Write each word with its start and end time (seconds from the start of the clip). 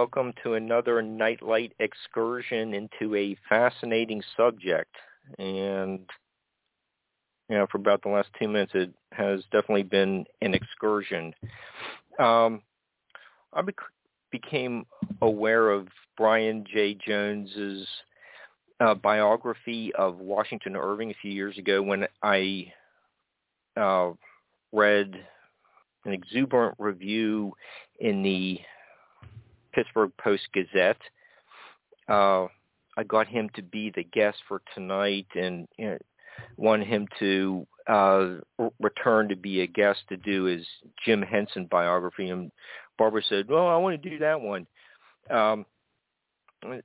Welcome 0.00 0.32
to 0.44 0.54
another 0.54 1.02
nightlight 1.02 1.72
excursion 1.80 2.72
into 2.72 3.16
a 3.16 3.36
fascinating 3.48 4.22
subject. 4.36 4.94
And 5.40 6.08
you 7.48 7.56
know, 7.56 7.66
for 7.68 7.78
about 7.78 8.02
the 8.02 8.08
last 8.08 8.28
two 8.38 8.46
minutes, 8.46 8.70
it 8.76 8.94
has 9.10 9.40
definitely 9.50 9.82
been 9.82 10.24
an 10.40 10.54
excursion. 10.54 11.34
Um, 12.20 12.62
I 13.52 13.62
bec- 13.62 13.74
became 14.30 14.86
aware 15.20 15.70
of 15.70 15.88
Brian 16.16 16.64
Jay 16.72 16.94
Jones's 16.94 17.84
uh, 18.78 18.94
biography 18.94 19.92
of 19.96 20.18
Washington 20.18 20.76
Irving 20.76 21.10
a 21.10 21.16
few 21.20 21.32
years 21.32 21.58
ago 21.58 21.82
when 21.82 22.06
I 22.22 22.72
uh, 23.76 24.12
read 24.70 25.12
an 26.04 26.12
exuberant 26.12 26.76
review 26.78 27.52
in 27.98 28.22
the 28.22 28.60
Pittsburgh 29.78 30.10
Post 30.18 30.48
Gazette. 30.52 31.00
Uh, 32.08 32.46
I 32.96 33.04
got 33.06 33.28
him 33.28 33.48
to 33.54 33.62
be 33.62 33.92
the 33.94 34.02
guest 34.02 34.38
for 34.48 34.60
tonight, 34.74 35.28
and 35.36 35.68
you 35.76 35.90
know, 35.90 35.98
want 36.56 36.84
him 36.84 37.06
to 37.20 37.64
uh, 37.86 38.26
return 38.80 39.28
to 39.28 39.36
be 39.36 39.60
a 39.60 39.68
guest 39.68 40.00
to 40.08 40.16
do 40.16 40.44
his 40.44 40.66
Jim 41.04 41.22
Henson 41.22 41.66
biography. 41.70 42.30
And 42.30 42.50
Barbara 42.98 43.22
said, 43.28 43.48
"Well, 43.48 43.68
I 43.68 43.76
want 43.76 44.02
to 44.02 44.10
do 44.10 44.18
that 44.18 44.40
one." 44.40 44.66
Um, 45.30 45.64
I 46.64 46.80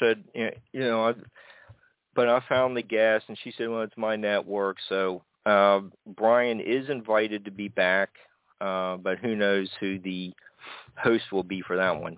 said, 0.00 0.24
"You 0.34 0.50
know, 0.80 1.04
I, 1.04 1.14
but 2.16 2.28
I 2.28 2.42
found 2.48 2.76
the 2.76 2.82
guest," 2.82 3.26
and 3.28 3.38
she 3.44 3.52
said, 3.56 3.68
"Well, 3.68 3.82
it's 3.82 3.96
my 3.96 4.16
network, 4.16 4.78
so." 4.88 5.22
Uh, 5.46 5.80
Brian 6.06 6.60
is 6.60 6.90
invited 6.90 7.46
to 7.46 7.50
be 7.50 7.68
back, 7.68 8.10
uh, 8.60 8.98
but 8.98 9.18
who 9.18 9.34
knows 9.34 9.70
who 9.80 9.98
the 9.98 10.34
host 10.98 11.24
will 11.32 11.42
be 11.42 11.62
for 11.62 11.76
that 11.76 12.00
one. 12.00 12.16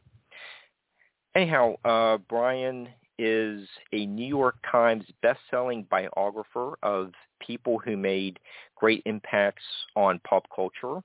Anyhow, 1.34 1.74
uh, 1.84 2.18
Brian 2.28 2.88
is 3.18 3.68
a 3.92 4.06
New 4.06 4.26
York 4.26 4.56
Times 4.70 5.04
best-selling 5.22 5.86
biographer 5.90 6.76
of 6.82 7.12
people 7.40 7.78
who 7.78 7.96
made 7.96 8.38
great 8.76 9.02
impacts 9.06 9.62
on 9.94 10.20
pop 10.26 10.46
culture. 10.54 11.00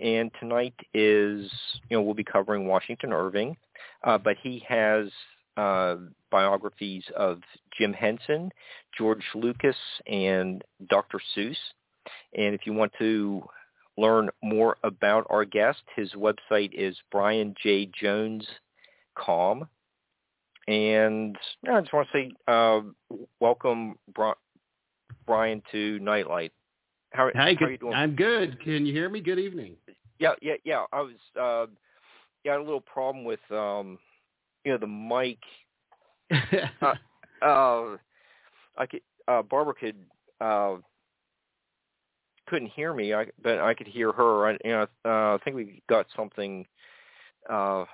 And 0.00 0.30
tonight 0.40 0.74
is, 0.92 1.50
you 1.88 1.96
know, 1.96 2.02
we'll 2.02 2.14
be 2.14 2.24
covering 2.24 2.66
Washington 2.66 3.12
Irving, 3.12 3.56
uh, 4.02 4.18
but 4.18 4.36
he 4.42 4.62
has 4.68 5.08
uh, 5.56 5.96
biographies 6.30 7.04
of 7.16 7.40
Jim 7.78 7.92
Henson, 7.92 8.50
George 8.96 9.24
Lucas, 9.34 9.76
and 10.06 10.62
Dr. 10.88 11.20
Seuss. 11.36 11.56
And 12.36 12.54
if 12.54 12.66
you 12.66 12.72
want 12.72 12.92
to 12.98 13.44
learn 13.96 14.28
more 14.42 14.76
about 14.82 15.24
our 15.30 15.44
guest, 15.44 15.82
his 15.94 16.10
website 16.12 16.72
is 16.72 16.96
brianjayjones.com. 17.12 19.68
And 20.66 21.36
I 21.70 21.80
just 21.80 21.92
want 21.92 22.08
to 22.10 22.12
say 22.12 22.32
uh, 22.48 22.80
welcome, 23.38 23.98
Brian, 25.26 25.62
to 25.72 25.98
Nightlight. 25.98 26.52
How, 27.10 27.30
Hi, 27.34 27.54
how 27.58 27.66
are 27.66 27.70
you 27.70 27.78
doing? 27.78 27.94
I'm 27.94 28.16
good. 28.16 28.60
Can 28.62 28.86
you 28.86 28.92
hear 28.92 29.08
me? 29.08 29.20
Good 29.20 29.38
evening. 29.38 29.76
Yeah, 30.18 30.32
yeah, 30.40 30.54
yeah. 30.64 30.84
I 30.92 31.00
was 31.00 31.12
uh, 31.38 31.66
yeah, 32.44 32.52
I 32.52 32.54
had 32.54 32.60
a 32.60 32.64
little 32.64 32.80
problem 32.80 33.24
with 33.24 33.40
um, 33.50 33.98
you 34.64 34.72
know 34.72 34.78
the 34.78 34.86
mic. 34.86 35.38
uh, 36.82 36.94
uh, 37.42 37.96
I 38.76 38.86
could 38.90 39.02
uh, 39.28 39.42
Barbara 39.42 39.74
could 39.74 39.96
uh, 40.40 40.76
couldn't 42.46 42.70
hear 42.70 42.92
me, 42.92 43.14
I, 43.14 43.26
but 43.42 43.58
I 43.58 43.74
could 43.74 43.86
hear 43.86 44.12
her. 44.12 44.48
I, 44.48 44.52
you 44.64 44.70
know, 44.70 44.86
uh, 45.04 45.34
I 45.34 45.38
think 45.44 45.56
we 45.56 45.82
got 45.88 46.06
something, 46.16 46.66
uh, 47.50 47.84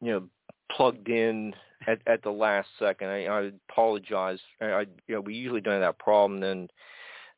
you 0.00 0.12
know, 0.12 0.22
plugged 0.70 1.08
in 1.08 1.54
at, 1.86 2.00
at 2.06 2.22
the 2.22 2.30
last 2.30 2.68
second. 2.78 3.08
I, 3.08 3.26
I 3.26 3.50
apologize. 3.70 4.38
I, 4.60 4.66
I, 4.66 4.80
you 5.06 5.14
know, 5.14 5.20
we 5.20 5.34
usually 5.34 5.60
don't 5.60 5.74
have 5.74 5.82
that 5.82 5.98
problem. 5.98 6.40
Then 6.40 6.68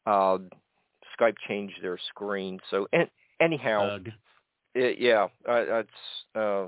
uh, 0.07 0.39
Skype 1.19 1.37
changed 1.49 1.77
their 1.83 1.99
screen. 2.09 2.59
So 2.71 2.89
and, 2.93 3.09
anyhow, 3.41 3.99
it, 4.75 4.99
yeah, 4.99 5.29
I, 5.49 5.65
that's. 5.65 5.89
Uh, 6.35 6.67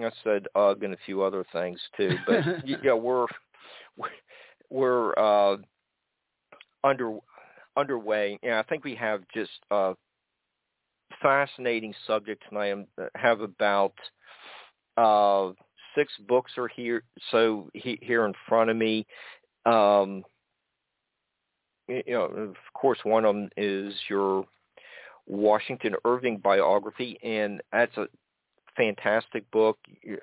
I 0.00 0.10
said 0.24 0.46
UG 0.56 0.82
and 0.82 0.94
a 0.94 0.98
few 1.04 1.22
other 1.22 1.44
things 1.52 1.78
too, 1.96 2.16
but 2.26 2.66
yeah, 2.82 2.94
we're 2.94 3.26
we're, 3.96 4.08
we're 4.70 5.12
uh, 5.18 5.58
under 6.82 7.18
underway. 7.76 8.38
Yeah, 8.42 8.58
I 8.60 8.62
think 8.64 8.84
we 8.84 8.94
have 8.96 9.22
just 9.34 9.50
a 9.70 9.94
fascinating 11.20 11.94
subject 12.06 12.42
tonight. 12.48 12.86
I 12.98 13.18
have 13.18 13.40
about 13.40 13.94
uh, 14.96 15.52
six 15.94 16.12
books 16.28 16.52
are 16.58 16.68
here, 16.68 17.02
so 17.30 17.70
he, 17.74 17.98
here 18.02 18.24
in 18.26 18.34
front 18.48 18.70
of 18.70 18.76
me. 18.76 19.06
Um, 19.66 20.24
you 21.88 22.02
know, 22.08 22.24
of 22.24 22.56
course, 22.74 22.98
one 23.04 23.24
of 23.24 23.34
them 23.34 23.48
is 23.56 23.94
your 24.08 24.44
Washington 25.26 25.94
Irving 26.04 26.38
biography, 26.38 27.18
and 27.22 27.60
that's 27.72 27.96
a 27.96 28.06
fantastic 28.76 29.48
book, 29.50 29.78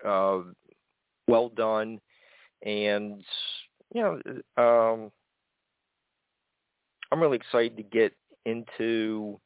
uh, 0.05 0.39
well 1.27 1.49
done, 1.49 1.99
and 2.63 3.23
you 3.93 4.01
know, 4.01 4.21
um, 4.57 5.11
I'm 7.11 7.21
really 7.21 7.37
excited 7.37 7.77
to 7.77 7.83
get 7.83 8.13
into 8.45 9.39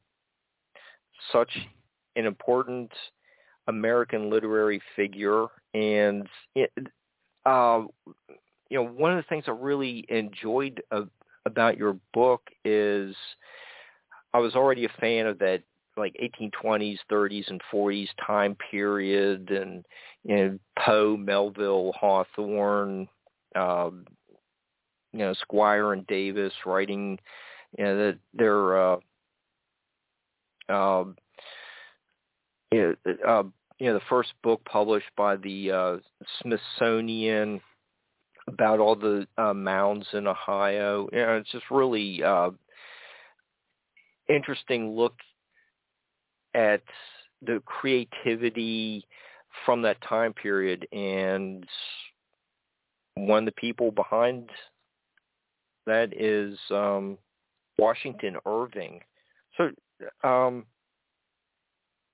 such 1.32 1.50
an 2.16 2.26
important 2.26 2.92
American 3.66 4.30
literary 4.30 4.80
figure, 4.94 5.46
and 5.72 6.28
it, 6.54 6.70
uh, 7.46 7.82
you 8.68 8.78
know, 8.78 8.86
one 8.86 9.12
of 9.12 9.16
the 9.16 9.28
things 9.28 9.44
I 9.46 9.52
really 9.52 10.04
enjoyed 10.08 10.82
uh, 10.90 11.02
about 11.46 11.78
your 11.78 11.96
book 12.12 12.42
is 12.64 13.14
I 14.32 14.38
was 14.38 14.54
already 14.54 14.84
a 14.84 15.00
fan 15.00 15.26
of 15.26 15.38
that 15.38 15.62
like 15.96 16.16
1820s, 16.20 16.98
30s, 17.10 17.48
and 17.48 17.60
40s 17.72 18.08
time 18.26 18.56
period, 18.70 19.50
and 19.50 19.84
you 20.24 20.36
know 20.36 20.58
Poe, 20.78 21.16
Melville, 21.16 21.92
Hawthorne, 21.98 23.08
um, 23.54 24.04
you 25.12 25.20
know 25.20 25.34
Squier 25.48 25.92
and 25.92 26.06
Davis 26.06 26.52
writing, 26.66 27.18
you 27.78 27.84
know 27.84 27.96
that 27.96 28.18
they're 28.34 28.92
uh, 28.92 28.96
uh, 30.68 31.04
you 32.72 32.96
know, 33.04 33.14
uh, 33.26 33.42
you 33.78 33.86
know 33.86 33.94
the 33.94 34.04
first 34.08 34.32
book 34.42 34.64
published 34.64 35.10
by 35.16 35.36
the 35.36 35.70
uh, 35.70 35.96
Smithsonian 36.40 37.60
about 38.46 38.78
all 38.78 38.94
the 38.94 39.26
uh, 39.38 39.54
mounds 39.54 40.06
in 40.12 40.26
Ohio. 40.26 41.08
You 41.12 41.18
know, 41.18 41.36
it's 41.36 41.50
just 41.50 41.70
really 41.70 42.22
uh, 42.22 42.50
interesting 44.28 44.94
look 44.94 45.14
at 46.54 46.82
the 47.42 47.62
creativity 47.64 49.06
from 49.64 49.82
that 49.82 50.00
time 50.02 50.32
period 50.32 50.86
and 50.92 51.66
one 53.16 53.40
of 53.40 53.44
the 53.46 53.60
people 53.60 53.90
behind 53.90 54.50
that 55.86 56.12
is 56.18 56.58
um, 56.70 57.18
Washington 57.78 58.36
Irving. 58.46 59.00
So 59.56 59.70
um, 60.26 60.64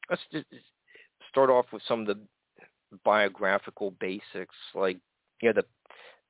let's 0.08 0.22
just 0.32 0.46
start 1.28 1.50
off 1.50 1.66
with 1.72 1.82
some 1.86 2.00
of 2.00 2.06
the 2.06 2.18
biographical 3.04 3.92
basics, 4.00 4.54
like 4.74 4.98
you 5.40 5.52
know 5.52 5.60
the 5.60 5.64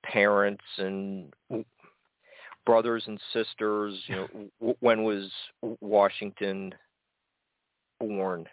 parents 0.05 0.65
and 0.79 1.33
brothers 2.67 3.05
and 3.07 3.21
sisters. 3.33 3.99
You 4.07 4.29
know, 4.61 4.75
when 4.81 5.05
was 5.05 5.31
Washington 5.81 6.75
born? 7.99 8.47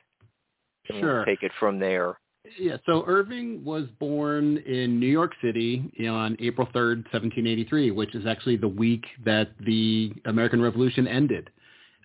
And 0.89 0.99
sure. 0.99 1.15
We'll 1.17 1.25
take 1.25 1.43
it 1.43 1.51
from 1.59 1.79
there. 1.79 2.17
Yeah, 2.57 2.77
so 2.85 3.03
Irving 3.07 3.63
was 3.65 3.85
born 3.99 4.57
in 4.57 4.99
New 4.99 5.07
York 5.07 5.33
City 5.41 5.91
on 6.07 6.37
April 6.39 6.67
3rd, 6.67 7.03
1783, 7.11 7.91
which 7.91 8.15
is 8.15 8.25
actually 8.25 8.57
the 8.57 8.67
week 8.67 9.05
that 9.25 9.51
the 9.65 10.13
American 10.25 10.61
Revolution 10.61 11.07
ended, 11.07 11.49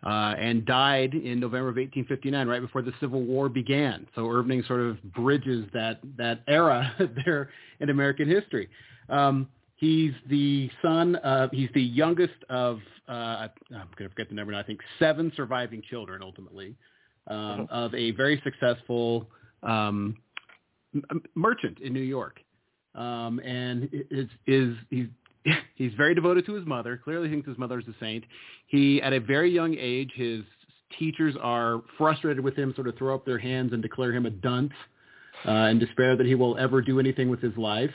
uh, 0.04 0.34
and 0.38 0.64
died 0.64 1.14
in 1.14 1.38
November 1.38 1.68
of 1.68 1.76
1859, 1.76 2.48
right 2.48 2.60
before 2.60 2.82
the 2.82 2.92
Civil 3.00 3.22
War 3.22 3.48
began. 3.48 4.06
So 4.14 4.28
Irving 4.28 4.62
sort 4.66 4.80
of 4.80 5.02
bridges 5.12 5.66
that, 5.72 6.00
that 6.16 6.40
era 6.48 6.92
there 7.24 7.50
in 7.80 7.90
American 7.90 8.28
history. 8.28 8.68
Um, 9.08 9.48
he's 9.76 10.12
the 10.28 10.70
son 10.82 11.16
of, 11.16 11.50
he's 11.52 11.70
the 11.74 11.82
youngest 11.82 12.34
of, 12.48 12.80
uh, 13.08 13.12
I'm 13.12 13.50
going 13.70 13.86
to 13.98 14.08
forget 14.08 14.28
the 14.28 14.34
number 14.34 14.52
now, 14.52 14.60
I 14.60 14.64
think 14.64 14.80
seven 14.98 15.32
surviving 15.36 15.82
children 15.88 16.22
ultimately 16.22 16.74
um, 17.28 17.36
mm-hmm. 17.36 17.64
of 17.72 17.94
a 17.94 18.10
very 18.12 18.40
successful 18.44 19.28
um, 19.62 20.16
merchant 21.34 21.78
in 21.80 21.92
New 21.92 22.00
York, 22.00 22.40
um, 22.94 23.40
and 23.40 23.88
is 24.10 24.28
is 24.46 24.76
he's 24.90 25.06
he's 25.74 25.92
very 25.94 26.14
devoted 26.14 26.46
to 26.46 26.54
his 26.54 26.66
mother. 26.66 27.00
Clearly 27.02 27.28
thinks 27.28 27.48
his 27.48 27.58
mother 27.58 27.78
is 27.78 27.86
a 27.88 27.94
saint. 28.00 28.24
He 28.66 29.00
at 29.02 29.12
a 29.12 29.20
very 29.20 29.50
young 29.50 29.76
age, 29.78 30.10
his 30.14 30.42
teachers 30.98 31.34
are 31.40 31.82
frustrated 31.96 32.42
with 32.42 32.54
him, 32.56 32.72
sort 32.74 32.88
of 32.88 32.96
throw 32.96 33.14
up 33.14 33.24
their 33.24 33.38
hands 33.38 33.72
and 33.72 33.82
declare 33.82 34.12
him 34.12 34.26
a 34.26 34.30
dunce, 34.30 34.72
uh, 35.46 35.50
and 35.50 35.80
despair 35.80 36.16
that 36.16 36.26
he 36.26 36.34
will 36.34 36.58
ever 36.58 36.82
do 36.82 37.00
anything 37.00 37.28
with 37.28 37.40
his 37.40 37.56
life. 37.56 37.92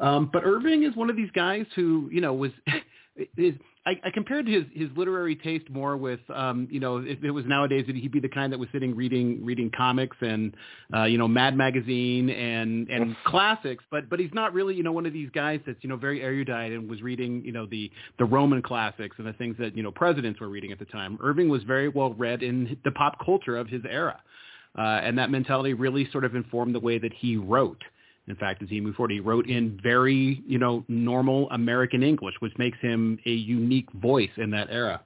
Um, 0.00 0.30
but 0.32 0.44
Irving 0.44 0.84
is 0.84 0.94
one 0.94 1.10
of 1.10 1.16
these 1.16 1.30
guys 1.32 1.66
who, 1.74 2.08
you 2.12 2.20
know, 2.20 2.32
was 2.32 2.52
is 3.36 3.54
I, 3.88 3.98
I 4.04 4.10
compared 4.10 4.46
his 4.46 4.64
his 4.74 4.90
literary 4.96 5.34
taste 5.34 5.70
more 5.70 5.96
with 5.96 6.20
um, 6.28 6.68
you 6.70 6.78
know 6.78 6.98
if 6.98 7.24
it 7.24 7.30
was 7.30 7.46
nowadays 7.46 7.86
he'd 7.86 8.12
be 8.12 8.20
the 8.20 8.28
kind 8.28 8.52
that 8.52 8.58
was 8.58 8.68
sitting 8.70 8.94
reading 8.94 9.42
reading 9.42 9.70
comics 9.74 10.16
and 10.20 10.54
uh, 10.94 11.04
you 11.04 11.16
know 11.16 11.26
Mad 11.26 11.56
Magazine 11.56 12.28
and 12.28 12.86
and 12.90 13.16
classics, 13.24 13.82
but 13.90 14.10
but 14.10 14.20
he's 14.20 14.34
not 14.34 14.52
really 14.52 14.74
you 14.74 14.82
know 14.82 14.92
one 14.92 15.06
of 15.06 15.14
these 15.14 15.30
guys 15.30 15.60
that's 15.64 15.78
you 15.80 15.88
know 15.88 15.96
very 15.96 16.20
erudite 16.20 16.72
and 16.72 16.88
was 16.88 17.00
reading 17.00 17.42
you 17.46 17.52
know 17.52 17.64
the 17.64 17.90
the 18.18 18.26
Roman 18.26 18.60
classics 18.60 19.16
and 19.18 19.26
the 19.26 19.32
things 19.32 19.56
that 19.58 19.74
you 19.74 19.82
know 19.82 19.90
presidents 19.90 20.38
were 20.38 20.50
reading 20.50 20.70
at 20.70 20.78
the 20.78 20.84
time. 20.84 21.18
Irving 21.22 21.48
was 21.48 21.62
very 21.62 21.88
well 21.88 22.12
read 22.12 22.42
in 22.42 22.76
the 22.84 22.90
pop 22.90 23.24
culture 23.24 23.56
of 23.56 23.68
his 23.68 23.82
era, 23.88 24.20
uh, 24.76 24.82
and 24.82 25.16
that 25.16 25.30
mentality 25.30 25.72
really 25.72 26.06
sort 26.12 26.26
of 26.26 26.34
informed 26.34 26.74
the 26.74 26.80
way 26.80 26.98
that 26.98 27.14
he 27.14 27.38
wrote. 27.38 27.82
In 28.28 28.36
fact, 28.36 28.62
as 28.62 28.68
he 28.68 28.80
moved 28.80 28.96
forward, 28.96 29.12
he 29.12 29.20
wrote 29.20 29.48
in 29.48 29.78
very, 29.82 30.42
you 30.46 30.58
know, 30.58 30.84
normal 30.88 31.48
American 31.50 32.02
English, 32.02 32.34
which 32.40 32.52
makes 32.58 32.78
him 32.80 33.18
a 33.26 33.30
unique 33.30 33.90
voice 33.92 34.30
in 34.36 34.50
that 34.50 34.68
era. 34.70 35.00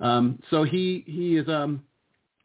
Um, 0.00 0.42
so 0.50 0.62
he 0.62 1.04
he 1.06 1.36
is 1.36 1.48
um, 1.48 1.82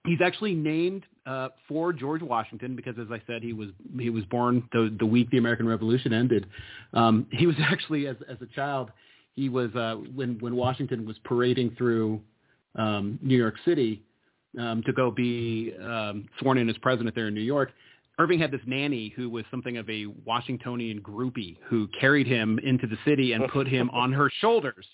he's 0.05 0.21
actually 0.21 0.53
named 0.53 1.03
uh, 1.25 1.49
for 1.67 1.91
George 1.91 2.21
Washington 2.21 2.75
because, 2.75 2.95
as 2.99 3.07
I 3.11 3.21
said, 3.27 3.41
he 3.41 3.53
was 3.53 3.69
he 3.99 4.09
was 4.09 4.23
born 4.25 4.67
the 4.71 4.95
the 4.99 5.05
week 5.05 5.29
the 5.31 5.37
American 5.37 5.67
Revolution 5.67 6.13
ended. 6.13 6.47
Um, 6.93 7.27
he 7.31 7.47
was 7.47 7.55
actually 7.59 8.07
as 8.07 8.15
as 8.29 8.37
a 8.41 8.47
child, 8.55 8.91
he 9.35 9.49
was 9.49 9.73
uh, 9.75 9.95
when 10.13 10.37
when 10.39 10.55
Washington 10.55 11.05
was 11.05 11.17
parading 11.23 11.75
through 11.77 12.21
um, 12.75 13.19
New 13.21 13.37
York 13.37 13.55
City 13.65 14.03
um, 14.59 14.83
to 14.85 14.93
go 14.93 15.11
be 15.11 15.73
um, 15.81 16.27
sworn 16.39 16.57
in 16.57 16.69
as 16.69 16.77
president 16.77 17.15
there 17.15 17.27
in 17.27 17.33
New 17.33 17.41
York. 17.41 17.71
Irving 18.17 18.39
had 18.39 18.51
this 18.51 18.61
nanny 18.65 19.13
who 19.15 19.29
was 19.29 19.43
something 19.51 19.77
of 19.77 19.89
a 19.89 20.05
Washingtonian 20.05 21.01
groupie 21.01 21.57
who 21.67 21.87
carried 21.99 22.27
him 22.27 22.59
into 22.59 22.87
the 22.87 22.97
city 23.05 23.33
and 23.33 23.47
put 23.49 23.67
him 23.67 23.89
on 23.89 24.13
her 24.13 24.29
shoulders 24.39 24.85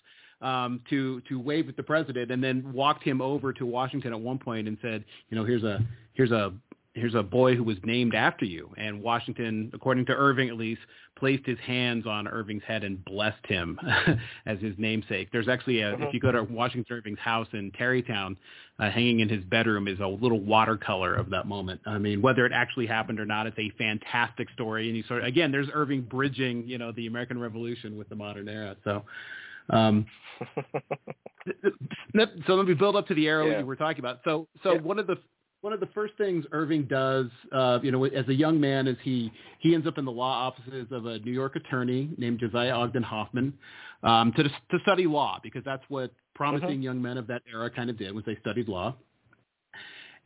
um, 0.41 0.81
to 0.89 1.21
to 1.21 1.39
wave 1.39 1.69
at 1.69 1.77
the 1.77 1.83
president, 1.83 2.31
and 2.31 2.44
then 2.44 2.73
walked 2.73 3.03
him 3.03 3.21
over 3.21 3.53
to 3.53 3.65
Washington 3.65 4.12
at 4.13 4.19
one 4.19 4.39
point 4.39 4.68
and 4.68 4.77
said, 4.81 5.06
you 5.29 5.38
know, 5.38 5.45
here's 5.45 5.63
a 5.63 5.79
here's 6.13 6.31
a 6.31 6.51
here's 6.93 7.15
a 7.15 7.23
boy 7.23 7.55
who 7.55 7.63
was 7.63 7.77
named 7.83 8.13
after 8.13 8.45
you. 8.45 8.69
And 8.77 9.01
Washington, 9.01 9.71
according 9.73 10.05
to 10.07 10.13
Irving 10.13 10.49
at 10.49 10.57
least, 10.57 10.81
placed 11.17 11.45
his 11.45 11.57
hands 11.59 12.05
on 12.05 12.27
Irving's 12.27 12.63
head 12.63 12.83
and 12.83 13.03
blessed 13.05 13.45
him 13.45 13.79
as 14.45 14.59
his 14.59 14.73
namesake. 14.77 15.29
There's 15.31 15.47
actually 15.47 15.81
a, 15.81 15.93
if 15.93 15.99
mm-hmm. 15.99 16.09
you 16.13 16.19
go 16.19 16.31
to 16.31 16.43
Washington 16.43 16.97
Irving's 16.97 17.19
house 17.19 17.47
in 17.53 17.71
Tarrytown, 17.71 18.38
uh, 18.79 18.89
hanging 18.89 19.19
in 19.21 19.29
his 19.29 19.43
bedroom 19.45 19.88
is 19.88 19.99
a 19.99 20.07
little 20.07 20.39
watercolor 20.41 21.13
of 21.13 21.29
that 21.29 21.47
moment. 21.47 21.79
I 21.85 21.97
mean, 21.97 22.21
whether 22.21 22.45
it 22.45 22.51
actually 22.51 22.88
happened 22.88 23.19
or 23.19 23.25
not, 23.25 23.47
it's 23.47 23.59
a 23.59 23.69
fantastic 23.77 24.49
story. 24.49 24.87
And 24.87 24.97
you 24.97 25.03
sort 25.03 25.21
of, 25.21 25.27
again, 25.27 25.51
there's 25.51 25.69
Irving 25.73 26.01
bridging, 26.01 26.67
you 26.67 26.77
know, 26.77 26.91
the 26.91 27.07
American 27.07 27.39
Revolution 27.39 27.97
with 27.97 28.09
the 28.09 28.15
modern 28.15 28.49
era. 28.49 28.75
So, 28.83 29.03
um, 29.69 30.06
so 32.47 32.56
let 32.56 32.68
me 32.68 32.73
build 32.73 32.95
up 32.95 33.07
to 33.07 33.13
the 33.13 33.27
arrow 33.27 33.45
yeah. 33.45 33.59
you 33.59 33.66
were 33.66 33.75
talking 33.75 33.99
about. 33.99 34.21
So, 34.25 34.47
so 34.63 34.73
yeah. 34.73 34.81
one 34.81 34.99
of 34.99 35.07
the 35.07 35.18
one 35.61 35.73
of 35.73 35.80
the 35.80 35.87
first 35.87 36.13
things 36.18 36.44
Irving 36.51 36.83
does, 36.83 37.27
uh, 37.51 37.80
you 37.83 37.91
know, 37.91 38.03
as 38.06 38.27
a 38.27 38.33
young 38.33 38.59
man, 38.59 38.87
is 38.87 38.97
he 39.03 39.31
he 39.59 39.73
ends 39.73 39.87
up 39.87 39.97
in 39.97 40.06
the 40.06 40.11
law 40.11 40.47
offices 40.47 40.87
of 40.91 41.06
a 41.06 41.19
New 41.19 41.31
York 41.31 41.56
attorney 41.56 42.09
named 42.18 42.39
Josiah 42.39 42.71
Ogden 42.71 43.03
Hoffman 43.03 43.53
um, 44.03 44.33
to 44.33 44.44
to 44.44 44.80
study 44.81 45.06
law 45.06 45.39
because 45.44 45.63
that's 45.63 45.83
what 45.87 46.11
promising 46.33 46.65
uh-huh. 46.65 46.80
young 46.80 47.01
men 47.01 47.18
of 47.18 47.27
that 47.27 47.44
era 47.51 47.69
kind 47.69 47.89
of 47.89 47.97
did 47.97 48.13
was 48.13 48.25
they 48.25 48.37
studied 48.41 48.68
law. 48.68 48.95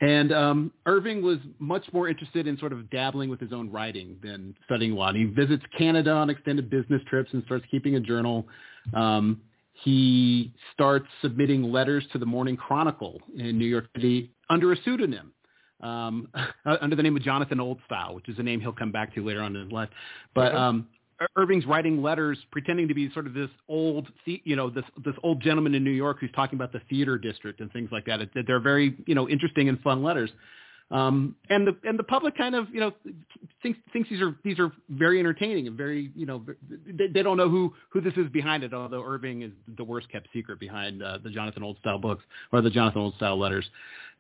And 0.02 0.34
um, 0.34 0.72
Irving 0.86 1.22
was 1.22 1.38
much 1.60 1.86
more 1.94 2.10
interested 2.10 2.48
in 2.48 2.58
sort 2.58 2.74
of 2.74 2.90
dabbling 2.90 3.30
with 3.30 3.40
his 3.40 3.54
own 3.54 3.72
writing 3.72 4.18
than 4.22 4.54
studying 4.66 4.94
law. 4.94 5.08
And 5.08 5.18
he 5.18 5.24
visits 5.24 5.64
Canada 5.78 6.12
on 6.12 6.30
extended 6.30 6.70
business 6.70 7.02
trips 7.10 7.30
and 7.32 7.44
starts 7.46 7.66
keeping 7.72 7.96
a 7.96 8.00
journal. 8.02 8.46
Um, 8.94 9.42
he 9.84 10.54
starts 10.74 11.08
submitting 11.22 11.64
letters 11.64 12.06
to 12.14 12.18
the 12.18 12.26
Morning 12.26 12.56
Chronicle 12.56 13.22
in 13.38 13.58
New 13.58 13.66
York 13.66 13.88
City 13.96 14.32
under 14.50 14.72
a 14.72 14.78
pseudonym, 14.84 15.34
um, 15.82 16.30
under 16.66 16.96
the 16.96 17.04
name 17.04 17.16
of 17.16 17.24
Jonathan 17.24 17.58
Oldstyle, 17.58 18.16
which 18.16 18.30
is 18.30 18.40
a 18.40 18.44
name 18.44 18.62
he'll 18.62 18.72
come 18.72 18.92
back 18.92 19.14
to 19.16 19.24
later 19.24 19.42
on 19.42 19.56
in 19.56 19.64
his 19.64 19.72
life. 19.72 19.90
But 20.34 20.56
um, 20.56 20.88
Irving's 21.36 21.66
writing 21.66 22.02
letters 22.02 22.38
pretending 22.52 22.88
to 22.88 22.94
be 22.94 23.12
sort 23.12 23.28
of 23.28 23.34
this 23.34 23.50
old, 23.68 24.08
you 24.26 24.56
know, 24.56 24.70
this 24.70 24.86
this 25.04 25.16
old 25.24 25.42
gentleman 25.42 25.76
in 25.76 25.84
New 25.84 25.92
York 25.92 26.18
who's 26.20 26.32
talking 26.36 26.58
about 26.58 26.72
the 26.72 26.82
theater 26.90 27.18
district 27.18 27.60
and 27.60 27.72
things 27.72 27.90
like 27.92 28.06
that. 28.06 28.20
They're 28.48 28.60
very, 28.60 28.96
you 29.06 29.16
know, 29.16 29.28
interesting 29.30 29.70
and 29.70 29.80
fun 29.82 30.04
letters. 30.04 30.30
Um, 30.92 31.36
and 31.50 31.66
the 31.66 31.76
and 31.84 31.98
the 31.98 32.04
public 32.04 32.38
kind 32.38 32.54
of 32.54 32.70
you 32.72 32.80
know 32.80 32.92
thinks 33.64 33.80
thinks 33.92 34.08
these 34.08 34.22
are 34.22 34.36
these 34.44 34.60
are 34.60 34.72
very 34.90 35.20
entertaining 35.20 35.66
and 35.66 35.76
very 35.76 36.12
you 36.16 36.28
know 36.28 36.46
they, 36.86 37.08
they 37.08 37.24
don't 37.24 37.38
know 37.38 37.50
who 37.50 37.74
who 37.90 38.02
this 38.02 38.14
is 38.18 38.30
behind 38.30 38.64
it. 38.64 38.72
Although 38.72 39.04
Irving 39.04 39.42
is 39.42 39.52
the 39.78 39.84
worst 39.84 40.12
kept 40.12 40.28
secret 40.32 40.60
behind 40.60 41.02
uh, 41.02 41.18
the 41.24 41.32
Jonathan 41.32 41.64
Oldstyle 41.64 42.00
books 42.00 42.24
or 42.52 42.62
the 42.62 42.70
Jonathan 42.70 43.02
Oldstyle 43.02 43.38
letters. 43.38 43.66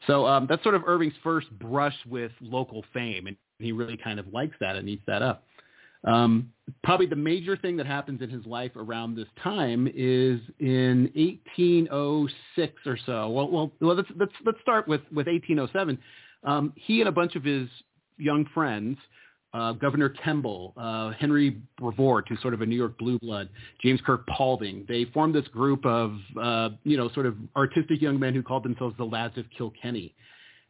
So 0.07 0.25
um, 0.25 0.48
that's 0.50 0.63
sort 0.63 0.74
of 0.74 0.84
Irving's 0.88 1.13
first 1.24 1.51
brush 1.60 1.95
with 2.07 2.31
local 2.41 2.84
fame, 2.93 3.27
and 3.27 3.38
he 3.60 3.72
really 3.72 3.98
kind 3.98 4.19
of 4.19 4.27
likes 4.34 4.55
that 4.60 4.75
and 4.75 4.89
eats 4.89 5.03
that 5.05 5.22
up. 5.22 5.43
Um, 6.03 6.51
probably 6.84 7.07
the 7.07 7.15
major 7.15 7.57
thing 7.57 7.77
that 7.77 7.88
happens 7.88 8.22
in 8.22 8.29
his 8.29 8.45
life 8.45 8.72
around 8.75 9.15
this 9.15 9.27
time 9.43 9.88
is 9.88 10.39
in 10.60 11.12
1806 11.15 12.74
or 12.86 12.98
so. 13.05 13.29
Well, 13.29 13.50
well, 13.50 13.72
let's 13.79 14.10
let's 14.15 14.34
let's 14.45 14.62
start 14.62 14.88
with 14.88 15.01
with 15.12 15.27
1807 15.27 16.00
um, 16.46 16.74
he 16.75 17.00
and 17.02 17.10
a 17.10 17.12
bunch 17.12 17.36
of 17.36 17.44
his 17.44 17.68
young 18.18 18.46
friends 18.54 18.98
uh, 19.56 19.72
Gouverneur 19.72 20.10
Kemble, 20.10 20.74
uh, 20.75 21.12
Henry 21.12 21.62
Brevoort, 21.80 22.28
who's 22.28 22.42
sort 22.42 22.54
of 22.54 22.62
a 22.62 22.66
New 22.66 22.75
York 22.75 22.98
blue 22.98 23.18
blood, 23.20 23.48
James 23.82 24.02
Kirk 24.06 24.28
Paulding. 24.28 24.84
They 24.88 25.06
formed 25.14 25.34
this 25.34 25.48
group 25.48 25.86
of, 25.86 26.18
uh, 26.42 26.70
you 26.84 26.98
know, 26.98 27.10
sort 27.14 27.25
of 27.25 27.38
artistic 27.56 28.02
young 28.02 28.20
men 28.20 28.34
who 28.34 28.44
called 28.44 28.64
themselves 28.64 28.96
the 28.98 29.06
Lads 29.06 29.38
of 29.38 29.46
Kilkenny. 29.58 30.14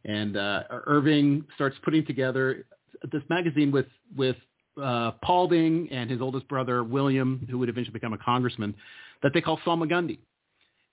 And 0.04 0.36
uh, 0.36 0.62
Irving 0.86 1.44
starts 1.56 1.76
putting 1.82 2.06
together 2.06 2.64
this 3.10 3.22
magazine 3.28 3.72
with 3.72 3.86
with 4.16 4.36
uh, 4.80 5.12
Paulding 5.24 5.88
and 5.90 6.08
his 6.08 6.20
oldest 6.20 6.46
brother 6.46 6.84
William, 6.84 7.44
who 7.50 7.58
would 7.58 7.68
eventually 7.68 7.92
become 7.92 8.12
a 8.12 8.18
congressman, 8.18 8.72
that 9.24 9.32
they 9.34 9.40
call 9.40 9.58
Salmagundi. 9.66 10.18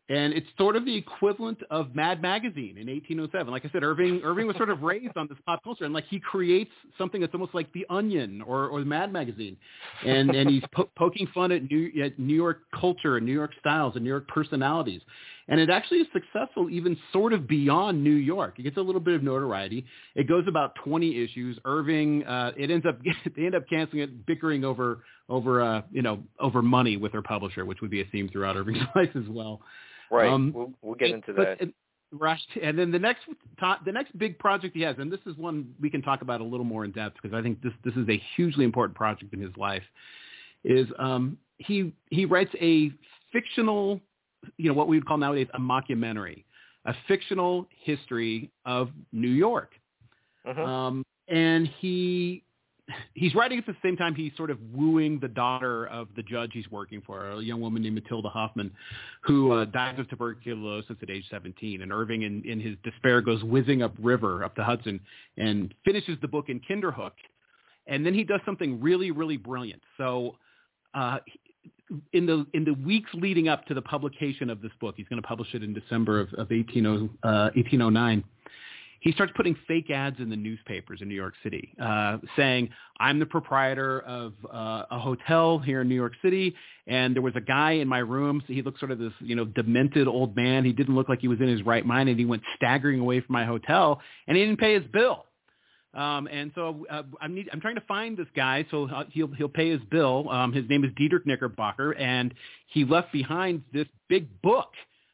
And 0.09 0.33
it's 0.33 0.47
sort 0.57 0.75
of 0.75 0.83
the 0.83 0.95
equivalent 0.95 1.59
of 1.69 1.95
Mad 1.95 2.21
Magazine 2.21 2.77
in 2.77 2.87
1807. 2.87 3.49
Like 3.49 3.63
I 3.63 3.69
said, 3.71 3.83
Irving 3.83 4.19
Irving 4.25 4.47
was 4.47 4.57
sort 4.57 4.69
of 4.69 4.81
raised 4.81 5.15
on 5.15 5.27
this 5.29 5.37
pop 5.45 5.63
culture, 5.63 5.85
and 5.85 5.93
like 5.93 6.03
he 6.09 6.19
creates 6.19 6.71
something 6.97 7.21
that's 7.21 7.33
almost 7.33 7.55
like 7.55 7.71
The 7.71 7.85
Onion 7.89 8.41
or, 8.41 8.67
or 8.67 8.81
Mad 8.81 9.13
Magazine, 9.13 9.55
and 10.05 10.29
and 10.31 10.49
he's 10.49 10.63
po- 10.73 10.89
poking 10.97 11.27
fun 11.33 11.53
at 11.53 11.71
New, 11.71 11.89
at 12.03 12.19
New 12.19 12.35
York 12.35 12.63
culture 12.77 13.15
and 13.15 13.25
New 13.25 13.31
York 13.31 13.51
styles 13.61 13.95
and 13.95 14.03
New 14.03 14.09
York 14.09 14.27
personalities. 14.27 14.99
And 15.47 15.59
it 15.59 15.69
actually 15.69 15.99
is 15.99 16.07
successful 16.13 16.69
even 16.69 16.97
sort 17.11 17.33
of 17.33 17.47
beyond 17.47 18.03
New 18.03 18.15
York. 18.15 18.59
It 18.59 18.63
gets 18.63 18.77
a 18.77 18.81
little 18.81 19.01
bit 19.01 19.13
of 19.13 19.23
notoriety. 19.23 19.85
It 20.15 20.27
goes 20.27 20.45
about 20.47 20.75
20 20.83 21.21
issues. 21.21 21.59
Irving, 21.65 22.25
uh, 22.25 22.51
it 22.57 22.71
ends 22.71 22.85
up 22.85 22.99
they 23.35 23.45
end 23.45 23.55
up 23.55 23.67
canceling 23.69 24.03
it, 24.03 24.25
bickering 24.25 24.65
over 24.65 25.03
over 25.29 25.61
uh, 25.61 25.81
you 25.91 26.01
know 26.01 26.23
over 26.39 26.61
money 26.61 26.97
with 26.97 27.13
her 27.13 27.21
publisher, 27.21 27.65
which 27.65 27.81
would 27.81 27.91
be 27.91 28.01
a 28.01 28.05
theme 28.05 28.29
throughout 28.29 28.55
Irving's 28.55 28.79
life 28.95 29.11
as 29.15 29.27
well. 29.29 29.61
Right. 30.11 30.31
Um, 30.31 30.51
we'll, 30.53 30.73
we'll 30.81 30.95
get 30.95 31.09
into 31.09 31.33
that. 31.33 31.59
But, 31.59 31.69
Rush, 32.11 32.41
and 32.61 32.77
then 32.77 32.91
the 32.91 32.99
next 32.99 33.21
the 33.85 33.91
next 33.91 34.17
big 34.17 34.37
project 34.37 34.75
he 34.75 34.83
has, 34.83 34.95
and 34.99 35.11
this 35.11 35.19
is 35.25 35.35
one 35.35 35.73
we 35.81 35.89
can 35.89 36.01
talk 36.01 36.21
about 36.21 36.41
a 36.41 36.43
little 36.43 36.65
more 36.65 36.85
in 36.85 36.91
depth 36.91 37.17
because 37.21 37.35
I 37.35 37.41
think 37.41 37.61
this 37.61 37.73
this 37.83 37.95
is 37.95 38.07
a 38.07 38.21
hugely 38.35 38.65
important 38.65 38.95
project 38.95 39.33
in 39.33 39.41
his 39.41 39.55
life. 39.57 39.83
Is 40.63 40.87
um, 40.99 41.37
he 41.57 41.91
he 42.11 42.25
writes 42.25 42.51
a 42.61 42.91
fictional, 43.31 43.99
you 44.57 44.69
know, 44.69 44.75
what 44.75 44.87
we 44.87 44.97
would 44.97 45.07
call 45.07 45.17
nowadays 45.17 45.47
a 45.55 45.59
mockumentary, 45.59 46.43
a 46.85 46.93
fictional 47.07 47.67
history 47.83 48.51
of 48.63 48.89
New 49.11 49.27
York, 49.27 49.71
uh-huh. 50.45 50.61
um, 50.61 51.03
and 51.27 51.67
he 51.79 52.43
he's 53.13 53.33
writing 53.33 53.57
at 53.57 53.65
the 53.65 53.75
same 53.83 53.95
time 53.95 54.15
he's 54.15 54.31
sort 54.35 54.49
of 54.49 54.59
wooing 54.73 55.19
the 55.19 55.27
daughter 55.27 55.87
of 55.87 56.07
the 56.15 56.23
judge 56.23 56.51
he's 56.53 56.69
working 56.71 57.01
for, 57.05 57.31
a 57.31 57.41
young 57.41 57.61
woman 57.61 57.81
named 57.81 57.95
Matilda 57.95 58.29
Hoffman, 58.29 58.71
who 59.21 59.51
uh, 59.51 59.65
dies 59.65 59.97
of 59.99 60.09
tuberculosis 60.09 60.95
at 61.01 61.09
age 61.09 61.25
17. 61.29 61.81
And 61.81 61.91
Irving, 61.91 62.23
in, 62.23 62.43
in 62.43 62.59
his 62.59 62.75
despair, 62.83 63.21
goes 63.21 63.43
whizzing 63.43 63.81
up 63.81 63.93
river, 63.99 64.43
up 64.43 64.55
the 64.55 64.63
Hudson, 64.63 64.99
and 65.37 65.73
finishes 65.85 66.17
the 66.21 66.27
book 66.27 66.49
in 66.49 66.59
Kinderhook. 66.59 67.11
And 67.87 68.05
then 68.05 68.13
he 68.13 68.23
does 68.23 68.41
something 68.45 68.81
really, 68.81 69.11
really 69.11 69.37
brilliant. 69.37 69.81
So 69.97 70.35
uh, 70.93 71.19
in 72.13 72.25
the 72.25 72.45
in 72.53 72.63
the 72.63 72.73
weeks 72.73 73.09
leading 73.13 73.49
up 73.49 73.65
to 73.65 73.73
the 73.73 73.81
publication 73.81 74.49
of 74.49 74.61
this 74.61 74.71
book, 74.79 74.95
he's 74.97 75.07
going 75.07 75.21
to 75.21 75.27
publish 75.27 75.53
it 75.53 75.63
in 75.63 75.73
December 75.73 76.21
of, 76.21 76.33
of 76.33 76.51
18, 76.51 76.85
uh, 76.85 77.51
1809 77.55 78.23
he 79.03 79.11
starts 79.11 79.33
putting 79.35 79.53
fake 79.67 79.89
ads 79.89 80.17
in 80.19 80.29
the 80.29 80.35
newspapers 80.37 81.01
in 81.01 81.09
New 81.09 81.15
York 81.15 81.33
City, 81.43 81.75
uh, 81.77 82.19
saying, 82.37 82.69
"I'm 83.01 83.19
the 83.19 83.25
proprietor 83.25 83.99
of 83.99 84.33
uh, 84.49 84.85
a 84.89 84.97
hotel 84.97 85.59
here 85.59 85.81
in 85.81 85.89
New 85.89 85.95
York 85.95 86.13
City, 86.21 86.55
and 86.87 87.13
there 87.13 87.21
was 87.21 87.35
a 87.35 87.41
guy 87.41 87.73
in 87.73 87.87
my 87.89 87.99
room. 87.99 88.41
So 88.47 88.53
he 88.53 88.61
looked 88.61 88.79
sort 88.79 88.91
of 88.91 88.99
this, 88.99 89.11
you 89.19 89.35
know, 89.35 89.43
demented 89.43 90.07
old 90.07 90.37
man. 90.37 90.63
He 90.63 90.71
didn't 90.71 90.95
look 90.95 91.09
like 91.09 91.19
he 91.19 91.27
was 91.27 91.41
in 91.41 91.49
his 91.49 91.63
right 91.63 91.85
mind, 91.85 92.07
and 92.07 92.17
he 92.17 92.23
went 92.23 92.43
staggering 92.55 93.01
away 93.01 93.19
from 93.19 93.33
my 93.33 93.43
hotel, 93.43 93.99
and 94.25 94.37
he 94.37 94.45
didn't 94.45 94.59
pay 94.59 94.73
his 94.73 94.89
bill." 94.93 95.25
Um, 95.93 96.27
and 96.31 96.51
so 96.55 96.85
uh, 96.89 97.03
I'm, 97.19 97.35
need, 97.35 97.49
I'm 97.51 97.59
trying 97.59 97.75
to 97.75 97.81
find 97.81 98.17
this 98.17 98.27
guy 98.35 98.65
so 98.71 98.87
he'll 99.11 99.33
he'll 99.33 99.49
pay 99.49 99.69
his 99.69 99.81
bill. 99.91 100.29
Um, 100.29 100.53
his 100.53 100.63
name 100.69 100.85
is 100.85 100.91
Diedrich 100.95 101.25
Knickerbocker, 101.25 101.91
and 101.91 102.33
he 102.67 102.85
left 102.85 103.11
behind 103.11 103.63
this 103.73 103.87
big 104.07 104.41
book 104.41 104.69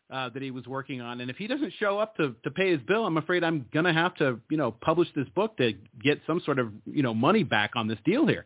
uh, 0.09 0.29
that 0.29 0.41
he 0.41 0.51
was 0.51 0.65
working 0.65 1.01
on. 1.01 1.21
And 1.21 1.29
if 1.29 1.37
he 1.37 1.47
doesn't 1.47 1.73
show 1.79 1.99
up 1.99 2.15
to, 2.17 2.35
to 2.43 2.51
pay 2.51 2.71
his 2.71 2.81
bill, 2.87 3.05
I'm 3.05 3.17
afraid 3.17 3.43
I'm 3.43 3.65
going 3.73 3.85
to 3.85 3.93
have 3.93 4.15
to, 4.15 4.39
you 4.49 4.57
know, 4.57 4.71
publish 4.71 5.07
this 5.15 5.27
book 5.35 5.57
to 5.57 5.73
get 6.03 6.21
some 6.25 6.41
sort 6.43 6.59
of, 6.59 6.71
you 6.85 7.03
know, 7.03 7.13
money 7.13 7.43
back 7.43 7.71
on 7.75 7.87
this 7.87 7.99
deal 8.05 8.25
here. 8.25 8.45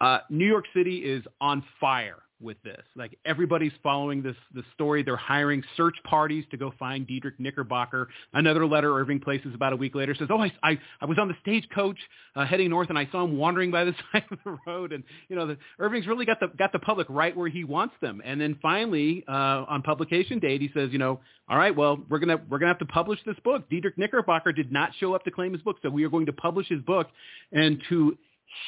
Uh, 0.00 0.18
New 0.30 0.46
York 0.46 0.64
City 0.74 0.98
is 0.98 1.24
on 1.40 1.64
fire 1.80 2.18
with 2.40 2.56
this. 2.62 2.82
Like 2.96 3.18
everybody's 3.24 3.72
following 3.82 4.22
this 4.22 4.36
this 4.54 4.64
story. 4.74 5.02
They're 5.02 5.16
hiring 5.16 5.62
search 5.76 5.96
parties 6.04 6.44
to 6.50 6.56
go 6.56 6.72
find 6.78 7.06
Diedrich 7.06 7.38
Knickerbocker. 7.38 8.08
Another 8.32 8.66
letter 8.66 8.96
Irving 8.96 9.20
places 9.20 9.54
about 9.54 9.72
a 9.72 9.76
week 9.76 9.94
later 9.94 10.14
says, 10.14 10.28
"Oh, 10.30 10.40
I 10.40 10.52
I, 10.62 10.78
I 11.00 11.06
was 11.06 11.18
on 11.18 11.28
the 11.28 11.34
stagecoach 11.42 11.98
uh, 12.36 12.46
heading 12.46 12.70
north, 12.70 12.90
and 12.90 12.98
I 12.98 13.08
saw 13.10 13.24
him 13.24 13.36
wandering 13.36 13.70
by 13.70 13.84
the 13.84 13.94
side 14.12 14.24
of 14.30 14.38
the 14.44 14.58
road." 14.66 14.92
And 14.92 15.04
you 15.28 15.36
know, 15.36 15.46
the, 15.46 15.58
Irving's 15.78 16.06
really 16.06 16.26
got 16.26 16.40
the 16.40 16.48
got 16.48 16.72
the 16.72 16.78
public 16.78 17.06
right 17.10 17.36
where 17.36 17.48
he 17.48 17.64
wants 17.64 17.94
them. 18.00 18.22
And 18.24 18.40
then 18.40 18.58
finally, 18.62 19.24
uh, 19.28 19.64
on 19.68 19.82
publication 19.82 20.38
date, 20.38 20.60
he 20.60 20.70
says, 20.74 20.90
"You 20.92 20.98
know, 20.98 21.20
all 21.48 21.58
right, 21.58 21.74
well, 21.74 21.98
we're 22.08 22.20
gonna 22.20 22.40
we're 22.48 22.58
gonna 22.58 22.72
have 22.72 22.78
to 22.80 22.86
publish 22.86 23.18
this 23.26 23.36
book. 23.44 23.68
Diedrich 23.68 23.98
Knickerbocker 23.98 24.52
did 24.52 24.70
not 24.70 24.92
show 25.00 25.14
up 25.14 25.24
to 25.24 25.30
claim 25.30 25.52
his 25.52 25.62
book, 25.62 25.76
so 25.82 25.90
we 25.90 26.04
are 26.04 26.10
going 26.10 26.26
to 26.26 26.32
publish 26.32 26.68
his 26.68 26.82
book." 26.82 27.08
And 27.52 27.82
to 27.88 28.16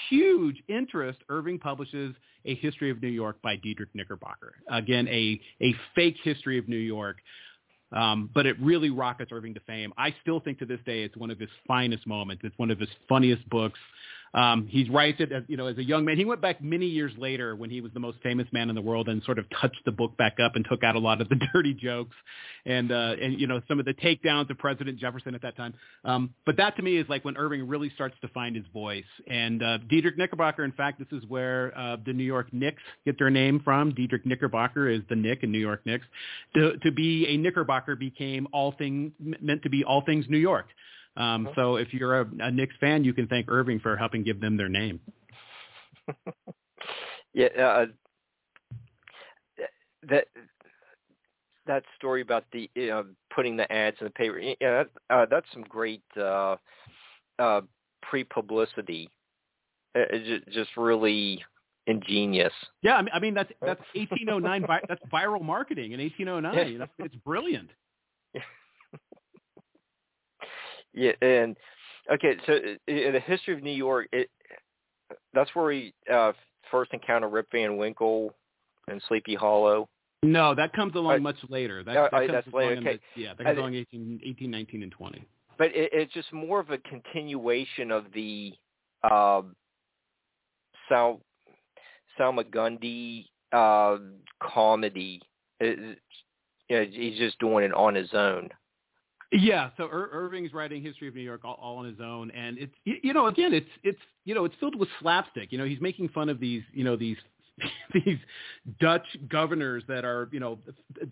huge 0.08 0.62
interest, 0.68 1.18
Irving 1.28 1.58
publishes 1.58 2.14
A 2.44 2.54
History 2.56 2.90
of 2.90 3.02
New 3.02 3.08
York 3.08 3.40
by 3.42 3.56
Diedrich 3.56 3.90
Knickerbocker. 3.94 4.54
Again, 4.70 5.08
a, 5.08 5.40
a 5.60 5.74
fake 5.94 6.16
history 6.22 6.58
of 6.58 6.68
New 6.68 6.76
York. 6.76 7.18
Um, 7.92 8.30
but 8.32 8.46
it 8.46 8.56
really 8.60 8.90
rockets 8.90 9.32
Irving 9.32 9.54
to 9.54 9.60
fame. 9.60 9.92
I 9.98 10.14
still 10.22 10.38
think 10.38 10.60
to 10.60 10.64
this 10.64 10.78
day 10.86 11.02
it's 11.02 11.16
one 11.16 11.30
of 11.30 11.40
his 11.40 11.50
finest 11.66 12.06
moments. 12.06 12.44
It's 12.44 12.56
one 12.56 12.70
of 12.70 12.78
his 12.78 12.88
funniest 13.08 13.48
books. 13.48 13.80
Um, 14.32 14.68
he 14.68 14.88
writes 14.88 15.20
it 15.20 15.32
as 15.32 15.42
you 15.48 15.56
know 15.56 15.66
as 15.66 15.78
a 15.78 15.82
young 15.82 16.04
man. 16.04 16.16
He 16.16 16.24
went 16.24 16.40
back 16.40 16.62
many 16.62 16.86
years 16.86 17.12
later 17.18 17.56
when 17.56 17.68
he 17.70 17.80
was 17.80 17.92
the 17.92 18.00
most 18.00 18.18
famous 18.22 18.46
man 18.52 18.68
in 18.68 18.74
the 18.74 18.82
world 18.82 19.08
and 19.08 19.22
sort 19.24 19.38
of 19.38 19.46
touched 19.60 19.84
the 19.84 19.92
book 19.92 20.16
back 20.16 20.36
up 20.42 20.54
and 20.54 20.64
took 20.68 20.84
out 20.84 20.94
a 20.94 21.00
lot 21.00 21.20
of 21.20 21.28
the 21.28 21.34
dirty 21.52 21.74
jokes 21.74 22.16
and 22.64 22.92
uh, 22.92 23.14
and 23.20 23.40
you 23.40 23.46
know 23.46 23.60
some 23.66 23.80
of 23.80 23.86
the 23.86 23.94
takedowns 23.94 24.48
of 24.50 24.58
President 24.58 24.98
Jefferson 24.98 25.34
at 25.34 25.42
that 25.42 25.56
time. 25.56 25.74
Um, 26.04 26.34
but 26.46 26.56
that 26.58 26.76
to 26.76 26.82
me 26.82 26.96
is 26.96 27.08
like 27.08 27.24
when 27.24 27.36
Irving 27.36 27.66
really 27.66 27.90
starts 27.90 28.14
to 28.20 28.28
find 28.28 28.54
his 28.54 28.64
voice. 28.72 29.04
And 29.26 29.62
uh, 29.62 29.78
Diedrich 29.88 30.16
Knickerbocker, 30.16 30.64
in 30.64 30.72
fact, 30.72 30.98
this 30.98 31.08
is 31.10 31.28
where 31.28 31.76
uh, 31.76 31.96
the 32.04 32.12
New 32.12 32.24
York 32.24 32.52
Knicks 32.52 32.82
get 33.04 33.18
their 33.18 33.30
name 33.30 33.60
from. 33.64 33.92
Diedrich 33.94 34.24
Knickerbocker 34.24 34.88
is 34.88 35.00
the 35.08 35.16
Nick 35.16 35.42
in 35.42 35.50
New 35.50 35.58
York 35.58 35.84
Knicks. 35.84 36.06
To, 36.54 36.76
to 36.78 36.92
be 36.92 37.26
a 37.26 37.36
Knickerbocker 37.36 37.96
became 37.96 38.46
all 38.52 38.72
thing 38.72 39.12
meant 39.18 39.62
to 39.62 39.70
be 39.70 39.84
all 39.84 40.02
things 40.04 40.26
New 40.28 40.38
York. 40.38 40.66
Um, 41.20 41.50
so 41.54 41.76
if 41.76 41.92
you're 41.92 42.20
a, 42.22 42.26
a 42.40 42.50
Knicks 42.50 42.74
fan, 42.80 43.04
you 43.04 43.12
can 43.12 43.26
thank 43.26 43.50
Irving 43.50 43.78
for 43.78 43.96
helping 43.96 44.22
give 44.22 44.40
them 44.40 44.56
their 44.56 44.70
name. 44.70 45.00
yeah, 47.34 47.46
uh, 47.56 47.86
that 50.08 50.26
that 51.66 51.84
story 51.96 52.22
about 52.22 52.44
the 52.52 52.70
uh, 52.90 53.02
putting 53.34 53.56
the 53.56 53.70
ads 53.70 53.98
in 54.00 54.06
the 54.06 54.10
paper. 54.10 54.38
Yeah, 54.38 54.54
that, 54.60 54.88
uh, 55.10 55.26
that's 55.30 55.46
some 55.52 55.62
great 55.62 56.02
uh, 56.16 56.56
uh, 57.38 57.60
pre-publicity. 58.02 59.10
Uh, 59.94 60.16
just, 60.24 60.48
just 60.48 60.70
really 60.76 61.44
ingenious. 61.86 62.52
Yeah, 62.82 62.94
I 62.94 63.02
mean, 63.02 63.10
I 63.12 63.18
mean 63.20 63.34
that's 63.34 63.52
that's 63.60 63.82
1809. 63.94 64.64
that's 64.88 65.02
viral 65.12 65.42
marketing 65.42 65.92
in 65.92 66.00
1809. 66.00 66.78
That's, 66.78 66.92
it's 66.98 67.16
brilliant. 67.16 67.70
Yeah, 70.92 71.12
and 71.22 71.56
okay, 72.12 72.36
so 72.46 72.52
in 72.86 73.12
the 73.12 73.20
history 73.20 73.54
of 73.54 73.62
New 73.62 73.70
York, 73.70 74.08
it 74.12 74.28
that's 75.34 75.54
where 75.54 75.66
we 75.66 75.94
uh, 76.12 76.32
first 76.70 76.92
encounter 76.92 77.28
Rip 77.28 77.48
Van 77.52 77.76
Winkle 77.76 78.34
and 78.88 79.02
Sleepy 79.08 79.34
Hollow. 79.34 79.88
No, 80.22 80.54
that 80.54 80.72
comes 80.72 80.94
along 80.94 81.16
uh, 81.16 81.18
much 81.20 81.38
later. 81.48 81.82
That, 81.82 82.10
that 82.12 82.14
uh, 82.14 82.32
that's 82.32 82.52
later. 82.52 82.80
Okay. 82.80 83.00
The, 83.14 83.22
yeah, 83.22 83.32
that 83.36 83.44
comes 83.44 83.58
along 83.58 83.74
18, 83.74 84.20
18, 84.24 84.50
19, 84.50 84.82
and 84.82 84.92
20. 84.92 85.24
But 85.56 85.68
it, 85.68 85.90
it's 85.92 86.12
just 86.12 86.32
more 86.32 86.60
of 86.60 86.70
a 86.70 86.78
continuation 86.78 87.90
of 87.90 88.04
the 88.14 88.52
uh, 89.02 89.42
Sal 90.88 91.20
Salmagundi 92.18 93.26
uh, 93.52 93.96
comedy. 94.42 95.22
It, 95.58 95.98
you 96.68 96.76
know, 96.76 96.86
he's 96.90 97.18
just 97.18 97.38
doing 97.38 97.64
it 97.64 97.72
on 97.72 97.94
his 97.94 98.10
own. 98.12 98.50
Yeah, 99.32 99.70
so 99.76 99.84
Ir- 99.84 100.10
Irving's 100.12 100.52
writing 100.52 100.82
History 100.82 101.06
of 101.06 101.14
New 101.14 101.20
York 101.20 101.42
all, 101.44 101.58
all 101.62 101.76
on 101.78 101.84
his 101.86 102.00
own, 102.00 102.32
and 102.32 102.58
it's 102.58 102.74
you 102.84 103.12
know 103.12 103.26
again 103.26 103.52
it's 103.52 103.68
it's 103.84 104.00
you 104.24 104.34
know 104.34 104.44
it's 104.44 104.56
filled 104.58 104.74
with 104.78 104.88
slapstick. 105.00 105.52
You 105.52 105.58
know 105.58 105.64
he's 105.64 105.80
making 105.80 106.08
fun 106.08 106.28
of 106.28 106.40
these 106.40 106.62
you 106.72 106.82
know 106.82 106.96
these 106.96 107.16
these 107.94 108.18
Dutch 108.80 109.06
governors 109.28 109.84
that 109.86 110.04
are 110.04 110.28
you 110.32 110.40
know 110.40 110.58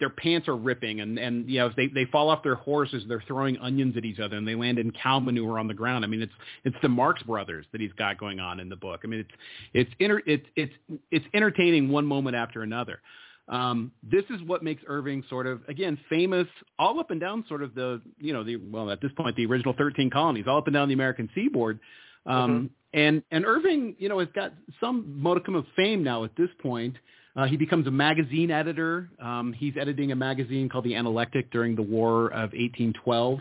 their 0.00 0.10
pants 0.10 0.48
are 0.48 0.56
ripping 0.56 1.00
and 1.00 1.16
and 1.16 1.48
you 1.48 1.60
know 1.60 1.70
they 1.76 1.86
they 1.86 2.06
fall 2.06 2.28
off 2.28 2.42
their 2.42 2.56
horses 2.56 3.04
they're 3.08 3.22
throwing 3.28 3.56
onions 3.58 3.96
at 3.96 4.04
each 4.04 4.18
other 4.18 4.36
and 4.36 4.48
they 4.48 4.54
land 4.56 4.78
in 4.78 4.90
cow 4.90 5.20
manure 5.20 5.58
on 5.58 5.68
the 5.68 5.74
ground. 5.74 6.04
I 6.04 6.08
mean 6.08 6.22
it's 6.22 6.32
it's 6.64 6.76
the 6.82 6.88
Marx 6.88 7.22
Brothers 7.22 7.66
that 7.70 7.80
he's 7.80 7.92
got 7.92 8.18
going 8.18 8.40
on 8.40 8.58
in 8.58 8.68
the 8.68 8.76
book. 8.76 9.02
I 9.04 9.06
mean 9.06 9.20
it's 9.20 9.30
it's 9.74 9.90
inter, 10.00 10.22
it's 10.26 10.46
it's 10.56 10.72
it's 11.12 11.26
entertaining 11.34 11.88
one 11.88 12.06
moment 12.06 12.34
after 12.34 12.62
another. 12.62 13.00
Um, 13.48 13.92
this 14.02 14.24
is 14.30 14.42
what 14.42 14.62
makes 14.62 14.82
Irving 14.86 15.24
sort 15.30 15.46
of, 15.46 15.62
again, 15.68 15.98
famous 16.10 16.46
all 16.78 17.00
up 17.00 17.10
and 17.10 17.20
down 17.20 17.44
sort 17.48 17.62
of 17.62 17.74
the, 17.74 18.02
you 18.18 18.32
know, 18.32 18.44
the, 18.44 18.56
well, 18.56 18.90
at 18.90 19.00
this 19.00 19.10
point, 19.16 19.36
the 19.36 19.46
original 19.46 19.74
13 19.76 20.10
colonies, 20.10 20.44
all 20.46 20.58
up 20.58 20.66
and 20.66 20.74
down 20.74 20.88
the 20.88 20.94
American 20.94 21.30
seaboard. 21.34 21.80
Um, 22.26 22.50
mm-hmm. 22.50 22.66
And 22.94 23.22
and 23.30 23.44
Irving, 23.44 23.96
you 23.98 24.08
know, 24.08 24.18
has 24.18 24.28
got 24.34 24.52
some 24.80 25.20
modicum 25.20 25.54
of 25.54 25.66
fame 25.76 26.02
now 26.02 26.24
at 26.24 26.34
this 26.36 26.48
point. 26.62 26.96
Uh, 27.36 27.46
he 27.46 27.56
becomes 27.56 27.86
a 27.86 27.90
magazine 27.90 28.50
editor. 28.50 29.10
Um, 29.22 29.52
he's 29.52 29.74
editing 29.78 30.10
a 30.10 30.16
magazine 30.16 30.68
called 30.68 30.84
The 30.84 30.94
Analectic 30.94 31.50
during 31.50 31.76
the 31.76 31.82
War 31.82 32.26
of 32.28 32.52
1812. 32.52 33.40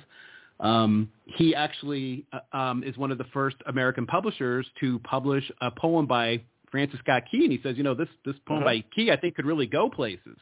Um, 0.59 1.09
he 1.25 1.55
actually 1.55 2.25
uh, 2.33 2.57
um, 2.57 2.83
is 2.83 2.97
one 2.97 3.11
of 3.11 3.17
the 3.17 3.25
first 3.33 3.55
American 3.67 4.05
publishers 4.05 4.67
to 4.81 4.99
publish 4.99 5.49
a 5.61 5.71
poem 5.71 6.07
by 6.07 6.41
Francis 6.71 6.99
Scott 6.99 7.23
Key, 7.29 7.43
and 7.43 7.51
he 7.51 7.59
says, 7.61 7.77
you 7.77 7.83
know, 7.83 7.93
this 7.93 8.09
this 8.25 8.35
poem 8.45 8.59
uh-huh. 8.59 8.69
by 8.69 8.83
Key, 8.95 9.11
I 9.11 9.17
think, 9.17 9.35
could 9.35 9.45
really 9.45 9.67
go 9.67 9.89
places. 9.89 10.37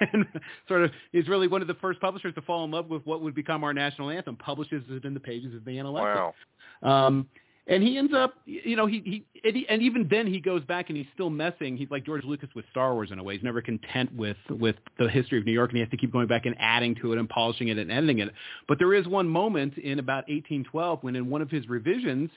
and 0.12 0.26
sort 0.68 0.82
of 0.82 0.90
is 1.12 1.28
really 1.28 1.48
one 1.48 1.62
of 1.62 1.68
the 1.68 1.74
first 1.74 2.00
publishers 2.00 2.34
to 2.34 2.42
fall 2.42 2.64
in 2.64 2.70
love 2.70 2.88
with 2.88 3.04
what 3.04 3.20
would 3.20 3.34
become 3.34 3.64
our 3.64 3.74
national 3.74 4.10
anthem. 4.10 4.36
Publishes 4.36 4.82
it 4.90 5.04
in 5.04 5.14
the 5.14 5.20
pages 5.20 5.54
of 5.54 5.64
the 5.64 5.78
Analectic. 5.78 6.34
Wow. 6.82 7.06
Um, 7.06 7.26
and 7.68 7.82
he 7.82 7.98
ends 7.98 8.14
up, 8.14 8.34
you 8.46 8.76
know, 8.76 8.86
he, 8.86 9.02
he 9.04 9.26
and, 9.44 9.54
he 9.54 9.68
and 9.68 9.82
even 9.82 10.08
then 10.10 10.26
he 10.26 10.40
goes 10.40 10.64
back 10.64 10.88
and 10.88 10.96
he's 10.96 11.06
still 11.12 11.28
messing. 11.28 11.76
He's 11.76 11.90
like 11.90 12.04
George 12.04 12.24
Lucas 12.24 12.48
with 12.54 12.64
Star 12.70 12.94
Wars 12.94 13.10
in 13.12 13.18
a 13.18 13.22
way. 13.22 13.34
He's 13.34 13.44
never 13.44 13.60
content 13.60 14.10
with 14.14 14.38
with 14.48 14.76
the 14.98 15.08
history 15.08 15.38
of 15.38 15.44
New 15.44 15.52
York, 15.52 15.70
and 15.70 15.76
he 15.76 15.80
has 15.80 15.90
to 15.90 15.98
keep 15.98 16.10
going 16.10 16.28
back 16.28 16.46
and 16.46 16.56
adding 16.58 16.94
to 17.02 17.12
it 17.12 17.18
and 17.18 17.28
polishing 17.28 17.68
it 17.68 17.76
and 17.76 17.92
editing 17.92 18.20
it. 18.20 18.30
But 18.68 18.78
there 18.78 18.94
is 18.94 19.06
one 19.06 19.28
moment 19.28 19.76
in 19.76 19.98
about 19.98 20.28
1812 20.28 21.02
when, 21.02 21.14
in 21.14 21.28
one 21.28 21.42
of 21.42 21.50
his 21.50 21.68
revisions, 21.68 22.30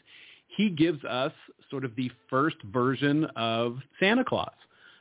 he 0.56 0.70
gives 0.70 1.04
us 1.06 1.34
sort 1.70 1.86
of 1.86 1.96
the 1.96 2.12
first 2.30 2.58
version 2.72 3.26
of 3.36 3.78
Santa 4.00 4.24
Claus. 4.24 4.52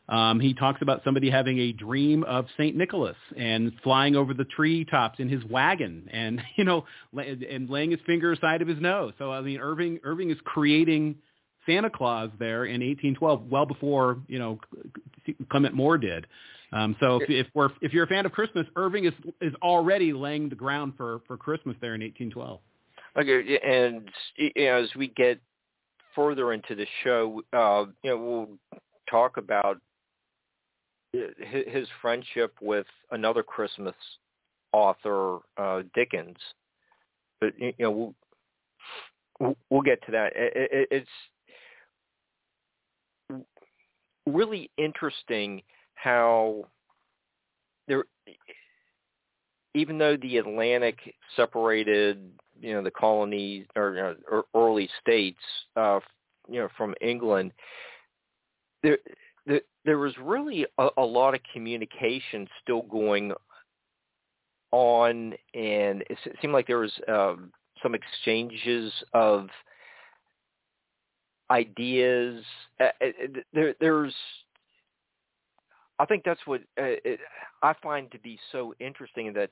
Um, 0.09 0.41
he 0.41 0.55
talks 0.55 0.83
about 0.83 1.03
somebody 1.05 1.31
having 1.31 1.59
a 1.61 1.73
dream 1.73 2.25
of 2.25 2.47
Saint 2.57 2.75
Nicholas 2.77 3.17
and 3.37 3.73
flying 3.85 4.17
over 4.17 4.35
the 4.35 4.45
treetops 4.45 5.21
in 5.21 5.29
his 5.29 5.45
wagon, 5.45 6.09
and 6.13 6.43
you 6.57 6.65
know, 6.65 6.85
and 7.17 7.71
laying 7.71 7.93
his 7.93 8.01
finger 8.07 8.33
aside 8.33 8.61
of 8.61 8.69
his 8.69 8.81
nose. 8.81 9.13
So 9.19 9.31
I 9.31 9.41
mean, 9.41 9.61
Irving 9.61 10.01
Irving 10.03 10.31
is 10.31 10.39
creating 10.45 11.17
Santa 11.65 11.91
Claus 11.91 12.31
there 12.39 12.65
in 12.65 12.81
1812, 12.81 13.51
well 13.51 13.67
before 13.67 14.19
you 14.27 14.39
know 14.39 14.59
Clement 15.51 15.75
Moore 15.75 15.99
did. 15.99 16.27
Um, 16.73 16.97
so 17.01 17.21
if, 17.21 17.31
if 17.31 17.47
we're 17.55 17.71
if 17.81 17.93
you're 17.93 18.05
a 18.05 18.09
fan 18.09 18.27
of 18.27 18.33
Christmas, 18.33 18.67
Irving 18.75 19.05
is 19.05 19.15
is 19.41 19.55
already 19.63 20.13
laying 20.13 20.49
the 20.49 20.57
ground 20.57 20.95
for 20.97 21.21
for 21.29 21.37
Christmas 21.37 21.77
there 21.81 21.95
in 21.95 22.01
1812. 22.01 22.61
Okay, 23.19 23.59
and 23.59 24.09
you 24.37 24.51
know, 24.57 24.83
as 24.83 24.95
we 24.95 25.09
get 25.09 25.41
further 26.15 26.53
into 26.53 26.75
the 26.75 26.87
show, 27.03 27.43
uh, 27.53 27.87
you 28.03 28.11
know, 28.11 28.17
we'll 28.19 28.81
talk 29.11 29.37
about 29.37 29.79
his 31.13 31.89
friendship 32.01 32.55
with 32.61 32.87
another 33.11 33.43
Christmas 33.43 33.95
author, 34.73 35.39
uh, 35.57 35.83
Dickens. 35.95 36.37
But 37.41 37.53
you 37.59 37.73
know, 37.79 38.15
we'll, 39.41 39.57
we'll 39.71 39.83
get 39.83 40.05
to 40.07 40.13
that. 40.13 40.33
It, 40.37 40.89
it, 40.91 41.07
it's 43.31 43.45
really 44.27 44.71
interesting 44.77 45.63
how 45.95 46.65
there, 47.89 48.05
even 49.75 49.99
though 49.99 50.17
the 50.17 50.39
Atlantic 50.39 50.99
separated, 51.37 52.31
you 52.61 52.75
know, 52.75 52.83
the 52.83 52.91
colonies 52.91 53.67
or, 53.75 54.17
or 54.31 54.45
early 54.55 54.89
states, 55.01 55.41
uh, 55.77 56.01
you 56.49 56.61
know, 56.61 56.69
from 56.77 56.95
England, 57.01 57.53
there 58.83 58.99
there, 59.85 59.99
was 59.99 60.13
really 60.21 60.67
a, 60.79 60.89
a 60.99 61.03
lot 61.03 61.35
of 61.35 61.41
communication 61.53 62.49
still 62.63 62.83
going 62.83 63.33
on, 64.73 65.35
and 65.55 66.05
it 66.09 66.19
seemed 66.41 66.53
like 66.53 66.67
there 66.67 66.79
was 66.79 66.93
um, 67.09 67.53
some 67.83 67.95
exchanges 67.95 68.93
of 69.15 69.49
ideas. 71.51 72.45
Uh, 72.79 72.89
there, 73.53 73.75
there's, 73.81 74.15
I 75.99 76.05
think 76.05 76.23
that's 76.25 76.41
what 76.45 76.61
uh, 76.79 76.97
it, 77.05 77.21
I 77.63 77.75
find 77.83 78.11
to 78.13 78.19
be 78.19 78.39
so 78.53 78.75
interesting 78.81 79.27
in 79.27 79.35
that 79.35 79.51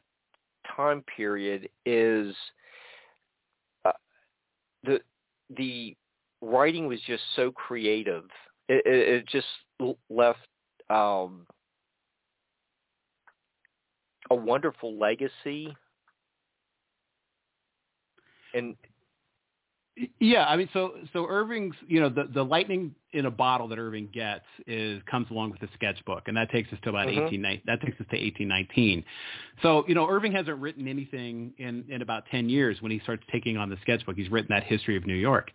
time 0.76 1.02
period 1.16 1.68
is 1.84 2.28
uh, 2.28 2.34
the 4.84 5.00
the 5.56 5.96
writing 6.40 6.86
was 6.86 7.00
just 7.06 7.22
so 7.34 7.50
creative. 7.50 8.24
It, 8.68 8.86
it, 8.86 9.08
it 9.08 9.28
just 9.28 9.46
left 10.10 10.38
um, 10.90 11.46
a 14.30 14.34
wonderful 14.34 14.98
legacy. 14.98 15.74
And 18.54 18.76
yeah, 20.20 20.44
I 20.46 20.56
mean, 20.56 20.68
so 20.72 20.92
so 21.12 21.26
Irving's, 21.26 21.74
you 21.86 22.00
know, 22.00 22.08
the 22.08 22.28
the 22.32 22.44
lightning 22.44 22.94
in 23.12 23.26
a 23.26 23.30
bottle 23.30 23.68
that 23.68 23.78
Irving 23.78 24.08
gets 24.12 24.44
is 24.66 25.02
comes 25.10 25.26
along 25.30 25.50
with 25.50 25.60
the 25.60 25.68
sketchbook, 25.74 26.24
and 26.26 26.36
that 26.36 26.50
takes 26.50 26.72
us 26.72 26.78
to 26.84 26.90
about 26.90 27.08
mm-hmm. 27.08 27.26
eighteen 27.26 27.60
that 27.66 27.80
takes 27.80 28.00
us 28.00 28.06
to 28.10 28.16
eighteen 28.16 28.48
nineteen. 28.48 29.04
So 29.62 29.84
you 29.88 29.94
know, 29.94 30.08
Irving 30.08 30.32
hasn't 30.32 30.58
written 30.58 30.86
anything 30.86 31.52
in 31.58 31.84
in 31.88 32.02
about 32.02 32.24
ten 32.30 32.48
years 32.48 32.80
when 32.80 32.92
he 32.92 33.00
starts 33.00 33.22
taking 33.32 33.56
on 33.56 33.70
the 33.70 33.76
sketchbook. 33.82 34.16
He's 34.16 34.30
written 34.30 34.48
that 34.50 34.64
history 34.64 34.96
of 34.96 35.06
New 35.06 35.14
York, 35.14 35.50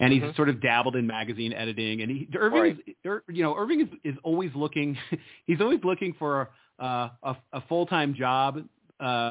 and 0.00 0.12
he's 0.12 0.22
mm-hmm. 0.22 0.36
sort 0.36 0.48
of 0.48 0.60
dabbled 0.60 0.96
in 0.96 1.06
magazine 1.06 1.52
editing. 1.52 2.02
And 2.02 2.10
he 2.10 2.28
Irving, 2.36 2.60
right. 2.60 2.78
is, 2.86 3.20
you 3.28 3.42
know, 3.42 3.56
Irving 3.56 3.80
is 3.80 3.88
is 4.14 4.18
always 4.22 4.50
looking. 4.54 4.96
he's 5.46 5.60
always 5.60 5.80
looking 5.82 6.14
for 6.18 6.50
uh, 6.78 7.08
a, 7.22 7.36
a 7.52 7.60
full 7.68 7.86
time 7.86 8.14
job 8.14 8.62
uh, 9.00 9.30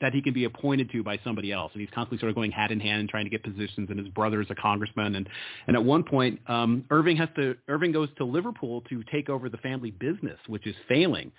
that 0.00 0.12
he 0.12 0.20
can 0.20 0.34
be 0.34 0.44
appointed 0.44 0.90
to 0.90 1.02
by 1.02 1.18
somebody 1.22 1.52
else, 1.52 1.70
and 1.72 1.80
he's 1.80 1.90
constantly 1.94 2.18
sort 2.18 2.30
of 2.30 2.34
going 2.34 2.50
hat 2.50 2.72
in 2.72 2.80
hand 2.80 3.00
and 3.00 3.08
trying 3.08 3.24
to 3.24 3.30
get 3.30 3.42
positions. 3.42 3.88
And 3.90 3.98
his 3.98 4.08
brother 4.08 4.40
is 4.40 4.48
a 4.50 4.54
congressman, 4.54 5.14
and 5.14 5.28
and 5.66 5.76
at 5.76 5.84
one 5.84 6.02
point, 6.02 6.40
um, 6.48 6.84
Irving 6.90 7.16
has 7.18 7.28
to 7.36 7.56
Irving 7.68 7.92
goes 7.92 8.08
to 8.18 8.24
Liverpool 8.24 8.82
to 8.88 9.02
take 9.12 9.28
over 9.28 9.48
the 9.48 9.58
family 9.58 9.90
business, 9.90 10.38
which 10.46 10.66
is 10.66 10.74
failing. 10.88 11.30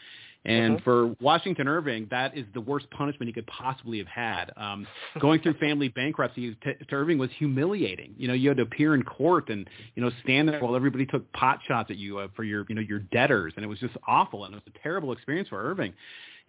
And 0.45 0.75
mm-hmm. 0.75 0.83
for 0.83 1.15
Washington 1.21 1.69
Irving, 1.69 2.07
that 2.11 2.37
is 2.37 2.45
the 2.53 2.59
worst 2.59 2.89
punishment 2.89 3.27
he 3.27 3.33
could 3.33 3.47
possibly 3.47 3.97
have 3.99 4.07
had. 4.07 4.51
Um, 4.57 4.85
going 5.19 5.41
through 5.41 5.53
family 5.53 5.87
bankruptcy 5.87 6.55
to, 6.63 6.73
to 6.73 6.95
Irving 6.95 7.17
was 7.17 7.29
humiliating. 7.37 8.13
You 8.17 8.27
know, 8.27 8.33
you 8.33 8.49
had 8.49 8.57
to 8.57 8.63
appear 8.63 8.93
in 8.93 9.03
court 9.03 9.49
and 9.49 9.69
you 9.95 10.03
know 10.03 10.11
stand 10.23 10.49
there 10.49 10.59
while 10.59 10.75
everybody 10.75 11.05
took 11.05 11.31
pot 11.33 11.59
shots 11.67 11.91
at 11.91 11.97
you 11.97 12.19
uh, 12.19 12.27
for 12.35 12.43
your 12.43 12.65
you 12.69 12.75
know 12.75 12.81
your 12.81 12.99
debtors, 12.99 13.53
and 13.55 13.63
it 13.63 13.67
was 13.67 13.79
just 13.79 13.95
awful. 14.07 14.45
And 14.45 14.53
it 14.53 14.61
was 14.63 14.73
a 14.75 14.79
terrible 14.83 15.11
experience 15.11 15.49
for 15.49 15.61
Irving 15.61 15.93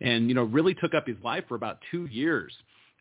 and 0.00 0.28
you 0.28 0.35
know 0.35 0.44
really 0.44 0.74
took 0.74 0.94
up 0.94 1.07
his 1.07 1.16
life 1.22 1.44
for 1.48 1.54
about 1.54 1.78
two 1.90 2.07
years. 2.07 2.52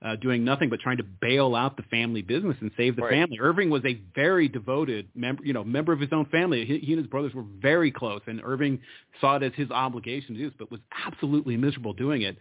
Uh, 0.05 0.17
doing 0.17 0.43
nothing 0.43 0.69
but 0.69 0.81
trying 0.81 0.97
to 0.97 1.03
bail 1.21 1.55
out 1.55 1.77
the 1.77 1.83
family 1.83 2.21
business 2.21 2.57
and 2.59 2.69
save 2.75 2.97
the 2.97 3.01
right. 3.01 3.11
family. 3.11 3.37
Irving 3.39 3.69
was 3.69 3.81
a 3.85 4.01
very 4.13 4.49
devoted 4.49 5.07
member, 5.15 5.41
you 5.45 5.53
know, 5.53 5.63
member 5.63 5.93
of 5.93 5.99
his 6.01 6.09
own 6.11 6.25
family. 6.25 6.65
He, 6.65 6.79
he, 6.79 6.91
and 6.91 7.01
his 7.01 7.07
brothers 7.07 7.33
were 7.33 7.45
very 7.61 7.89
close, 7.89 8.19
and 8.27 8.41
Irving 8.43 8.81
saw 9.21 9.37
it 9.37 9.43
as 9.43 9.53
his 9.55 9.71
obligation 9.71 10.35
to 10.35 10.41
do 10.41 10.49
this, 10.49 10.55
but 10.59 10.69
was 10.69 10.81
absolutely 11.07 11.55
miserable 11.55 11.93
doing 11.93 12.23
it 12.23 12.37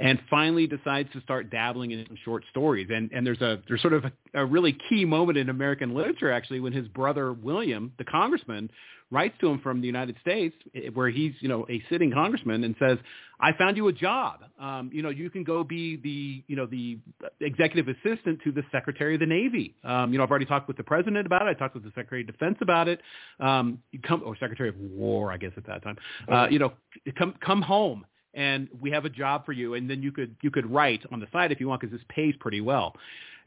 and 0.00 0.18
finally 0.30 0.66
decides 0.66 1.12
to 1.12 1.20
start 1.20 1.50
dabbling 1.50 1.90
in 1.90 2.04
some 2.06 2.16
short 2.24 2.42
stories. 2.50 2.88
And 2.92 3.12
and 3.12 3.26
there's 3.26 3.40
a 3.42 3.62
there's 3.68 3.82
sort 3.82 3.92
of 3.92 4.06
a, 4.06 4.12
a 4.34 4.44
really 4.44 4.76
key 4.88 5.04
moment 5.04 5.38
in 5.38 5.48
American 5.48 5.94
literature 5.94 6.32
actually 6.32 6.60
when 6.60 6.72
his 6.72 6.88
brother 6.88 7.32
William, 7.32 7.92
the 7.98 8.04
congressman, 8.04 8.70
writes 9.10 9.34
to 9.40 9.48
him 9.48 9.60
from 9.60 9.80
the 9.80 9.86
United 9.86 10.16
States 10.22 10.54
eh, 10.74 10.88
where 10.94 11.10
he's 11.10 11.34
you 11.40 11.48
know 11.48 11.66
a 11.68 11.82
sitting 11.90 12.10
congressman 12.10 12.64
and 12.64 12.74
says, 12.78 12.96
"I 13.40 13.52
found 13.52 13.76
you 13.76 13.88
a 13.88 13.92
job. 13.92 14.40
Um, 14.58 14.90
you 14.90 15.02
know 15.02 15.10
you 15.10 15.28
can 15.28 15.44
go 15.44 15.62
be 15.62 15.96
the 15.96 16.42
you 16.48 16.56
know 16.56 16.64
the 16.64 16.98
executive 17.40 17.94
assistant 17.94 18.40
to 18.44 18.52
the 18.52 18.62
Secretary 18.72 19.14
of 19.14 19.20
the 19.20 19.26
Navy. 19.26 19.74
Um, 19.84 20.12
you 20.12 20.18
know 20.18 20.24
I've 20.24 20.30
already 20.30 20.46
talked 20.46 20.66
with 20.66 20.78
the 20.78 20.84
president 20.84 21.26
about 21.26 21.42
it. 21.42 21.50
I 21.50 21.54
talked 21.54 21.74
with 21.74 21.84
the 21.84 21.90
Secretary 21.90 22.22
of 22.22 22.26
Defense 22.26 22.56
about 22.62 22.88
it. 22.88 23.02
Um, 23.38 23.80
you 23.92 23.98
come 24.00 24.22
or 24.24 24.34
Secretary 24.36 24.70
of 24.70 24.78
War, 24.78 25.30
I 25.30 25.36
guess 25.36 25.52
at 25.58 25.66
that 25.66 25.82
time. 25.82 25.98
Uh, 26.26 26.46
you 26.50 26.58
know 26.58 26.72
come 27.18 27.34
come 27.44 27.60
home." 27.60 28.06
And 28.34 28.68
we 28.80 28.90
have 28.90 29.04
a 29.04 29.10
job 29.10 29.44
for 29.44 29.52
you. 29.52 29.74
And 29.74 29.88
then 29.88 30.02
you 30.02 30.12
could 30.12 30.36
you 30.42 30.50
could 30.50 30.70
write 30.70 31.02
on 31.12 31.20
the 31.20 31.26
side 31.32 31.52
if 31.52 31.60
you 31.60 31.68
want 31.68 31.80
because 31.80 31.96
this 31.96 32.04
pays 32.08 32.34
pretty 32.40 32.60
well. 32.60 32.94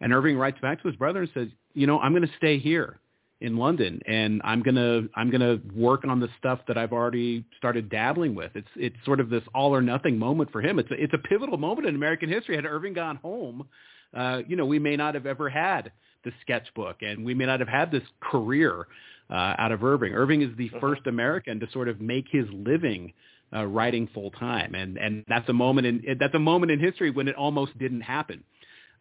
And 0.02 0.13
Irving 0.13 0.38
writes 0.38 0.60
back 0.62 0.82
to 0.82 0.88
his 0.88 0.98
brother 0.98 1.22
and 1.22 1.30
says, 1.34 1.48
you 1.74 1.88
know, 1.88 2.00
I'm 2.00 2.12
going 2.12 2.28
to 2.28 2.38
stay 2.38 2.60
here 2.60 3.00
in 3.41 3.58
London 3.58 4.02
and 4.08 4.41
I'm 4.43 4.62
going 4.63 4.76
to 4.76 5.10
I'm 5.15 5.30
going 5.30 5.41
to 5.41 5.62
work 5.76 6.06
on 6.06 6.19
the 6.19 6.30
stuff 6.39 6.60
that 6.67 6.78
I've 6.78 6.93
already 6.93 7.46
started 7.58 7.89
dabbling 7.89 8.36
with. 8.36 8.52
It's 8.56 8.67
it's 8.76 8.96
sort 9.06 9.19
of 9.19 9.30
this 9.30 9.43
all 9.54 9.76
or 9.76 9.82
nothing 9.82 10.17
moment 10.17 10.52
for 10.52 10.62
him. 10.62 10.80
It's 10.80 10.91
a, 10.91 10.96
it's 10.96 11.13
a 11.13 11.17
pivotal 11.17 11.58
moment 11.58 11.88
in 11.88 11.96
American 11.96 12.30
history. 12.30 12.56
Had 12.56 12.65
Irving 12.65 12.93
gone 12.93 13.17
home, 13.17 13.67
uh, 14.15 14.41
you 14.48 14.56
know, 14.56 14.65
we 14.65 14.80
may 14.80 14.96
not 14.96 15.13
have 15.13 15.26
ever 15.26 15.50
had 15.50 15.91
the 16.24 16.32
sketchbook 16.41 16.98
and 17.02 17.26
we 17.26 17.34
may 17.34 17.46
not 17.46 17.60
have 17.60 17.69
had 17.69 17.91
this 17.91 18.04
career 18.22 18.88
uh, 19.30 19.56
out 19.58 19.72
of 19.72 19.84
Irving. 19.84 20.13
Irving 20.13 20.41
is 20.41 20.56
the 20.58 20.69
uh-huh. 20.69 20.80
first 20.80 21.08
American 21.08 21.60
to 21.60 21.67
sort 21.72 21.89
of 21.89 22.00
make 22.00 22.26
his 22.32 22.46
living 22.52 23.13
uh, 23.53 23.65
writing 23.65 24.07
full 24.13 24.31
time, 24.31 24.75
and 24.75 24.97
and 24.97 25.23
that's 25.27 25.47
a 25.49 25.53
moment 25.53 25.87
in 25.87 26.17
that's 26.19 26.35
a 26.35 26.39
moment 26.39 26.71
in 26.71 26.79
history 26.79 27.11
when 27.11 27.27
it 27.27 27.35
almost 27.35 27.77
didn't 27.77 28.01
happen. 28.01 28.43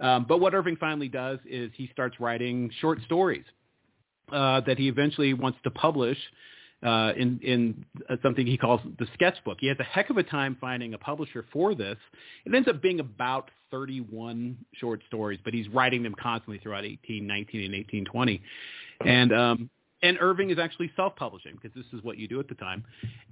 Um, 0.01 0.27
but 0.29 0.41
what 0.41 0.55
Irving 0.55 0.77
finally 0.77 1.09
does 1.09 1.39
is 1.49 1.71
he 1.77 1.89
starts 1.93 2.19
writing 2.19 2.71
short 2.81 2.99
stories 3.07 3.45
uh, 4.33 4.61
that 4.63 4.79
he 4.79 4.89
eventually 4.89 5.33
wants 5.35 5.59
to 5.65 5.71
publish 5.71 6.19
uh, 6.83 7.13
in 7.17 7.39
in 7.43 7.85
uh, 8.11 8.17
something 8.23 8.47
he 8.47 8.59
calls 8.59 8.81
the 8.99 9.07
sketchbook. 9.15 9.59
He 9.61 9.69
has 9.69 9.77
a 9.79 9.85
heck 9.85 10.11
of 10.11 10.17
a 10.17 10.23
time 10.23 10.57
finding 10.61 10.95
a 10.95 10.99
publisher 10.99 11.45
for 11.53 11.75
this. 11.75 11.97
It 12.45 12.55
ends 12.55 12.69
up 12.69 12.83
being 12.83 13.01
about 13.01 13.51
31 13.71 14.59
short 14.75 15.01
stories, 15.07 15.39
but 15.45 15.55
he's 15.55 15.69
writing 15.69 16.03
them 16.03 16.15
constantly 16.21 16.59
throughout 16.59 16.85
1819 16.85 17.65
and 17.65 17.73
1820. 17.73 18.43
And 19.05 19.33
um, 19.33 19.71
and 20.03 20.19
Irving 20.21 20.51
is 20.51 20.59
actually 20.59 20.91
self-publishing 20.97 21.59
because 21.61 21.75
this 21.77 21.87
is 21.97 22.05
what 22.05 22.19
you 22.19 22.27
do 22.27 22.41
at 22.41 22.49
the 22.49 22.55
time, 22.55 22.85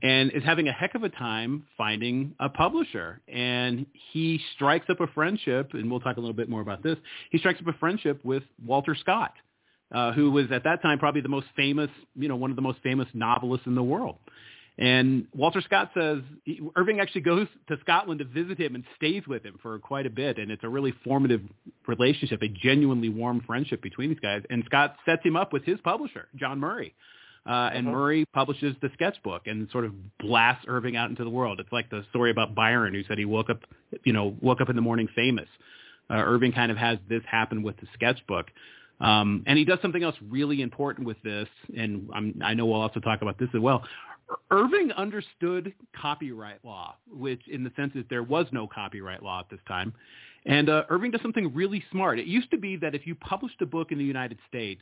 and 0.02 0.30
is 0.33 0.44
having 0.44 0.68
a 0.68 0.72
heck 0.72 0.94
of 0.94 1.02
a 1.02 1.09
time 1.09 1.64
finding 1.76 2.35
a 2.38 2.48
publisher. 2.48 3.20
And 3.28 3.87
he 4.12 4.40
strikes 4.54 4.87
up 4.88 5.00
a 5.00 5.06
friendship, 5.09 5.70
and 5.74 5.90
we'll 5.90 6.00
talk 6.00 6.16
a 6.16 6.20
little 6.20 6.35
bit 6.35 6.48
more 6.48 6.61
about 6.61 6.83
this. 6.83 6.96
He 7.30 7.38
strikes 7.38 7.61
up 7.61 7.66
a 7.66 7.78
friendship 7.78 8.24
with 8.24 8.44
Walter 8.64 8.94
Scott, 8.94 9.33
uh, 9.92 10.12
who 10.12 10.30
was 10.30 10.46
at 10.52 10.64
that 10.64 10.83
time 10.83 10.98
probably 10.98 11.20
the 11.20 11.28
most 11.28 11.48
famous, 11.56 11.90
you 12.14 12.28
know, 12.28 12.37
one 12.37 12.50
of 12.50 12.56
the 12.56 12.62
most 12.62 12.78
famous 12.83 13.09
novelists 13.14 13.66
in 13.66 13.74
the 13.74 13.83
world. 13.83 14.16
And 14.81 15.27
Walter 15.35 15.61
Scott 15.61 15.90
says 15.93 16.23
Irving 16.75 17.01
actually 17.01 17.21
goes 17.21 17.47
to 17.69 17.77
Scotland 17.83 18.21
to 18.21 18.25
visit 18.25 18.59
him 18.59 18.75
and 18.75 18.83
stays 18.97 19.23
with 19.29 19.45
him 19.45 19.59
for 19.61 19.79
quite 19.79 20.07
a 20.07 20.11
bit. 20.11 20.38
And 20.38 20.51
it's 20.51 20.64
a 20.64 20.71
really 20.71 20.95
formative 21.05 21.43
relationship, 21.87 22.40
a 22.43 22.49
genuinely 22.49 23.11
warm 23.11 23.43
friendship 23.47 23.83
between 23.83 24.09
these 24.09 24.21
guys. 24.21 24.43
And 24.49 24.64
Scott 24.64 24.97
sets 25.05 25.23
him 25.23 25.37
up 25.37 25.53
with 25.53 25.64
his 25.64 25.79
publisher, 25.85 26.29
John 26.35 26.59
Murray. 26.59 26.95
Uh, 27.47 27.71
and 27.75 27.87
uh-huh. 27.87 27.97
Murray 27.97 28.25
publishes 28.33 28.75
the 28.81 28.88
sketchbook 28.95 29.47
and 29.47 29.69
sort 29.71 29.85
of 29.85 29.93
blasts 30.19 30.64
Irving 30.66 30.97
out 30.97 31.11
into 31.11 31.25
the 31.25 31.31
world. 31.31 31.61
It's 31.61 31.73
like 31.73 31.90
the 31.90 32.05
story 32.09 32.31
about 32.31 32.55
Byron 32.55 32.95
who 32.95 33.03
said 33.05 33.19
he 33.19 33.27
woke 33.27 33.51
up, 33.51 33.61
you 34.05 34.14
know, 34.14 34.35
woke 34.40 34.62
up 34.62 34.71
in 34.71 34.77
the 34.77 34.83
morning 34.83 35.09
famous. 35.14 35.49
Uh, 36.09 36.14
Irving 36.14 36.53
kind 36.53 36.73
of 36.73 36.79
has 36.79 36.99
this 37.07 37.23
happen 37.31 37.62
with 37.62 37.77
the 37.77 37.87
sketchbook. 37.95 38.47
Um, 39.01 39.45
and 39.47 39.59
he 39.59 39.64
does 39.64 39.79
something 39.81 40.03
else 40.03 40.16
really 40.29 40.61
important 40.61 41.07
with 41.07 41.16
this, 41.23 41.49
and 41.75 42.11
I'm, 42.14 42.40
I 42.45 42.53
know 42.53 42.66
we'll 42.66 42.83
also 42.83 43.01
talk 43.01 43.23
about 43.23 43.38
this 43.38 43.49
as 43.55 43.61
well. 43.61 43.83
Irving 44.51 44.93
understood 44.93 45.73
copyright 46.01 46.64
law, 46.64 46.97
which 47.11 47.40
in 47.49 47.64
the 47.64 47.73
sense 47.77 47.93
that 47.95 48.09
there 48.09 48.23
was 48.23 48.47
no 48.53 48.66
copyright 48.66 49.23
law 49.23 49.40
at 49.40 49.51
this 49.51 49.61
time. 49.66 49.93
And 50.47 50.69
uh, 50.69 50.85
Irving 50.88 51.11
does 51.11 51.23
something 51.23 51.53
really 51.55 51.85
smart. 51.90 52.19
It 52.19 52.27
used 52.27 52.51
to 52.51 52.59
be 52.59 52.77
that 52.77 52.95
if 52.95 53.07
you 53.07 53.14
published 53.14 53.61
a 53.61 53.66
book 53.66 53.93
in 53.93 53.99
the 53.99 54.05
United 54.05 54.38
States, 54.49 54.81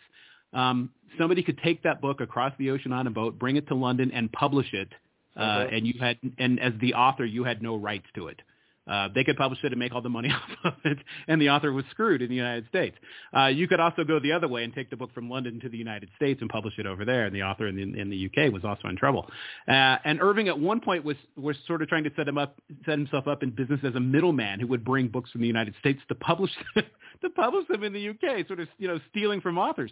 um, 0.53 0.91
somebody 1.19 1.43
could 1.43 1.59
take 1.59 1.83
that 1.83 2.01
book 2.01 2.21
across 2.21 2.53
the 2.59 2.71
ocean 2.71 2.93
on 2.93 3.07
a 3.07 3.11
boat, 3.11 3.39
bring 3.39 3.57
it 3.57 3.67
to 3.69 3.75
London, 3.75 4.11
and 4.13 4.31
publish 4.33 4.73
it. 4.73 4.89
Uh, 5.37 5.41
uh-huh. 5.41 5.69
And 5.73 5.87
you 5.87 5.95
had, 6.01 6.19
and 6.39 6.61
as 6.61 6.73
the 6.81 6.95
author, 6.95 7.25
you 7.25 7.45
had 7.45 7.63
no 7.63 7.77
rights 7.77 8.07
to 8.15 8.29
it. 8.29 8.41
Uh, 8.88 9.09
they 9.14 9.24
could 9.24 9.37
publish 9.37 9.59
it 9.62 9.72
and 9.72 9.79
make 9.79 9.94
all 9.94 10.03
the 10.03 10.09
money 10.09 10.31
off 10.64 10.72
of 10.72 10.72
it, 10.85 10.98
and 11.27 11.40
the 11.40 11.51
author 11.51 11.72
was 11.72 11.85
screwed 11.90 12.22
in 12.22 12.29
the 12.29 12.35
United 12.35 12.66
States. 12.68 12.96
Uh, 13.37 13.46
you 13.46 13.68
could 13.68 13.81
also 13.81 14.05
go 14.05 14.18
the 14.18 14.33
other 14.33 14.48
way 14.48 14.64
and 14.64 14.74
take 14.74 14.90
the 14.90 14.96
book 14.96 15.12
from 15.14 15.29
London 15.29 15.61
to 15.61 15.68
the 15.68 15.77
United 15.77 16.09
States 16.16 16.40
and 16.40 16.51
publish 16.51 16.74
it 16.79 16.87
over 16.87 17.05
there, 17.05 17.27
and 17.27 17.35
the 17.35 17.42
author 17.42 17.66
in 17.66 17.77
the, 17.77 17.83
in 17.83 18.11
the 18.11 18.27
UK 18.27 18.53
was 18.53 18.64
also 18.64 18.88
in 18.88 18.96
trouble. 18.96 19.27
Uh, 19.66 19.96
and 20.05 20.20
Irving 20.20 20.48
at 20.48 20.59
one 20.59 20.81
point 20.81 21.05
was 21.05 21.16
was 21.37 21.57
sort 21.66 21.83
of 21.83 21.88
trying 21.88 22.05
to 22.05 22.11
set 22.16 22.27
him 22.27 22.38
up, 22.38 22.59
set 22.85 22.98
himself 22.98 23.27
up 23.27 23.42
in 23.42 23.51
business 23.51 23.81
as 23.85 23.94
a 23.94 24.01
middleman 24.01 24.61
who 24.61 24.66
would 24.66 24.85
bring 24.85 25.09
books 25.09 25.31
from 25.31 25.40
the 25.40 25.46
United 25.46 25.74
States 25.81 26.01
to 26.09 26.14
publish 26.14 26.51
to 26.77 27.31
publish 27.31 27.66
them 27.68 27.85
in 27.85 27.92
the 27.92 28.09
UK, 28.11 28.46
sort 28.46 28.61
of 28.61 28.68
you 28.79 28.88
know 28.88 28.98
stealing 29.11 29.40
from 29.40 29.59
authors. 29.59 29.90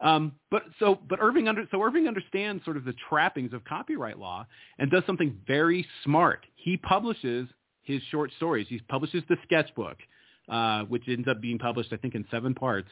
Um, 0.00 0.32
but 0.50 0.64
so, 0.80 0.98
but 1.08 1.20
Irving 1.22 1.46
under, 1.46 1.64
so 1.70 1.80
Irving 1.80 2.08
understands 2.08 2.64
sort 2.64 2.76
of 2.76 2.84
the 2.84 2.94
trappings 3.08 3.52
of 3.52 3.64
copyright 3.64 4.18
law 4.18 4.46
and 4.78 4.90
does 4.90 5.04
something 5.06 5.38
very 5.46 5.86
smart. 6.02 6.44
He 6.56 6.76
publishes 6.76 7.48
his 7.82 8.02
short 8.10 8.30
stories. 8.36 8.66
He 8.68 8.80
publishes 8.88 9.22
the 9.28 9.36
sketchbook, 9.44 9.96
uh, 10.48 10.84
which 10.84 11.04
ends 11.08 11.28
up 11.28 11.40
being 11.40 11.58
published, 11.58 11.92
I 11.92 11.96
think, 11.96 12.14
in 12.14 12.24
seven 12.30 12.54
parts, 12.54 12.88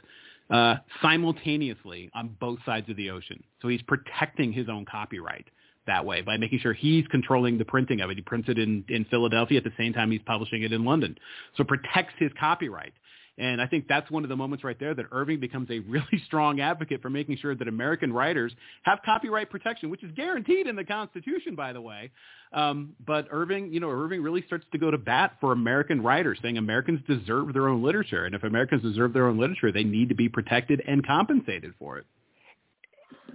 uh, 0.51 0.77
simultaneously 1.03 2.11
on 2.15 2.37
both 2.41 2.59
sides 2.67 2.89
of 2.89 2.97
the 2.97 3.11
ocean. 3.11 3.43
So 3.63 3.69
he's 3.69 3.83
protecting 3.83 4.53
his 4.53 4.69
own 4.69 4.85
copyright 4.85 5.47
that 5.87 6.05
way 6.05 6.21
by 6.23 6.37
making 6.37 6.61
sure 6.61 6.73
he's 6.73 7.07
controlling 7.09 7.59
the 7.59 7.65
printing 7.65 8.01
of 8.01 8.11
it. 8.11 8.17
He 8.17 8.23
prints 8.23 8.49
it 8.49 8.59
in, 8.59 8.85
in 8.89 9.05
Philadelphia 9.07 9.59
at 9.59 9.65
the 9.65 9.73
same 9.79 9.93
time 9.93 10.11
he's 10.11 10.21
publishing 10.25 10.63
it 10.63 10.73
in 10.73 10.85
London. 10.85 11.17
So 11.57 11.65
protects 11.65 12.15
his 12.19 12.31
copyright. 12.39 12.93
And 13.39 13.61
I 13.61 13.67
think 13.67 13.87
that's 13.89 14.11
one 14.11 14.23
of 14.23 14.29
the 14.29 14.37
moments 14.37 14.65
right 14.65 14.79
there 14.79 14.95
that 14.95 15.07
Irving 15.13 15.41
becomes 15.41 15.71
a 15.71 15.79
really 15.89 16.23
strong 16.27 16.61
advocate 16.61 17.03
for 17.03 17.11
making 17.11 17.39
sure 17.39 17.55
that 17.55 17.69
American 17.69 18.13
writers 18.13 18.53
have 18.83 19.01
copyright 19.05 19.51
protection, 19.51 19.91
which 19.91 20.03
is 20.03 20.13
guaranteed 20.13 20.67
in 20.67 20.77
the 20.77 20.85
Constitution, 20.85 21.55
by 21.55 21.73
the 21.73 21.81
way. 21.81 22.11
Um, 22.53 22.95
but 23.07 23.29
Irving, 23.31 23.73
you 23.73 23.81
know, 23.81 23.91
Irving 23.91 24.23
really 24.23 24.43
starts 24.47 24.67
to 24.73 24.79
go 24.79 24.91
to 24.91 24.99
bat 24.99 25.37
for 25.41 25.53
American 25.53 26.03
writers, 26.03 26.39
saying 26.43 26.59
Americans 26.59 27.01
deserve 27.07 27.53
their 27.53 27.69
own 27.69 27.83
literature, 27.83 28.25
and 28.25 28.35
if 28.35 28.43
Americans 28.43 28.83
deserve 28.83 29.13
their 29.13 29.27
own 29.27 29.39
literature, 29.39 29.71
they 29.71 29.85
need 29.85 30.09
to 30.09 30.15
be 30.15 30.29
protected 30.29 30.83
and 30.87 31.07
compensated 31.07 31.73
for 31.79 31.99
it. 31.99 32.07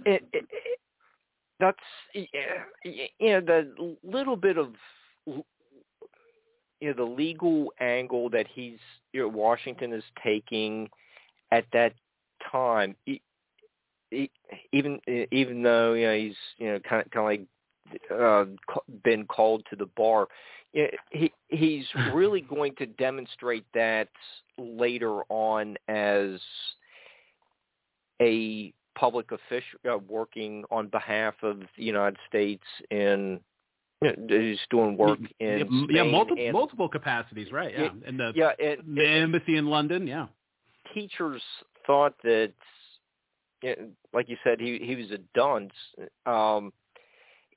It, 0.04 0.22
it, 0.32 0.44
it 0.50 0.78
that's 1.58 1.78
you 2.12 2.26
know 3.20 3.40
the 3.40 3.96
little 4.02 4.36
bit 4.36 4.58
of 4.58 4.74
you 6.80 6.88
know 6.88 6.94
the 6.94 7.10
legal 7.10 7.72
angle 7.80 8.30
that 8.30 8.46
he's 8.52 8.78
you 9.12 9.22
know 9.22 9.28
Washington 9.28 9.92
is 9.92 10.04
taking 10.22 10.88
at 11.52 11.64
that 11.72 11.92
time, 12.50 12.96
he, 13.04 13.20
he, 14.10 14.30
even 14.72 15.00
even 15.32 15.62
though 15.62 15.94
you 15.94 16.06
know 16.06 16.16
he's 16.16 16.36
you 16.58 16.72
know 16.72 16.78
kind 16.80 17.04
of 17.04 17.10
kind 17.10 17.40
of 17.40 17.46
like 18.10 18.20
uh, 18.20 18.44
been 19.04 19.26
called 19.26 19.64
to 19.70 19.76
the 19.76 19.86
bar, 19.96 20.26
he 21.10 21.32
he's 21.48 21.84
really 22.12 22.40
going 22.40 22.74
to 22.76 22.86
demonstrate 22.86 23.64
that 23.74 24.08
later 24.58 25.22
on 25.28 25.76
as 25.88 26.40
a 28.20 28.72
public 28.98 29.30
official 29.30 29.78
uh, 29.90 29.98
working 30.08 30.64
on 30.70 30.88
behalf 30.88 31.34
of 31.42 31.60
the 31.76 31.84
United 31.84 32.16
States 32.28 32.64
in 32.90 33.38
He's 34.02 34.58
doing 34.70 34.96
work 34.96 35.18
in 35.40 35.58
yeah, 35.58 35.64
Spain 35.64 35.88
yeah 35.90 36.02
multiple 36.02 36.44
and, 36.44 36.52
multiple 36.52 36.88
capacities, 36.88 37.50
right? 37.50 37.72
Yeah, 37.76 37.90
and 38.06 38.20
the, 38.20 38.32
yeah, 38.34 38.50
it, 38.58 38.80
the 38.94 39.06
embassy 39.06 39.56
in 39.56 39.66
London. 39.66 40.06
Yeah, 40.06 40.26
teachers 40.92 41.42
thought 41.86 42.14
that, 42.22 42.52
like 44.12 44.28
you 44.28 44.36
said, 44.44 44.60
he 44.60 44.78
he 44.82 44.96
was 44.96 45.10
a 45.12 45.18
dunce. 45.34 45.72
Um, 46.26 46.72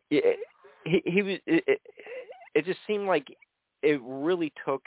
it, 0.10 0.39
he 0.86 1.02
he 1.06 1.21
was. 1.21 1.39
It, 1.45 1.82
it 2.56 2.65
just 2.65 2.80
seemed 2.88 3.06
like 3.06 3.28
it 3.84 4.02
really 4.04 4.54
took 4.65 4.84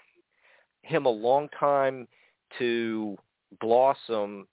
him 0.83 1.07
a 1.07 1.11
long 1.11 1.49
time 1.59 2.09
to 2.59 3.17
blossom, 3.61 4.47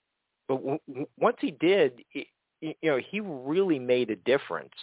but 0.48 0.56
w- 0.56 1.06
once 1.18 1.36
he 1.40 1.50
did, 1.50 2.04
it, 2.12 2.26
you 2.60 2.74
know, 2.82 2.98
he 2.98 3.20
really 3.20 3.78
made 3.78 4.10
a 4.10 4.16
difference. 4.16 4.74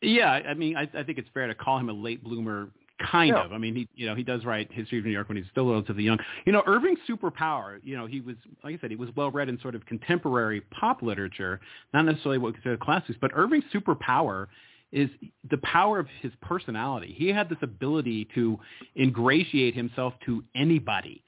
Yeah, 0.00 0.30
I 0.30 0.54
mean, 0.54 0.76
I, 0.76 0.88
I 0.94 1.02
think 1.02 1.18
it's 1.18 1.28
fair 1.34 1.46
to 1.46 1.54
call 1.54 1.78
him 1.78 1.88
a 1.88 1.92
late 1.92 2.22
bloomer, 2.22 2.68
kind 3.10 3.34
yeah. 3.34 3.44
of. 3.44 3.52
I 3.52 3.58
mean, 3.58 3.74
he, 3.74 3.88
you 3.94 4.06
know, 4.06 4.14
he 4.14 4.22
does 4.22 4.44
write 4.44 4.70
History 4.72 4.98
of 4.98 5.04
New 5.04 5.10
York 5.10 5.28
when 5.28 5.36
he's 5.36 5.46
still 5.50 5.68
relatively 5.68 6.04
young. 6.04 6.18
You 6.46 6.52
know, 6.52 6.62
Irving's 6.66 6.98
superpower. 7.08 7.80
You 7.82 7.96
know, 7.96 8.06
he 8.06 8.20
was, 8.20 8.36
like 8.62 8.76
I 8.76 8.78
said, 8.80 8.90
he 8.90 8.96
was 8.96 9.10
well 9.16 9.30
read 9.30 9.48
in 9.48 9.58
sort 9.60 9.74
of 9.74 9.84
contemporary 9.86 10.60
pop 10.60 11.02
literature, 11.02 11.60
not 11.92 12.04
necessarily 12.04 12.38
what 12.38 12.54
consider 12.54 12.76
classics, 12.76 13.18
but 13.20 13.30
Irving's 13.34 13.64
superpower 13.74 14.46
is 14.92 15.10
the 15.50 15.58
power 15.58 15.98
of 15.98 16.06
his 16.22 16.32
personality. 16.40 17.14
He 17.16 17.28
had 17.28 17.48
this 17.48 17.58
ability 17.60 18.28
to 18.34 18.58
ingratiate 18.96 19.74
himself 19.74 20.14
to 20.26 20.42
anybody. 20.54 21.22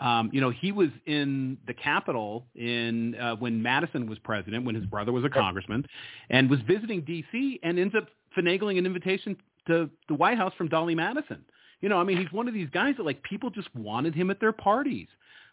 Um, 0.00 0.30
you 0.32 0.40
know, 0.40 0.50
he 0.50 0.72
was 0.72 0.88
in 1.06 1.58
the 1.66 1.74
Capitol 1.74 2.46
in 2.54 3.14
uh, 3.16 3.36
when 3.36 3.62
Madison 3.62 4.08
was 4.08 4.18
president, 4.18 4.64
when 4.64 4.74
his 4.74 4.86
brother 4.86 5.12
was 5.12 5.24
a 5.24 5.28
congressman, 5.28 5.86
and 6.30 6.48
was 6.48 6.60
visiting 6.66 7.02
D.C. 7.02 7.60
and 7.62 7.78
ends 7.78 7.94
up 7.94 8.08
finagling 8.36 8.78
an 8.78 8.86
invitation 8.86 9.36
to 9.66 9.90
the 10.08 10.14
White 10.14 10.38
House 10.38 10.54
from 10.56 10.68
Dolley 10.68 10.94
Madison. 10.94 11.44
You 11.82 11.90
know, 11.90 11.98
I 11.98 12.04
mean, 12.04 12.16
he's 12.16 12.32
one 12.32 12.48
of 12.48 12.54
these 12.54 12.68
guys 12.70 12.94
that 12.96 13.04
like 13.04 13.22
people 13.22 13.50
just 13.50 13.74
wanted 13.74 14.14
him 14.14 14.30
at 14.30 14.40
their 14.40 14.52
parties. 14.52 15.08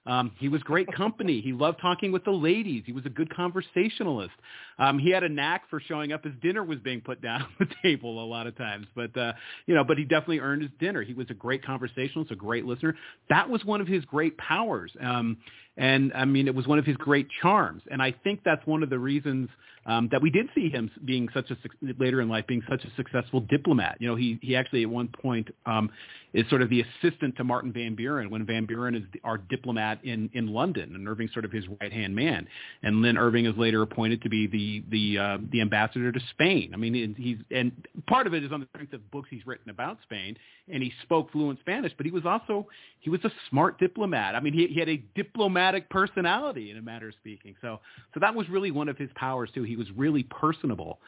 Um, 0.07 0.31
he 0.39 0.47
was 0.47 0.63
great 0.63 0.91
company. 0.93 1.41
He 1.41 1.51
loved 1.51 1.79
talking 1.81 2.11
with 2.11 2.23
the 2.23 2.31
ladies. 2.31 2.83
He 2.85 2.93
was 2.93 3.05
a 3.05 3.09
good 3.09 3.33
conversationalist. 3.35 4.33
Um, 4.79 4.97
he 4.97 5.09
had 5.09 5.23
a 5.23 5.29
knack 5.29 5.69
for 5.69 5.79
showing 5.79 6.13
up 6.13 6.25
as 6.25 6.31
dinner 6.41 6.63
was 6.63 6.79
being 6.79 7.01
put 7.01 7.21
down 7.21 7.41
on 7.43 7.49
the 7.59 7.67
table 7.83 8.23
a 8.23 8.25
lot 8.25 8.47
of 8.47 8.57
times. 8.57 8.87
But 8.95 9.15
uh, 9.17 9.33
you 9.65 9.75
know, 9.75 9.83
but 9.83 9.97
he 9.97 10.05
definitely 10.05 10.39
earned 10.39 10.61
his 10.61 10.71
dinner. 10.79 11.03
He 11.03 11.13
was 11.13 11.27
a 11.29 11.33
great 11.33 11.63
conversationalist, 11.63 12.31
a 12.31 12.35
great 12.35 12.65
listener. 12.65 12.95
That 13.29 13.49
was 13.49 13.63
one 13.65 13.81
of 13.81 13.87
his 13.87 14.05
great 14.05 14.37
powers. 14.37 14.91
Um, 15.01 15.37
and 15.77 16.11
I 16.13 16.25
mean, 16.25 16.47
it 16.47 16.55
was 16.55 16.67
one 16.67 16.79
of 16.79 16.85
his 16.85 16.97
great 16.97 17.27
charms. 17.41 17.83
And 17.91 18.01
I 18.01 18.13
think 18.23 18.41
that's 18.43 18.65
one 18.65 18.83
of 18.83 18.89
the 18.89 18.99
reasons 18.99 19.49
um, 19.87 20.09
that 20.11 20.21
we 20.21 20.29
did 20.29 20.47
see 20.53 20.69
him 20.69 20.91
being 21.05 21.29
such 21.33 21.49
a 21.49 21.57
later 21.97 22.19
in 22.19 22.27
life 22.27 22.45
being 22.45 22.61
such 22.69 22.83
a 22.83 22.91
successful 22.97 23.39
diplomat. 23.39 23.97
You 23.99 24.09
know, 24.09 24.15
he 24.15 24.37
he 24.41 24.55
actually 24.55 24.83
at 24.83 24.89
one 24.89 25.07
point 25.07 25.47
um, 25.65 25.89
is 26.33 26.47
sort 26.49 26.61
of 26.61 26.69
the 26.69 26.83
assistant 26.83 27.37
to 27.37 27.45
Martin 27.45 27.71
Van 27.71 27.95
Buren 27.95 28.29
when 28.29 28.45
Van 28.45 28.65
Buren 28.65 28.95
is 28.95 29.03
our 29.23 29.37
diplomat 29.37 30.03
in 30.03 30.29
in 30.33 30.47
London, 30.47 30.93
and 30.93 31.07
Irving's 31.07 31.31
sort 31.31 31.45
of 31.45 31.53
his 31.53 31.63
right 31.79 31.93
hand 31.93 32.13
man. 32.13 32.47
And 32.83 33.03
then 33.03 33.17
Irving 33.17 33.45
is 33.45 33.55
later 33.55 33.81
appointed 33.81 34.21
to 34.23 34.29
be 34.29 34.45
the 34.47 34.83
the 34.89 35.19
uh, 35.19 35.37
the 35.51 35.61
ambassador 35.61 36.11
to 36.11 36.19
Spain. 36.31 36.71
I 36.73 36.77
mean, 36.77 37.15
he's 37.17 37.37
and 37.49 37.71
part 38.07 38.27
of 38.27 38.33
it 38.33 38.43
is 38.43 38.51
on 38.51 38.59
the 38.59 38.67
strength 38.73 38.91
of 38.91 39.09
books 39.09 39.29
he's 39.31 39.47
written 39.47 39.69
about 39.69 39.99
Spain, 40.03 40.35
and 40.67 40.83
he 40.83 40.91
spoke 41.03 41.31
fluent 41.31 41.59
Spanish, 41.61 41.93
but 41.95 42.05
he 42.05 42.11
was 42.11 42.25
also 42.25 42.67
he 42.99 43.09
was 43.09 43.23
a 43.23 43.31
smart 43.49 43.79
diplomat. 43.79 44.35
I 44.35 44.41
mean, 44.41 44.53
he, 44.53 44.67
he 44.67 44.79
had 44.81 44.89
a 44.89 45.01
diplomatic 45.15 45.66
charismatic 45.67 45.89
personality 45.89 46.71
in 46.71 46.77
a 46.77 46.81
matter 46.81 47.09
of 47.09 47.13
speaking. 47.15 47.55
So 47.61 47.79
so 48.13 48.19
that 48.19 48.33
was 48.33 48.47
really 48.49 48.71
one 48.71 48.89
of 48.89 48.97
his 48.97 49.09
powers 49.15 49.49
too. 49.53 49.63
He 49.63 49.75
was 49.75 49.87
really 49.95 50.23
personable. 50.23 50.99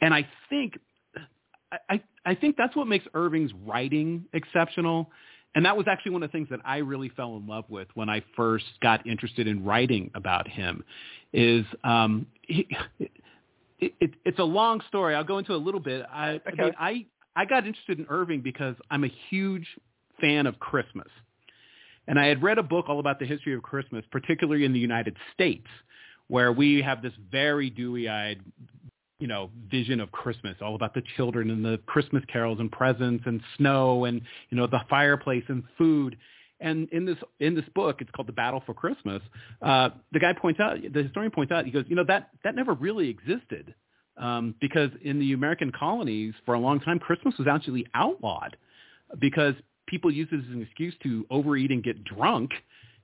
And 0.00 0.14
I 0.14 0.28
think 0.48 0.78
I, 1.90 2.00
I 2.24 2.34
think 2.34 2.56
that's 2.56 2.74
what 2.74 2.86
makes 2.86 3.04
Irving's 3.14 3.52
writing 3.66 4.24
exceptional. 4.32 5.10
And 5.54 5.64
that 5.64 5.76
was 5.76 5.86
actually 5.88 6.12
one 6.12 6.22
of 6.22 6.30
the 6.30 6.32
things 6.32 6.48
that 6.50 6.60
I 6.64 6.78
really 6.78 7.10
fell 7.10 7.36
in 7.36 7.46
love 7.46 7.64
with 7.68 7.88
when 7.94 8.08
I 8.08 8.22
first 8.36 8.64
got 8.80 9.06
interested 9.06 9.46
in 9.46 9.64
writing 9.64 10.10
about 10.14 10.46
him. 10.48 10.84
Is 11.32 11.64
um, 11.84 12.26
he, 12.42 12.66
it, 12.98 13.92
it, 14.00 14.10
it's 14.24 14.38
a 14.38 14.44
long 14.44 14.80
story. 14.88 15.14
I'll 15.14 15.24
go 15.24 15.38
into 15.38 15.54
a 15.54 15.56
little 15.56 15.80
bit. 15.80 16.06
I, 16.10 16.30
okay. 16.30 16.42
I 16.46 16.64
mean, 16.64 16.74
I 16.78 17.06
I 17.36 17.44
got 17.44 17.66
interested 17.66 17.98
in 17.98 18.06
Irving 18.08 18.40
because 18.40 18.76
I'm 18.90 19.04
a 19.04 19.12
huge 19.28 19.66
fan 20.20 20.46
of 20.46 20.58
Christmas. 20.58 21.08
And 22.08 22.18
I 22.18 22.26
had 22.26 22.42
read 22.42 22.58
a 22.58 22.62
book 22.62 22.86
all 22.88 22.98
about 22.98 23.20
the 23.20 23.26
history 23.26 23.54
of 23.54 23.62
Christmas, 23.62 24.04
particularly 24.10 24.64
in 24.64 24.72
the 24.72 24.78
United 24.78 25.16
States, 25.34 25.66
where 26.26 26.52
we 26.52 26.82
have 26.82 27.02
this 27.02 27.12
very 27.30 27.68
dewy-eyed, 27.68 28.40
you 29.20 29.28
know, 29.28 29.50
vision 29.70 30.00
of 30.00 30.10
Christmas, 30.10 30.56
all 30.62 30.74
about 30.74 30.94
the 30.94 31.02
children 31.16 31.50
and 31.50 31.64
the 31.64 31.78
Christmas 31.86 32.24
carols 32.32 32.60
and 32.60 32.72
presents 32.72 33.24
and 33.26 33.40
snow 33.58 34.06
and, 34.06 34.22
you 34.48 34.56
know, 34.56 34.66
the 34.66 34.80
fireplace 34.88 35.44
and 35.48 35.62
food. 35.76 36.16
And 36.60 36.88
in 36.90 37.04
this 37.04 37.18
in 37.38 37.54
this 37.54 37.66
book, 37.74 38.00
it's 38.00 38.10
called 38.10 38.26
The 38.26 38.32
Battle 38.32 38.62
for 38.66 38.74
Christmas. 38.74 39.22
Uh, 39.62 39.90
the 40.10 40.18
guy 40.18 40.32
points 40.32 40.58
out, 40.58 40.78
the 40.92 41.02
historian 41.02 41.30
points 41.30 41.52
out, 41.52 41.66
he 41.66 41.70
goes, 41.70 41.84
you 41.88 41.94
know, 41.94 42.04
that 42.08 42.30
that 42.42 42.56
never 42.56 42.72
really 42.72 43.08
existed 43.08 43.74
um, 44.16 44.54
because 44.60 44.90
in 45.02 45.20
the 45.20 45.34
American 45.34 45.70
colonies 45.70 46.34
for 46.44 46.54
a 46.54 46.58
long 46.58 46.80
time, 46.80 46.98
Christmas 46.98 47.34
was 47.38 47.46
actually 47.46 47.86
outlawed 47.94 48.56
because 49.20 49.54
people 49.88 50.10
used 50.10 50.32
it 50.32 50.38
as 50.38 50.52
an 50.52 50.62
excuse 50.62 50.94
to 51.02 51.26
overeat 51.30 51.70
and 51.70 51.82
get 51.82 52.04
drunk, 52.04 52.52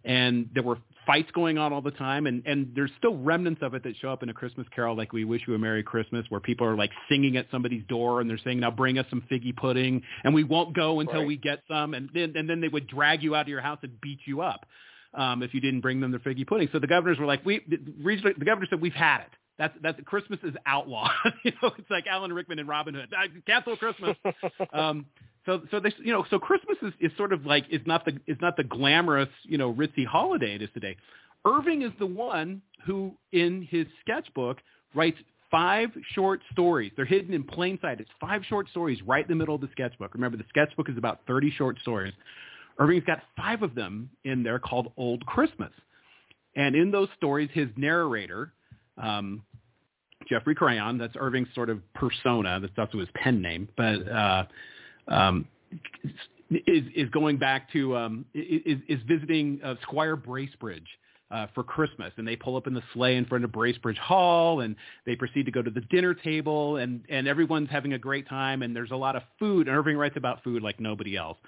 and 0.04 0.48
there 0.54 0.62
were 0.62 0.78
fights 1.06 1.30
going 1.32 1.58
on 1.58 1.72
all 1.72 1.82
the 1.82 1.90
time 1.90 2.26
and 2.26 2.42
and 2.46 2.72
there's 2.74 2.90
still 2.98 3.16
remnants 3.18 3.60
of 3.62 3.74
it 3.74 3.82
that 3.82 3.94
show 4.00 4.08
up 4.10 4.22
in 4.22 4.28
a 4.30 4.34
christmas 4.34 4.66
carol 4.74 4.96
like 4.96 5.12
we 5.12 5.24
wish 5.24 5.42
you 5.46 5.54
a 5.54 5.58
merry 5.58 5.82
christmas 5.82 6.24
where 6.30 6.40
people 6.40 6.66
are 6.66 6.76
like 6.76 6.90
singing 7.10 7.36
at 7.36 7.46
somebody's 7.50 7.84
door 7.88 8.20
and 8.20 8.30
they're 8.30 8.40
saying 8.42 8.60
now 8.60 8.70
bring 8.70 8.98
us 8.98 9.06
some 9.10 9.22
figgy 9.30 9.54
pudding 9.54 10.02
and 10.24 10.34
we 10.34 10.44
won't 10.44 10.74
go 10.74 11.00
until 11.00 11.20
right. 11.20 11.26
we 11.26 11.36
get 11.36 11.60
some 11.68 11.94
and 11.94 12.08
then 12.14 12.32
and 12.36 12.48
then 12.48 12.60
they 12.60 12.68
would 12.68 12.86
drag 12.86 13.22
you 13.22 13.34
out 13.34 13.42
of 13.42 13.48
your 13.48 13.60
house 13.60 13.78
and 13.82 14.00
beat 14.00 14.18
you 14.26 14.40
up 14.40 14.64
um 15.12 15.42
if 15.42 15.52
you 15.52 15.60
didn't 15.60 15.80
bring 15.80 16.00
them 16.00 16.10
their 16.10 16.20
figgy 16.20 16.46
pudding 16.46 16.68
so 16.72 16.78
the 16.78 16.86
governors 16.86 17.18
were 17.18 17.26
like 17.26 17.44
we 17.44 17.62
the, 17.68 18.32
the 18.38 18.44
governor 18.44 18.66
said 18.70 18.80
we've 18.80 18.94
had 18.94 19.20
it 19.20 19.30
that's 19.58 19.74
that's 19.82 19.98
Christmas 20.04 20.40
is 20.42 20.54
outlaw. 20.66 21.08
you 21.44 21.52
know, 21.62 21.70
it's 21.78 21.88
like 21.88 22.06
Alan 22.08 22.32
Rickman 22.32 22.58
and 22.58 22.68
Robin 22.68 22.92
Hood. 22.92 23.14
Cancel 23.46 23.76
Christmas. 23.76 24.16
um, 24.72 25.06
so 25.46 25.62
so 25.70 25.80
they 25.80 25.92
you 25.98 26.12
know 26.12 26.24
so 26.30 26.38
Christmas 26.38 26.76
is, 26.82 26.92
is 27.00 27.12
sort 27.16 27.32
of 27.32 27.44
like 27.46 27.64
is 27.70 27.80
not 27.86 28.04
the 28.04 28.18
is 28.26 28.38
not 28.40 28.56
the 28.56 28.64
glamorous 28.64 29.28
you 29.44 29.58
know 29.58 29.72
ritzy 29.72 30.06
holiday 30.06 30.54
it 30.54 30.62
is 30.62 30.70
today. 30.74 30.96
Irving 31.46 31.82
is 31.82 31.92
the 31.98 32.06
one 32.06 32.62
who 32.86 33.12
in 33.32 33.66
his 33.70 33.86
sketchbook 34.00 34.58
writes 34.94 35.18
five 35.50 35.90
short 36.14 36.40
stories. 36.52 36.90
They're 36.96 37.04
hidden 37.04 37.34
in 37.34 37.44
plain 37.44 37.78
sight. 37.80 38.00
It's 38.00 38.10
five 38.20 38.42
short 38.48 38.68
stories 38.70 38.98
right 39.06 39.24
in 39.24 39.28
the 39.28 39.36
middle 39.36 39.54
of 39.54 39.60
the 39.60 39.68
sketchbook. 39.72 40.14
Remember 40.14 40.36
the 40.36 40.44
sketchbook 40.48 40.88
is 40.88 40.96
about 40.96 41.20
30 41.26 41.52
short 41.52 41.78
stories. 41.80 42.12
Irving's 42.78 43.04
got 43.04 43.20
five 43.36 43.62
of 43.62 43.74
them 43.74 44.10
in 44.24 44.42
there 44.42 44.58
called 44.58 44.92
Old 44.96 45.24
Christmas. 45.26 45.70
And 46.56 46.74
in 46.74 46.90
those 46.90 47.08
stories, 47.16 47.50
his 47.52 47.68
narrator, 47.76 48.52
um, 49.00 49.42
Geoffrey 50.28 50.54
Crayon, 50.54 50.98
that's 50.98 51.14
Irving's 51.16 51.48
sort 51.54 51.70
of 51.70 51.80
persona. 51.94 52.58
That's 52.60 52.72
also 52.76 52.98
his 52.98 53.08
pen 53.14 53.42
name. 53.42 53.68
But 53.76 54.08
uh, 54.08 54.44
um, 55.08 55.46
is 56.50 56.84
is 56.94 57.08
going 57.10 57.38
back 57.38 57.70
to 57.72 57.96
um, 57.96 58.24
is 58.34 58.78
is 58.88 59.00
visiting 59.06 59.60
uh, 59.64 59.74
Squire 59.82 60.16
Bracebridge 60.16 60.86
uh, 61.30 61.46
for 61.54 61.62
Christmas, 61.64 62.12
and 62.16 62.26
they 62.26 62.36
pull 62.36 62.56
up 62.56 62.66
in 62.66 62.74
the 62.74 62.82
sleigh 62.92 63.16
in 63.16 63.24
front 63.24 63.44
of 63.44 63.50
Bracebridge 63.50 63.98
Hall, 63.98 64.60
and 64.60 64.76
they 65.06 65.16
proceed 65.16 65.46
to 65.46 65.52
go 65.52 65.62
to 65.62 65.70
the 65.70 65.80
dinner 65.82 66.14
table, 66.14 66.76
and 66.76 67.02
and 67.08 67.26
everyone's 67.26 67.70
having 67.70 67.94
a 67.94 67.98
great 67.98 68.28
time, 68.28 68.62
and 68.62 68.74
there's 68.74 68.92
a 68.92 68.96
lot 68.96 69.16
of 69.16 69.22
food. 69.38 69.68
And 69.68 69.76
Irving 69.76 69.96
writes 69.96 70.16
about 70.16 70.42
food 70.44 70.62
like 70.62 70.80
nobody 70.80 71.16
else 71.16 71.38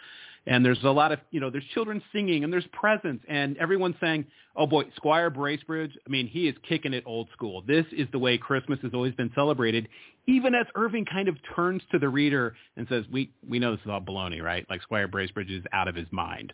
and 0.46 0.64
there's 0.64 0.82
a 0.84 0.90
lot 0.90 1.12
of 1.12 1.18
you 1.30 1.40
know 1.40 1.50
there's 1.50 1.64
children 1.74 2.02
singing 2.12 2.44
and 2.44 2.52
there's 2.52 2.66
presents 2.72 3.24
and 3.28 3.56
everyone's 3.58 3.96
saying 4.00 4.24
oh 4.56 4.66
boy 4.66 4.84
squire 4.96 5.30
bracebridge 5.30 5.92
i 6.06 6.10
mean 6.10 6.26
he 6.26 6.48
is 6.48 6.54
kicking 6.68 6.92
it 6.92 7.02
old 7.06 7.28
school. 7.32 7.62
This 7.66 7.84
is 7.92 8.06
the 8.12 8.18
way 8.18 8.38
christmas 8.38 8.78
has 8.82 8.92
always 8.94 9.14
been 9.14 9.30
celebrated 9.34 9.88
even 10.26 10.54
as 10.54 10.66
irving 10.74 11.04
kind 11.04 11.28
of 11.28 11.36
turns 11.54 11.82
to 11.92 11.98
the 11.98 12.08
reader 12.08 12.54
and 12.76 12.86
says 12.88 13.04
we 13.12 13.30
we 13.48 13.58
know 13.58 13.72
this 13.72 13.80
is 13.84 13.90
all 13.90 14.00
baloney 14.00 14.42
right? 14.42 14.66
Like 14.70 14.82
squire 14.82 15.08
bracebridge 15.08 15.50
is 15.50 15.64
out 15.72 15.88
of 15.88 15.94
his 15.94 16.08
mind. 16.10 16.52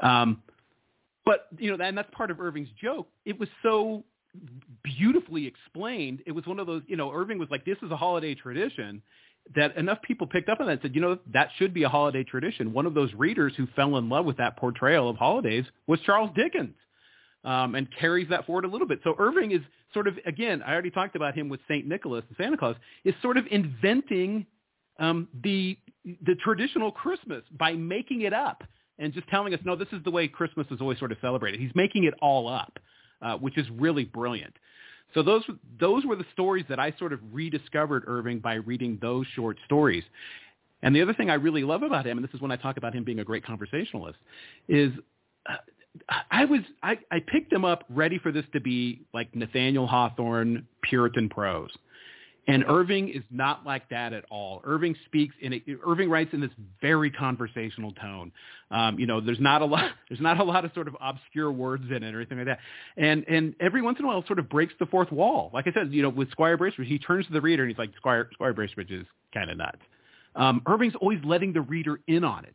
Um, 0.00 0.42
but 1.24 1.48
you 1.58 1.76
know 1.76 1.84
and 1.84 1.96
that's 1.96 2.10
part 2.12 2.30
of 2.30 2.40
irving's 2.40 2.68
joke. 2.80 3.08
It 3.24 3.38
was 3.38 3.48
so 3.62 4.04
beautifully 4.82 5.46
explained. 5.46 6.22
It 6.26 6.32
was 6.32 6.46
one 6.46 6.58
of 6.58 6.66
those 6.66 6.82
you 6.86 6.96
know 6.96 7.12
irving 7.12 7.38
was 7.38 7.48
like 7.50 7.64
this 7.64 7.78
is 7.82 7.90
a 7.90 7.96
holiday 7.96 8.34
tradition 8.34 9.02
that 9.54 9.76
enough 9.76 10.02
people 10.02 10.26
picked 10.26 10.48
up 10.48 10.60
on 10.60 10.66
that 10.66 10.72
and 10.72 10.82
said, 10.82 10.94
you 10.94 11.00
know, 11.00 11.18
that 11.32 11.50
should 11.56 11.72
be 11.72 11.84
a 11.84 11.88
holiday 11.88 12.24
tradition. 12.24 12.72
One 12.72 12.86
of 12.86 12.94
those 12.94 13.12
readers 13.14 13.52
who 13.56 13.66
fell 13.76 13.96
in 13.96 14.08
love 14.08 14.24
with 14.24 14.38
that 14.38 14.56
portrayal 14.56 15.08
of 15.08 15.16
holidays 15.16 15.64
was 15.86 16.00
Charles 16.00 16.30
Dickens 16.34 16.74
um, 17.44 17.74
and 17.74 17.88
carries 17.98 18.28
that 18.28 18.44
forward 18.46 18.64
a 18.64 18.68
little 18.68 18.88
bit. 18.88 19.00
So 19.04 19.14
Irving 19.18 19.52
is 19.52 19.60
sort 19.94 20.08
of, 20.08 20.18
again, 20.26 20.62
I 20.62 20.72
already 20.72 20.90
talked 20.90 21.14
about 21.14 21.34
him 21.36 21.48
with 21.48 21.60
St. 21.68 21.86
Nicholas 21.86 22.24
and 22.28 22.36
Santa 22.36 22.56
Claus, 22.56 22.76
is 23.04 23.14
sort 23.22 23.36
of 23.36 23.44
inventing 23.50 24.46
um, 24.98 25.28
the, 25.42 25.78
the 26.04 26.34
traditional 26.42 26.90
Christmas 26.90 27.42
by 27.56 27.72
making 27.72 28.22
it 28.22 28.32
up 28.32 28.64
and 28.98 29.12
just 29.12 29.28
telling 29.28 29.54
us, 29.54 29.60
no, 29.64 29.76
this 29.76 29.88
is 29.92 30.02
the 30.04 30.10
way 30.10 30.26
Christmas 30.26 30.66
is 30.70 30.80
always 30.80 30.98
sort 30.98 31.12
of 31.12 31.18
celebrated. 31.20 31.60
He's 31.60 31.74
making 31.74 32.04
it 32.04 32.14
all 32.20 32.48
up, 32.48 32.78
uh, 33.22 33.36
which 33.36 33.56
is 33.58 33.66
really 33.70 34.04
brilliant. 34.04 34.54
So 35.14 35.22
those 35.22 35.42
those 35.80 36.04
were 36.04 36.16
the 36.16 36.26
stories 36.32 36.64
that 36.68 36.78
I 36.78 36.92
sort 36.98 37.12
of 37.12 37.20
rediscovered 37.32 38.04
Irving 38.06 38.38
by 38.38 38.54
reading 38.54 38.98
those 39.00 39.26
short 39.34 39.56
stories. 39.64 40.04
And 40.82 40.94
the 40.94 41.02
other 41.02 41.14
thing 41.14 41.30
I 41.30 41.34
really 41.34 41.64
love 41.64 41.82
about 41.82 42.06
him, 42.06 42.18
and 42.18 42.26
this 42.26 42.34
is 42.34 42.40
when 42.40 42.50
I 42.50 42.56
talk 42.56 42.76
about 42.76 42.94
him 42.94 43.02
being 43.02 43.20
a 43.20 43.24
great 43.24 43.44
conversationalist, 43.44 44.18
is 44.68 44.92
uh, 45.48 45.56
I 46.30 46.44
was 46.44 46.60
I, 46.82 46.98
I 47.10 47.20
picked 47.26 47.52
him 47.52 47.64
up 47.64 47.84
ready 47.88 48.18
for 48.18 48.30
this 48.30 48.44
to 48.52 48.60
be 48.60 49.02
like 49.14 49.34
Nathaniel 49.34 49.86
Hawthorne 49.86 50.66
Puritan 50.82 51.28
prose. 51.28 51.70
And 52.48 52.64
Irving 52.68 53.08
is 53.08 53.24
not 53.30 53.66
like 53.66 53.88
that 53.88 54.12
at 54.12 54.24
all. 54.30 54.60
Irving 54.64 54.94
speaks 55.06 55.34
in 55.40 55.54
a, 55.54 55.62
Irving 55.84 56.08
writes 56.08 56.30
in 56.32 56.40
this 56.40 56.50
very 56.80 57.10
conversational 57.10 57.92
tone. 57.92 58.30
Um, 58.70 58.98
you 58.98 59.06
know, 59.06 59.20
there's 59.20 59.40
not 59.40 59.62
a 59.62 59.64
lot 59.64 59.90
there's 60.08 60.20
not 60.20 60.38
a 60.38 60.44
lot 60.44 60.64
of 60.64 60.70
sort 60.72 60.86
of 60.86 60.96
obscure 61.00 61.50
words 61.50 61.84
in 61.90 62.02
it 62.02 62.14
or 62.14 62.18
anything 62.18 62.38
like 62.38 62.46
that. 62.46 62.58
And 62.96 63.24
and 63.28 63.54
every 63.60 63.82
once 63.82 63.98
in 63.98 64.04
a 64.04 64.08
while 64.08 64.20
it 64.20 64.26
sort 64.26 64.38
of 64.38 64.48
breaks 64.48 64.74
the 64.78 64.86
fourth 64.86 65.10
wall. 65.10 65.50
Like 65.52 65.66
I 65.66 65.72
said, 65.72 65.92
you 65.92 66.02
know, 66.02 66.08
with 66.08 66.30
Squire 66.30 66.56
Bracebridge, 66.56 66.86
he 66.86 66.98
turns 66.98 67.26
to 67.26 67.32
the 67.32 67.40
reader 67.40 67.64
and 67.64 67.70
he's 67.70 67.78
like, 67.78 67.90
Squire 67.96 68.28
Squire 68.32 68.54
Bracebridge 68.54 68.92
is 68.92 69.06
kind 69.34 69.50
of 69.50 69.56
nuts. 69.56 69.78
Um, 70.36 70.62
Irving's 70.66 70.94
always 71.00 71.18
letting 71.24 71.52
the 71.52 71.62
reader 71.62 71.98
in 72.06 72.22
on 72.22 72.44
it. 72.44 72.54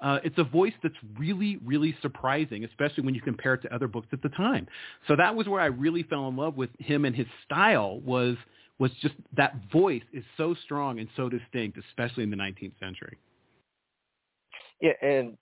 Uh, 0.00 0.18
it's 0.24 0.38
a 0.38 0.44
voice 0.44 0.72
that's 0.82 0.94
really, 1.18 1.58
really 1.64 1.94
surprising, 2.00 2.64
especially 2.64 3.04
when 3.04 3.14
you 3.14 3.20
compare 3.20 3.54
it 3.54 3.62
to 3.62 3.74
other 3.74 3.86
books 3.86 4.08
at 4.12 4.22
the 4.22 4.30
time. 4.30 4.66
So 5.06 5.14
that 5.14 5.36
was 5.36 5.46
where 5.46 5.60
I 5.60 5.66
really 5.66 6.02
fell 6.04 6.26
in 6.28 6.36
love 6.36 6.56
with 6.56 6.70
him 6.78 7.04
and 7.06 7.16
his 7.16 7.26
style 7.46 8.00
was– 8.00 8.36
was 8.80 8.90
just 9.02 9.14
that 9.36 9.54
voice 9.70 10.02
is 10.12 10.24
so 10.36 10.54
strong 10.64 10.98
and 10.98 11.08
so 11.14 11.28
distinct, 11.28 11.78
especially 11.90 12.24
in 12.24 12.30
the 12.30 12.36
19th 12.36 12.72
century. 12.80 13.18
Yeah, 14.80 14.92
and 15.02 15.36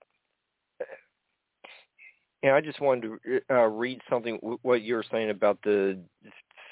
yeah, 2.43 2.55
I 2.55 2.61
just 2.61 2.81
wanted 2.81 3.19
to 3.25 3.41
uh, 3.49 3.67
read 3.67 4.01
something 4.11 4.39
what 4.63 4.83
you 4.83 4.97
were 4.97 5.05
saying 5.11 5.31
about 5.31 5.59
the 5.63 5.99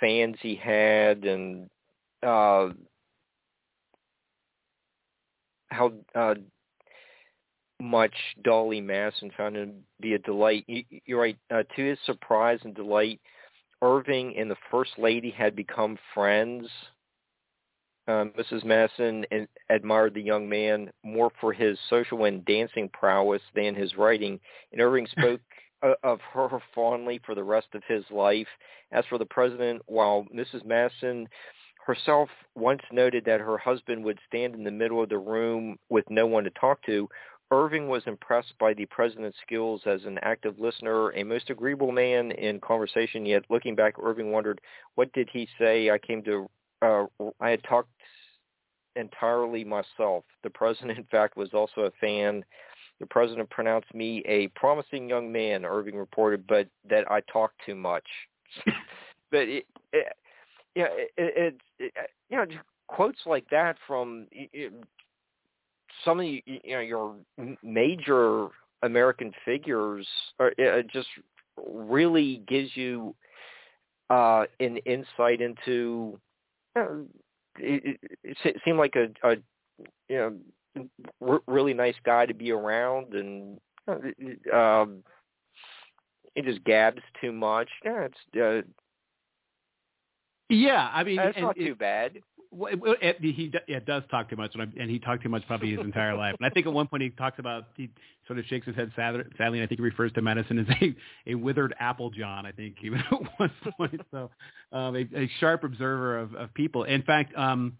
fans 0.00 0.36
he 0.42 0.56
had 0.56 1.24
and 1.24 1.70
uh, 2.24 2.70
how 5.68 5.92
uh, 6.16 6.34
much 7.80 8.14
Dolley 8.42 8.80
Madison 8.80 9.30
found 9.36 9.56
him 9.56 9.68
to 9.68 10.02
be 10.02 10.14
a 10.14 10.18
delight. 10.18 10.64
You, 10.66 10.82
you're 11.04 11.20
right. 11.20 11.38
Uh, 11.48 11.62
to 11.76 11.84
his 11.90 11.98
surprise 12.06 12.58
and 12.64 12.74
delight, 12.74 13.20
Irving 13.82 14.36
and 14.36 14.50
the 14.50 14.56
First 14.70 14.92
Lady 14.98 15.30
had 15.30 15.54
become 15.54 15.98
friends. 16.14 16.68
Um, 18.08 18.32
Mrs. 18.38 18.64
Madison 18.64 19.24
admired 19.68 20.14
the 20.14 20.22
young 20.22 20.48
man 20.48 20.90
more 21.02 21.30
for 21.40 21.52
his 21.52 21.78
social 21.90 22.24
and 22.24 22.44
dancing 22.44 22.88
prowess 22.88 23.42
than 23.54 23.74
his 23.74 23.96
writing, 23.96 24.38
and 24.72 24.80
Irving 24.80 25.06
spoke 25.18 25.40
of 26.02 26.20
her 26.32 26.48
fondly 26.74 27.20
for 27.24 27.34
the 27.34 27.44
rest 27.44 27.68
of 27.74 27.82
his 27.86 28.04
life. 28.10 28.48
As 28.92 29.04
for 29.06 29.18
the 29.18 29.26
president, 29.26 29.82
while 29.86 30.24
Mrs. 30.34 30.64
Madison 30.64 31.28
herself 31.84 32.28
once 32.54 32.82
noted 32.90 33.24
that 33.24 33.40
her 33.40 33.58
husband 33.58 34.04
would 34.04 34.18
stand 34.26 34.54
in 34.54 34.64
the 34.64 34.70
middle 34.70 35.02
of 35.02 35.08
the 35.08 35.18
room 35.18 35.76
with 35.88 36.04
no 36.10 36.26
one 36.26 36.44
to 36.44 36.50
talk 36.50 36.82
to, 36.86 37.08
Irving 37.52 37.88
was 37.88 38.02
impressed 38.06 38.54
by 38.58 38.74
the 38.74 38.86
president's 38.86 39.38
skills 39.44 39.82
as 39.86 40.04
an 40.04 40.18
active 40.22 40.58
listener, 40.58 41.10
a 41.12 41.22
most 41.22 41.50
agreeable 41.50 41.92
man 41.92 42.32
in 42.32 42.58
conversation. 42.60 43.24
Yet, 43.24 43.44
looking 43.48 43.74
back, 43.74 43.94
Irving 44.02 44.32
wondered, 44.32 44.60
what 44.96 45.12
did 45.12 45.28
he 45.32 45.48
say? 45.58 45.90
I 45.90 45.98
came 45.98 46.22
to, 46.24 46.48
uh, 46.82 47.04
I 47.40 47.50
had 47.50 47.62
talked 47.62 47.90
entirely 48.96 49.62
myself. 49.62 50.24
The 50.42 50.50
president, 50.50 50.98
in 50.98 51.04
fact, 51.04 51.36
was 51.36 51.50
also 51.54 51.82
a 51.82 51.90
fan 52.00 52.44
the 52.98 53.06
president 53.06 53.50
pronounced 53.50 53.94
me 53.94 54.22
a 54.26 54.48
promising 54.48 55.08
young 55.08 55.30
man, 55.30 55.64
Irving 55.64 55.96
reported, 55.96 56.46
but 56.46 56.68
that 56.88 57.10
I 57.10 57.20
talked 57.32 57.60
too 57.66 57.74
much. 57.74 58.06
but 59.30 59.40
it, 59.40 59.66
it, 59.92 60.12
yeah, 60.74 60.86
it, 60.90 61.10
it, 61.16 61.60
it, 61.78 61.92
you 62.30 62.36
know, 62.36 62.46
quotes 62.86 63.18
like 63.26 63.48
that 63.50 63.76
from 63.86 64.26
some 66.04 66.20
of 66.20 66.24
the, 66.24 66.42
you 66.46 66.74
know 66.74 66.80
your 66.80 67.14
major 67.62 68.48
American 68.82 69.32
figures, 69.44 70.06
are, 70.38 70.52
it 70.58 70.88
just 70.90 71.08
really 71.66 72.42
gives 72.46 72.70
you 72.76 73.14
uh, 74.10 74.44
an 74.60 74.76
insight 74.78 75.40
into. 75.40 76.18
You 76.74 76.82
know, 76.82 77.06
it, 77.58 77.98
it, 78.22 78.36
it 78.44 78.56
seemed 78.64 78.78
like 78.78 78.96
a, 78.96 79.08
a 79.26 79.36
you 80.08 80.16
know 80.76 80.86
r- 81.22 81.42
really 81.46 81.74
nice 81.74 81.94
guy 82.04 82.26
to 82.26 82.34
be 82.34 82.50
around, 82.50 83.14
and 83.14 83.58
um, 84.52 85.02
he 86.34 86.42
just 86.42 86.62
gabs 86.64 87.02
too 87.20 87.32
much. 87.32 87.68
Yeah, 87.84 88.06
it's 88.06 88.66
uh, 88.66 88.68
yeah. 90.48 90.90
I 90.92 91.02
mean, 91.02 91.16
that's 91.16 91.38
not 91.38 91.56
too 91.56 91.74
bad. 91.74 92.18
Well, 92.50 92.94
it, 93.00 93.16
he 93.20 93.52
it 93.68 93.86
does 93.86 94.02
talk 94.10 94.30
too 94.30 94.36
much, 94.36 94.52
and, 94.54 94.62
I, 94.62 94.80
and 94.80 94.90
he 94.90 94.98
talked 94.98 95.22
too 95.22 95.28
much 95.28 95.46
probably 95.46 95.70
his 95.70 95.80
entire 95.80 96.16
life. 96.16 96.34
And 96.38 96.46
I 96.46 96.50
think 96.50 96.66
at 96.66 96.72
one 96.72 96.86
point 96.86 97.02
he 97.02 97.10
talks 97.10 97.38
about 97.38 97.68
he 97.76 97.90
sort 98.26 98.38
of 98.38 98.44
shakes 98.46 98.66
his 98.66 98.76
head 98.76 98.92
sadly, 98.96 99.24
sadly 99.36 99.58
and 99.58 99.64
I 99.64 99.68
think 99.68 99.80
he 99.80 99.84
refers 99.84 100.12
to 100.12 100.22
medicine 100.22 100.58
as 100.58 100.66
a 100.80 100.96
a 101.32 101.34
withered 101.34 101.74
apple 101.78 102.10
John. 102.10 102.46
I 102.46 102.52
think 102.52 102.76
even 102.82 103.00
at 103.00 103.12
one 103.38 103.50
point. 103.76 104.00
So 104.10 104.30
um, 104.72 104.96
a, 104.96 105.06
a 105.14 105.30
sharp 105.40 105.64
observer 105.64 106.18
of, 106.18 106.34
of 106.34 106.54
people. 106.54 106.84
In 106.84 107.02
fact, 107.02 107.36
um, 107.36 107.76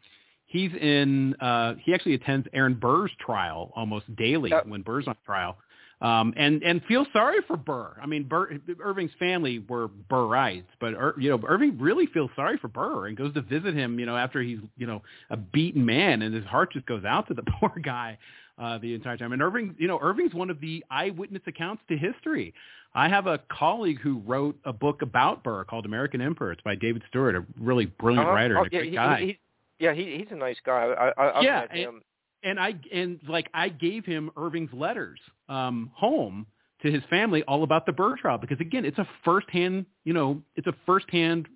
he's 0.47 0.73
in 0.73 1.35
uh 1.41 1.75
he 1.85 1.93
actually 1.95 2.15
attends 2.15 2.47
Aaron 2.53 2.75
Burr's 2.75 3.13
trial 3.19 3.73
almost 3.77 4.15
daily 4.17 4.51
yep. 4.51 4.67
when 4.67 4.83
Burr's 4.83 5.07
on 5.07 5.17
trial. 5.25 5.59
Um 6.01 6.35
and 6.37 6.63
and 6.63 6.83
feels 6.87 7.07
sorry 7.13 7.39
for 7.47 7.57
Burr. 7.57 7.97
I 8.03 8.07
mean 8.07 8.25
Burr 8.25 8.59
Irving's 8.83 9.13
family 9.19 9.61
were 9.61 9.89
Burrites, 9.89 10.65
but 10.81 10.93
Ir, 10.95 11.15
you 11.19 11.31
know 11.31 11.41
Irving 11.47 11.79
really 11.79 12.07
feels 12.07 12.31
sorry 12.37 12.59
for 12.59 12.69
Burr 12.69 13.07
and 13.07 13.17
goes 13.17 13.33
to 13.35 13.41
visit 13.41 13.75
him, 13.75 13.99
you 13.99 14.07
know, 14.07 14.17
after 14.17 14.43
he's, 14.43 14.59
you 14.77 14.87
know, 14.87 15.03
a 15.31 15.37
beaten 15.37 15.85
man 15.85 16.23
and 16.23 16.35
his 16.35 16.45
heart 16.45 16.73
just 16.73 16.87
goes 16.87 17.05
out 17.05 17.29
to 17.29 17.35
the 17.35 17.43
poor 17.61 17.73
guy 17.83 18.19
uh 18.59 18.79
the 18.79 18.95
entire 18.95 19.17
time. 19.17 19.33
And 19.33 19.43
Irving, 19.43 19.75
you 19.79 19.89
know, 19.89 19.99
Irving's 20.03 20.35
one 20.35 20.51
of 20.51 20.61
the 20.61 20.85
eyewitness 20.91 21.43
accounts 21.47 21.83
to 21.89 21.97
history. 21.97 22.53
I 22.97 23.09
have 23.11 23.27
a 23.27 23.39
colleague 23.51 24.01
who 24.01 24.23
wrote 24.27 24.57
a 24.65 24.73
book 24.73 25.03
about 25.03 25.45
Burr 25.45 25.65
called 25.65 25.85
American 25.85 26.23
Emperor. 26.23 26.53
It's 26.53 26.63
by 26.63 26.75
David 26.75 27.03
Stewart, 27.09 27.37
a 27.37 27.45
really 27.61 27.85
brilliant 27.85 28.27
uh-huh. 28.27 28.35
writer 28.35 28.59
oh, 28.59 28.63
and 28.63 28.73
a 28.73 28.75
yeah, 28.75 28.81
great 28.81 28.91
he, 28.91 28.97
guy. 28.97 29.21
He, 29.21 29.39
yeah, 29.79 29.93
he 29.93 30.17
he's 30.17 30.29
a 30.31 30.37
nice 30.37 30.57
guy. 30.65 30.87
I, 31.19 31.23
I, 31.23 31.41
yeah, 31.43 31.61
met 31.61 31.73
him. 31.73 32.03
And, 32.47 32.61
I 32.61 32.75
and 32.93 33.21
like 33.29 33.51
I 33.53 33.69
gave 33.69 34.05
him 34.05 34.31
Irving's 34.37 34.73
letters 34.73 35.19
um, 35.49 35.91
home 35.95 36.47
to 36.83 36.91
his 36.91 37.03
family 37.11 37.43
all 37.45 37.63
about 37.63 37.87
the 37.87 37.93
Burr 37.93 38.17
trial 38.17 38.39
because 38.39 38.61
again, 38.61 38.85
it's 38.85 38.99
a 38.99 39.09
firsthand, 39.25 39.87
you 40.05 40.13
know, 40.13 40.43
it's 40.55 40.67
a 40.67 40.75
firsthand 40.87 41.49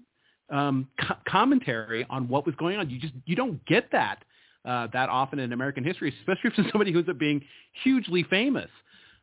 um, 0.50 0.88
co- 1.00 1.16
commentary 1.28 2.06
on 2.10 2.28
what 2.28 2.44
was 2.44 2.54
going 2.56 2.76
on. 2.76 2.90
You 2.90 2.98
just 2.98 3.14
you 3.24 3.36
don't 3.36 3.64
get 3.66 3.92
that 3.92 4.24
uh, 4.64 4.88
that 4.92 5.08
often 5.08 5.38
in 5.38 5.52
American 5.52 5.84
history, 5.84 6.14
especially 6.20 6.50
from 6.54 6.66
somebody 6.72 6.92
who 6.92 6.98
ends 6.98 7.10
up 7.10 7.18
being 7.18 7.42
hugely 7.82 8.24
famous. 8.24 8.68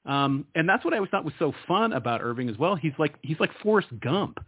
Um, 0.06 0.46
and 0.56 0.70
that's 0.70 0.86
what 0.86 0.94
I 0.94 0.98
always 0.98 1.12
thought 1.12 1.26
was 1.26 1.34
so 1.38 1.54
fun 1.68 1.92
about 1.92 2.22
Irving 2.22 2.50
as 2.50 2.58
well. 2.58 2.76
He's 2.76 2.94
like 2.98 3.16
he's 3.22 3.40
like 3.40 3.52
Forrest 3.62 3.90
Gump 4.00 4.40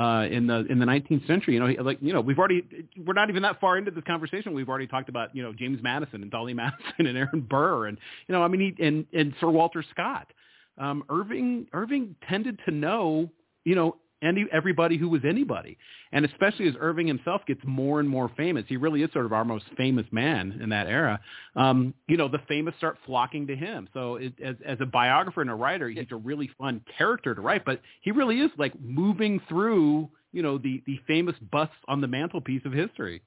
uh, 0.00 0.26
in 0.30 0.46
the 0.46 0.64
in 0.70 0.78
the 0.78 0.86
19th 0.86 1.26
century. 1.26 1.54
You 1.54 1.60
know, 1.60 1.82
like 1.82 1.98
you 2.00 2.12
know, 2.12 2.22
we've 2.22 2.38
already 2.38 2.64
we're 3.04 3.12
not 3.12 3.28
even 3.28 3.42
that 3.42 3.60
far 3.60 3.76
into 3.76 3.90
this 3.90 4.02
conversation. 4.04 4.54
We've 4.54 4.68
already 4.68 4.86
talked 4.86 5.10
about 5.10 5.36
you 5.36 5.42
know 5.42 5.52
James 5.52 5.82
Madison 5.82 6.22
and 6.22 6.30
Dolley 6.30 6.54
Madison 6.62 7.06
and 7.06 7.18
Aaron 7.18 7.46
Burr 7.48 7.86
and 7.86 7.98
you 8.26 8.34
know 8.34 8.42
I 8.42 8.48
mean 8.48 8.74
he 8.76 8.84
and 8.84 9.06
and 9.12 9.34
Sir 9.40 9.50
Walter 9.50 9.84
Scott. 9.90 10.32
Um, 10.78 11.04
Irving 11.10 11.66
Irving 11.74 12.16
tended 12.26 12.58
to 12.64 12.70
know 12.70 13.30
you 13.64 13.74
know 13.74 13.96
any 14.22 14.46
everybody 14.52 14.96
who 14.96 15.08
was 15.08 15.22
anybody, 15.24 15.78
and 16.12 16.24
especially 16.24 16.68
as 16.68 16.74
Irving 16.78 17.06
himself 17.06 17.42
gets 17.46 17.60
more 17.64 18.00
and 18.00 18.08
more 18.08 18.30
famous, 18.36 18.64
he 18.68 18.76
really 18.76 19.02
is 19.02 19.12
sort 19.12 19.26
of 19.26 19.32
our 19.32 19.44
most 19.44 19.64
famous 19.76 20.06
man 20.10 20.58
in 20.62 20.68
that 20.70 20.86
era. 20.86 21.20
Um, 21.56 21.94
you 22.08 22.16
know, 22.16 22.28
the 22.28 22.40
famous 22.48 22.74
start 22.78 22.98
flocking 23.06 23.46
to 23.46 23.56
him. 23.56 23.88
So 23.94 24.16
it, 24.16 24.34
as 24.42 24.56
as 24.64 24.78
a 24.80 24.86
biographer 24.86 25.40
and 25.40 25.50
a 25.50 25.54
writer, 25.54 25.88
he's 25.88 26.06
a 26.10 26.16
really 26.16 26.50
fun 26.58 26.82
character 26.96 27.34
to 27.34 27.40
write. 27.40 27.64
But 27.64 27.80
he 28.02 28.10
really 28.10 28.40
is 28.40 28.50
like 28.58 28.78
moving 28.80 29.40
through, 29.48 30.08
you 30.32 30.42
know, 30.42 30.58
the 30.58 30.82
the 30.86 30.98
famous 31.06 31.36
busts 31.50 31.74
on 31.88 32.00
the 32.00 32.08
mantelpiece 32.08 32.62
of 32.64 32.72
history. 32.72 33.22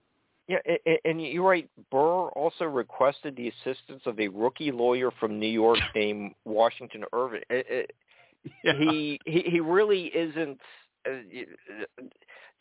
Yeah, 0.47 0.57
and 1.05 1.21
you're 1.21 1.47
right. 1.47 1.69
Burr 1.89 2.27
also 2.29 2.65
requested 2.65 3.37
the 3.37 3.47
assistance 3.47 4.01
of 4.05 4.19
a 4.19 4.27
rookie 4.27 4.71
lawyer 4.71 5.09
from 5.19 5.39
New 5.39 5.47
York 5.47 5.79
named 5.95 6.33
Washington 6.43 7.05
Irving. 7.13 7.43
Yeah. 7.49 8.73
He 8.77 9.19
he 9.25 9.41
he 9.43 9.59
really 9.61 10.05
isn't 10.07 10.59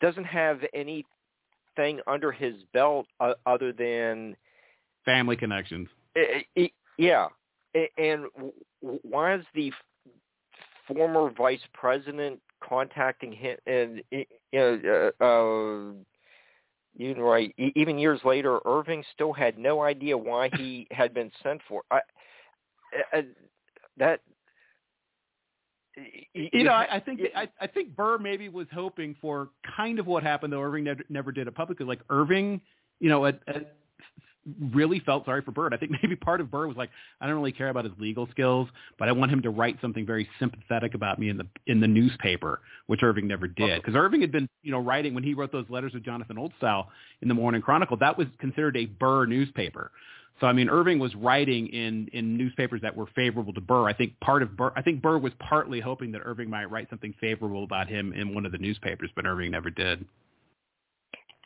doesn't 0.01 0.25
have 0.25 0.59
anything 0.73 1.99
under 2.07 2.31
his 2.31 2.55
belt 2.73 3.07
uh, 3.19 3.33
other 3.45 3.71
than 3.71 4.35
family 5.05 5.35
connections. 5.35 5.87
Uh, 6.17 6.63
yeah, 6.97 7.27
and 7.97 8.25
why 8.81 9.35
is 9.35 9.45
the 9.55 9.71
former 10.87 11.31
vice 11.31 11.63
president 11.73 12.39
contacting 12.63 13.31
him? 13.31 13.57
And 13.65 14.03
you 14.11 14.25
know, 14.53 15.11
uh, 15.19 15.23
uh, 15.23 15.93
you 16.95 17.15
know, 17.15 17.23
right? 17.23 17.53
Even 17.75 17.97
years 17.97 18.21
later, 18.23 18.59
Irving 18.65 19.03
still 19.13 19.33
had 19.33 19.57
no 19.57 19.81
idea 19.81 20.17
why 20.17 20.49
he 20.57 20.87
had 20.91 21.13
been 21.13 21.31
sent 21.41 21.61
for. 21.67 21.83
I, 21.89 22.01
uh, 23.15 23.21
that 23.97 24.21
you 26.33 26.63
know, 26.63 26.71
I, 26.71 26.95
I 26.95 26.99
think 26.99 27.21
I, 27.35 27.47
I 27.59 27.67
think 27.67 27.95
Burr 27.95 28.17
maybe 28.17 28.49
was 28.49 28.67
hoping 28.73 29.15
for 29.21 29.49
kind 29.75 29.99
of 29.99 30.07
what 30.07 30.23
happened, 30.23 30.53
though 30.53 30.61
Irving 30.61 30.85
never, 30.85 31.03
never 31.09 31.31
did 31.31 31.47
it 31.47 31.55
publicly. 31.55 31.85
Like 31.85 32.01
Irving, 32.09 32.61
you 32.99 33.09
know, 33.09 33.25
at, 33.25 33.39
at 33.47 33.75
really 34.71 34.99
felt 34.99 35.25
sorry 35.25 35.41
for 35.41 35.51
Burr. 35.51 35.69
I 35.71 35.77
think 35.77 35.91
maybe 36.03 36.15
part 36.15 36.41
of 36.41 36.51
Burr 36.51 36.67
was 36.67 36.77
like, 36.77 36.89
I 37.21 37.27
don't 37.27 37.35
really 37.35 37.51
care 37.51 37.69
about 37.69 37.85
his 37.85 37.93
legal 37.99 38.27
skills, 38.31 38.67
but 38.97 39.07
I 39.07 39.11
want 39.11 39.31
him 39.31 39.41
to 39.43 39.49
write 39.49 39.77
something 39.81 40.05
very 40.05 40.27
sympathetic 40.39 40.93
about 40.93 41.19
me 41.19 41.29
in 41.29 41.37
the 41.37 41.47
in 41.67 41.79
the 41.79 41.87
newspaper, 41.87 42.61
which 42.87 43.01
Irving 43.03 43.27
never 43.27 43.47
did. 43.47 43.81
Because 43.81 43.95
Irving 43.95 44.21
had 44.21 44.31
been, 44.31 44.49
you 44.61 44.71
know, 44.71 44.79
writing 44.79 45.13
when 45.13 45.23
he 45.23 45.33
wrote 45.33 45.51
those 45.51 45.69
letters 45.69 45.93
with 45.93 46.03
Jonathan 46.03 46.37
Oldstyle 46.37 46.87
in 47.21 47.27
the 47.27 47.33
Morning 47.33 47.61
Chronicle. 47.61 47.97
That 47.97 48.17
was 48.17 48.27
considered 48.39 48.77
a 48.77 48.85
Burr 48.85 49.25
newspaper. 49.25 49.91
So 50.39 50.47
I 50.47 50.53
mean, 50.53 50.69
Irving 50.69 50.99
was 50.99 51.13
writing 51.15 51.67
in 51.67 52.09
in 52.13 52.37
newspapers 52.37 52.81
that 52.81 52.95
were 52.95 53.07
favorable 53.15 53.53
to 53.53 53.61
Burr. 53.61 53.87
I 53.87 53.93
think 53.93 54.19
part 54.19 54.41
of 54.41 54.57
Burr, 54.57 54.73
I 54.75 54.81
think 54.81 55.01
Burr 55.01 55.17
was 55.17 55.31
partly 55.39 55.79
hoping 55.79 56.11
that 56.13 56.21
Irving 56.25 56.49
might 56.49 56.65
write 56.65 56.89
something 56.89 57.13
favorable 57.21 57.63
about 57.63 57.87
him 57.87 58.13
in 58.13 58.33
one 58.33 58.45
of 58.45 58.51
the 58.51 58.57
newspapers, 58.57 59.09
but 59.15 59.25
Irving 59.25 59.51
never 59.51 59.69
did. 59.69 60.05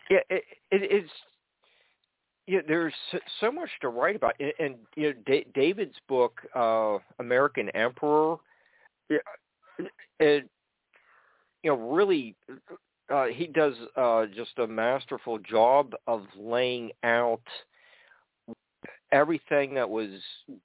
Yeah, 0.09 0.19
it, 0.29 0.43
it 0.71 1.03
is. 1.03 1.09
Yeah, 2.47 2.61
there's 2.65 2.93
so 3.41 3.51
much 3.51 3.69
to 3.81 3.89
write 3.89 4.15
about, 4.15 4.33
and, 4.39 4.53
and 4.57 4.75
you 4.95 5.09
know, 5.09 5.13
D- 5.25 5.47
David's 5.53 5.97
book, 6.07 6.39
uh, 6.55 6.97
American 7.19 7.67
Emperor, 7.71 8.37
it, 9.09 9.21
it, 10.21 10.49
you 11.61 11.71
know, 11.71 11.75
really, 11.75 12.35
uh, 13.13 13.25
he 13.25 13.47
does 13.47 13.73
uh, 13.97 14.27
just 14.33 14.57
a 14.59 14.65
masterful 14.65 15.39
job 15.39 15.93
of 16.07 16.23
laying 16.37 16.91
out 17.03 17.41
everything 19.11 19.73
that 19.75 19.89
was 19.89 20.09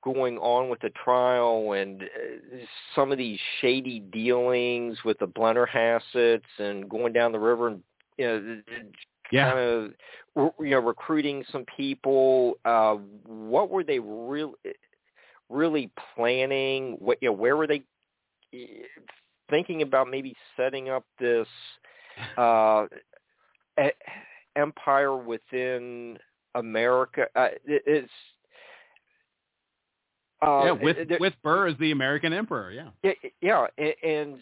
going 0.03 0.39
on 0.39 0.69
with 0.69 0.81
the 0.81 0.91
trial 0.91 1.73
and 1.73 2.03
uh, 2.03 2.57
some 2.95 3.13
of 3.13 3.19
these 3.19 3.39
shady 3.61 4.01
dealings 4.01 4.99
with 5.05 5.19
the 5.19 5.27
Blennerhassetts 5.27 6.43
and 6.59 6.89
going 6.89 7.13
down 7.13 7.33
the 7.33 7.39
river 7.39 7.69
and 7.69 7.83
you 8.19 8.27
know 8.27 8.61
yeah. 9.31 9.51
kind 9.51 9.59
of 9.59 10.53
you 10.61 10.71
know 10.71 10.79
recruiting 10.79 11.45
some 11.51 11.65
people 11.77 12.55
uh 12.65 12.95
what 13.27 13.71
were 13.71 13.85
they 13.85 13.99
really 13.99 14.53
really 15.49 15.91
planning 16.15 16.97
what 16.99 17.19
you 17.21 17.29
know 17.29 17.33
where 17.33 17.57
were 17.57 17.67
they 17.67 17.83
thinking 19.49 19.83
about 19.83 20.09
maybe 20.11 20.35
setting 20.57 20.91
up 20.91 21.05
this 21.19 21.47
uh 22.37 22.87
empire 24.57 25.17
within 25.17 26.19
America. 26.55 27.27
Uh, 27.35 27.49
it, 27.65 27.83
it's 27.87 28.13
uh, 30.43 30.65
yeah, 30.65 30.73
with 30.73 31.09
there, 31.09 31.19
with 31.21 31.35
Burr 31.43 31.69
as 31.69 31.77
the 31.79 31.93
American 31.93 32.33
emperor. 32.33 32.73
Yeah. 32.73 32.89
Yeah, 33.03 33.67
yeah, 33.79 33.91
and, 34.03 34.39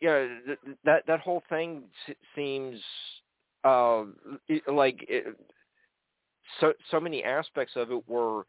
yeah, 0.00 0.26
that 0.84 1.04
that 1.06 1.20
whole 1.20 1.42
thing 1.48 1.84
seems 2.34 2.80
uh, 3.64 4.04
like 4.66 5.04
it, 5.08 5.36
so 6.60 6.72
so 6.90 7.00
many 7.00 7.24
aspects 7.24 7.74
of 7.76 7.90
it 7.90 8.08
were 8.08 8.44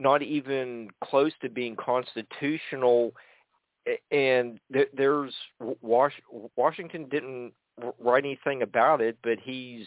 not 0.00 0.22
even 0.22 0.88
close 1.02 1.32
to 1.40 1.48
being 1.48 1.76
constitutional 1.76 3.12
and 4.10 4.58
there's 4.94 5.34
Washington 5.82 7.08
didn't 7.10 7.52
write 7.98 8.24
anything 8.24 8.62
about 8.62 9.00
it, 9.00 9.18
but 9.22 9.38
he's 9.42 9.86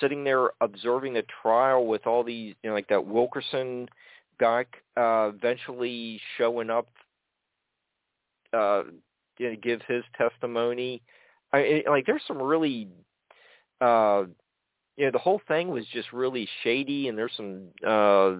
sitting 0.00 0.24
there 0.24 0.50
observing 0.60 1.14
the 1.14 1.24
trial 1.42 1.86
with 1.86 2.06
all 2.06 2.24
these, 2.24 2.54
you 2.62 2.70
know, 2.70 2.74
like 2.74 2.88
that 2.88 3.06
Wilkinson 3.06 3.88
back, 4.38 4.76
uh, 4.96 5.30
eventually 5.34 6.20
showing 6.36 6.70
up, 6.70 6.88
uh, 8.52 8.84
you 9.38 9.50
know, 9.50 9.56
give 9.62 9.80
his 9.86 10.02
testimony. 10.16 11.02
I 11.52 11.58
it, 11.58 11.86
like 11.88 12.06
there's 12.06 12.22
some 12.26 12.40
really, 12.40 12.88
uh, 13.80 14.24
you 14.96 15.06
know, 15.06 15.10
the 15.12 15.18
whole 15.18 15.40
thing 15.48 15.68
was 15.68 15.84
just 15.92 16.12
really 16.12 16.48
shady, 16.62 17.08
and 17.08 17.16
there's 17.16 17.32
some. 17.36 17.68
Uh, 17.86 18.36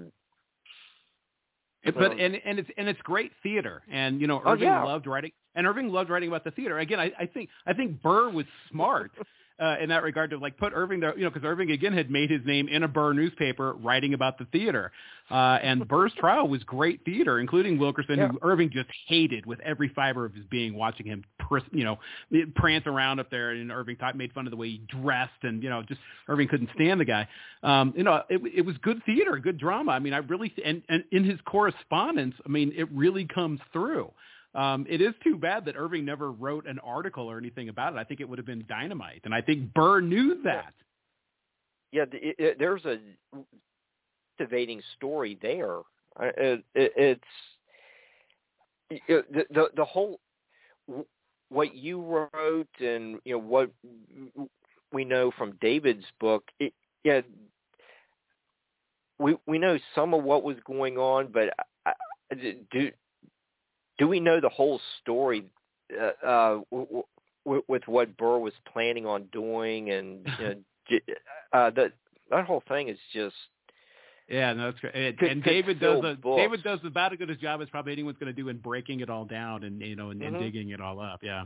but 1.94 2.12
and 2.18 2.36
and 2.44 2.58
it's 2.58 2.68
and 2.76 2.88
it's 2.88 3.00
great 3.02 3.32
theater, 3.42 3.82
and 3.90 4.20
you 4.20 4.26
know 4.26 4.42
Irving 4.44 4.68
oh, 4.68 4.72
yeah. 4.72 4.84
loved 4.84 5.06
writing, 5.06 5.30
and 5.54 5.66
Irving 5.66 5.88
loved 5.88 6.10
writing 6.10 6.28
about 6.28 6.44
the 6.44 6.50
theater. 6.50 6.78
Again, 6.80 7.00
I, 7.00 7.12
I 7.18 7.26
think 7.26 7.48
I 7.66 7.72
think 7.72 8.02
Burr 8.02 8.30
was 8.30 8.46
smart 8.70 9.12
uh, 9.60 9.76
in 9.80 9.88
that 9.88 10.02
regard 10.02 10.30
to 10.30 10.38
like 10.38 10.56
put 10.56 10.72
Irving 10.74 11.00
there, 11.00 11.16
you 11.16 11.24
know, 11.24 11.30
because 11.30 11.46
Irving 11.46 11.70
again 11.70 11.92
had 11.92 12.10
made 12.10 12.30
his 12.30 12.40
name 12.44 12.68
in 12.68 12.84
a 12.84 12.88
Burr 12.88 13.12
newspaper 13.12 13.72
writing 13.74 14.14
about 14.14 14.38
the 14.38 14.44
theater, 14.46 14.92
uh, 15.30 15.58
and 15.62 15.86
Burr's 15.86 16.12
trial 16.18 16.48
was 16.48 16.62
great 16.64 17.04
theater, 17.04 17.40
including 17.40 17.78
Wilkinson, 17.78 18.18
yeah. 18.18 18.28
who 18.28 18.38
Irving 18.42 18.70
just 18.70 18.88
hated 19.06 19.46
with 19.46 19.58
every 19.60 19.88
fiber 19.88 20.24
of 20.24 20.34
his 20.34 20.44
being, 20.46 20.74
watching 20.74 21.06
him, 21.06 21.24
you 21.72 21.84
know, 21.84 21.98
prance 22.54 22.86
around 22.86 23.18
up 23.18 23.30
there, 23.30 23.50
and 23.50 23.72
Irving 23.72 23.96
thought 23.96 24.16
made 24.16 24.32
fun 24.32 24.46
of 24.46 24.50
the 24.50 24.56
way 24.56 24.68
he 24.68 24.82
dressed, 24.88 25.42
and 25.42 25.62
you 25.62 25.70
know, 25.70 25.82
just 25.82 26.00
Irving 26.28 26.48
couldn't 26.48 26.70
stand 26.74 27.00
the 27.00 27.04
guy. 27.04 27.26
Um, 27.62 27.92
you 27.96 28.04
know, 28.04 28.22
it, 28.28 28.40
it 28.54 28.62
was 28.62 28.76
good 28.82 29.02
theater, 29.04 29.36
good 29.38 29.58
drama. 29.58 29.92
I 29.92 29.98
mean, 29.98 30.12
I 30.12 30.18
really 30.18 30.52
and 30.64 30.82
and 30.88 31.04
in 31.10 31.24
his 31.24 31.38
correspondence, 31.46 32.34
I 32.46 32.48
mean, 32.48 32.72
it 32.76 32.88
really 32.92 33.24
comes 33.24 33.60
through. 33.72 34.12
Um, 34.58 34.86
it 34.88 35.00
is 35.00 35.14
too 35.22 35.36
bad 35.36 35.64
that 35.66 35.76
Irving 35.76 36.04
never 36.04 36.32
wrote 36.32 36.66
an 36.66 36.80
article 36.80 37.30
or 37.30 37.38
anything 37.38 37.68
about 37.68 37.92
it. 37.92 37.96
I 37.96 38.02
think 38.02 38.20
it 38.20 38.28
would 38.28 38.38
have 38.38 38.46
been 38.46 38.64
dynamite, 38.68 39.20
and 39.24 39.32
I 39.32 39.40
think 39.40 39.72
Burr 39.72 40.00
knew 40.00 40.42
that. 40.42 40.74
Yeah, 41.92 42.06
it, 42.12 42.34
it, 42.38 42.56
there's 42.58 42.84
a 42.84 42.98
captivating 44.36 44.82
story 44.96 45.38
there. 45.40 45.78
It, 46.20 46.64
it's 46.74 47.22
the, 48.90 49.44
the 49.50 49.68
the 49.76 49.84
whole 49.84 50.18
what 51.50 51.76
you 51.76 52.02
wrote 52.02 52.68
and 52.80 53.20
you 53.24 53.34
know 53.34 53.38
what 53.38 53.70
we 54.92 55.04
know 55.04 55.30
from 55.38 55.56
David's 55.60 56.04
book. 56.18 56.42
It, 56.58 56.72
yeah, 57.04 57.20
we 59.20 59.36
we 59.46 59.58
know 59.58 59.78
some 59.94 60.14
of 60.14 60.24
what 60.24 60.42
was 60.42 60.56
going 60.66 60.98
on, 60.98 61.28
but 61.32 61.50
I, 61.86 61.92
do 62.72 62.90
do 63.98 64.08
we 64.08 64.20
know 64.20 64.40
the 64.40 64.48
whole 64.48 64.80
story 65.02 65.44
uh, 65.92 66.26
uh, 66.26 66.60
w- 66.70 67.02
w- 67.44 67.64
with 67.68 67.82
what 67.86 68.16
Burr 68.16 68.38
was 68.38 68.52
planning 68.72 69.06
on 69.06 69.24
doing, 69.32 69.90
and 69.90 70.26
you 70.88 71.00
know, 71.08 71.14
uh, 71.52 71.70
that 71.70 71.92
that 72.30 72.44
whole 72.46 72.62
thing 72.68 72.88
is 72.88 72.98
just. 73.12 73.34
Yeah, 74.28 74.52
no, 74.52 74.66
that's 74.66 74.80
great. 74.80 74.94
And, 74.94 75.16
could, 75.16 75.30
and 75.30 75.42
David 75.42 75.80
does 75.80 76.04
a, 76.04 76.14
books. 76.14 76.38
David 76.38 76.62
does 76.62 76.80
about 76.84 77.14
as 77.14 77.18
good 77.18 77.30
a 77.30 77.36
job 77.36 77.62
as 77.62 77.68
probably 77.70 77.92
anyone's 77.92 78.18
going 78.18 78.34
to 78.34 78.38
do 78.38 78.50
in 78.50 78.58
breaking 78.58 79.00
it 79.00 79.08
all 79.08 79.24
down 79.24 79.64
and 79.64 79.80
you 79.80 79.96
know 79.96 80.10
and, 80.10 80.20
mm-hmm. 80.20 80.34
and 80.34 80.44
digging 80.44 80.70
it 80.70 80.80
all 80.80 81.00
up. 81.00 81.20
Yeah. 81.22 81.44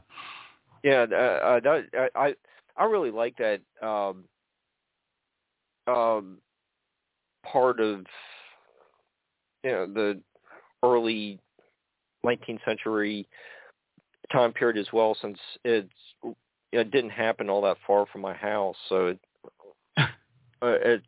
Yeah, 0.83 1.07
uh, 1.13 1.15
uh, 1.15 1.61
that, 1.61 2.11
I 2.17 2.35
I 2.77 2.85
really 2.85 3.13
like 3.13 3.37
that 3.37 3.61
um, 3.87 4.25
um, 5.87 6.39
part 7.45 7.79
of 7.79 8.05
you 9.63 9.71
know 9.71 9.87
the 9.87 10.21
early 10.83 11.39
19th 12.25 12.61
century 12.64 13.29
time 14.31 14.53
period 14.53 14.79
as 14.79 14.93
well, 14.93 15.16
since 15.20 15.39
it's 15.64 15.91
it 16.73 16.91
didn't 16.91 17.11
happen 17.11 17.51
all 17.51 17.62
that 17.62 17.77
far 17.87 18.07
from 18.07 18.23
my 18.23 18.35
house, 18.35 18.77
so 18.89 19.07
it, 19.09 19.18
uh, 19.99 20.07
it 20.62 21.03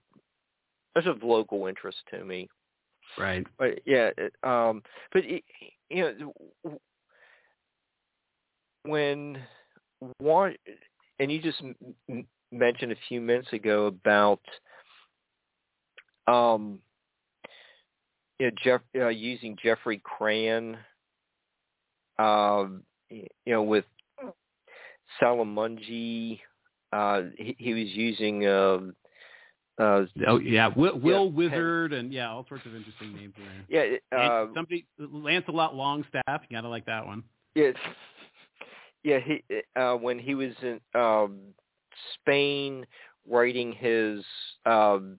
it's 0.97 1.07
of 1.07 1.23
local 1.23 1.67
interest 1.67 1.99
to 2.11 2.25
me. 2.25 2.49
Right. 3.19 3.47
But 3.59 3.81
yeah, 3.87 4.11
it, 4.17 4.35
um, 4.43 4.83
but 5.13 5.25
it, 5.25 5.43
you 5.91 6.33
know 6.65 6.79
when 8.85 9.39
one 10.19 10.55
and 11.19 11.33
you 11.33 11.41
just 11.41 11.63
m- 12.09 12.27
mentioned 12.53 12.93
a 12.93 12.97
few 13.09 13.21
minutes 13.21 13.53
ago 13.53 13.87
about 13.87 14.41
um 16.27 16.81
you 18.39 18.47
know, 18.47 18.53
Jeff 18.63 18.81
uh, 18.97 19.09
using 19.09 19.57
Geoffrey 19.63 20.03
Crayon 20.05 20.77
um, 22.19 22.83
you 23.11 23.27
know, 23.47 23.63
with 23.63 23.85
Salmagundi, 25.21 26.41
uh, 26.93 27.23
he, 27.37 27.57
he 27.59 27.75
was 27.75 27.89
using. 27.89 28.47
Uh, 28.47 28.79
uh, 29.77 30.07
oh 30.29 30.39
yeah, 30.39 30.69
Will, 30.69 30.99
Will 30.99 31.27
yeah, 31.27 31.33
Wizard 31.33 31.93
and 31.93 32.13
yeah, 32.13 32.31
all 32.31 32.47
sorts 32.49 32.65
of 32.65 32.77
interesting 32.77 33.15
names 33.15 33.35
there. 33.69 34.01
Yeah, 34.13 34.17
uh, 34.17 34.47
somebody 34.55 34.87
Lancelot 34.99 35.75
Longstaff. 35.75 36.23
You 36.27 36.57
gotta 36.57 36.69
like 36.69 36.87
that 36.87 37.05
one. 37.05 37.25
Yeah, 37.57 37.73
yeah. 39.03 39.19
He 39.19 39.43
uh, 39.75 39.95
when 39.95 40.21
he 40.21 40.37
was 40.37 40.53
in 40.63 40.81
um, 40.95 41.39
Spain 42.15 42.87
writing 43.29 43.73
his 43.73 44.25
um, 44.65 45.19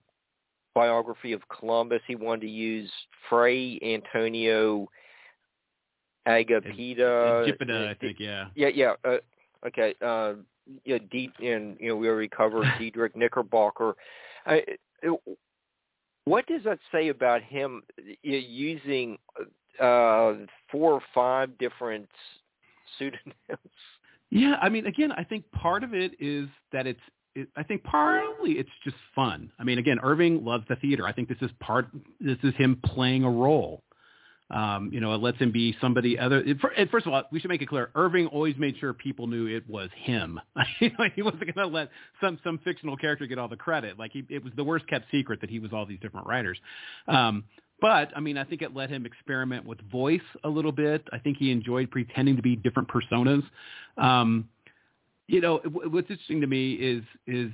biography 0.74 1.32
of 1.32 1.42
Columbus, 1.48 2.00
he 2.06 2.14
wanted 2.14 2.42
to 2.42 2.50
use 2.50 2.90
Fray 3.28 3.78
Antonio 3.82 4.88
Agapida. 6.26 7.46
Agapida, 7.46 7.88
I 7.88 7.94
think, 7.94 8.18
yeah. 8.18 8.46
Yeah, 8.54 8.68
yeah. 8.74 8.94
Uh, 9.04 9.18
okay. 9.66 9.94
Uh, 10.00 10.34
yeah, 10.84 10.98
D, 11.10 11.30
and 11.42 11.76
you 11.78 11.88
know 11.88 11.96
we 11.96 12.08
already 12.08 12.28
covered 12.28 12.66
Diedrich 12.78 13.16
Knickerbocker. 13.16 13.94
I, 14.44 14.62
it, 15.02 15.38
what 16.24 16.46
does 16.46 16.62
that 16.64 16.78
say 16.90 17.08
about 17.08 17.42
him 17.42 17.82
using 18.22 19.18
uh, 19.80 20.34
four 20.70 20.92
or 20.92 21.02
five 21.14 21.56
different 21.58 22.08
pseudonyms? 22.98 23.34
Yeah, 24.30 24.56
I 24.60 24.68
mean, 24.68 24.86
again, 24.86 25.12
I 25.12 25.22
think 25.22 25.50
part 25.52 25.84
of 25.84 25.94
it 25.94 26.12
is 26.18 26.48
that 26.72 26.86
it's. 26.86 27.00
It, 27.36 27.48
I 27.54 27.62
think 27.62 27.84
partly 27.84 28.52
it's 28.52 28.70
just 28.82 28.96
fun. 29.14 29.52
I 29.58 29.64
mean, 29.64 29.78
again, 29.78 29.98
Irving 30.02 30.44
loves 30.44 30.64
the 30.68 30.76
theater. 30.76 31.06
I 31.06 31.12
think 31.12 31.28
this 31.28 31.38
is 31.42 31.50
part. 31.60 31.86
This 32.18 32.38
is 32.42 32.54
him 32.56 32.80
playing 32.84 33.24
a 33.24 33.30
role. 33.30 33.84
Um, 34.48 34.90
you 34.92 35.00
know, 35.00 35.12
it 35.12 35.18
lets 35.18 35.38
him 35.38 35.50
be 35.50 35.76
somebody 35.80 36.18
other. 36.18 36.44
First 36.90 37.06
of 37.06 37.12
all, 37.12 37.24
we 37.32 37.40
should 37.40 37.50
make 37.50 37.62
it 37.62 37.68
clear: 37.68 37.90
Irving 37.96 38.26
always 38.28 38.54
made 38.56 38.76
sure 38.78 38.92
people 38.92 39.26
knew 39.26 39.46
it 39.46 39.68
was 39.68 39.90
him. 39.96 40.40
he 40.78 41.22
wasn't 41.22 41.40
going 41.40 41.54
to 41.54 41.66
let 41.66 41.90
some 42.20 42.38
some 42.44 42.58
fictional 42.62 42.96
character 42.96 43.26
get 43.26 43.38
all 43.38 43.48
the 43.48 43.56
credit. 43.56 43.98
Like 43.98 44.12
he, 44.12 44.24
it 44.28 44.44
was 44.44 44.52
the 44.56 44.64
worst 44.64 44.86
kept 44.86 45.10
secret 45.10 45.40
that 45.40 45.50
he 45.50 45.58
was 45.58 45.72
all 45.72 45.84
these 45.84 45.98
different 46.00 46.28
writers. 46.28 46.58
Um, 47.08 47.44
but 47.80 48.10
I 48.16 48.20
mean, 48.20 48.38
I 48.38 48.44
think 48.44 48.62
it 48.62 48.74
let 48.74 48.88
him 48.88 49.04
experiment 49.04 49.66
with 49.66 49.80
voice 49.90 50.20
a 50.44 50.48
little 50.48 50.72
bit. 50.72 51.06
I 51.12 51.18
think 51.18 51.38
he 51.38 51.50
enjoyed 51.50 51.90
pretending 51.90 52.36
to 52.36 52.42
be 52.42 52.54
different 52.56 52.88
personas. 52.88 53.42
Um, 53.98 54.48
you 55.26 55.40
know, 55.40 55.58
what's 55.58 56.08
interesting 56.08 56.40
to 56.40 56.46
me 56.46 56.74
is 56.74 57.02
is 57.26 57.50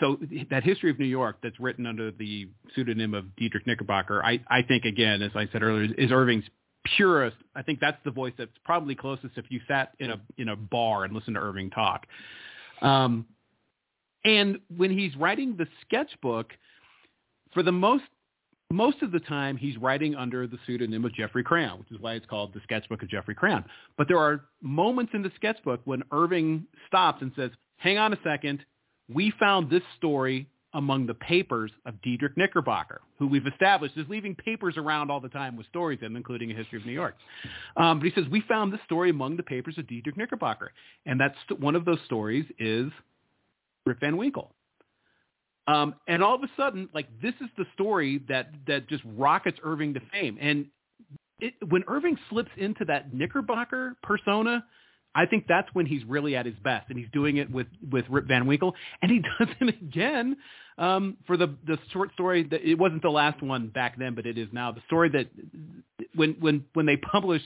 so 0.00 0.18
that 0.50 0.64
history 0.64 0.90
of 0.90 0.98
New 0.98 1.06
York 1.06 1.36
that's 1.42 1.60
written 1.60 1.86
under 1.86 2.10
the 2.10 2.48
pseudonym 2.74 3.14
of 3.14 3.36
Diedrich 3.36 3.66
Knickerbocker, 3.66 4.24
I, 4.24 4.40
I 4.48 4.62
think 4.62 4.84
again, 4.84 5.22
as 5.22 5.32
I 5.34 5.48
said 5.52 5.62
earlier, 5.62 5.92
is 5.96 6.10
Irving's 6.10 6.44
purest. 6.96 7.36
I 7.54 7.62
think 7.62 7.78
that's 7.80 7.98
the 8.04 8.10
voice 8.10 8.32
that's 8.38 8.50
probably 8.64 8.94
closest 8.94 9.36
if 9.36 9.44
you 9.50 9.60
sat 9.68 9.92
in 9.98 10.10
a 10.10 10.20
in 10.38 10.48
a 10.48 10.56
bar 10.56 11.04
and 11.04 11.14
listened 11.14 11.36
to 11.36 11.40
Irving 11.40 11.70
talk. 11.70 12.06
Um, 12.82 13.26
and 14.24 14.58
when 14.74 14.90
he's 14.90 15.14
writing 15.16 15.56
the 15.56 15.66
sketchbook, 15.82 16.52
for 17.52 17.62
the 17.62 17.72
most 17.72 18.04
most 18.72 19.02
of 19.02 19.10
the 19.12 19.20
time 19.20 19.56
he's 19.56 19.76
writing 19.76 20.14
under 20.14 20.46
the 20.46 20.58
pseudonym 20.66 21.04
of 21.04 21.12
Geoffrey 21.12 21.42
Crayon, 21.42 21.80
which 21.80 21.90
is 21.90 21.98
why 22.00 22.14
it's 22.14 22.26
called 22.26 22.54
the 22.54 22.60
sketchbook 22.62 23.02
of 23.02 23.08
Geoffrey 23.08 23.34
Crayon. 23.34 23.64
But 23.98 24.08
there 24.08 24.18
are 24.18 24.44
moments 24.62 25.12
in 25.12 25.22
the 25.22 25.32
sketchbook 25.36 25.80
when 25.84 26.04
Irving 26.12 26.66
stops 26.86 27.20
and 27.20 27.32
says, 27.34 27.50
hang 27.78 27.98
on 27.98 28.12
a 28.12 28.18
second, 28.22 28.64
we 29.12 29.32
found 29.38 29.70
this 29.70 29.82
story 29.96 30.46
among 30.74 31.06
the 31.06 31.14
papers 31.14 31.72
of 31.84 32.00
Diedrich 32.02 32.36
Knickerbocker, 32.36 33.00
who 33.18 33.26
we've 33.26 33.46
established 33.46 33.96
is 33.96 34.06
leaving 34.08 34.36
papers 34.36 34.76
around 34.76 35.10
all 35.10 35.20
the 35.20 35.28
time 35.28 35.56
with 35.56 35.66
stories 35.66 35.98
in 36.00 36.06
them, 36.12 36.16
including 36.16 36.50
a 36.52 36.54
history 36.54 36.78
of 36.78 36.86
New 36.86 36.92
York. 36.92 37.16
Um, 37.76 37.98
but 37.98 38.06
he 38.06 38.12
says, 38.14 38.30
we 38.30 38.42
found 38.42 38.72
this 38.72 38.80
story 38.84 39.10
among 39.10 39.36
the 39.36 39.42
papers 39.42 39.76
of 39.78 39.88
Diedrich 39.88 40.16
Knickerbocker. 40.16 40.70
And 41.06 41.20
that's 41.20 41.34
one 41.58 41.74
of 41.74 41.84
those 41.84 41.98
stories 42.06 42.44
is 42.58 42.90
Rip 43.84 43.98
Van 43.98 44.16
Winkle. 44.16 44.52
Um, 45.66 45.94
and 46.06 46.22
all 46.22 46.36
of 46.36 46.42
a 46.42 46.50
sudden, 46.56 46.88
like 46.94 47.08
this 47.20 47.34
is 47.40 47.48
the 47.58 47.64
story 47.74 48.22
that, 48.28 48.50
that 48.66 48.88
just 48.88 49.02
rockets 49.04 49.58
Irving 49.64 49.94
to 49.94 50.00
fame. 50.12 50.38
And 50.40 50.66
it, 51.40 51.54
when 51.68 51.82
Irving 51.88 52.16
slips 52.28 52.50
into 52.56 52.84
that 52.84 53.12
Knickerbocker 53.12 53.96
persona, 54.02 54.64
I 55.14 55.26
think 55.26 55.46
that's 55.48 55.68
when 55.72 55.86
he's 55.86 56.04
really 56.04 56.36
at 56.36 56.46
his 56.46 56.54
best, 56.62 56.88
and 56.88 56.98
he's 56.98 57.08
doing 57.12 57.36
it 57.38 57.50
with 57.50 57.66
with 57.90 58.04
Rip 58.08 58.26
Van 58.26 58.46
Winkle, 58.46 58.74
and 59.02 59.10
he 59.10 59.18
does 59.38 59.48
it 59.60 59.68
again 59.68 60.36
um, 60.78 61.16
for 61.26 61.36
the 61.36 61.54
the 61.66 61.78
short 61.92 62.12
story 62.12 62.44
that 62.44 62.62
it 62.62 62.76
wasn't 62.76 63.02
the 63.02 63.10
last 63.10 63.42
one 63.42 63.68
back 63.68 63.98
then, 63.98 64.14
but 64.14 64.26
it 64.26 64.38
is 64.38 64.48
now. 64.52 64.72
The 64.72 64.82
story 64.86 65.08
that 65.10 65.28
when 66.14 66.36
when 66.40 66.64
when 66.74 66.86
they 66.86 66.96
publish 66.96 67.42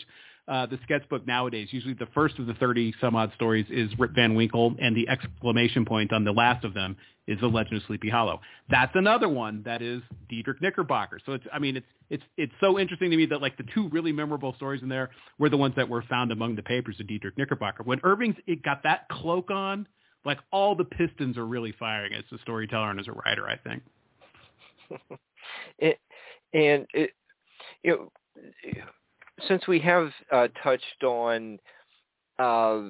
uh, 0.46 0.66
the 0.66 0.78
sketchbook 0.84 1.26
nowadays, 1.26 1.68
usually 1.70 1.94
the 1.94 2.08
first 2.14 2.38
of 2.38 2.46
the 2.46 2.54
thirty 2.54 2.94
some 3.00 3.16
odd 3.16 3.32
stories 3.34 3.66
is 3.70 3.90
Rip 3.98 4.12
Van 4.14 4.34
Winkle, 4.34 4.74
and 4.78 4.94
the 4.94 5.08
exclamation 5.08 5.84
point 5.84 6.12
on 6.12 6.24
the 6.24 6.32
last 6.32 6.64
of 6.64 6.74
them 6.74 6.96
is 7.26 7.40
The 7.40 7.46
Legend 7.46 7.78
of 7.78 7.82
Sleepy 7.86 8.10
Hollow. 8.10 8.40
That's 8.68 8.92
another 8.94 9.28
one 9.28 9.62
that 9.64 9.82
is 9.82 10.02
Diedrich 10.28 10.60
Knickerbocker. 10.60 11.20
So 11.24 11.32
it's, 11.32 11.44
I 11.52 11.58
mean, 11.58 11.76
it's, 11.76 11.86
it's, 12.10 12.22
it's 12.36 12.52
so 12.60 12.78
interesting 12.78 13.10
to 13.10 13.16
me 13.16 13.26
that 13.26 13.40
like 13.40 13.56
the 13.56 13.64
two 13.74 13.88
really 13.88 14.12
memorable 14.12 14.54
stories 14.56 14.82
in 14.82 14.88
there 14.88 15.10
were 15.38 15.48
the 15.48 15.56
ones 15.56 15.74
that 15.76 15.88
were 15.88 16.02
found 16.02 16.32
among 16.32 16.56
the 16.56 16.62
papers 16.62 17.00
of 17.00 17.06
Diedrich 17.06 17.36
Knickerbocker. 17.38 17.82
When 17.82 18.00
Irving's 18.04 18.36
it 18.46 18.62
got 18.62 18.82
that 18.82 19.08
cloak 19.08 19.50
on, 19.50 19.86
like 20.24 20.38
all 20.50 20.74
the 20.74 20.84
pistons 20.84 21.36
are 21.38 21.46
really 21.46 21.72
firing 21.78 22.12
as 22.14 22.24
a 22.32 22.38
storyteller 22.42 22.90
and 22.90 23.00
as 23.00 23.08
a 23.08 23.12
writer, 23.12 23.48
I 23.48 23.56
think. 23.56 23.82
it, 25.78 25.98
and 26.52 26.86
it, 26.92 27.10
you 27.82 27.90
know, 27.90 28.10
since 29.48 29.66
we 29.66 29.78
have 29.80 30.10
uh, 30.30 30.48
touched 30.62 31.02
on 31.02 31.58
uh, 32.38 32.80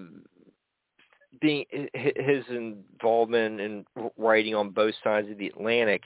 being 1.44 1.66
his 1.92 2.42
involvement 2.48 3.60
in 3.60 3.84
writing 4.16 4.54
on 4.54 4.70
both 4.70 4.94
sides 5.04 5.28
of 5.30 5.36
the 5.36 5.48
Atlantic, 5.48 6.04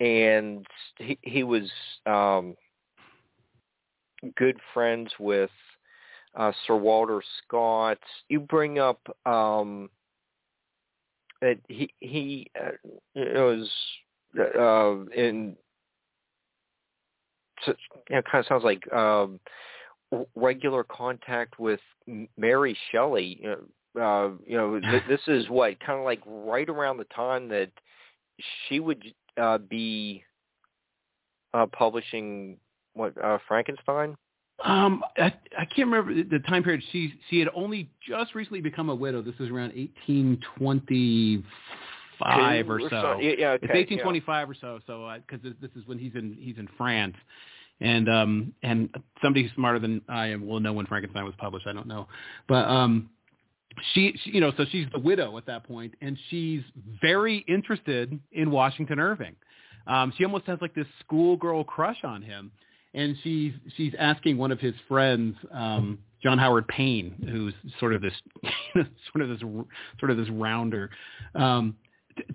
and 0.00 0.66
he, 0.98 1.16
he 1.22 1.44
was 1.44 1.70
um, 2.06 2.56
good 4.36 4.58
friends 4.74 5.12
with 5.20 5.50
uh, 6.34 6.50
Sir 6.66 6.74
Walter 6.74 7.22
Scott. 7.38 7.98
You 8.28 8.40
bring 8.40 8.80
up 8.80 9.00
um, 9.26 9.90
that 11.40 11.58
he 11.68 11.94
he 12.00 12.50
uh, 12.60 12.72
was 13.14 13.70
uh, 14.36 15.04
in 15.16 15.56
you 17.64 17.74
know, 18.10 18.22
kind 18.22 18.44
of 18.44 18.46
sounds 18.46 18.64
like 18.64 18.92
um, 18.92 19.38
regular 20.34 20.82
contact 20.82 21.60
with 21.60 21.80
Mary 22.36 22.76
Shelley. 22.90 23.38
You 23.40 23.48
know, 23.50 23.58
uh, 23.98 24.30
you 24.46 24.56
know 24.56 24.78
th- 24.80 25.02
this 25.08 25.20
is 25.26 25.48
what 25.48 25.80
kind 25.80 25.98
of 25.98 26.04
like 26.04 26.20
right 26.26 26.68
around 26.68 26.98
the 26.98 27.04
time 27.04 27.48
that 27.48 27.70
she 28.68 28.80
would 28.80 29.02
uh, 29.36 29.58
be 29.58 30.24
uh, 31.54 31.66
publishing 31.66 32.56
what 32.94 33.12
uh, 33.22 33.38
Frankenstein. 33.46 34.16
Um, 34.64 35.04
I, 35.16 35.32
I 35.58 35.64
can't 35.64 35.90
remember 35.90 36.14
the 36.14 36.38
time 36.40 36.62
period. 36.62 36.84
She 36.92 37.14
she 37.28 37.38
had 37.38 37.48
only 37.54 37.88
just 38.06 38.34
recently 38.34 38.60
become 38.60 38.90
a 38.90 38.94
widow. 38.94 39.22
This 39.22 39.36
is 39.40 39.48
around 39.48 39.72
1825 39.74 42.70
or 42.70 42.80
so. 42.90 43.18
Yeah, 43.20 43.52
okay, 43.52 43.62
it's 43.62 43.72
1825 43.72 44.26
yeah. 44.26 44.44
or 44.52 44.54
so. 44.60 44.80
So 44.86 45.10
because 45.26 45.42
uh, 45.46 45.54
this 45.62 45.70
is 45.76 45.86
when 45.86 45.98
he's 45.98 46.14
in 46.14 46.36
he's 46.38 46.58
in 46.58 46.68
France, 46.76 47.16
and 47.80 48.10
um 48.10 48.52
and 48.62 48.94
somebody 49.22 49.50
smarter 49.54 49.78
than 49.78 50.02
I 50.08 50.26
am 50.26 50.46
will 50.46 50.60
know 50.60 50.74
when 50.74 50.84
Frankenstein 50.86 51.24
was 51.24 51.34
published. 51.38 51.66
I 51.66 51.72
don't 51.72 51.88
know, 51.88 52.06
but 52.48 52.68
um. 52.68 53.08
She, 53.94 54.14
she, 54.24 54.30
you 54.30 54.40
know, 54.40 54.52
so 54.56 54.64
she's 54.70 54.86
the 54.92 54.98
widow 54.98 55.36
at 55.38 55.46
that 55.46 55.64
point, 55.64 55.94
and 56.00 56.18
she's 56.28 56.62
very 57.00 57.44
interested 57.48 58.18
in 58.32 58.50
Washington 58.50 58.98
Irving. 58.98 59.36
Um, 59.86 60.12
she 60.16 60.24
almost 60.24 60.46
has 60.46 60.58
like 60.60 60.74
this 60.74 60.86
schoolgirl 61.00 61.64
crush 61.64 61.98
on 62.04 62.22
him, 62.22 62.50
and 62.94 63.16
she's 63.22 63.52
she's 63.76 63.92
asking 63.98 64.36
one 64.36 64.52
of 64.52 64.60
his 64.60 64.74
friends, 64.88 65.36
um, 65.52 65.98
John 66.22 66.38
Howard 66.38 66.68
Payne, 66.68 67.14
who's 67.30 67.54
sort 67.78 67.94
of 67.94 68.02
this 68.02 68.12
sort 69.12 69.22
of 69.22 69.28
this 69.28 69.40
sort 69.98 70.10
of 70.10 70.16
this 70.16 70.28
rounder, 70.30 70.90
um, 71.34 71.76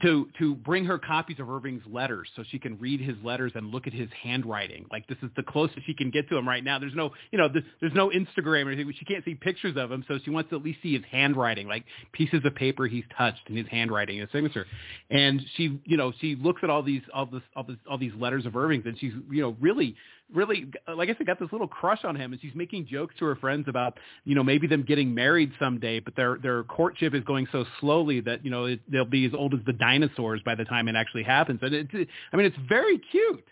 to 0.02 0.28
to 0.40 0.56
bring 0.56 0.86
her 0.86 0.98
copies 0.98 1.40
of 1.40 1.50
Irving's 1.50 1.84
letters 1.88 2.28
so 2.36 2.44
she 2.50 2.60
can 2.60 2.78
read 2.80 3.00
his 3.00 3.16
letters 3.24 3.52
and 3.56 3.72
look 3.72 3.88
at 3.88 3.94
his 3.94 4.10
handwriting. 4.22 4.86
Like 4.92 5.08
this 5.08 5.18
is 5.22 5.30
the 5.36 5.44
closest 5.44 5.86
she 5.86 5.94
can 5.94 6.12
get 6.12 6.30
to 6.30 6.38
him 6.38 6.48
right 6.48 6.64
now. 6.64 6.80
There's 6.80 6.96
no, 6.96 7.12
you 7.32 7.38
know, 7.38 7.50
there's 7.82 7.94
no 7.94 8.10
Instagram 8.10 8.66
or 8.66 8.72
anything. 8.72 8.92
She 8.98 9.06
can't 9.06 9.24
see 9.26 9.36
pictures 9.36 9.76
of 9.78 9.92
him, 9.92 10.06
so 10.08 10.20
she 10.24 10.30
wants 10.30 10.50
to 10.52 10.58
at 10.58 10.64
least 10.64 10.80
see 10.82 10.94
his 10.94 11.04
handwriting, 11.10 11.68
like 11.68 11.86
pieces 12.14 12.42
of 12.46 12.56
paper 12.56 12.88
he's 12.88 13.04
touched 13.18 13.42
and 13.48 13.58
his 13.58 13.68
handwriting, 13.68 14.20
his 14.20 14.30
signature. 14.32 14.66
And 15.10 15.42
she, 15.56 15.80
you 15.86 15.98
know, 15.98 16.14
she 16.20 16.36
looks 16.36 16.62
at 16.64 16.70
all 16.70 16.84
these 16.84 17.02
all 17.14 17.26
this 17.26 17.44
all 17.56 17.64
this 17.64 17.78
all 17.90 17.98
these 17.98 18.14
letters 18.18 18.46
of 18.46 18.56
Irving's, 18.56 18.86
and 18.86 18.98
she's, 18.98 19.14
you 19.30 19.42
know, 19.42 19.56
really 19.60 19.96
really, 20.34 20.72
like 20.88 21.10
I 21.10 21.16
said, 21.16 21.28
got 21.28 21.40
this 21.40 21.52
little 21.52 21.68
crush 21.68 22.04
on 22.04 22.16
him, 22.16 22.32
and 22.34 22.42
she's 22.42 22.56
making 22.56 22.88
jokes 22.88 23.16
to 23.20 23.26
her 23.26 23.36
friends 23.36 23.68
about, 23.68 24.00
you 24.24 24.36
know, 24.36 24.44
maybe 24.44 24.68
them 24.68 24.84
getting 24.84 25.14
married 25.14 25.52
someday, 25.60 26.00
but 26.00 26.16
their 26.16 26.38
their 26.38 26.64
courtship 26.64 27.14
is 27.14 27.24
going 27.24 27.48
so 27.52 27.66
slowly 27.80 28.22
that 28.22 28.44
you 28.44 28.52
know 28.52 28.66
it, 28.66 28.80
they'll 28.90 29.06
be 29.06 29.26
as 29.26 29.34
old 29.34 29.54
as 29.54 29.60
the 29.66 29.74
dinosaurs 29.74 30.42
by 30.44 30.56
the 30.56 30.66
time 30.66 30.88
it 30.88 30.96
actually 30.96 31.24
happens. 31.24 31.60
And 31.62 31.74
it's, 31.74 32.12
I 32.34 32.38
mean, 32.38 32.46
it's 32.46 32.58
very 32.68 33.00
cute. 33.12 33.46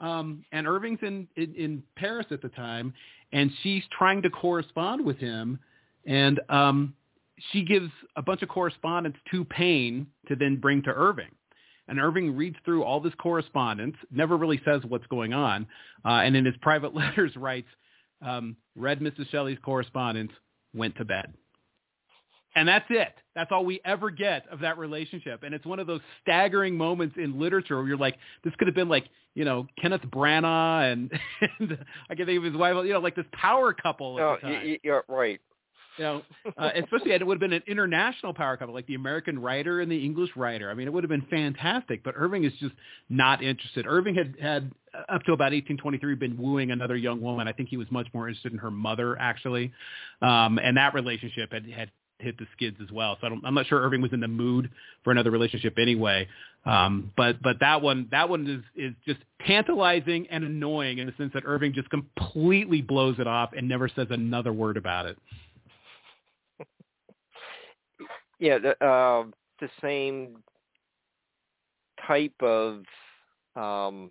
Um, 0.00 0.44
and 0.52 0.66
Irving's 0.66 1.00
in, 1.02 1.28
in 1.36 1.54
in 1.54 1.82
Paris 1.96 2.26
at 2.30 2.42
the 2.42 2.48
time, 2.50 2.92
and 3.32 3.50
she's 3.62 3.82
trying 3.96 4.22
to 4.22 4.30
correspond 4.30 5.04
with 5.04 5.18
him, 5.18 5.58
and 6.06 6.40
um, 6.48 6.94
she 7.52 7.64
gives 7.64 7.90
a 8.16 8.22
bunch 8.22 8.42
of 8.42 8.48
correspondence 8.48 9.16
to 9.30 9.44
Payne 9.44 10.06
to 10.28 10.36
then 10.36 10.56
bring 10.56 10.82
to 10.82 10.90
Irving. 10.90 11.30
And 11.88 11.98
Irving 11.98 12.36
reads 12.36 12.56
through 12.64 12.84
all 12.84 13.00
this 13.00 13.14
correspondence, 13.18 13.96
never 14.10 14.36
really 14.36 14.60
says 14.64 14.82
what's 14.86 15.06
going 15.06 15.32
on, 15.32 15.66
uh, 16.04 16.20
and 16.24 16.36
in 16.36 16.44
his 16.44 16.54
private 16.62 16.94
letters 16.94 17.34
writes, 17.36 17.68
um, 18.20 18.56
read 18.76 19.00
Mrs. 19.00 19.28
Shelley's 19.30 19.58
correspondence, 19.62 20.32
went 20.74 20.96
to 20.96 21.04
bed. 21.04 21.32
And 22.54 22.66
that's 22.66 22.86
it. 22.90 23.14
That's 23.34 23.52
all 23.52 23.64
we 23.64 23.80
ever 23.84 24.10
get 24.10 24.48
of 24.50 24.60
that 24.60 24.78
relationship. 24.78 25.42
And 25.44 25.54
it's 25.54 25.64
one 25.64 25.78
of 25.78 25.86
those 25.86 26.00
staggering 26.22 26.76
moments 26.76 27.14
in 27.16 27.38
literature 27.38 27.76
where 27.76 27.86
you're 27.86 27.96
like, 27.96 28.16
this 28.42 28.52
could 28.58 28.66
have 28.66 28.74
been 28.74 28.88
like, 28.88 29.08
you 29.34 29.44
know, 29.44 29.66
Kenneth 29.80 30.02
Branagh 30.02 30.92
and, 30.92 31.12
and 31.60 31.78
I 32.10 32.14
can 32.16 32.26
think 32.26 32.38
of 32.38 32.44
his 32.44 32.56
wife, 32.56 32.74
you 32.84 32.94
know, 32.94 32.98
like 32.98 33.14
this 33.14 33.26
power 33.32 33.72
couple. 33.72 34.18
At 34.18 34.42
no, 34.42 34.74
you're 34.82 35.04
right. 35.08 35.40
You 35.98 36.04
know, 36.04 36.22
uh, 36.56 36.70
especially 36.76 37.12
it 37.12 37.26
would 37.26 37.34
have 37.34 37.50
been 37.50 37.52
an 37.52 37.64
international 37.66 38.32
power 38.32 38.56
couple, 38.56 38.74
like 38.74 38.86
the 38.86 38.94
American 38.94 39.38
writer 39.38 39.80
and 39.80 39.90
the 39.90 40.04
English 40.04 40.30
writer. 40.36 40.70
I 40.70 40.74
mean, 40.74 40.86
it 40.86 40.92
would 40.92 41.04
have 41.04 41.10
been 41.10 41.26
fantastic. 41.28 42.02
But 42.02 42.14
Irving 42.16 42.44
is 42.44 42.52
just 42.60 42.74
not 43.08 43.42
interested. 43.42 43.86
Irving 43.86 44.14
had 44.14 44.36
had 44.40 44.72
uh, 44.94 45.12
up 45.12 45.22
to 45.24 45.32
about 45.32 45.52
1823 45.52 46.14
been 46.14 46.38
wooing 46.38 46.70
another 46.70 46.96
young 46.96 47.20
woman. 47.20 47.48
I 47.48 47.52
think 47.52 47.68
he 47.68 47.76
was 47.76 47.90
much 47.90 48.06
more 48.14 48.28
interested 48.28 48.52
in 48.52 48.58
her 48.58 48.70
mother, 48.70 49.18
actually, 49.18 49.72
um, 50.22 50.58
and 50.58 50.76
that 50.76 50.94
relationship 50.94 51.52
had 51.52 51.66
had 51.70 51.90
hit 52.20 52.36
the 52.38 52.46
skids 52.52 52.76
as 52.82 52.90
well. 52.90 53.16
So 53.20 53.28
I 53.28 53.48
am 53.48 53.54
not 53.54 53.66
sure 53.66 53.80
Irving 53.80 54.02
was 54.02 54.12
in 54.12 54.20
the 54.20 54.28
mood 54.28 54.70
for 55.04 55.10
another 55.10 55.30
relationship 55.30 55.78
anyway. 55.78 56.26
Um, 56.64 57.12
but 57.16 57.40
but 57.42 57.56
that 57.60 57.82
one 57.82 58.08
that 58.10 58.28
one 58.28 58.46
is 58.46 58.90
is 58.90 58.94
just 59.06 59.20
tantalizing 59.46 60.26
and 60.30 60.44
annoying 60.44 60.98
in 60.98 61.06
the 61.06 61.14
sense 61.16 61.32
that 61.34 61.44
Irving 61.46 61.72
just 61.72 61.88
completely 61.90 62.82
blows 62.82 63.18
it 63.18 63.26
off 63.26 63.50
and 63.56 63.68
never 63.68 63.88
says 63.88 64.08
another 64.10 64.52
word 64.52 64.76
about 64.76 65.06
it 65.06 65.16
yeah, 68.38 68.58
the, 68.58 68.84
uh, 68.84 69.24
the 69.60 69.68
same 69.80 70.36
type 72.06 72.34
of 72.40 72.82
um, 73.56 74.10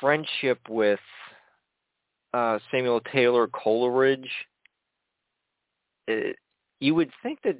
friendship 0.00 0.58
with 0.68 1.00
uh, 2.34 2.58
Samuel 2.70 3.00
Taylor 3.12 3.46
Coleridge. 3.48 4.30
It, 6.06 6.36
you 6.80 6.94
would 6.94 7.10
think 7.22 7.40
that 7.44 7.56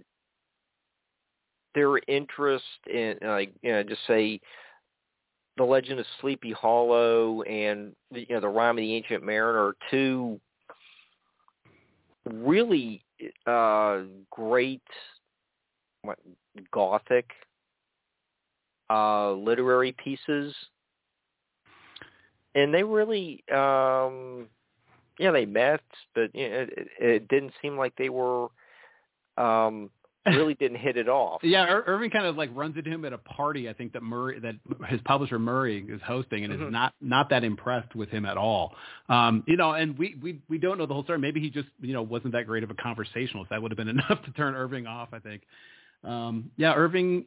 their 1.75 1.99
interest 2.09 2.65
in, 2.93 3.17
like, 3.23 3.53
you 3.63 3.73
know, 3.73 3.83
just 3.83 4.07
say, 4.07 4.41
the 5.59 5.65
Legend 5.65 5.99
of 5.99 6.07
Sleepy 6.21 6.53
Hollow 6.53 7.43
and 7.43 7.93
you 8.13 8.27
know 8.31 8.41
the 8.41 8.49
Rime 8.49 8.79
of 8.79 8.83
the 8.83 8.95
Ancient 8.95 9.25
Mariner 9.25 9.59
are 9.59 9.77
two 9.91 10.41
really 12.33 13.03
uh, 13.47 14.01
great 14.31 14.83
what, 16.03 16.19
gothic 16.73 17.31
uh, 18.91 19.33
literary 19.33 19.93
pieces, 19.93 20.55
and 22.55 22.73
they 22.73 22.83
really, 22.83 23.45
um, 23.53 24.47
yeah, 25.19 25.31
they 25.31 25.45
met, 25.45 25.83
but 26.15 26.35
you 26.35 26.49
know, 26.49 26.67
it, 26.77 26.89
it 26.99 27.29
didn't 27.29 27.53
seem 27.61 27.77
like 27.77 27.93
they 27.97 28.09
were 28.09 28.49
um, 29.37 29.91
really 30.37 30.55
didn't 30.55 30.79
hit 30.79 30.97
it 30.97 31.09
off. 31.09 31.41
Yeah, 31.43 31.69
Ir- 31.69 31.85
Irving 31.87 32.11
kind 32.11 32.27
of 32.27 32.37
like 32.37 32.51
runs 32.55 32.77
into 32.77 32.91
him 32.91 33.05
at 33.05 33.13
a 33.13 33.19
party. 33.19 33.69
I 33.69 33.73
think 33.73 33.93
that 33.93 34.03
Murray, 34.03 34.39
that 34.41 34.55
his 34.89 35.01
publisher 35.05 35.39
Murray 35.39 35.85
is 35.89 36.01
hosting, 36.07 36.45
and 36.45 36.53
mm-hmm. 36.53 36.65
is 36.65 36.73
not 36.73 36.95
not 37.01 37.31
that 37.31 37.45
impressed 37.45 37.95
with 37.95 38.09
him 38.11 38.25
at 38.25 38.37
all. 38.37 38.75
Um, 39.09 39.45
you 39.47 39.57
know, 39.57 39.73
and 39.73 39.99
we 39.99 40.17
we 40.23 40.41
we 40.49 40.59
don't 40.59 40.79
know 40.79 40.87
the 40.87 40.95
whole 40.95 41.05
story. 41.05 41.19
Maybe 41.19 41.41
he 41.41 41.51
just 41.51 41.69
you 41.81 41.93
know 41.93 42.03
wasn't 42.03 42.33
that 42.33 42.47
great 42.47 42.63
of 42.63 42.71
a 42.71 42.75
conversationalist. 42.75 43.51
That 43.51 43.63
would 43.63 43.71
have 43.71 43.79
been 43.79 43.89
enough 43.89 44.23
to 44.25 44.31
turn 44.33 44.55
Irving 44.55 44.87
off. 44.87 45.09
I 45.13 45.19
think. 45.19 45.43
Um, 46.05 46.51
yeah, 46.57 46.75
Irving. 46.75 47.27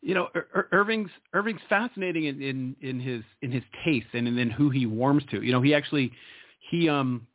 You 0.00 0.14
know, 0.14 0.28
Ir- 0.34 0.68
Irving's 0.72 1.10
Irving's 1.34 1.60
fascinating 1.68 2.24
in, 2.24 2.40
in 2.40 2.76
in 2.80 3.00
his 3.00 3.22
in 3.42 3.50
his 3.50 3.64
taste 3.84 4.06
and 4.14 4.28
in, 4.28 4.38
in 4.38 4.50
who 4.50 4.70
he 4.70 4.86
warms 4.86 5.24
to. 5.30 5.42
You 5.42 5.52
know, 5.52 5.60
he 5.60 5.74
actually 5.74 6.12
he 6.70 6.88
um 6.88 7.26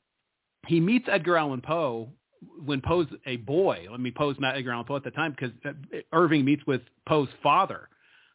he 0.67 0.79
meets 0.79 1.07
Edgar 1.11 1.37
Allan 1.37 1.61
Poe 1.61 2.09
when 2.65 2.81
Poe's 2.81 3.07
a 3.25 3.37
boy, 3.37 3.87
I 3.91 3.97
mean 3.97 4.13
Poe's 4.13 4.35
not 4.39 4.55
Edgar 4.55 4.71
Allan 4.71 4.85
Poe 4.85 4.95
at 4.95 5.03
the 5.03 5.11
time 5.11 5.31
because 5.31 5.51
uh, 5.65 5.97
Irving 6.11 6.45
meets 6.45 6.65
with 6.65 6.81
Poe's 7.07 7.29
father, 7.41 7.89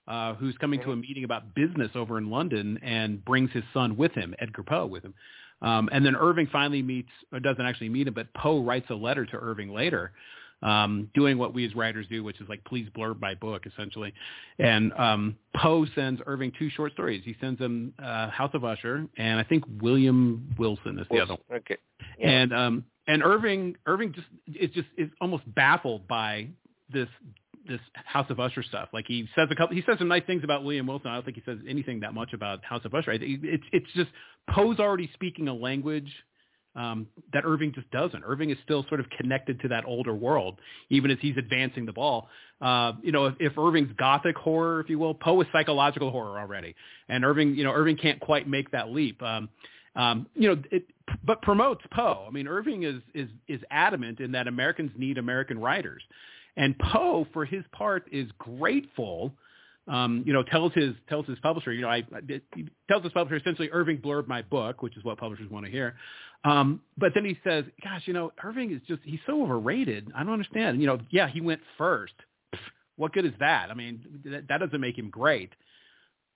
uh, 0.07 0.35
who's 0.35 0.57
coming 0.59 0.81
to 0.83 0.93
a 0.93 0.97
meeting 0.97 1.25
about 1.25 1.55
business 1.55 1.91
over 1.95 2.19
in 2.19 2.31
London 2.31 2.79
and 2.83 3.25
brings 3.25 3.51
his 3.53 3.65
son 3.75 3.97
with 3.97 4.13
him, 4.13 4.35
Edgar 4.39 4.63
Poe 4.63 4.87
with 4.87 5.05
him. 5.05 5.15
Um, 5.61 5.89
and 5.93 6.05
then 6.07 6.15
Irving 6.17 6.49
finally 6.53 6.83
meets, 6.83 7.11
or 7.33 7.41
doesn't 7.41 7.65
actually 7.65 7.89
meet 7.89 8.07
him, 8.07 8.15
but 8.15 8.33
Poe 8.35 8.63
writes 8.63 8.87
a 8.91 8.95
letter 8.95 9.27
to 9.27 9.37
Irving 9.37 9.71
later. 9.75 10.13
um, 10.63 11.09
doing 11.15 11.39
what 11.39 11.55
we 11.55 11.65
as 11.67 11.75
writers 11.75 12.07
do, 12.09 12.25
which 12.25 12.41
is 12.41 12.49
like 12.49 12.63
please 12.65 12.89
blurb 12.97 13.21
my 13.21 13.35
book 13.35 13.65
essentially. 13.67 14.13
And 14.59 14.93
um, 14.95 15.37
Poe 15.57 15.87
sends 15.95 16.21
Irving 16.27 16.53
two 16.59 16.71
short 16.71 16.93
stories. 16.93 17.23
He 17.25 17.37
sends 17.41 17.61
him 17.61 17.93
uh, 18.03 18.29
House 18.31 18.51
of 18.55 18.65
Usher, 18.65 19.07
and 19.17 19.39
I 19.39 19.45
think 19.45 19.65
William 19.81 20.55
Wilson 20.59 20.99
is 20.99 21.07
the 21.09 21.15
Wilson. 21.15 21.33
other. 21.33 21.43
One. 21.47 21.59
Okay. 21.61 21.77
Yeah. 22.19 22.31
And 22.31 22.53
um, 22.53 22.85
and 23.09 23.23
Irving 23.23 23.75
Irving 23.87 24.13
just 24.13 24.29
is 24.47 24.71
just 24.71 24.89
is 24.97 25.11
almost 25.21 25.43
baffled 25.55 26.07
by 26.07 26.49
this 26.93 27.09
this 27.67 27.81
House 28.05 28.31
of 28.31 28.39
Usher 28.39 28.63
stuff. 28.63 28.89
Like 28.93 29.07
he 29.09 29.29
says 29.35 29.49
a 29.51 29.55
couple, 29.55 29.75
he 29.75 29.83
says 29.87 29.99
some 29.99 30.09
nice 30.09 30.23
things 30.27 30.45
about 30.45 30.63
William 30.63 30.87
Wilson. 30.87 31.11
I 31.11 31.15
don't 31.15 31.25
think 31.25 31.37
he 31.37 31.43
says 31.45 31.59
anything 31.69 32.01
that 32.01 32.15
much 32.15 32.33
about 32.33 32.65
House 32.65 32.85
of 32.85 32.95
Usher. 32.95 33.13
It's 33.13 33.65
it's 33.73 33.93
just 33.95 34.11
Poe's 34.51 34.79
already 34.79 35.11
speaking 35.15 35.49
a 35.49 35.55
language 35.55 36.11
um, 36.77 37.09
that 37.33 37.45
Irving 37.45 37.73
just 37.75 37.91
doesn't. 37.91 38.23
Irving 38.25 38.51
is 38.51 38.59
still 38.63 38.85
sort 38.89 39.01
of 39.01 39.07
connected 39.19 39.61
to 39.61 39.69
that 39.69 39.85
older 39.87 40.15
world, 40.15 40.61
even 40.91 41.11
as 41.11 41.19
he's 41.21 41.37
advancing 41.37 41.87
the 41.87 41.93
ball. 41.93 42.29
Uh, 42.61 42.93
you 43.03 43.13
know, 43.13 43.27
if, 43.27 43.35
if 43.41 43.59
Irving's 43.59 43.93
gothic 43.99 44.37
horror, 44.37 44.81
if 44.81 44.89
you 44.89 44.99
will, 44.99 45.15
Poe 45.15 45.41
is 45.41 45.47
psychological 45.53 46.11
horror 46.11 46.39
already, 46.39 46.75
and 47.09 47.25
Irving, 47.25 47.55
you 47.55 47.65
know, 47.65 47.73
Irving 47.73 47.97
can't 47.97 48.21
quite 48.21 48.47
make 48.47 48.71
that 48.71 48.91
leap. 48.91 49.23
Um, 49.23 49.49
um, 49.99 50.29
you 50.35 50.49
know, 50.49 50.63
it, 50.71 50.85
but 51.25 51.43
promotes 51.43 51.83
Poe. 51.93 52.25
I 52.27 52.31
mean, 52.31 52.47
Irving 52.49 52.85
is 52.85 53.03
is 53.15 53.29
is 53.49 53.61
adamant 53.71 54.21
in 54.21 54.33
that 54.33 54.47
Americans 54.47 54.93
need 54.97 55.19
American 55.19 55.59
writers. 55.59 56.03
And 56.57 56.79
Poe, 56.79 57.27
for 57.33 57.45
his 57.45 57.65
part, 57.73 58.07
is 58.11 58.31
grateful. 58.39 59.35
Um, 59.89 60.23
you 60.27 60.33
know, 60.33 60.43
tells 60.43 60.73
his 60.75 60.95
tells 61.09 61.27
his 61.27 61.39
publisher, 61.41 61.73
you 61.73 61.83
know, 61.83 61.89
I, 61.89 62.05
I 62.15 62.41
tells 62.89 63.03
his 63.03 63.13
publisher 63.13 63.37
essentially 63.37 63.71
Irving 63.73 63.97
blurred 63.99 64.29
my 64.29 64.43
book, 64.43 64.83
which 64.83 64.97
is 64.97 65.03
what 65.03 65.19
publishers 65.19 65.51
want 65.51 65.67
to 65.67 65.73
hear. 65.73 65.97
Um, 66.45 66.81
but 66.97 67.13
then 67.15 67.25
he 67.25 67.37
says, 67.43 67.65
"Gosh, 67.83 68.03
you 68.07 68.13
know, 68.13 68.31
Irving 68.45 68.71
is 68.71 68.81
just 68.87 69.01
he's 69.03 69.21
so 69.27 69.43
overrated. 69.43 70.13
I 70.15 70.23
don't 70.23 70.33
understand. 70.33 70.81
You 70.81 70.87
know, 70.87 70.99
yeah, 71.11 71.29
he 71.29 71.41
went 71.41 71.61
first. 71.77 72.15
What 72.97 73.13
good 73.13 73.25
is 73.25 73.33
that? 73.41 73.71
I 73.71 73.75
mean, 73.75 74.21
that, 74.25 74.47
that 74.49 74.59
doesn't 74.59 74.81
make 74.81 74.97
him 74.97 75.11
great. 75.11 75.53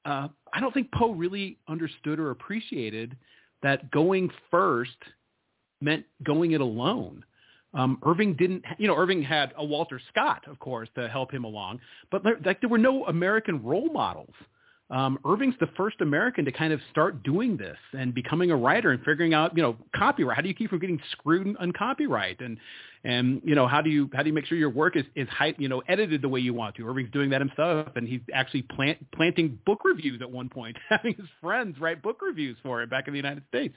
Uh, 0.04 0.28
I 0.52 0.60
don't 0.60 0.72
think 0.74 0.90
Poe 0.92 1.12
really 1.12 1.58
understood 1.68 2.18
or 2.18 2.30
appreciated 2.30 3.16
that 3.62 3.90
going 3.90 4.30
first 4.50 4.96
meant 5.80 6.04
going 6.22 6.52
it 6.52 6.60
alone. 6.60 7.24
Um, 7.74 7.98
Irving 8.04 8.34
didn't, 8.34 8.64
you 8.78 8.86
know, 8.86 8.96
Irving 8.96 9.22
had 9.22 9.52
a 9.56 9.64
Walter 9.64 10.00
Scott, 10.10 10.42
of 10.46 10.58
course, 10.58 10.88
to 10.94 11.08
help 11.08 11.32
him 11.32 11.44
along, 11.44 11.80
but 12.10 12.22
like 12.44 12.60
there 12.60 12.68
were 12.68 12.78
no 12.78 13.06
American 13.06 13.62
role 13.62 13.90
models. 13.92 14.34
Um, 14.92 15.18
Irving's 15.24 15.54
the 15.58 15.68
first 15.74 16.02
American 16.02 16.44
to 16.44 16.52
kind 16.52 16.70
of 16.70 16.80
start 16.90 17.22
doing 17.22 17.56
this 17.56 17.78
and 17.94 18.14
becoming 18.14 18.50
a 18.50 18.56
writer 18.56 18.90
and 18.90 19.02
figuring 19.02 19.32
out, 19.32 19.56
you 19.56 19.62
know, 19.62 19.74
copyright. 19.96 20.36
How 20.36 20.42
do 20.42 20.48
you 20.48 20.54
keep 20.54 20.68
from 20.68 20.80
getting 20.80 21.00
screwed 21.12 21.56
on 21.58 21.72
copyright? 21.72 22.40
And 22.40 22.58
and 23.02 23.40
you 23.42 23.54
know, 23.54 23.66
how 23.66 23.80
do 23.80 23.88
you 23.88 24.10
how 24.12 24.22
do 24.22 24.28
you 24.28 24.34
make 24.34 24.44
sure 24.44 24.58
your 24.58 24.70
work 24.70 24.94
is 24.94 25.04
is 25.16 25.26
you 25.56 25.68
know 25.68 25.82
edited 25.88 26.20
the 26.20 26.28
way 26.28 26.40
you 26.40 26.52
want 26.52 26.76
to? 26.76 26.86
Irving's 26.86 27.10
doing 27.10 27.30
that 27.30 27.40
himself, 27.40 27.88
and 27.96 28.06
he's 28.06 28.20
actually 28.34 28.62
plant, 28.62 28.98
planting 29.12 29.58
book 29.64 29.80
reviews 29.82 30.20
at 30.20 30.30
one 30.30 30.50
point, 30.50 30.76
having 30.90 31.14
his 31.14 31.26
friends 31.40 31.80
write 31.80 32.02
book 32.02 32.20
reviews 32.20 32.58
for 32.62 32.82
him 32.82 32.90
back 32.90 33.08
in 33.08 33.14
the 33.14 33.18
United 33.18 33.44
States. 33.48 33.74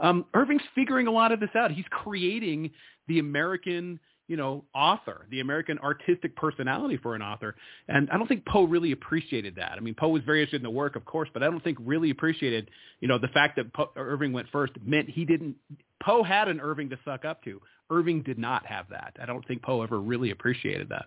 Um, 0.00 0.26
Irving's 0.34 0.62
figuring 0.74 1.06
a 1.06 1.12
lot 1.12 1.32
of 1.32 1.40
this 1.40 1.50
out. 1.56 1.72
He's 1.72 1.86
creating 1.90 2.70
the 3.08 3.20
American 3.20 3.98
you 4.28 4.36
know, 4.36 4.62
author, 4.74 5.26
the 5.30 5.40
American 5.40 5.78
artistic 5.78 6.36
personality 6.36 6.98
for 6.98 7.14
an 7.14 7.22
author. 7.22 7.56
And 7.88 8.10
I 8.10 8.18
don't 8.18 8.28
think 8.28 8.44
Poe 8.46 8.64
really 8.64 8.92
appreciated 8.92 9.56
that. 9.56 9.72
I 9.72 9.80
mean, 9.80 9.94
Poe 9.94 10.08
was 10.08 10.22
very 10.24 10.40
interested 10.40 10.58
in 10.58 10.64
the 10.64 10.70
work, 10.70 10.96
of 10.96 11.04
course, 11.06 11.30
but 11.32 11.42
I 11.42 11.46
don't 11.46 11.64
think 11.64 11.78
really 11.80 12.10
appreciated, 12.10 12.70
you 13.00 13.08
know, 13.08 13.18
the 13.18 13.28
fact 13.28 13.56
that 13.56 13.72
Poe, 13.72 13.90
Irving 13.96 14.32
went 14.34 14.48
first 14.50 14.74
meant 14.84 15.08
he 15.08 15.24
didn't. 15.24 15.56
Poe 16.02 16.22
had 16.22 16.46
an 16.48 16.60
Irving 16.60 16.90
to 16.90 16.98
suck 17.04 17.24
up 17.24 17.42
to. 17.44 17.60
Irving 17.90 18.22
did 18.22 18.38
not 18.38 18.66
have 18.66 18.86
that. 18.90 19.16
I 19.20 19.24
don't 19.24 19.46
think 19.48 19.62
Poe 19.62 19.82
ever 19.82 19.98
really 19.98 20.30
appreciated 20.30 20.90
that. 20.90 21.06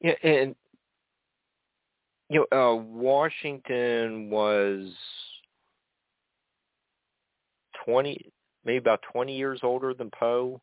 Yeah, 0.00 0.14
and 0.22 0.54
you 2.30 2.46
know, 2.50 2.72
uh, 2.72 2.74
Washington 2.74 4.30
was 4.30 4.90
twenty, 7.84 8.32
maybe 8.64 8.78
about 8.78 9.00
twenty 9.12 9.36
years 9.36 9.60
older 9.62 9.92
than 9.92 10.10
Poe. 10.10 10.60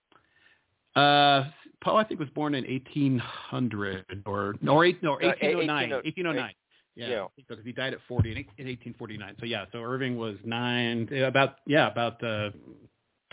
Uh, 0.96 1.46
Poe, 1.84 1.98
I 1.98 2.04
think, 2.04 2.20
was 2.20 2.30
born 2.30 2.56
in 2.56 2.64
1800 2.66 4.24
or 4.26 4.56
or 4.68 4.86
eight, 4.86 5.04
no, 5.04 5.12
1809. 5.12 5.90
1809. 5.92 6.54
Yeah, 6.96 7.08
yeah. 7.10 7.26
because 7.36 7.64
he 7.66 7.74
died 7.74 7.94
at 7.94 8.00
40 8.08 8.32
in 8.32 8.38
1849. 8.38 9.36
So 9.40 9.46
yeah, 9.46 9.66
so 9.72 9.80
Irving 9.80 10.18
was 10.18 10.38
nine, 10.46 11.10
about 11.14 11.58
yeah, 11.68 11.92
about 11.92 12.24
uh, 12.24 12.52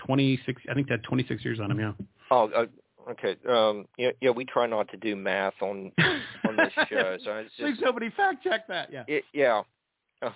26. 0.05 0.63
I 0.69 0.75
think 0.75 0.89
that 0.89 1.03
26 1.05 1.45
years 1.45 1.61
on 1.61 1.71
him. 1.71 1.79
Yeah. 1.79 1.93
Oh, 2.31 2.51
uh, 2.51 2.67
okay. 3.13 3.37
Um, 3.49 3.87
yeah, 3.97 4.11
yeah. 4.21 4.31
We 4.31 4.45
try 4.45 4.67
not 4.67 4.91
to 4.91 4.97
do 4.97 5.15
math 5.15 5.55
on 5.61 5.93
on 5.99 6.57
this 6.57 6.73
show, 6.89 7.19
so 7.25 7.37
it's 7.37 7.51
just 7.57 7.61
Please 7.61 7.79
nobody 7.81 8.11
fact 8.11 8.43
check 8.43 8.67
that. 8.67 8.93
Yeah. 8.93 9.05
It, 9.07 9.25
yeah, 9.33 9.63
uh, 10.23 10.31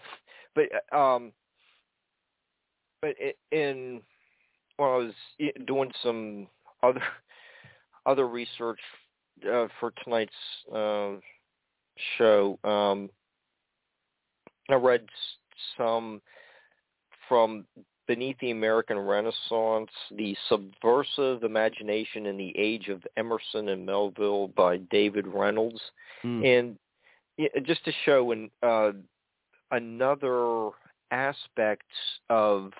but 0.54 0.96
um, 0.96 1.32
but 3.02 3.14
it, 3.18 3.38
in 3.50 4.02
when 4.76 4.88
I 4.88 4.96
was 4.96 5.12
doing 5.66 5.90
some 6.02 6.46
other 6.88 7.02
other 8.06 8.28
research 8.28 8.80
uh, 9.50 9.66
for 9.80 9.92
tonight's 10.04 10.32
uh, 10.74 11.12
show. 12.18 12.58
Um, 12.64 13.10
I 14.68 14.74
read 14.74 15.06
some 15.76 16.20
from 17.28 17.64
Beneath 18.06 18.38
the 18.40 18.52
American 18.52 18.98
Renaissance, 18.98 19.90
The 20.16 20.36
Subversive 20.48 21.42
Imagination 21.42 22.26
in 22.26 22.36
the 22.36 22.56
Age 22.56 22.88
of 22.88 23.02
Emerson 23.16 23.70
and 23.70 23.84
Melville 23.84 24.48
by 24.48 24.76
David 24.76 25.26
Reynolds. 25.26 25.80
Mm. 26.24 26.76
And 27.38 27.66
just 27.66 27.84
to 27.84 27.92
show 28.04 28.30
an, 28.30 28.50
uh, 28.62 28.92
another 29.72 30.70
aspect 31.10 31.90
of 32.30 32.70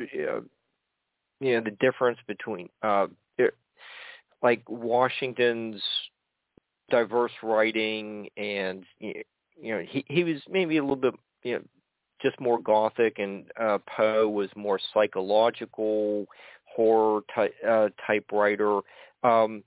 uh, 0.00 0.40
you 1.42 1.54
know 1.54 1.60
the 1.60 1.76
difference 1.80 2.18
between 2.26 2.68
uh 2.82 3.06
like 4.42 4.62
Washington's 4.68 5.80
diverse 6.90 7.32
writing 7.42 8.28
and 8.36 8.84
you 8.98 9.22
know 9.60 9.82
he 9.88 10.04
he 10.08 10.24
was 10.24 10.40
maybe 10.50 10.78
a 10.78 10.82
little 10.82 10.96
bit 10.96 11.14
you 11.42 11.54
know 11.54 11.62
just 12.20 12.38
more 12.40 12.60
gothic 12.60 13.18
and 13.18 13.44
uh 13.60 13.78
Poe 13.96 14.28
was 14.28 14.48
more 14.56 14.78
psychological 14.92 16.26
horror 16.64 17.20
uh, 17.36 17.88
type 18.06 18.26
writer. 18.32 18.80
Um 19.22 19.62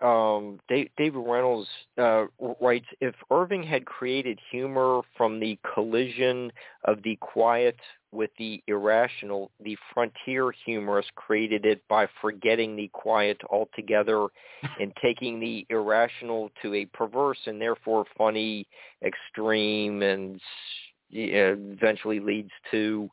um, 0.00 0.60
David 0.68 1.16
Reynolds 1.16 1.68
uh, 2.00 2.26
writes, 2.60 2.86
if 3.00 3.14
Irving 3.32 3.64
had 3.64 3.84
created 3.84 4.38
humor 4.48 5.00
from 5.16 5.40
the 5.40 5.58
collision 5.74 6.52
of 6.84 7.02
the 7.02 7.16
quiet 7.16 7.76
with 8.12 8.30
the 8.38 8.62
irrational, 8.66 9.50
the 9.62 9.76
frontier 9.92 10.52
humorist 10.64 11.14
created 11.14 11.66
it 11.66 11.86
by 11.88 12.06
forgetting 12.20 12.76
the 12.76 12.88
quiet 12.92 13.38
altogether 13.50 14.28
and 14.80 14.92
taking 15.00 15.38
the 15.38 15.66
irrational 15.70 16.50
to 16.62 16.74
a 16.74 16.84
perverse 16.86 17.38
and 17.46 17.60
therefore 17.60 18.04
funny 18.16 18.66
extreme 19.04 20.02
and 20.02 20.40
you 21.10 21.32
know, 21.32 21.56
eventually 21.72 22.20
leads 22.20 22.50
to 22.70 23.08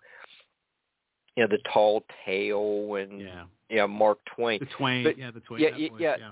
you 1.35 1.43
know 1.43 1.47
the 1.49 1.59
tall 1.73 2.03
tale 2.25 2.95
and 2.95 3.21
yeah, 3.21 3.43
yeah 3.69 3.85
Mark 3.85 4.19
Twain. 4.35 4.59
The 4.59 4.65
Twain, 4.77 5.03
but, 5.03 5.17
yeah, 5.17 5.31
the 5.31 5.41
Twain. 5.41 5.61
Yeah, 5.61 5.69
yeah, 5.77 5.89
yeah, 5.99 6.15
yeah, 6.19 6.31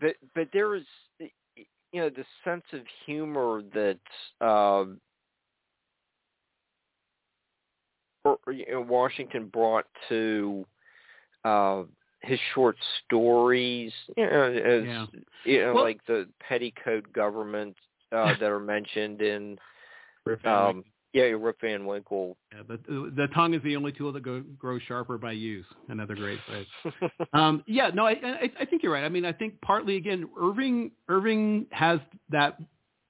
but 0.00 0.16
but 0.34 0.48
there 0.52 0.74
is 0.74 0.84
you 1.18 2.00
know 2.00 2.08
the 2.08 2.24
sense 2.44 2.64
of 2.72 2.80
humor 3.06 3.62
that 3.74 4.46
um 4.46 5.00
or, 7.66 7.98
you 7.98 8.04
know, 8.04 8.11
Washington 8.24 9.48
brought 9.48 9.86
to 10.08 10.64
uh 11.44 11.82
his 12.22 12.38
short 12.54 12.76
stories 13.04 13.92
you 14.16 14.24
know 14.24 14.42
as 14.44 14.84
yeah. 14.84 15.06
you 15.44 15.60
know 15.60 15.74
well, 15.74 15.84
like 15.84 16.00
the 16.06 16.28
petticoat 16.46 17.12
government 17.12 17.76
uh 18.12 18.32
that 18.38 18.50
are 18.50 18.60
mentioned 18.60 19.20
in 19.22 19.58
um 20.44 20.84
yeah, 21.12 21.24
Rip 21.24 21.60
Van 21.60 21.84
Winkle. 21.84 22.38
Yeah, 22.54 22.62
the, 22.66 23.12
the 23.14 23.26
tongue 23.34 23.52
is 23.52 23.62
the 23.62 23.76
only 23.76 23.92
tool 23.92 24.12
that 24.12 24.22
go, 24.22 24.42
grows 24.58 24.80
sharper 24.88 25.18
by 25.18 25.32
use. 25.32 25.66
Another 25.88 26.14
great 26.14 26.38
phrase. 26.46 26.66
um, 27.34 27.62
yeah, 27.66 27.90
no, 27.92 28.06
I, 28.06 28.12
I, 28.12 28.50
I 28.60 28.64
think 28.64 28.82
you're 28.82 28.92
right. 28.92 29.04
I 29.04 29.10
mean, 29.10 29.26
I 29.26 29.32
think 29.32 29.60
partly 29.60 29.96
again, 29.96 30.28
Irving 30.40 30.90
Irving 31.08 31.66
has 31.70 32.00
that, 32.30 32.58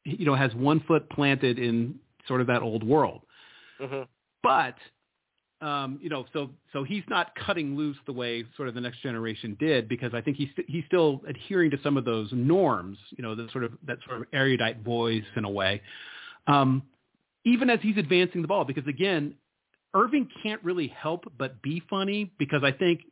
you 0.05 0.27
know, 0.27 0.35
has 0.35 0.53
one 0.55 0.81
foot 0.81 1.09
planted 1.11 1.61
in 1.61 1.95
sort 2.27 2.41
of 2.41 2.49
that 2.49 2.63
old 2.63 2.83
world, 2.83 3.23
mm-hmm. 3.81 4.03
but. 4.43 4.75
Um, 5.63 6.01
you 6.03 6.09
know, 6.09 6.27
so 6.33 6.51
so 6.73 6.83
he's 6.83 7.05
not 7.09 7.35
cutting 7.37 7.77
loose 7.77 7.97
the 8.07 8.13
way 8.13 8.45
sort 8.57 8.69
of 8.69 8.75
the 8.75 8.81
next 8.81 9.01
generation 9.01 9.57
did, 9.61 9.89
because 9.89 10.13
I 10.13 10.21
think 10.21 10.37
he's 10.37 10.49
st- 10.53 10.69
he's 10.69 10.85
still 10.87 11.23
adhering 11.27 11.71
to 11.71 11.79
some 11.85 11.97
of 11.97 12.05
those 12.05 12.29
norms. 12.33 12.99
You 13.17 13.23
know, 13.23 13.37
the 13.37 13.49
sort 13.53 13.63
of 13.63 13.73
that 13.87 13.99
sort 14.07 14.21
of 14.21 14.27
erudite 14.33 14.83
voice 14.83 15.23
in 15.37 15.45
a 15.45 15.51
way. 15.51 15.81
Um, 16.49 16.83
even 17.45 17.71
as 17.71 17.79
he's 17.81 17.97
advancing 17.97 18.43
the 18.43 18.49
ball, 18.49 18.65
because 18.65 18.87
again, 18.89 19.35
Irving 19.95 20.29
can't 20.43 20.63
really 20.65 20.89
help 20.89 21.31
but 21.39 21.63
be 21.63 21.81
funny 21.89 22.33
because 22.39 22.63
I 22.65 22.73
think 22.73 23.03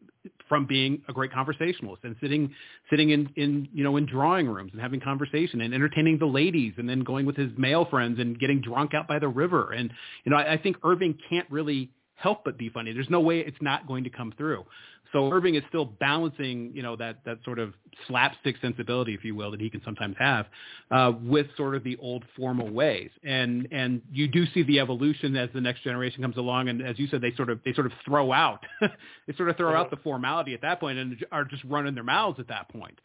from 0.48 0.66
being 0.66 1.01
a 1.09 1.12
great 1.12 1.32
conversationalist 1.32 2.03
and 2.05 2.16
sitting 2.20 2.53
sitting 2.90 3.11
in 3.11 3.30
in 3.36 3.68
you 3.72 3.84
know 3.84 3.96
in 3.96 4.07
drawing 4.07 4.48
rooms 4.48 4.72
and 4.72 4.80
having 4.80 5.01
conversation 5.01 5.61
and 5.61 5.72
entertaining 5.72 6.18
the 6.18 6.26
ladies 6.26 6.74
and 6.78 6.88
then 6.88 7.01
going 7.01 7.24
with 7.24 7.36
his 7.36 7.51
male 7.57 7.86
friends 7.86 8.18
and 8.18 8.38
getting 8.38 8.61
drunk 8.61 8.92
out 8.92 9.07
by 9.07 9.18
the 9.18 9.28
river 9.28 9.72
and 9.72 9.90
you 10.24 10.30
know 10.30 10.36
I, 10.36 10.55
I 10.55 10.57
think 10.59 10.76
Irving 10.84 11.16
can't 11.30 11.48
really 11.51 11.90
help 12.20 12.44
but 12.44 12.58
be 12.58 12.68
funny. 12.68 12.92
There's 12.92 13.10
no 13.10 13.20
way 13.20 13.40
it's 13.40 13.60
not 13.60 13.86
going 13.86 14.04
to 14.04 14.10
come 14.10 14.32
through. 14.36 14.64
So 15.12 15.32
Irving 15.32 15.56
is 15.56 15.62
still 15.68 15.84
balancing, 15.84 16.70
you 16.72 16.82
know, 16.82 16.94
that 16.96 17.24
that 17.24 17.38
sort 17.44 17.58
of 17.58 17.74
slapstick 18.06 18.56
sensibility, 18.62 19.12
if 19.12 19.24
you 19.24 19.34
will, 19.34 19.50
that 19.50 19.60
he 19.60 19.68
can 19.68 19.82
sometimes 19.84 20.14
have, 20.18 20.46
uh, 20.90 21.12
with 21.20 21.46
sort 21.56 21.74
of 21.74 21.82
the 21.82 21.96
old 21.96 22.24
formal 22.36 22.70
ways. 22.70 23.10
And 23.24 23.66
and 23.72 24.02
you 24.12 24.28
do 24.28 24.46
see 24.54 24.62
the 24.62 24.78
evolution 24.78 25.36
as 25.36 25.48
the 25.52 25.60
next 25.60 25.82
generation 25.82 26.22
comes 26.22 26.36
along, 26.36 26.68
and 26.68 26.80
as 26.80 26.98
you 26.98 27.08
said, 27.08 27.20
they 27.20 27.32
sort 27.34 27.50
of 27.50 27.60
they 27.64 27.72
sort 27.72 27.86
of 27.86 27.92
throw 28.04 28.32
out, 28.32 28.64
they 28.80 29.34
sort 29.36 29.48
of 29.48 29.56
throw 29.56 29.70
out 29.70 29.86
uh-huh. 29.86 29.96
the 29.96 30.02
formality 30.02 30.54
at 30.54 30.62
that 30.62 30.78
point, 30.78 30.98
and 30.98 31.16
are 31.32 31.44
just 31.44 31.64
running 31.64 31.94
their 31.94 32.04
mouths 32.04 32.38
at 32.38 32.48
that 32.48 32.68
point. 32.68 32.98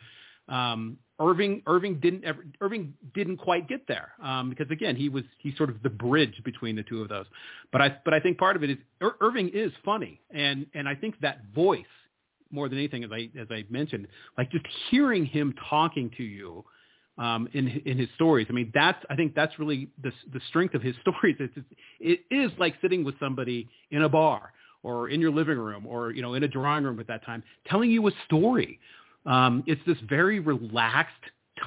Um, 0.48 0.98
Irving 1.20 1.62
Irving 1.66 2.00
didn't 2.00 2.26
ever, 2.26 2.46
Irving 2.60 2.94
didn't 3.14 3.38
quite 3.38 3.70
get 3.70 3.88
there 3.88 4.12
um, 4.22 4.50
because 4.50 4.70
again 4.70 4.96
he 4.96 5.08
was 5.08 5.24
he's 5.40 5.56
sort 5.56 5.70
of 5.70 5.82
the 5.82 5.90
bridge 5.90 6.42
between 6.44 6.76
the 6.76 6.84
two 6.84 7.02
of 7.02 7.10
those. 7.10 7.26
But 7.72 7.82
I 7.82 7.98
but 8.04 8.14
I 8.14 8.20
think 8.20 8.38
part 8.38 8.56
of 8.56 8.64
it 8.64 8.70
is 8.70 8.78
Ir- 9.02 9.16
Irving 9.22 9.50
is 9.54 9.72
funny 9.86 10.20
and 10.32 10.66
and 10.74 10.90
I 10.90 10.96
think 10.96 11.20
that 11.22 11.40
voice 11.54 11.86
more 12.52 12.68
than 12.68 12.78
anything 12.78 13.04
as 13.04 13.12
I 13.14 13.30
as 13.40 13.48
I 13.50 13.64
mentioned 13.70 14.08
like 14.38 14.52
just 14.52 14.66
hearing 14.92 15.26
him 15.26 15.56
talking 15.70 16.12
to 16.18 16.24
you 16.24 16.66
um, 17.18 17.48
in 17.54 17.70
in 17.86 17.98
his 17.98 18.10
stories. 18.16 18.48
I 18.50 18.54
mean 18.54 18.72
that's 18.74 19.02
I 19.10 19.16
think 19.16 19.36
that's 19.36 19.58
really 19.58 19.90
the 20.04 20.12
the 20.34 20.42
strength 20.50 20.76
of 20.76 20.82
his 20.82 20.96
stories. 21.02 21.38
It's, 21.40 21.58
it 22.02 22.20
is 22.30 22.52
like 22.60 22.76
sitting 22.82 23.06
with 23.06 23.18
somebody 23.22 23.70
in 23.90 24.02
a 24.02 24.10
bar 24.10 24.52
or 24.84 25.08
in 25.08 25.22
your 25.22 25.32
living 25.32 25.58
room 25.58 25.88
or 25.88 26.12
you 26.12 26.22
know 26.22 26.34
in 26.34 26.44
a 26.44 26.48
drawing 26.50 26.84
room 26.84 27.00
at 27.00 27.08
that 27.08 27.26
time 27.26 27.42
telling 27.68 27.90
you 27.90 28.06
a 28.06 28.12
story 28.26 28.82
um, 29.26 29.64
it's 29.68 29.82
this 29.86 29.98
very 30.08 30.40
relaxed 30.40 31.14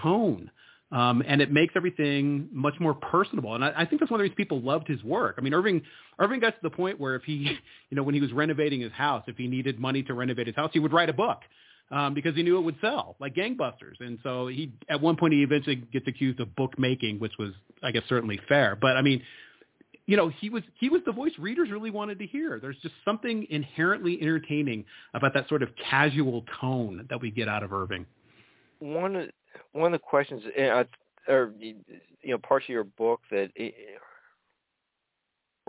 tone. 0.02 0.50
Um, 0.90 1.22
and 1.26 1.42
it 1.42 1.52
makes 1.52 1.74
everything 1.76 2.48
much 2.50 2.72
more 2.80 2.94
personable. 2.94 3.54
And 3.54 3.62
I, 3.62 3.72
I 3.76 3.84
think 3.84 4.00
that's 4.00 4.10
one 4.10 4.20
of 4.20 4.20
the 4.20 4.30
reasons 4.30 4.36
people 4.38 4.62
loved 4.62 4.88
his 4.88 5.04
work. 5.04 5.34
I 5.36 5.42
mean, 5.42 5.52
Irving, 5.52 5.82
Irving 6.18 6.40
got 6.40 6.52
to 6.52 6.60
the 6.62 6.70
point 6.70 6.98
where 6.98 7.14
if 7.14 7.24
he, 7.24 7.58
you 7.90 7.96
know, 7.96 8.02
when 8.02 8.14
he 8.14 8.22
was 8.22 8.32
renovating 8.32 8.80
his 8.80 8.92
house, 8.92 9.24
if 9.26 9.36
he 9.36 9.48
needed 9.48 9.78
money 9.78 10.02
to 10.04 10.14
renovate 10.14 10.46
his 10.46 10.56
house, 10.56 10.70
he 10.72 10.78
would 10.78 10.94
write 10.94 11.10
a 11.10 11.12
book 11.12 11.40
um, 11.90 12.14
because 12.14 12.34
he 12.34 12.42
knew 12.42 12.58
it 12.58 12.62
would 12.62 12.76
sell 12.80 13.16
like 13.20 13.34
gangbusters. 13.34 14.00
And 14.00 14.18
so 14.22 14.46
he, 14.46 14.72
at 14.88 15.00
one 15.00 15.16
point, 15.16 15.34
he 15.34 15.42
eventually 15.42 15.76
gets 15.76 16.06
accused 16.06 16.40
of 16.40 16.54
bookmaking, 16.56 17.18
which 17.18 17.32
was, 17.38 17.52
I 17.82 17.90
guess, 17.90 18.04
certainly 18.08 18.40
fair. 18.48 18.74
But 18.74 18.96
I 18.96 19.02
mean, 19.02 19.22
you 20.08 20.16
know, 20.16 20.30
he 20.40 20.48
was 20.48 20.62
he 20.80 20.88
was 20.88 21.02
the 21.04 21.12
voice 21.12 21.32
readers 21.38 21.68
really 21.70 21.90
wanted 21.90 22.18
to 22.18 22.26
hear. 22.26 22.58
There's 22.58 22.78
just 22.78 22.94
something 23.04 23.46
inherently 23.50 24.18
entertaining 24.22 24.86
about 25.12 25.34
that 25.34 25.46
sort 25.50 25.62
of 25.62 25.68
casual 25.90 26.46
tone 26.58 27.06
that 27.10 27.20
we 27.20 27.30
get 27.30 27.46
out 27.46 27.62
of 27.62 27.74
Irving. 27.74 28.06
One 28.78 29.14
of 29.14 29.28
one 29.72 29.92
of 29.92 30.00
the 30.00 30.04
questions, 30.04 30.42
uh, 30.58 30.84
or 31.28 31.52
you 31.60 31.74
know, 32.24 32.38
parts 32.38 32.64
of 32.64 32.70
your 32.70 32.84
book 32.84 33.20
that 33.30 33.50
I 33.58 33.70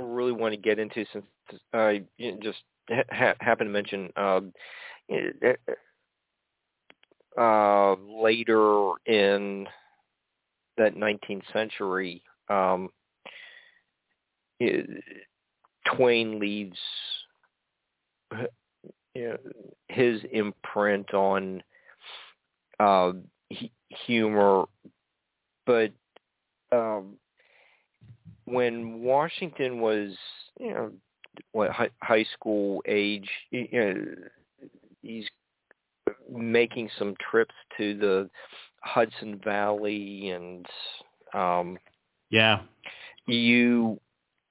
really 0.01 0.31
want 0.31 0.53
to 0.53 0.57
get 0.57 0.79
into, 0.79 1.03
since 1.11 1.25
I 1.73 2.03
just 2.41 2.59
ha- 2.89 3.35
happened 3.41 3.67
to 3.67 3.73
mention 3.73 4.09
um, 4.15 4.53
uh, 7.37 7.95
later 7.95 8.93
in 9.05 9.67
that 10.77 10.95
19th 10.95 11.43
century. 11.51 12.23
Um, 12.47 12.89
Twain 15.95 16.39
leaves 16.39 16.77
you 19.15 19.29
know, 19.29 19.37
his 19.87 20.21
imprint 20.31 21.13
on 21.13 21.63
uh, 22.79 23.11
humor, 24.05 24.65
but 25.65 25.91
um, 26.71 27.15
when 28.45 29.01
Washington 29.01 29.81
was, 29.81 30.11
you 30.59 30.73
know, 30.73 30.91
what 31.51 31.71
high, 31.71 31.89
high 32.01 32.25
school 32.33 32.81
age, 32.87 33.29
you 33.51 33.67
know, 33.71 34.05
he's 35.01 35.25
making 36.31 36.89
some 36.97 37.15
trips 37.31 37.55
to 37.77 37.97
the 37.97 38.29
Hudson 38.81 39.39
Valley 39.43 40.29
and 40.29 40.65
um 41.33 41.77
yeah. 42.29 42.61
you 43.27 43.99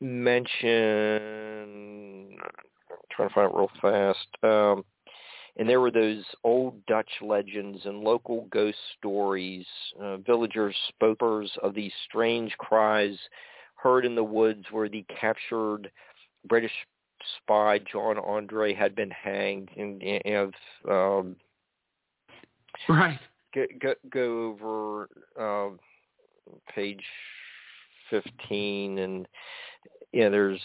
mention 0.01 1.69
I'm 2.91 2.97
trying 3.11 3.29
to 3.29 3.35
find 3.35 3.51
it 3.51 3.57
real 3.57 3.71
fast. 3.81 4.29
Um, 4.43 4.85
and 5.57 5.69
there 5.69 5.81
were 5.81 5.91
those 5.91 6.25
old 6.45 6.87
Dutch 6.87 7.11
legends 7.21 7.81
and 7.85 8.01
local 8.01 8.47
ghost 8.51 8.79
stories. 8.97 9.67
Uh, 10.01 10.19
villagers 10.19 10.77
spokers 10.89 11.51
of 11.63 11.75
these 11.75 11.93
strange 12.09 12.57
cries 12.59 13.19
heard 13.75 14.05
in 14.07 14.15
the 14.15 14.23
woods 14.23 14.65
where 14.71 14.89
the 14.89 15.05
captured 15.21 15.91
British 16.49 16.73
spy 17.43 17.81
John 17.91 18.19
Andre 18.19 18.73
had 18.73 18.95
been 18.95 19.11
hanged. 19.11 19.71
And, 19.77 20.01
and 20.03 20.55
um, 20.89 21.37
right, 22.89 23.19
go, 23.53 23.67
go, 23.81 23.95
go 24.11 24.47
over 24.47 25.09
uh, 25.41 25.71
page 26.73 27.03
fifteen 28.11 28.99
and 28.99 29.29
you 30.13 30.23
know, 30.23 30.31
there's 30.31 30.61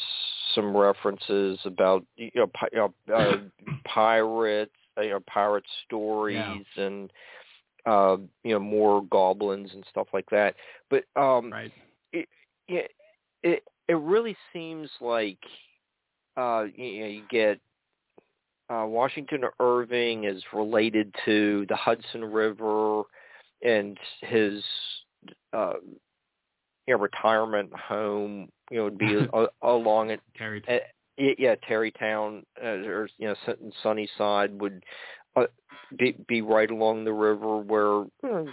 some 0.55 0.75
references 0.75 1.59
about 1.65 2.05
you 2.15 2.31
know, 2.35 2.47
pi- 2.47 2.69
you 2.71 2.77
know 2.79 3.15
uh, 3.15 3.37
pirates, 3.85 4.71
you 4.97 5.09
know, 5.09 5.19
pirate 5.27 5.65
stories, 5.85 6.35
yeah. 6.75 6.83
and 6.83 7.11
uh, 7.85 8.17
you 8.43 8.53
know 8.53 8.59
more 8.59 9.03
goblins 9.09 9.71
and 9.73 9.83
stuff 9.89 10.07
like 10.13 10.29
that. 10.31 10.55
But 10.89 11.03
um, 11.15 11.51
right. 11.51 11.71
it, 12.11 12.27
it 12.67 12.91
it 13.41 13.63
it 13.87 13.97
really 13.97 14.35
seems 14.53 14.89
like 15.01 15.39
uh, 16.37 16.65
you 16.75 17.01
know 17.01 17.07
you 17.07 17.23
get 17.29 17.59
uh, 18.69 18.85
Washington 18.85 19.41
Irving 19.59 20.23
is 20.23 20.41
related 20.53 21.13
to 21.25 21.65
the 21.67 21.75
Hudson 21.75 22.23
River 22.23 23.03
and 23.61 23.97
his 24.21 24.63
uh, 25.53 25.73
you 26.87 26.95
know, 26.95 26.99
retirement 26.99 27.71
home, 27.73 28.49
you 28.69 28.77
know, 28.77 28.83
would 28.85 28.97
be 28.97 29.15
along 29.61 30.11
it. 30.11 30.21
Terry. 30.37 30.63
Uh, 30.67 30.77
yeah, 31.17 31.55
Tarrytown 31.67 32.43
uh, 32.61 32.67
or 32.67 33.07
you 33.17 33.27
know, 33.27 33.55
Sunnyside 33.83 34.59
would 34.59 34.83
uh, 35.35 35.45
be 35.97 36.15
be 36.27 36.41
right 36.41 36.71
along 36.71 37.03
the 37.03 37.13
river 37.13 37.57
where 37.57 38.05
you 38.05 38.09
know, 38.23 38.47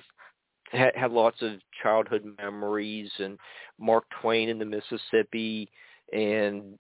had, 0.71 0.95
had 0.95 1.11
lots 1.11 1.41
of 1.43 1.53
childhood 1.83 2.25
memories 2.39 3.11
and 3.19 3.39
Mark 3.79 4.05
Twain 4.21 4.49
in 4.49 4.59
the 4.59 4.65
Mississippi 4.65 5.71
and 6.13 6.79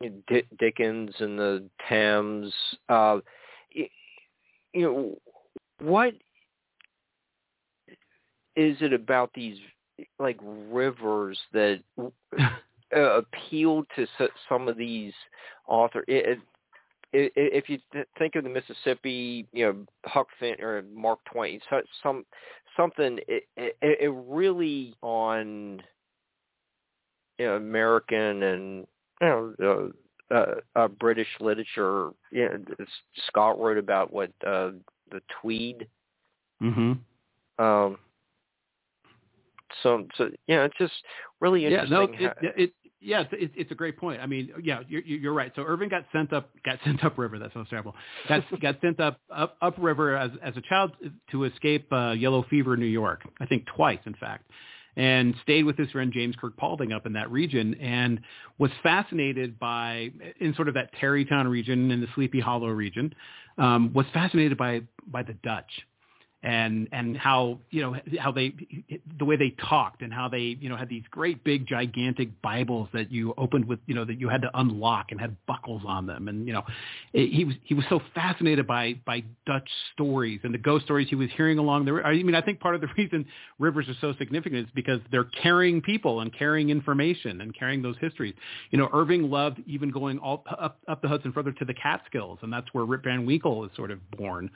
D- 0.00 0.46
Dickens 0.58 1.14
and 1.18 1.38
the 1.38 1.64
Thames. 1.88 2.52
Uh, 2.88 3.18
you 4.74 4.82
know, 4.82 5.18
what 5.80 6.14
is 8.54 8.76
it 8.80 8.92
about 8.92 9.30
these 9.34 9.56
like 10.18 10.38
rivers 10.42 11.38
that 11.52 11.80
uh, 11.98 13.00
appeal 13.00 13.84
to 13.96 14.06
some 14.48 14.68
of 14.68 14.76
these 14.76 15.12
authors. 15.66 16.04
It, 16.08 16.38
it, 17.12 17.32
if 17.34 17.68
you 17.68 17.78
think 18.18 18.36
of 18.36 18.44
the 18.44 18.50
Mississippi, 18.50 19.46
you 19.52 19.66
know 19.66 19.86
Huck 20.04 20.28
Finn 20.38 20.60
or 20.60 20.82
Mark 20.94 21.20
Twain, 21.30 21.60
so, 21.68 21.82
some 22.02 22.24
something 22.76 23.18
it, 23.28 23.44
it, 23.56 23.76
it 23.82 24.12
really 24.26 24.94
on 25.02 25.82
you 27.38 27.46
know, 27.46 27.56
American 27.56 28.42
and 28.42 28.86
you 29.20 29.26
know 29.26 29.92
uh, 30.30 30.34
uh, 30.34 30.54
uh, 30.76 30.88
British 30.88 31.28
literature. 31.40 32.10
You 32.30 32.48
know, 32.48 32.86
Scott 33.28 33.60
wrote 33.60 33.78
about 33.78 34.12
what 34.12 34.30
uh, 34.46 34.70
the 35.10 35.20
Tweed. 35.40 35.86
Mm-hmm. 36.62 36.92
Um, 37.62 37.98
so, 39.82 40.06
so 40.16 40.30
yeah, 40.46 40.64
it's 40.64 40.76
just 40.78 40.92
really 41.40 41.66
interesting. 41.66 41.92
Yeah, 42.18 42.28
no, 42.30 42.48
it, 42.48 42.54
it, 42.56 42.72
yeah, 43.02 43.24
it's, 43.32 43.52
it's 43.56 43.70
a 43.70 43.74
great 43.74 43.98
point. 43.98 44.20
I 44.20 44.26
mean, 44.26 44.50
yeah, 44.62 44.80
you're, 44.88 45.02
you're 45.02 45.32
right. 45.32 45.52
So 45.56 45.62
Irving 45.62 45.88
got 45.88 46.04
sent 46.12 46.32
up, 46.32 46.50
got 46.64 46.78
sent 46.84 47.04
up 47.04 47.18
river. 47.18 47.38
That 47.38 47.52
sounds 47.52 47.68
terrible. 47.68 47.94
Got 48.28 48.42
got 48.60 48.80
sent 48.80 49.00
up 49.00 49.20
up 49.34 49.56
up 49.60 49.74
river 49.78 50.16
as 50.16 50.30
as 50.42 50.56
a 50.56 50.62
child 50.62 50.92
to 51.30 51.44
escape 51.44 51.92
uh, 51.92 52.12
yellow 52.12 52.44
fever 52.48 52.74
in 52.74 52.80
New 52.80 52.86
York. 52.86 53.22
I 53.40 53.46
think 53.46 53.66
twice, 53.66 53.98
in 54.06 54.14
fact, 54.14 54.50
and 54.96 55.34
stayed 55.42 55.64
with 55.64 55.76
his 55.76 55.90
friend 55.90 56.12
James 56.12 56.36
Kirk 56.40 56.56
Paulding 56.56 56.92
up 56.92 57.06
in 57.06 57.12
that 57.14 57.30
region, 57.30 57.74
and 57.74 58.20
was 58.58 58.70
fascinated 58.82 59.58
by 59.58 60.10
in 60.40 60.54
sort 60.54 60.68
of 60.68 60.74
that 60.74 60.90
Tarrytown 61.00 61.48
region 61.48 61.90
and 61.90 62.02
the 62.02 62.08
Sleepy 62.14 62.40
Hollow 62.40 62.68
region. 62.68 63.14
Um, 63.58 63.92
was 63.92 64.06
fascinated 64.14 64.56
by 64.56 64.82
by 65.06 65.22
the 65.22 65.34
Dutch 65.42 65.70
and 66.42 66.88
and 66.90 67.16
how 67.16 67.58
you 67.70 67.80
know 67.82 67.96
how 68.18 68.32
they 68.32 68.52
the 69.18 69.24
way 69.24 69.36
they 69.36 69.54
talked 69.68 70.02
and 70.02 70.12
how 70.12 70.28
they 70.28 70.56
you 70.60 70.68
know 70.68 70.76
had 70.76 70.88
these 70.88 71.04
great 71.10 71.44
big 71.44 71.66
gigantic 71.66 72.42
Bibles 72.42 72.88
that 72.92 73.12
you 73.12 73.32
opened 73.38 73.64
with 73.66 73.78
you 73.86 73.94
know 73.94 74.04
that 74.04 74.18
you 74.18 74.28
had 74.28 74.42
to 74.42 74.50
unlock 74.54 75.12
and 75.12 75.20
had 75.20 75.36
buckles 75.46 75.82
on 75.86 76.06
them. 76.06 76.26
And 76.26 76.46
you 76.48 76.52
know 76.52 76.64
he 77.12 77.44
was 77.44 77.54
he 77.62 77.74
was 77.74 77.84
so 77.88 78.00
fascinated 78.14 78.66
by 78.66 78.94
by 79.06 79.22
Dutch 79.46 79.68
stories 79.94 80.40
and 80.42 80.52
the 80.52 80.58
ghost 80.58 80.84
stories 80.84 81.08
he 81.08 81.14
was 81.14 81.28
hearing 81.36 81.58
along 81.58 81.84
the 81.84 82.02
I 82.04 82.20
mean 82.22 82.34
I 82.34 82.40
think 82.40 82.58
part 82.58 82.74
of 82.74 82.80
the 82.80 82.88
reason 82.98 83.24
rivers 83.60 83.88
are 83.88 83.96
so 84.00 84.12
significant 84.18 84.66
is 84.66 84.72
because 84.74 85.00
they're 85.12 85.30
carrying 85.42 85.80
people 85.80 86.20
and 86.20 86.36
carrying 86.36 86.70
information 86.70 87.40
and 87.40 87.56
carrying 87.56 87.82
those 87.82 87.96
histories. 88.00 88.34
You 88.72 88.78
know 88.78 88.88
Irving 88.92 89.30
loved 89.30 89.62
even 89.68 89.90
going 89.90 90.18
all 90.18 90.44
up 90.58 90.78
up 90.88 91.02
the 91.02 91.08
Hudson 91.08 91.32
further 91.32 91.52
to 91.52 91.64
the 91.64 91.74
Catskills 91.74 92.40
and 92.42 92.52
that's 92.52 92.66
where 92.72 92.84
Rip 92.84 93.04
Van 93.04 93.24
Winkle 93.24 93.64
is 93.64 93.70
sort 93.76 93.92
of 93.92 93.98
born. 94.10 94.50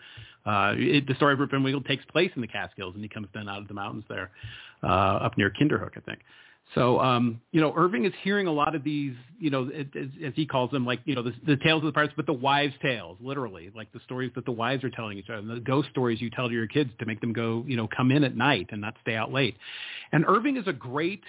Uh, 0.47 0.75
it, 0.77 1.09
the 1.09 1.15
story 1.17 1.33
of 1.33 1.41
Rip 1.41 1.51
Van 1.51 1.63
Winkle 1.63 1.76
takes 1.81 2.05
place 2.07 2.31
in 2.35 2.41
the 2.41 2.49
Catskills, 2.49 2.95
and 2.95 3.03
he 3.03 3.09
comes 3.09 3.29
down 3.35 3.49
out 3.49 3.63
of 3.63 3.69
the 3.69 3.75
mountains 3.75 4.05
there, 4.09 4.31
uh, 4.83 4.87
up 4.87 5.37
near 5.37 5.51
Kinderhook, 5.51 5.97
I 5.97 6.01
think. 6.01 6.21
So, 6.75 6.99
um, 6.99 7.41
you 7.53 7.61
know, 7.61 7.73
Irving 7.77 8.07
is 8.07 8.13
hearing 8.25 8.49
a 8.49 8.53
lot 8.53 8.75
of 8.75 8.83
these, 8.83 9.15
you 9.39 9.51
know, 9.51 9.71
as, 9.71 9.87
as 10.25 10.33
he 10.35 10.45
calls 10.47 10.71
them, 10.73 10.85
like, 10.85 10.99
you 11.05 11.15
know, 11.15 11.23
the, 11.23 11.33
the 11.47 11.57
tales 11.59 11.83
of 11.83 11.87
the 11.87 11.93
pirates, 11.93 12.15
but 12.17 12.27
the 12.27 12.33
wives' 12.33 12.75
tales, 12.83 13.17
literally, 13.21 13.71
like 13.75 13.93
the 13.93 14.01
stories 14.05 14.33
that 14.35 14.45
the 14.45 14.53
wives 14.53 14.83
are 14.83 14.91
telling 14.91 15.17
each 15.17 15.31
other, 15.31 15.39
and 15.39 15.49
the 15.49 15.61
ghost 15.61 15.89
stories 15.91 16.21
you 16.21 16.29
tell 16.29 16.49
to 16.49 16.55
your 16.55 16.67
kids 16.67 16.91
to 16.99 17.07
make 17.07 17.21
them 17.21 17.33
go, 17.33 17.65
you 17.69 17.77
know, 17.77 17.89
come 17.97 18.11
in 18.11 18.25
at 18.25 18.37
night 18.37 18.67
and 18.73 18.81
not 18.81 18.95
stay 19.01 19.15
out 19.15 19.33
late. 19.33 19.57
And 20.13 20.25
Irving 20.27 20.57
is 20.57 20.67
a 20.67 20.73
great 20.73 21.23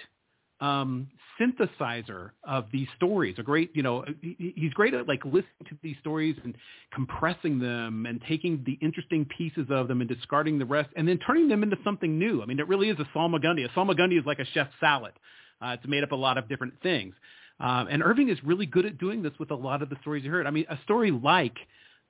um, 0.59 1.07
synthesizer 1.39 2.31
of 2.43 2.65
these 2.71 2.87
stories. 2.95 3.35
A 3.37 3.43
great, 3.43 3.71
you 3.73 3.83
know, 3.83 4.03
he's 4.21 4.73
great 4.73 4.93
at 4.93 5.07
like 5.07 5.23
listening 5.25 5.65
to 5.69 5.77
these 5.81 5.95
stories 5.99 6.35
and 6.43 6.55
compressing 6.93 7.59
them 7.59 8.05
and 8.05 8.21
taking 8.27 8.63
the 8.65 8.73
interesting 8.81 9.25
pieces 9.25 9.67
of 9.69 9.87
them 9.87 10.01
and 10.01 10.09
discarding 10.09 10.59
the 10.59 10.65
rest 10.65 10.89
and 10.95 11.07
then 11.07 11.17
turning 11.19 11.47
them 11.47 11.63
into 11.63 11.77
something 11.83 12.17
new. 12.17 12.41
I 12.41 12.45
mean, 12.45 12.59
it 12.59 12.67
really 12.67 12.89
is 12.89 12.97
a 12.99 13.17
salmagundi. 13.17 13.65
A 13.65 13.69
salmagundi 13.69 14.19
is 14.19 14.25
like 14.25 14.39
a 14.39 14.45
chef's 14.45 14.73
salad. 14.79 15.13
Uh, 15.61 15.75
it's 15.79 15.87
made 15.87 16.03
up 16.03 16.11
a 16.11 16.15
lot 16.15 16.37
of 16.37 16.47
different 16.47 16.73
things. 16.81 17.15
Um, 17.59 17.87
and 17.89 18.03
Irving 18.03 18.29
is 18.29 18.37
really 18.43 18.65
good 18.65 18.85
at 18.85 18.97
doing 18.97 19.23
this 19.23 19.33
with 19.39 19.51
a 19.51 19.55
lot 19.55 19.81
of 19.81 19.89
the 19.89 19.97
stories 20.01 20.23
you 20.23 20.31
heard. 20.31 20.45
I 20.45 20.51
mean, 20.51 20.65
a 20.69 20.77
story 20.83 21.11
like 21.11 21.55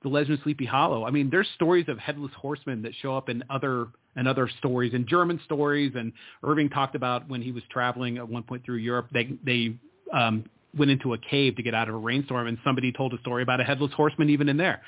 the 0.02 0.08
Legend 0.08 0.38
of 0.38 0.42
Sleepy 0.44 0.64
Hollow. 0.64 1.04
I 1.04 1.10
mean, 1.10 1.28
there's 1.30 1.48
stories 1.54 1.86
of 1.88 1.98
headless 1.98 2.32
horsemen 2.36 2.82
that 2.82 2.92
show 3.00 3.16
up 3.16 3.28
in 3.28 3.42
other 3.50 3.88
and 4.16 4.26
other 4.28 4.48
stories 4.58 4.94
and 4.94 5.06
German 5.06 5.40
stories. 5.44 5.92
And 5.96 6.12
Irving 6.42 6.68
talked 6.68 6.94
about 6.94 7.28
when 7.28 7.42
he 7.42 7.52
was 7.52 7.62
traveling 7.70 8.18
at 8.18 8.28
one 8.28 8.42
point 8.42 8.64
through 8.64 8.76
Europe, 8.76 9.08
they 9.12 9.30
they 9.44 9.74
um, 10.12 10.44
went 10.76 10.90
into 10.90 11.14
a 11.14 11.18
cave 11.18 11.56
to 11.56 11.62
get 11.62 11.74
out 11.74 11.88
of 11.88 11.94
a 11.94 11.98
rainstorm, 11.98 12.46
and 12.46 12.58
somebody 12.64 12.92
told 12.92 13.12
a 13.14 13.18
story 13.20 13.42
about 13.42 13.60
a 13.60 13.64
headless 13.64 13.92
horseman 13.92 14.30
even 14.30 14.48
in 14.48 14.56
there. 14.56 14.82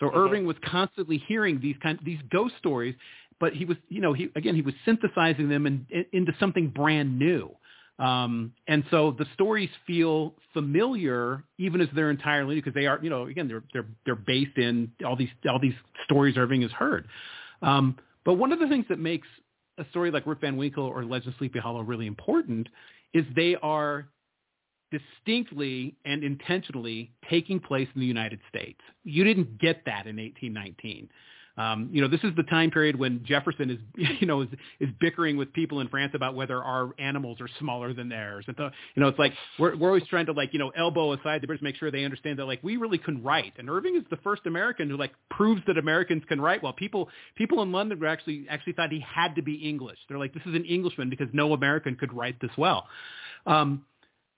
So 0.00 0.06
mm-hmm. 0.06 0.18
Irving 0.18 0.46
was 0.46 0.56
constantly 0.64 1.22
hearing 1.26 1.60
these 1.60 1.76
kind 1.82 1.98
these 2.04 2.20
ghost 2.30 2.54
stories, 2.58 2.94
but 3.38 3.52
he 3.52 3.64
was 3.64 3.76
you 3.88 4.00
know 4.00 4.12
he 4.12 4.30
again 4.34 4.54
he 4.54 4.62
was 4.62 4.74
synthesizing 4.84 5.48
them 5.48 5.66
in, 5.66 5.86
in, 5.90 6.04
into 6.12 6.32
something 6.40 6.68
brand 6.68 7.18
new. 7.18 7.50
Um, 7.98 8.52
and 8.68 8.84
so 8.90 9.12
the 9.18 9.26
stories 9.32 9.70
feel 9.86 10.34
familiar, 10.52 11.42
even 11.58 11.80
as 11.80 11.88
they're 11.94 12.10
entirely 12.10 12.56
new, 12.56 12.60
because 12.60 12.74
they 12.74 12.86
are, 12.86 12.98
you 13.02 13.08
know, 13.08 13.26
again, 13.26 13.48
they're 13.48 13.62
they're 13.72 13.86
they're 14.04 14.14
based 14.14 14.58
in 14.58 14.90
all 15.04 15.16
these 15.16 15.30
all 15.48 15.58
these 15.58 15.74
stories 16.04 16.36
Irving 16.36 16.62
has 16.62 16.70
heard. 16.72 17.08
Um, 17.62 17.96
but 18.24 18.34
one 18.34 18.52
of 18.52 18.58
the 18.58 18.68
things 18.68 18.84
that 18.88 18.98
makes 18.98 19.26
a 19.78 19.84
story 19.90 20.10
like 20.10 20.26
Rip 20.26 20.40
Van 20.40 20.56
Winkle 20.56 20.84
or 20.84 21.04
Legend 21.04 21.34
of 21.34 21.38
Sleepy 21.38 21.58
Hollow 21.58 21.82
really 21.82 22.06
important 22.06 22.68
is 23.14 23.24
they 23.34 23.56
are 23.62 24.08
distinctly 24.90 25.96
and 26.04 26.22
intentionally 26.22 27.12
taking 27.28 27.60
place 27.60 27.88
in 27.94 28.00
the 28.00 28.06
United 28.06 28.40
States. 28.48 28.80
You 29.04 29.24
didn't 29.24 29.58
get 29.58 29.84
that 29.86 30.06
in 30.06 30.16
1819. 30.16 31.08
Um, 31.56 31.88
you 31.90 32.02
know, 32.02 32.08
this 32.08 32.20
is 32.22 32.34
the 32.36 32.42
time 32.42 32.70
period 32.70 32.98
when 32.98 33.24
Jefferson 33.24 33.70
is, 33.70 33.78
you 34.20 34.26
know, 34.26 34.42
is, 34.42 34.48
is 34.78 34.88
bickering 35.00 35.36
with 35.36 35.52
people 35.52 35.80
in 35.80 35.88
France 35.88 36.12
about 36.14 36.34
whether 36.34 36.62
our 36.62 36.90
animals 36.98 37.40
are 37.40 37.48
smaller 37.58 37.94
than 37.94 38.08
theirs. 38.08 38.44
And 38.46 38.56
the, 38.56 38.70
you 38.94 39.02
know, 39.02 39.08
it's 39.08 39.18
like 39.18 39.32
we're 39.58 39.76
we're 39.76 39.88
always 39.88 40.06
trying 40.08 40.26
to 40.26 40.32
like, 40.32 40.52
you 40.52 40.58
know, 40.58 40.70
elbow 40.70 41.12
aside 41.12 41.40
the 41.42 41.46
British, 41.46 41.62
make 41.62 41.76
sure 41.76 41.90
they 41.90 42.04
understand 42.04 42.38
that 42.38 42.44
like 42.44 42.62
we 42.62 42.76
really 42.76 42.98
can 42.98 43.22
write. 43.22 43.54
And 43.58 43.70
Irving 43.70 43.96
is 43.96 44.02
the 44.10 44.18
first 44.18 44.42
American 44.46 44.90
who 44.90 44.96
like 44.96 45.12
proves 45.30 45.62
that 45.66 45.78
Americans 45.78 46.22
can 46.28 46.40
write. 46.40 46.62
Well, 46.62 46.74
people 46.74 47.08
people 47.36 47.62
in 47.62 47.72
London 47.72 47.98
were 47.98 48.06
actually 48.06 48.46
actually 48.50 48.74
thought 48.74 48.90
he 48.92 49.00
had 49.00 49.34
to 49.36 49.42
be 49.42 49.54
English. 49.54 49.98
They're 50.08 50.18
like, 50.18 50.34
this 50.34 50.44
is 50.46 50.54
an 50.54 50.64
Englishman 50.64 51.08
because 51.08 51.28
no 51.32 51.54
American 51.54 51.96
could 51.96 52.12
write 52.12 52.40
this 52.40 52.50
well. 52.58 52.86
Um, 53.46 53.84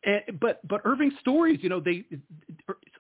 and, 0.05 0.23
but 0.41 0.67
but 0.67 0.83
Irving's 0.85 1.15
stories, 1.21 1.59
you 1.63 1.69
know, 1.69 1.81
they 1.81 2.05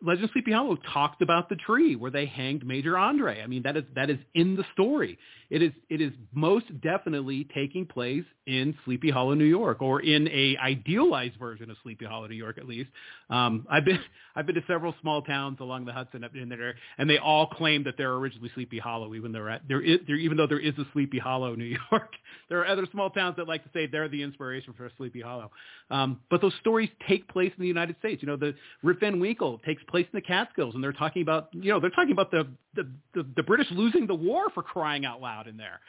Legend 0.02 0.24
of 0.24 0.30
Sleepy 0.32 0.52
Hollow 0.52 0.76
talked 0.92 1.22
about 1.22 1.48
the 1.48 1.56
tree 1.56 1.96
where 1.96 2.10
they 2.10 2.26
hanged 2.26 2.66
Major 2.66 2.96
Andre. 2.96 3.42
I 3.42 3.46
mean, 3.46 3.62
that 3.62 3.76
is 3.76 3.84
that 3.94 4.10
is 4.10 4.18
in 4.34 4.56
the 4.56 4.64
story. 4.72 5.18
It 5.50 5.62
is 5.62 5.72
it 5.88 6.00
is 6.00 6.12
most 6.32 6.66
definitely 6.80 7.48
taking 7.54 7.86
place 7.86 8.24
in 8.46 8.76
Sleepy 8.84 9.10
Hollow, 9.10 9.34
New 9.34 9.44
York, 9.44 9.80
or 9.80 10.00
in 10.00 10.28
a 10.28 10.56
idealized 10.58 11.36
version 11.38 11.70
of 11.70 11.76
Sleepy 11.82 12.04
Hollow, 12.04 12.26
New 12.26 12.36
York, 12.36 12.58
at 12.58 12.66
least. 12.66 12.90
Um, 13.30 13.66
I've 13.70 13.84
been 13.84 13.98
I've 14.36 14.46
been 14.46 14.54
to 14.54 14.62
several 14.68 14.94
small 15.00 15.22
towns 15.22 15.58
along 15.60 15.86
the 15.86 15.92
Hudson 15.92 16.22
up 16.22 16.34
in 16.34 16.48
there, 16.48 16.74
and 16.98 17.08
they 17.08 17.18
all 17.18 17.46
claim 17.46 17.82
that 17.84 17.94
they're 17.96 18.14
originally 18.14 18.50
Sleepy 18.54 18.78
Hollow, 18.78 19.14
even 19.14 19.32
though 19.32 19.48
at 19.48 19.62
there 19.68 19.80
is 19.80 19.98
there 20.06 20.16
even 20.16 20.36
though 20.36 20.46
there 20.46 20.60
is 20.60 20.74
a 20.78 20.84
Sleepy 20.92 21.18
Hollow, 21.18 21.54
New 21.54 21.64
York. 21.90 22.12
there 22.48 22.60
are 22.60 22.66
other 22.66 22.86
small 22.92 23.10
towns 23.10 23.36
that 23.36 23.48
like 23.48 23.64
to 23.64 23.70
say 23.72 23.86
they're 23.86 24.08
the 24.08 24.22
inspiration 24.22 24.74
for 24.76 24.90
Sleepy 24.96 25.20
Hollow. 25.20 25.50
Um, 25.90 26.20
but 26.30 26.40
those 26.40 26.54
stories 26.60 26.90
take 27.08 27.26
place 27.28 27.52
in 27.56 27.62
the 27.62 27.68
United 27.68 27.96
States. 27.98 28.22
You 28.22 28.28
know, 28.28 28.36
the 28.36 28.54
Rip 28.82 29.00
Van 29.00 29.18
Winkle 29.18 29.58
takes 29.66 29.82
place 29.88 30.06
in 30.12 30.16
the 30.16 30.22
Catskills, 30.22 30.74
and 30.74 30.84
they're 30.84 30.92
talking 30.92 31.22
about 31.22 31.48
you 31.52 31.70
know 31.72 31.80
they're 31.80 31.90
talking 31.90 32.12
about 32.12 32.30
the 32.30 32.46
the, 32.74 32.88
the, 33.14 33.26
the 33.36 33.42
British 33.42 33.66
losing 33.70 34.06
the 34.06 34.14
war 34.14 34.46
for 34.54 34.62
crying 34.62 35.04
out 35.04 35.20
loud 35.20 35.48
in 35.48 35.56
there. 35.56 35.80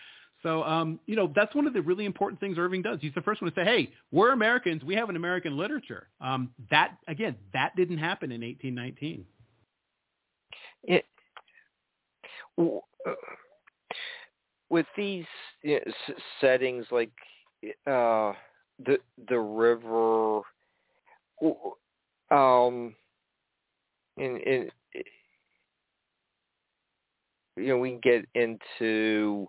So, 0.41 0.63
um, 0.63 0.99
you 1.05 1.15
know, 1.15 1.31
that's 1.35 1.53
one 1.53 1.67
of 1.67 1.73
the 1.73 1.81
really 1.81 2.05
important 2.05 2.39
things 2.39 2.57
Irving 2.57 2.81
does. 2.81 2.99
He's 3.01 3.13
the 3.13 3.21
first 3.21 3.41
one 3.41 3.51
to 3.51 3.55
say, 3.55 3.65
hey, 3.65 3.91
we're 4.11 4.31
Americans. 4.31 4.83
We 4.83 4.95
have 4.95 5.09
an 5.09 5.17
American 5.17 5.57
literature. 5.57 6.07
Um, 6.21 6.51
that, 6.71 6.97
again, 7.07 7.35
that 7.53 7.75
didn't 7.75 7.97
happen 7.97 8.31
in 8.31 8.41
1819. 8.41 9.25
It, 10.83 11.05
with 14.69 14.85
these 14.95 15.25
you 15.61 15.75
know, 15.85 16.13
settings 16.39 16.85
like 16.91 17.11
uh, 17.85 18.33
the 18.85 18.97
the 19.27 19.37
river, 19.37 20.41
um, 22.31 22.95
in, 24.19 24.37
in 24.37 24.69
you 27.59 27.67
know, 27.67 27.77
we 27.77 27.99
get 28.01 28.25
into 28.35 29.47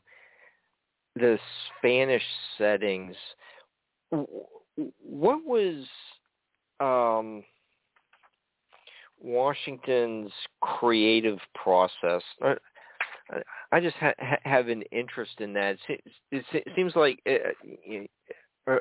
the 1.17 1.39
Spanish 1.79 2.23
settings. 2.59 3.15
What 4.11 5.45
was 5.45 5.87
um, 6.81 7.45
Washington's 9.21 10.33
creative 10.61 11.39
process? 11.55 12.23
I 13.73 13.81
just 13.81 13.97
ha- 13.97 14.15
have 14.43 14.69
an 14.69 14.83
interest 14.91 15.41
in 15.41 15.53
that. 15.53 15.77
It, 16.33 16.45
seems 16.75 16.97
like 16.97 17.21
uh, 17.29 18.71
uh, 18.71 18.77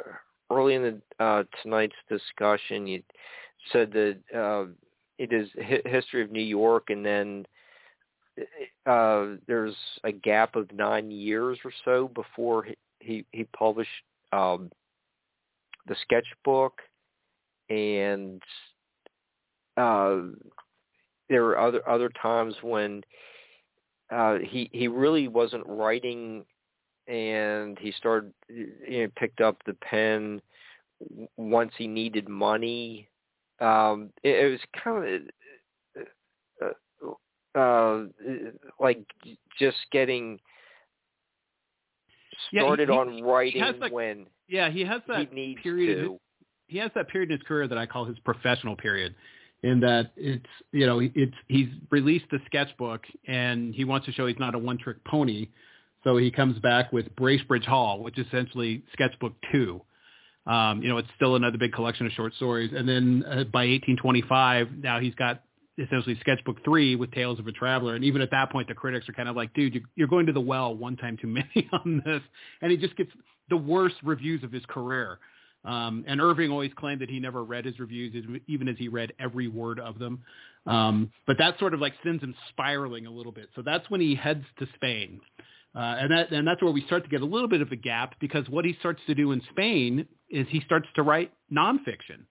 early 0.50 0.76
in 0.76 0.82
the, 1.20 1.24
uh, 1.24 1.44
tonight's 1.62 1.96
discussion, 2.10 2.88
you 2.88 3.04
said 3.72 3.92
that 3.92 4.18
uh, 4.36 4.66
it 5.20 5.34
is 5.34 5.50
history 5.86 6.24
of 6.24 6.32
New 6.32 6.42
York, 6.42 6.90
and 6.90 7.06
then 7.06 7.46
uh, 8.86 9.36
there's 9.48 9.76
a 10.06 10.12
gap 10.12 10.56
of 10.56 10.72
nine 10.72 11.12
years 11.12 11.60
or 11.64 11.72
so 11.86 12.08
before 12.08 12.64
he 12.64 12.76
he, 13.02 13.26
he 13.32 13.46
published 13.58 13.90
um, 14.34 14.70
the 15.88 15.96
sketchbook, 16.02 16.82
and 17.70 18.42
uh, 19.78 20.18
there 21.30 21.44
were 21.44 21.58
other 21.58 21.88
other 21.88 22.10
times 22.22 22.56
when 22.62 23.04
uh, 24.12 24.38
he 24.40 24.70
he 24.74 24.88
really 24.88 25.28
wasn't 25.28 25.66
writing, 25.68 26.46
and 27.08 27.78
he 27.80 27.92
started 27.92 28.34
you 28.50 29.04
know 29.04 29.08
picked 29.18 29.42
up 29.42 29.58
the 29.66 29.76
pen 29.76 30.42
once 31.38 31.72
he 31.78 31.88
needed 31.88 32.28
money. 32.28 33.08
Um, 33.62 34.12
it, 34.24 34.46
it 34.46 34.52
was 34.52 34.60
kind 34.84 35.06
of 35.06 35.22
uh, 37.56 38.04
like 38.80 39.04
just 39.60 39.78
getting 39.92 40.40
started 42.52 42.90
yeah, 42.90 42.96
he, 42.96 43.00
on 43.00 43.24
writing 43.24 43.80
that, 43.80 43.92
when 43.92 44.28
yeah 44.48 44.70
he 44.70 44.84
has 44.86 45.02
that 45.08 45.28
he 45.34 45.58
period 45.62 46.06
to. 46.06 46.20
he 46.68 46.78
has 46.78 46.92
that 46.96 47.10
period 47.10 47.32
in 47.32 47.38
his 47.38 47.48
career 47.48 47.68
that 47.68 47.78
I 47.78 47.86
call 47.86 48.06
his 48.06 48.18
professional 48.20 48.76
period 48.76 49.16
in 49.64 49.80
that 49.82 50.12
it's 50.16 50.46
you 50.72 50.86
know 50.86 51.00
it's 51.02 51.36
he's 51.48 51.68
released 51.90 52.26
the 52.32 52.40
sketchbook 52.46 53.04
and 53.28 53.74
he 53.74 53.84
wants 53.84 54.06
to 54.06 54.12
show 54.14 54.28
he's 54.28 54.40
not 54.40 54.56
a 54.56 54.60
one 54.60 54.78
trick 54.78 55.04
pony 55.06 55.48
so 56.04 56.16
he 56.16 56.32
comes 56.32 56.58
back 56.60 56.94
with 56.94 57.14
Bracebridge 57.16 57.66
Hall 57.66 58.02
which 58.02 58.18
is 58.18 58.26
essentially 58.28 58.84
sketchbook 58.94 59.34
2 59.52 59.82
um, 60.50 60.82
you 60.82 60.90
know 60.90 60.98
it's 60.98 61.10
still 61.16 61.36
another 61.36 61.58
big 61.58 61.72
collection 61.72 62.06
of 62.06 62.12
short 62.14 62.34
stories 62.36 62.72
and 62.76 62.88
then 62.90 63.24
uh, 63.26 63.44
by 63.46 63.66
1825 63.68 64.72
now 64.82 65.00
he's 65.00 65.16
got 65.16 65.44
essentially 65.80 66.18
sketchbook 66.20 66.64
three 66.64 66.96
with 66.96 67.12
Tales 67.12 67.40
of 67.40 67.48
a 67.48 67.52
Traveler. 67.52 67.96
And 67.96 68.04
even 68.04 68.22
at 68.22 68.32
that 68.32 68.52
point, 68.52 68.68
the 68.68 68.74
critics 68.74 69.08
are 69.08 69.14
kind 69.14 69.30
of 69.30 69.36
like, 69.36 69.54
dude, 69.54 69.82
you're 69.96 70.08
going 70.08 70.26
to 70.26 70.34
the 70.34 70.42
well 70.42 70.76
one 70.76 70.98
time 70.98 71.18
too 71.18 71.28
many 71.56 71.70
on 71.72 72.02
this. 72.06 72.22
And 72.62 72.72
he 72.72 72.78
just 72.78 72.96
gets 72.96 73.12
the 73.50 73.58
worst 73.58 73.96
reviews 74.04 74.44
of 74.44 74.52
his 74.52 74.64
career. 74.68 75.20
Um, 75.66 76.06
and 76.08 76.22
Irving 76.22 76.52
always 76.52 76.72
claimed 76.78 77.02
that 77.02 77.10
he 77.10 77.20
never 77.20 77.44
read 77.44 77.66
his 77.66 77.80
reviews, 77.80 78.26
even 78.48 78.68
as 78.68 78.78
he 78.78 78.88
read 78.88 79.14
every 79.20 79.48
word 79.48 79.80
of 79.80 80.00
them. 80.00 80.24
Um, 80.66 81.12
but 81.28 81.38
that 81.38 81.60
sort 81.60 81.74
of 81.74 81.82
like 81.82 81.94
sends 82.04 82.24
him 82.24 82.34
spiraling 82.50 83.06
a 83.06 83.12
little 83.12 83.32
bit. 83.32 83.50
So 83.56 83.62
that's 83.62 83.90
when 83.90 84.00
he 84.00 84.16
heads 84.16 84.46
to 84.60 84.68
Spain. 84.76 85.20
Uh, 85.76 85.98
and 86.00 86.12
that 86.12 86.32
and 86.32 86.48
that's 86.48 86.64
where 86.64 86.72
we 86.72 86.84
start 86.86 87.04
to 87.04 87.10
get 87.10 87.22
a 87.22 87.26
little 87.26 87.48
bit 87.48 87.62
of 87.62 87.72
a 87.72 87.76
gap 87.76 88.16
because 88.20 88.48
what 88.50 88.66
he 88.66 88.76
starts 88.80 89.02
to 89.06 89.14
do 89.14 89.32
in 89.34 89.42
Spain 89.52 90.08
is 90.30 90.48
he 90.50 90.62
starts 90.62 90.88
to 90.96 91.04
write 91.04 91.32
nonfiction. 91.52 92.26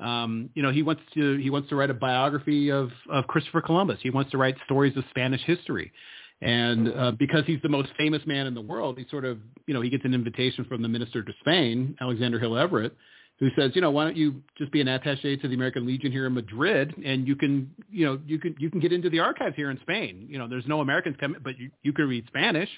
Um, 0.00 0.50
you 0.54 0.62
know, 0.62 0.70
he 0.70 0.82
wants 0.82 1.02
to 1.14 1.36
he 1.38 1.50
wants 1.50 1.68
to 1.70 1.76
write 1.76 1.90
a 1.90 1.94
biography 1.94 2.70
of 2.70 2.90
of 3.10 3.26
Christopher 3.26 3.60
Columbus. 3.60 3.98
He 4.02 4.10
wants 4.10 4.30
to 4.30 4.38
write 4.38 4.56
stories 4.64 4.96
of 4.96 5.04
Spanish 5.10 5.42
history. 5.42 5.92
And 6.40 6.94
uh, 6.94 7.10
because 7.12 7.44
he's 7.46 7.60
the 7.62 7.68
most 7.68 7.88
famous 7.98 8.22
man 8.24 8.46
in 8.46 8.54
the 8.54 8.60
world, 8.60 8.96
he 8.96 9.04
sort 9.10 9.24
of, 9.24 9.38
you 9.66 9.74
know, 9.74 9.80
he 9.80 9.90
gets 9.90 10.04
an 10.04 10.14
invitation 10.14 10.64
from 10.66 10.82
the 10.82 10.88
minister 10.88 11.22
to 11.22 11.32
Spain, 11.40 11.96
Alexander 12.00 12.38
Hill 12.38 12.56
Everett, 12.56 12.96
who 13.40 13.48
says, 13.56 13.72
you 13.74 13.80
know, 13.80 13.90
why 13.90 14.04
don't 14.04 14.16
you 14.16 14.42
just 14.56 14.70
be 14.70 14.80
an 14.80 14.86
attaché 14.86 15.40
to 15.40 15.48
the 15.48 15.54
American 15.54 15.86
Legion 15.86 16.12
here 16.12 16.26
in 16.26 16.34
Madrid, 16.34 16.94
and 17.04 17.26
you 17.26 17.34
can, 17.34 17.70
you 17.90 18.04
know, 18.04 18.20
you 18.26 18.38
can 18.38 18.54
you 18.58 18.70
can 18.70 18.80
get 18.80 18.92
into 18.92 19.10
the 19.10 19.18
archives 19.18 19.56
here 19.56 19.70
in 19.70 19.80
Spain. 19.80 20.26
You 20.28 20.38
know, 20.38 20.48
there's 20.48 20.66
no 20.66 20.80
Americans 20.80 21.16
coming, 21.20 21.40
but 21.42 21.58
you 21.58 21.70
you 21.82 21.92
can 21.92 22.08
read 22.08 22.24
Spanish, 22.28 22.70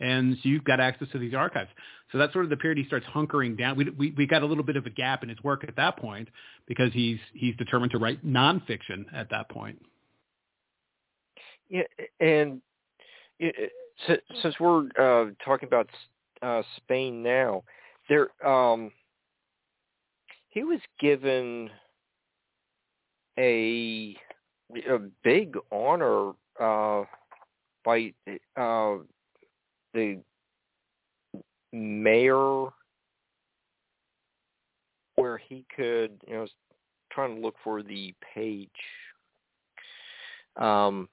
and 0.00 0.36
so 0.42 0.48
you've 0.48 0.64
got 0.64 0.80
access 0.80 1.08
to 1.12 1.18
these 1.18 1.34
archives. 1.34 1.70
So 2.10 2.18
that's 2.18 2.32
sort 2.32 2.44
of 2.44 2.50
the 2.50 2.56
period 2.56 2.78
he 2.78 2.84
starts 2.84 3.06
hunkering 3.06 3.58
down. 3.58 3.76
We, 3.76 3.90
we, 3.90 4.14
we 4.16 4.26
got 4.26 4.42
a 4.42 4.46
little 4.46 4.64
bit 4.64 4.76
of 4.76 4.86
a 4.86 4.90
gap 4.90 5.22
in 5.22 5.28
his 5.28 5.42
work 5.42 5.64
at 5.66 5.76
that 5.76 5.98
point 5.98 6.28
because 6.66 6.92
he's 6.92 7.18
he's 7.34 7.54
determined 7.56 7.92
to 7.92 7.98
write 7.98 8.24
nonfiction 8.24 9.04
at 9.12 9.28
that 9.30 9.48
point. 9.50 9.78
Yeah, 11.68 11.82
and 12.18 12.62
it, 13.38 13.72
since 14.42 14.54
we're 14.58 14.86
uh, 14.98 15.30
talking 15.44 15.66
about 15.66 15.88
uh, 16.40 16.62
Spain 16.78 17.22
now, 17.22 17.64
there 18.08 18.28
um, 18.46 18.90
he 20.48 20.64
was 20.64 20.80
given 20.98 21.70
a 23.38 24.16
a 24.90 24.98
big 25.22 25.56
honor 25.70 26.30
uh, 26.60 27.04
by 27.84 28.12
uh, 28.56 28.96
the 29.94 30.20
mayor 31.72 32.68
where 35.16 35.38
he 35.38 35.64
could, 35.74 36.12
you 36.26 36.34
know, 36.34 36.46
trying 37.12 37.34
to 37.34 37.40
look 37.40 37.56
for 37.64 37.82
the 37.82 38.14
page 38.34 38.70
um, 40.56 41.08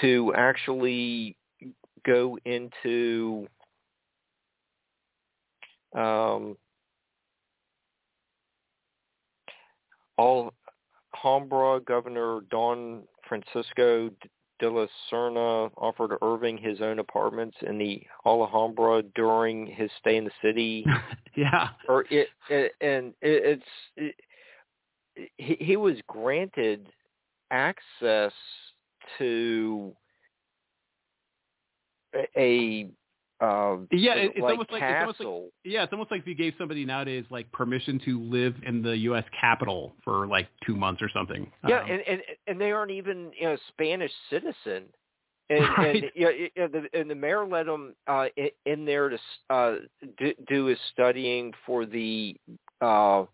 to 0.00 0.32
actually 0.34 1.36
go 2.04 2.38
into 2.44 3.46
um, 5.94 6.56
Alhambra 10.18 11.80
Governor 11.80 12.40
Don 12.50 13.02
Francisco 13.28 14.10
de 14.58 14.70
la 14.70 14.86
Serna 15.10 15.70
offered 15.76 16.16
Irving 16.22 16.56
his 16.58 16.80
own 16.80 16.98
apartments 16.98 17.56
in 17.62 17.78
the 17.78 18.02
Alhambra 18.24 19.02
during 19.14 19.66
his 19.66 19.90
stay 20.00 20.16
in 20.16 20.24
the 20.24 20.30
city. 20.42 20.84
yeah. 21.36 21.70
Or 21.88 22.04
it, 22.10 22.28
it 22.48 22.72
and 22.80 23.12
it, 23.20 23.60
it's 23.60 23.62
it, 23.96 24.14
he, 25.36 25.56
he 25.60 25.76
was 25.76 25.96
granted 26.08 26.88
access 27.50 28.32
to 29.18 29.92
a 32.36 32.88
uh, 33.40 33.76
yeah, 33.90 34.14
it's 34.14 34.38
like 34.38 34.52
almost 34.52 34.72
like, 34.72 34.82
it's 34.82 35.00
almost 35.00 35.20
like 35.20 35.52
yeah, 35.64 35.82
it's 35.82 35.92
almost 35.92 36.10
like 36.10 36.20
if 36.20 36.26
you 36.26 36.34
gave 36.34 36.54
somebody 36.56 36.84
nowadays 36.84 37.24
like 37.30 37.50
permission 37.52 38.00
to 38.06 38.20
live 38.22 38.54
in 38.66 38.82
the 38.82 38.96
U.S. 38.98 39.24
Capitol 39.38 39.94
for 40.02 40.26
like 40.26 40.48
two 40.64 40.74
months 40.74 41.02
or 41.02 41.10
something. 41.10 41.50
Yeah, 41.68 41.80
um, 41.80 41.90
and, 41.90 42.02
and 42.08 42.22
and 42.46 42.60
they 42.60 42.72
aren't 42.72 42.92
even 42.92 43.32
you 43.38 43.48
know 43.48 43.56
Spanish 43.68 44.12
citizen, 44.30 44.84
and 45.50 45.68
Right. 45.78 46.02
and, 46.02 46.10
you 46.14 46.50
know, 46.56 46.66
know, 46.66 46.68
the, 46.68 46.98
and 46.98 47.10
the 47.10 47.14
mayor 47.14 47.46
let 47.46 47.68
him 47.68 47.94
uh, 48.06 48.26
in, 48.36 48.48
in 48.64 48.84
there 48.86 49.10
to 49.10 49.18
uh, 49.50 49.74
do, 50.18 50.32
do 50.48 50.64
his 50.66 50.78
studying 50.92 51.52
for 51.66 51.84
the 51.84 52.34
uh, 52.80 53.24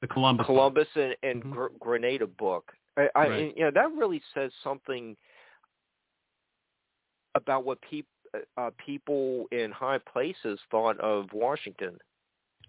the 0.00 0.06
Columbus. 0.06 0.46
Columbus 0.46 0.88
and, 0.94 1.16
and 1.22 1.42
Mhm. 1.42 1.50
Gr- 1.50 1.66
Grenada 1.80 2.26
book. 2.26 2.72
I, 2.96 3.08
I 3.16 3.26
Right. 3.26 3.40
and, 3.40 3.52
you 3.56 3.64
know 3.64 3.70
that 3.72 3.92
really 3.92 4.22
says 4.34 4.52
something 4.62 5.16
about 7.34 7.64
what 7.64 7.80
people 7.82 8.08
uh, 8.56 8.70
people 8.84 9.46
in 9.52 9.70
high 9.70 9.98
places 9.98 10.58
thought 10.70 10.98
of 11.00 11.26
Washington. 11.32 11.98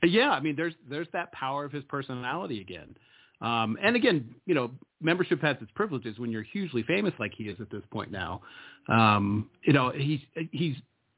Yeah, 0.04 0.32
I 0.32 0.40
mean, 0.40 0.56
there's 0.56 0.74
there's 0.90 1.08
that 1.14 1.32
power 1.32 1.66
of 1.66 1.72
his 1.72 1.84
personality 1.86 2.62
again. 2.62 2.96
Um, 3.42 3.78
and 3.82 3.96
again, 3.96 4.34
you 4.46 4.56
know, 4.56 4.72
membership 5.02 5.42
has 5.42 5.58
its 5.62 5.72
privileges 5.76 6.18
when 6.20 6.32
you're 6.32 6.44
hugely 6.44 6.84
famous 6.84 7.14
like 7.20 7.34
he 7.36 7.46
is 7.46 7.60
at 7.60 7.70
this 7.70 7.84
point 7.92 8.12
now. 8.12 8.42
Um, 8.88 9.50
you 9.64 9.74
know, 9.74 9.92
he's 9.92 10.22
he's 10.52 10.76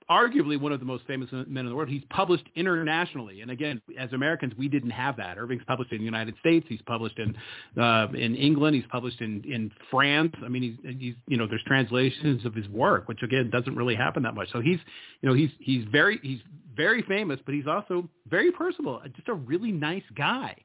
arguably 0.09 0.59
one 0.59 0.71
of 0.71 0.79
the 0.79 0.85
most 0.85 1.05
famous 1.05 1.29
men 1.31 1.65
in 1.65 1.69
the 1.69 1.75
world. 1.75 1.89
He's 1.89 2.03
published 2.09 2.45
internationally, 2.55 3.41
and 3.41 3.51
again, 3.51 3.81
as 3.99 4.11
Americans, 4.13 4.53
we 4.57 4.67
didn't 4.67 4.91
have 4.91 5.17
that. 5.17 5.37
Irving's 5.37 5.63
published 5.67 5.91
in 5.91 5.99
the 5.99 6.05
United 6.05 6.35
States. 6.39 6.65
He's 6.69 6.81
published 6.85 7.19
in 7.19 7.35
uh, 7.81 8.07
in 8.13 8.35
England. 8.35 8.75
He's 8.75 8.85
published 8.89 9.21
in 9.21 9.43
in 9.43 9.71
France. 9.91 10.33
I 10.43 10.47
mean, 10.47 10.63
he's, 10.63 10.95
he's 10.97 11.15
you 11.27 11.37
know, 11.37 11.47
there's 11.47 11.63
translations 11.67 12.45
of 12.45 12.53
his 12.53 12.67
work, 12.69 13.07
which 13.07 13.21
again 13.21 13.49
doesn't 13.49 13.75
really 13.75 13.95
happen 13.95 14.23
that 14.23 14.35
much. 14.35 14.49
So 14.51 14.61
he's 14.61 14.79
you 15.21 15.29
know 15.29 15.35
he's 15.35 15.51
he's 15.59 15.85
very 15.91 16.19
he's 16.23 16.39
very 16.75 17.01
famous, 17.03 17.39
but 17.45 17.53
he's 17.55 17.67
also 17.67 18.07
very 18.29 18.51
personable. 18.51 19.01
Just 19.15 19.27
a 19.27 19.33
really 19.33 19.71
nice 19.71 20.03
guy. 20.15 20.55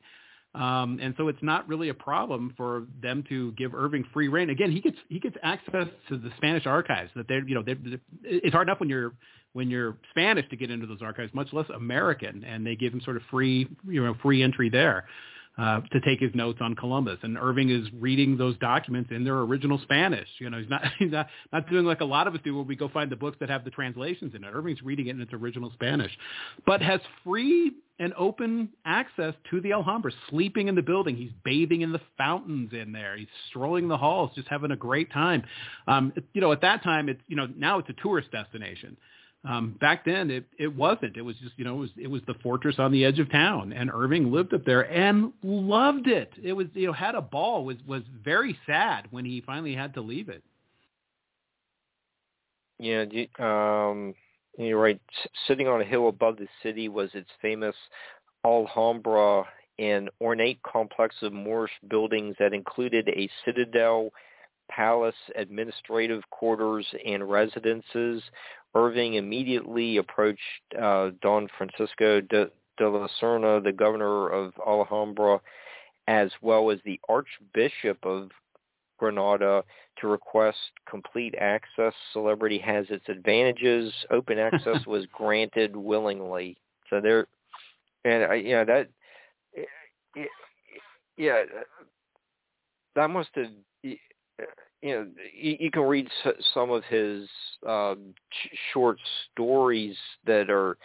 Um, 0.55 0.99
and 1.01 1.15
so 1.17 1.29
it's 1.29 1.43
not 1.43 1.67
really 1.67 1.89
a 1.89 1.95
problem 1.95 2.53
for 2.57 2.87
them 3.01 3.25
to 3.31 3.53
give 3.53 3.75
Irving 3.75 4.05
free 4.13 4.29
reign. 4.29 4.51
Again, 4.51 4.71
he 4.71 4.81
gets 4.81 4.99
he 5.09 5.19
gets 5.19 5.37
access 5.43 5.89
to 6.09 6.19
the 6.19 6.31
Spanish 6.37 6.67
archives. 6.67 7.11
That 7.17 7.27
they're 7.27 7.47
you 7.47 7.55
know 7.55 7.63
they're, 7.63 7.79
it's 8.23 8.53
hard 8.53 8.69
enough 8.69 8.79
when 8.79 8.91
you're 8.91 9.13
when 9.55 9.71
you're 9.71 9.97
Spanish 10.11 10.49
to 10.51 10.57
get 10.57 10.71
into 10.71 10.87
those 10.87 11.01
archives, 11.01 11.33
much 11.33 11.53
less 11.53 11.67
American, 11.75 12.45
and 12.45 12.67
they 12.67 12.77
give 12.77 12.93
him 12.93 13.01
sort 13.01 13.17
of 13.17 13.23
free 13.31 13.67
you 13.89 14.05
know 14.05 14.15
free 14.23 14.43
entry 14.43 14.69
there 14.69 15.07
uh, 15.59 15.81
to 15.93 16.01
take 16.01 16.19
his 16.19 16.35
notes 16.35 16.59
on 16.63 16.75
Columbus. 16.75 17.19
And 17.23 17.37
Irving 17.37 17.71
is 17.71 17.87
reading 18.01 18.39
those 18.39 18.57
documents 18.59 19.11
in 19.13 19.23
their 19.23 19.39
original 19.41 19.79
Spanish. 19.83 20.29
You 20.39 20.49
know, 20.49 20.59
he's 20.59 20.71
not 20.71 20.83
he's 20.99 21.13
not, 21.13 21.29
not 21.53 21.69
doing 21.69 21.85
like 21.85 22.01
a 22.01 22.07
lot 22.07 22.27
of 22.27 22.35
us 22.35 22.41
do 22.43 22.55
where 22.55 22.65
we 22.65 22.77
go 22.77 22.89
find 22.89 23.11
the 23.11 23.17
books 23.17 23.37
that 23.41 23.51
have 23.51 23.65
the 23.65 23.71
translations 23.71 24.35
in 24.35 24.45
it. 24.45 24.51
Irving's 24.53 24.83
reading 24.83 25.09
it 25.09 25.11
in 25.11 25.21
its 25.21 25.33
original 25.33 25.71
Spanish, 25.75 26.11
but 26.67 26.81
has 26.81 27.01
free 27.25 27.73
and 27.99 28.15
open 28.15 28.71
access 28.85 29.35
to 29.51 29.61
the 29.61 29.73
Alhambra, 29.73 30.11
sleeping 30.31 30.69
in 30.69 30.75
the 30.75 30.83
building. 30.83 31.17
He's 31.17 31.31
bathing 31.45 31.83
in 31.83 31.93
the 31.93 32.01
fountains 32.17 32.73
in 32.73 32.93
there. 32.93 33.17
He's 33.17 33.29
strolling 33.49 33.89
the 33.89 33.97
halls, 33.97 34.31
just 34.35 34.49
having 34.49 34.71
a 34.71 34.77
great 34.77 35.13
time. 35.13 35.45
Um, 35.87 36.13
you 36.33 36.41
know, 36.41 36.51
at 36.53 36.63
that 36.63 36.83
time, 36.83 37.09
it's 37.09 37.21
you 37.29 37.37
know 37.37 37.47
now 37.57 37.79
it's 37.79 37.91
a 37.91 37.95
tourist 38.03 38.33
destination. 38.33 38.97
Um, 39.45 39.77
back 39.81 40.05
then, 40.05 40.31
it, 40.31 40.45
it 40.57 40.69
wasn't. 40.69 41.17
It 41.17 41.23
was 41.23 41.37
just, 41.39 41.55
you 41.57 41.65
know, 41.65 41.75
it 41.75 41.81
was, 41.81 41.91
it 41.97 42.07
was 42.07 42.23
the 42.29 42.35
fortress 42.43 42.77
on 42.79 42.93
the 42.93 43.05
edge 43.05 43.19
of 43.19 43.31
town, 43.31 43.73
and 43.73 43.91
Irving 43.93 44.31
lived 44.31 44.55
up 44.55 44.65
there 44.65 44.91
and 44.91 45.33
loved 45.43 46.07
it. 46.07 46.33
It 46.41 46.53
was, 46.53 46.69
you 46.75 46.87
know, 46.87 46.93
had 46.93 47.17
a 47.17 47.23
ball. 47.23 47.65
was 47.65 47.79
was 47.87 48.03
very 48.25 48.57
sad 48.67 49.09
when 49.11 49.25
he 49.25 49.41
finally 49.41 49.75
had 49.75 49.95
to 49.95 50.01
leave 50.01 50.29
it. 50.29 50.45
Yeah, 52.79 53.05
um, 53.39 54.15
you're 54.59 54.81
right. 54.81 55.01
Sitting 55.47 55.67
on 55.67 55.81
a 55.81 55.85
hill 55.85 56.09
above 56.09 56.37
the 56.37 56.49
city 56.63 56.89
was 56.89 57.11
its 57.15 57.31
famous 57.41 57.77
Alhambra, 58.45 59.45
an 59.79 60.09
ornate 60.21 60.63
complex 60.63 61.17
of 61.23 61.33
Moorish 61.33 61.73
buildings 61.89 62.37
that 62.39 62.53
included 62.53 63.09
a 63.09 63.29
citadel, 63.45 64.11
palace, 64.71 65.15
administrative 65.37 66.23
quarters, 66.31 66.87
and 67.07 67.29
residences. 67.29 68.23
Irving 68.75 69.15
immediately 69.15 69.99
approached 69.99 70.41
uh, 70.81 71.11
Don 71.21 71.49
Francisco 71.59 72.21
de, 72.23 72.51
de 72.79 72.89
la 72.89 73.07
Serna, 73.21 73.63
the 73.63 73.73
governor 73.73 74.29
of 74.29 74.53
Alhambra, 74.67 75.41
as 76.09 76.31
well 76.41 76.71
as 76.71 76.79
the 76.85 76.99
Archbishop 77.09 77.99
of 78.05 78.31
Granada 78.99 79.65
to 80.01 80.07
request 80.07 80.59
complete 80.89 81.35
access. 81.39 81.93
Celebrity 82.13 82.59
has 82.59 82.87
its 82.89 83.05
advantages. 83.09 83.93
Open 84.11 84.39
access 84.53 84.87
was 84.87 85.07
granted 85.13 85.77
willingly. 85.77 86.57
So 86.89 87.01
there, 87.01 87.27
and 88.05 88.25
I, 88.25 88.35
you 88.35 88.53
know 88.53 88.65
that, 88.65 88.89
yeah, 91.17 91.43
that 92.95 93.11
must 93.11 93.31
have, 93.35 93.47
you 94.83 94.95
know, 94.95 95.07
you, 95.35 95.57
you 95.61 95.71
can 95.71 95.83
read 95.83 96.09
s- 96.25 96.35
some 96.55 96.71
of 96.71 96.85
his 96.85 97.29
um, 97.67 98.15
sh- 98.31 98.57
short 98.73 98.99
stories 99.33 99.97
that 100.27 100.49
are 100.51 100.77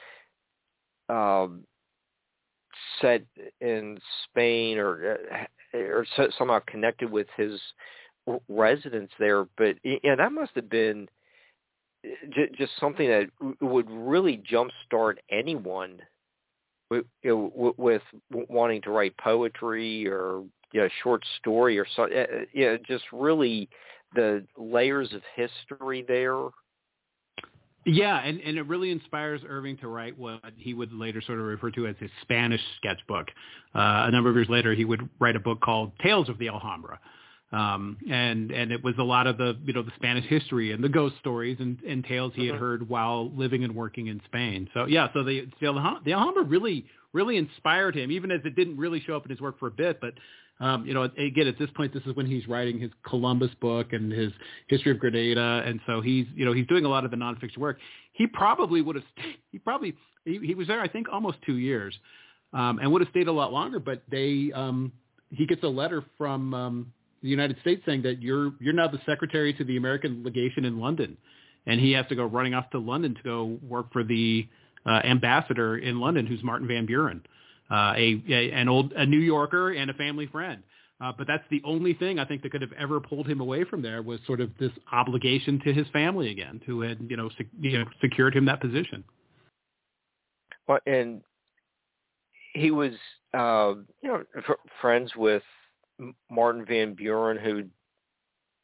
um, 1.10 1.64
set 3.02 3.24
in 3.62 3.98
Spain 4.26 4.78
or 4.78 5.18
uh, 5.34 5.78
or 5.78 6.06
somehow 6.38 6.60
connected 6.68 7.12
with 7.12 7.28
his 7.36 7.60
residence 8.50 9.12
there. 9.20 9.46
But 9.58 9.76
yeah, 9.84 10.16
that 10.16 10.32
must 10.32 10.52
have 10.56 10.70
been 10.70 11.08
uh, 12.06 12.42
just 12.58 12.72
something 12.80 13.08
that 13.08 13.30
would 13.62 13.90
really 13.90 14.42
jumpstart 14.50 15.16
anyone 15.30 16.00
with, 16.90 17.06
with 17.24 18.02
wanting 18.32 18.82
to 18.84 18.92
write 18.92 19.18
poetry 19.18 20.08
or 20.08 20.44
you 20.74 20.82
know, 20.82 20.90
short 21.04 21.24
story 21.40 21.78
or 21.80 21.86
so. 21.96 22.08
Yeah, 22.54 22.78
just 22.88 23.06
really 23.12 23.70
the 24.16 24.46
layers 24.58 25.14
of 25.14 25.22
history 25.36 26.06
there 26.08 26.50
yeah, 27.88 28.20
and, 28.20 28.42
and 28.42 28.58
it 28.58 28.68
really 28.68 28.92
inspires 28.92 29.42
Irving 29.48 29.78
to 29.78 29.88
write 29.88 30.20
what 30.20 30.42
he 30.58 30.74
would 30.74 30.92
later 30.92 31.22
sort 31.22 31.40
of 31.40 31.46
refer 31.46 31.72
to 31.72 31.88
as 31.88 31.96
his 32.00 32.12
Spanish 32.22 32.60
sketchbook. 32.76 33.28
Uh, 33.74 34.06
a 34.08 34.12
number 34.12 34.30
of 34.30 34.36
years 34.36 34.50
later, 34.50 34.74
he 34.74 34.84
would 34.84 35.08
write 35.20 35.38
a 35.38 35.40
book 35.40 35.62
called 35.62 35.94
Tales 36.04 36.28
of 36.28 36.38
the 36.38 36.50
Alhambra. 36.50 37.00
Um, 37.54 37.96
and 38.12 38.52
and 38.52 38.74
it 38.74 38.84
was 38.84 38.96
a 39.00 39.04
lot 39.04 39.26
of 39.26 39.38
the 39.38 39.58
you 39.64 39.72
know 39.72 39.82
the 39.82 39.94
Spanish 39.96 40.26
history 40.26 40.74
and 40.74 40.84
the 40.84 40.90
ghost 40.90 41.16
stories 41.22 41.56
and, 41.62 41.82
and 41.88 42.04
tales 42.04 42.34
he 42.36 42.46
had 42.46 42.56
mm-hmm. 42.56 42.62
heard 42.62 42.90
while 42.90 43.32
living 43.32 43.64
and 43.64 43.74
working 43.74 44.08
in 44.08 44.20
Spain. 44.26 44.70
So 44.74 44.86
yeah, 44.86 45.08
so 45.14 45.24
the 45.24 45.48
the 45.62 45.68
Alhambra 45.68 46.44
really 46.44 46.86
really 47.14 47.38
inspired 47.38 47.96
him, 47.96 48.12
even 48.12 48.32
as 48.32 48.42
it 48.44 48.58
didn't 48.58 48.76
really 48.76 49.00
show 49.00 49.16
up 49.16 49.24
in 49.24 49.32
his 49.32 49.40
work 49.40 49.60
for 49.60 49.68
a 49.68 49.72
bit. 49.72 50.02
But 50.02 50.16
um, 50.60 50.86
you 50.88 50.94
know, 50.94 51.04
again, 51.04 51.48
at 51.48 51.60
this 51.60 51.70
point, 51.76 51.94
this 51.94 52.04
is 52.06 52.16
when 52.16 52.26
he's 52.26 52.48
writing 52.48 52.80
his 52.80 52.90
Columbus 53.06 53.52
book 53.62 53.94
and 53.94 54.12
his 54.12 54.32
History 54.68 54.92
of 54.92 55.00
Grenada, 55.00 55.64
and 55.66 55.80
so 55.86 56.02
he's, 56.02 56.26
you 56.36 56.46
know, 56.46 56.54
he's 56.54 56.66
doing 56.66 56.86
a 56.86 56.90
lot 56.90 57.06
of 57.06 57.12
the 57.12 57.18
nonfiction 57.18 57.60
work. 57.60 57.78
He 58.14 58.26
probably 58.26 58.82
would 58.82 58.96
have, 58.96 59.06
he 59.52 59.60
probably, 59.60 59.96
he, 60.26 60.40
he 60.40 60.56
was 60.56 60.68
there, 60.68 60.82
I 60.82 60.88
think, 60.88 61.08
almost 61.12 61.38
two 61.46 61.58
years, 61.58 61.96
um, 62.54 62.80
and 62.80 62.92
would 62.92 63.02
have 63.02 63.10
stayed 63.12 63.28
a 63.28 63.32
lot 63.32 63.54
longer. 63.54 63.80
But 63.80 64.02
they, 64.10 64.52
um, 64.56 64.92
he 65.30 65.46
gets 65.46 65.62
a 65.64 65.68
letter 65.68 66.04
from 66.18 66.54
um, 66.56 66.94
the 67.22 67.30
United 67.30 67.58
States 67.62 67.84
saying 67.86 68.02
that 68.04 68.24
you're 68.24 68.54
you're 68.60 68.74
now 68.74 68.88
the 68.88 69.02
secretary 69.06 69.54
to 69.54 69.64
the 69.64 69.78
American 69.78 70.24
legation 70.24 70.66
in 70.66 70.80
London, 70.80 71.18
and 71.68 71.80
he 71.80 71.92
has 71.92 72.08
to 72.08 72.16
go 72.16 72.26
running 72.26 72.56
off 72.56 72.72
to 72.72 72.80
London 72.80 73.14
to 73.14 73.22
go 73.22 73.60
work 73.62 73.94
for 73.94 74.04
the 74.04 74.48
uh, 74.88 75.02
ambassador 75.04 75.78
in 75.78 76.00
London, 76.00 76.26
who's 76.26 76.44
Martin 76.44 76.68
Van 76.68 76.88
Buren 76.88 77.22
uh, 77.72 77.94
a, 77.96 78.22
a 78.30 78.52
an 78.52 78.70
old 78.70 78.94
a 78.94 79.06
New 79.06 79.20
Yorker 79.20 79.72
and 79.72 79.90
a 79.90 79.94
family 79.94 80.28
friend. 80.28 80.64
Uh, 81.00 81.12
but 81.16 81.28
that's 81.28 81.44
the 81.52 81.62
only 81.64 81.94
thing 81.94 82.18
I 82.18 82.26
think 82.26 82.42
that 82.42 82.52
could 82.52 82.62
have 82.62 82.74
ever 82.74 83.00
pulled 83.00 83.28
him 83.28 83.40
away 83.40 83.64
from 83.64 83.84
there 83.84 84.02
was 84.02 84.20
sort 84.26 84.42
of 84.42 84.50
this 84.60 84.72
obligation 84.92 85.60
to 85.64 85.72
his 85.72 85.86
family 85.94 86.32
again, 86.32 86.60
who 86.66 86.82
had 86.82 86.98
you 87.08 87.16
know, 87.16 87.30
sec- 87.38 87.48
you 87.60 87.78
know 87.78 87.86
secured 88.02 88.36
him 88.36 88.46
that 88.46 88.62
position. 88.62 89.04
Well, 90.68 90.80
and 90.88 91.22
he 92.54 92.72
was 92.72 92.94
uh, 93.34 93.76
you 94.02 94.10
know 94.10 94.24
friends 94.82 95.12
with 95.16 95.44
Martin 96.32 96.66
Van 96.66 96.94
Buren, 96.94 97.38
who'd 97.38 97.70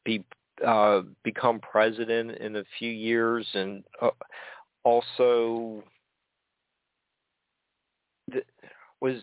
be 0.04 0.24
uh, 0.66 1.02
become 1.22 1.60
president 1.60 2.32
in 2.32 2.56
a 2.56 2.64
few 2.78 2.90
years, 2.90 3.46
and 3.54 3.84
uh, 4.02 4.10
also 4.82 5.82
the, 8.30 8.42
was 9.04 9.22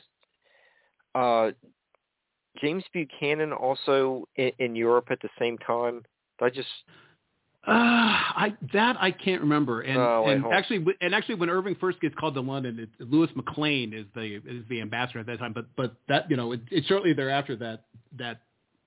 uh, 1.15 1.51
James 2.61 2.83
Buchanan 2.93 3.51
also 3.51 4.27
in, 4.35 4.51
in 4.59 4.75
Europe 4.75 5.07
at 5.09 5.19
the 5.21 5.29
same 5.39 5.57
time? 5.57 6.03
Did 6.39 6.45
I 6.45 6.49
just 6.49 6.69
uh, 7.67 7.71
I 7.73 8.55
that 8.73 8.97
I 8.99 9.11
can't 9.11 9.41
remember. 9.41 9.81
And, 9.81 9.97
oh, 9.97 10.25
and 10.27 10.45
actually, 10.53 10.85
and 11.01 11.13
actually, 11.13 11.35
when 11.35 11.49
Irving 11.49 11.75
first 11.79 11.99
gets 12.01 12.15
called 12.15 12.33
to 12.35 12.41
London, 12.41 12.79
it, 12.79 12.89
Louis 13.11 13.29
McLane 13.35 13.93
is 13.93 14.05
the 14.15 14.41
is 14.45 14.63
the 14.69 14.81
ambassador 14.81 15.19
at 15.19 15.25
that 15.27 15.39
time. 15.39 15.53
But 15.53 15.65
but 15.75 15.95
that 16.07 16.29
you 16.29 16.37
know, 16.37 16.53
it, 16.53 16.61
it's 16.69 16.87
shortly 16.87 17.13
thereafter 17.13 17.55
that 17.57 17.85
that 18.17 18.41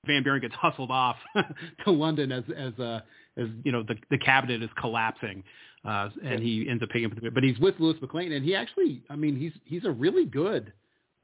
Van 0.06 0.22
Buren 0.22 0.40
gets 0.40 0.54
hustled 0.54 0.90
off 0.90 1.16
to 1.84 1.90
London 1.90 2.32
as 2.32 2.44
as 2.56 2.78
uh, 2.78 3.00
as 3.36 3.48
you 3.64 3.72
know 3.72 3.82
the 3.82 3.96
the 4.10 4.18
cabinet 4.18 4.62
is 4.62 4.70
collapsing, 4.80 5.44
uh, 5.84 6.08
and 6.24 6.42
he 6.42 6.66
ends 6.68 6.82
up 6.82 6.88
picking 6.88 7.06
up. 7.06 7.20
The, 7.20 7.30
but 7.30 7.44
he's 7.44 7.58
with 7.58 7.76
Louis 7.78 7.94
McLane, 8.00 8.34
and 8.34 8.44
he 8.44 8.54
actually, 8.54 9.02
I 9.08 9.16
mean, 9.16 9.36
he's 9.36 9.52
he's 9.64 9.84
a 9.84 9.90
really 9.90 10.24
good 10.24 10.72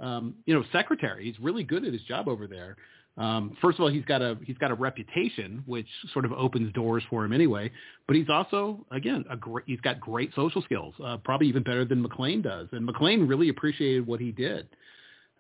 um, 0.01 0.35
you 0.47 0.55
know, 0.55 0.65
secretary. 0.73 1.25
He's 1.25 1.39
really 1.41 1.63
good 1.63 1.85
at 1.85 1.93
his 1.93 2.03
job 2.03 2.29
over 2.29 2.47
there. 2.47 2.77
Um, 3.17 3.57
first 3.61 3.79
of 3.79 3.83
all, 3.83 3.91
he's 3.91 4.05
got 4.05 4.23
a 4.23 4.39
he's 4.45 4.57
got 4.59 4.71
a 4.71 4.75
reputation, 4.75 5.63
which 5.67 5.89
sort 6.13 6.25
of 6.25 6.33
opens 6.33 6.73
doors 6.73 7.03
for 7.11 7.25
him 7.25 7.33
anyway. 7.33 7.71
But 8.07 8.17
he's 8.17 8.31
also, 8.31 8.87
again, 8.91 9.25
a 9.29 9.37
great. 9.37 9.65
He's 9.67 9.81
got 9.81 10.01
great 10.01 10.35
social 10.35 10.63
skills, 10.63 10.95
uh, 11.05 11.19
probably 11.19 11.49
even 11.49 11.63
better 11.63 11.85
than 11.85 12.03
McLane 12.03 12.43
does. 12.43 12.69
And 12.73 12.89
McLane 12.89 13.29
really 13.29 13.49
appreciated 13.49 14.07
what 14.07 14.21
he 14.21 14.33
did. 14.33 14.69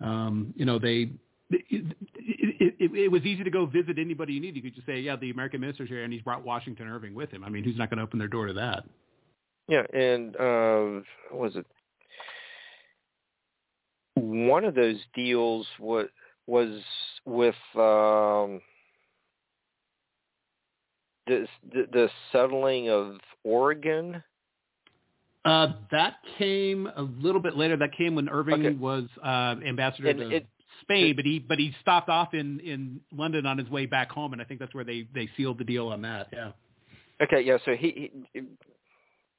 Um, 0.00 0.52
you 0.56 0.64
know, 0.64 0.78
they. 0.78 1.10
It, 1.52 1.96
it, 2.14 2.74
it, 2.78 2.94
it 2.94 3.08
was 3.10 3.22
easy 3.22 3.42
to 3.42 3.50
go 3.50 3.66
visit 3.66 3.98
anybody 3.98 4.34
you 4.34 4.40
need. 4.40 4.54
You 4.54 4.62
could 4.62 4.74
just 4.74 4.86
say, 4.86 5.00
"Yeah, 5.00 5.16
the 5.16 5.30
American 5.30 5.60
minister's 5.60 5.88
here, 5.88 6.04
and 6.04 6.12
he's 6.12 6.22
brought 6.22 6.44
Washington 6.44 6.86
Irving 6.86 7.14
with 7.14 7.30
him." 7.30 7.44
I 7.44 7.48
mean, 7.48 7.64
who's 7.64 7.76
not 7.76 7.88
going 7.88 7.98
to 7.98 8.04
open 8.04 8.18
their 8.18 8.28
door 8.28 8.46
to 8.46 8.52
that? 8.54 8.84
Yeah, 9.68 9.82
and 9.92 10.36
uh, 10.36 11.02
was 11.32 11.52
it 11.54 11.66
one 14.48 14.64
of 14.64 14.74
those 14.74 14.98
deals 15.14 15.66
was 15.78 16.06
was 16.46 16.82
with 17.24 17.54
um, 17.76 18.60
the, 21.26 21.46
the, 21.72 21.86
the 21.92 22.10
settling 22.32 22.90
of 22.90 23.16
Oregon. 23.44 24.22
Uh, 25.44 25.68
that 25.90 26.16
came 26.38 26.88
a 26.96 27.02
little 27.02 27.40
bit 27.40 27.56
later. 27.56 27.76
That 27.76 27.92
came 27.96 28.14
when 28.14 28.28
Irving 28.28 28.66
okay. 28.66 28.76
was 28.76 29.04
uh, 29.24 29.54
ambassador 29.66 30.08
and 30.08 30.18
to 30.18 30.30
it, 30.30 30.46
Spain, 30.82 31.10
it, 31.10 31.16
but 31.16 31.24
he 31.24 31.38
but 31.38 31.58
he 31.58 31.74
stopped 31.80 32.08
off 32.08 32.34
in 32.34 32.60
in 32.60 33.00
London 33.12 33.46
on 33.46 33.56
his 33.56 33.68
way 33.70 33.86
back 33.86 34.10
home, 34.10 34.32
and 34.32 34.42
I 34.42 34.44
think 34.44 34.60
that's 34.60 34.74
where 34.74 34.84
they 34.84 35.06
they 35.14 35.30
sealed 35.36 35.58
the 35.58 35.64
deal 35.64 35.88
on 35.88 36.02
that. 36.02 36.28
Yeah. 36.32 36.52
Okay. 37.22 37.40
Yeah. 37.42 37.56
So 37.64 37.72
he, 37.72 38.10
he 38.34 38.40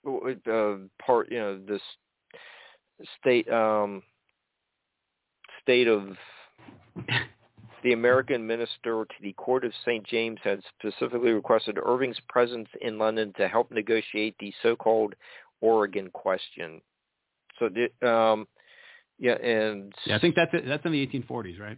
uh, 0.07 0.75
part 1.05 1.31
you 1.31 1.37
know 1.37 1.59
this 1.67 1.81
state 3.19 3.47
um 3.51 4.01
state 5.61 5.87
of 5.87 6.09
the 7.83 7.93
American 7.93 8.45
minister 8.45 9.05
to 9.05 9.15
the 9.21 9.33
Court 9.33 9.65
of 9.65 9.71
St. 9.85 10.05
James 10.05 10.39
had 10.43 10.61
specifically 10.77 11.31
requested 11.31 11.77
Irving's 11.83 12.19
presence 12.29 12.67
in 12.81 12.97
London 12.97 13.33
to 13.37 13.47
help 13.47 13.71
negotiate 13.71 14.35
the 14.39 14.53
so-called 14.61 15.15
Oregon 15.61 16.09
question. 16.11 16.81
So, 17.59 17.67
um, 18.07 18.47
yeah, 19.19 19.33
and 19.33 19.93
yeah, 20.05 20.15
I 20.15 20.19
think 20.19 20.35
that's 20.35 20.51
it. 20.53 20.65
that's 20.67 20.85
in 20.85 20.91
the 20.91 21.07
1840s, 21.07 21.59
right? 21.59 21.77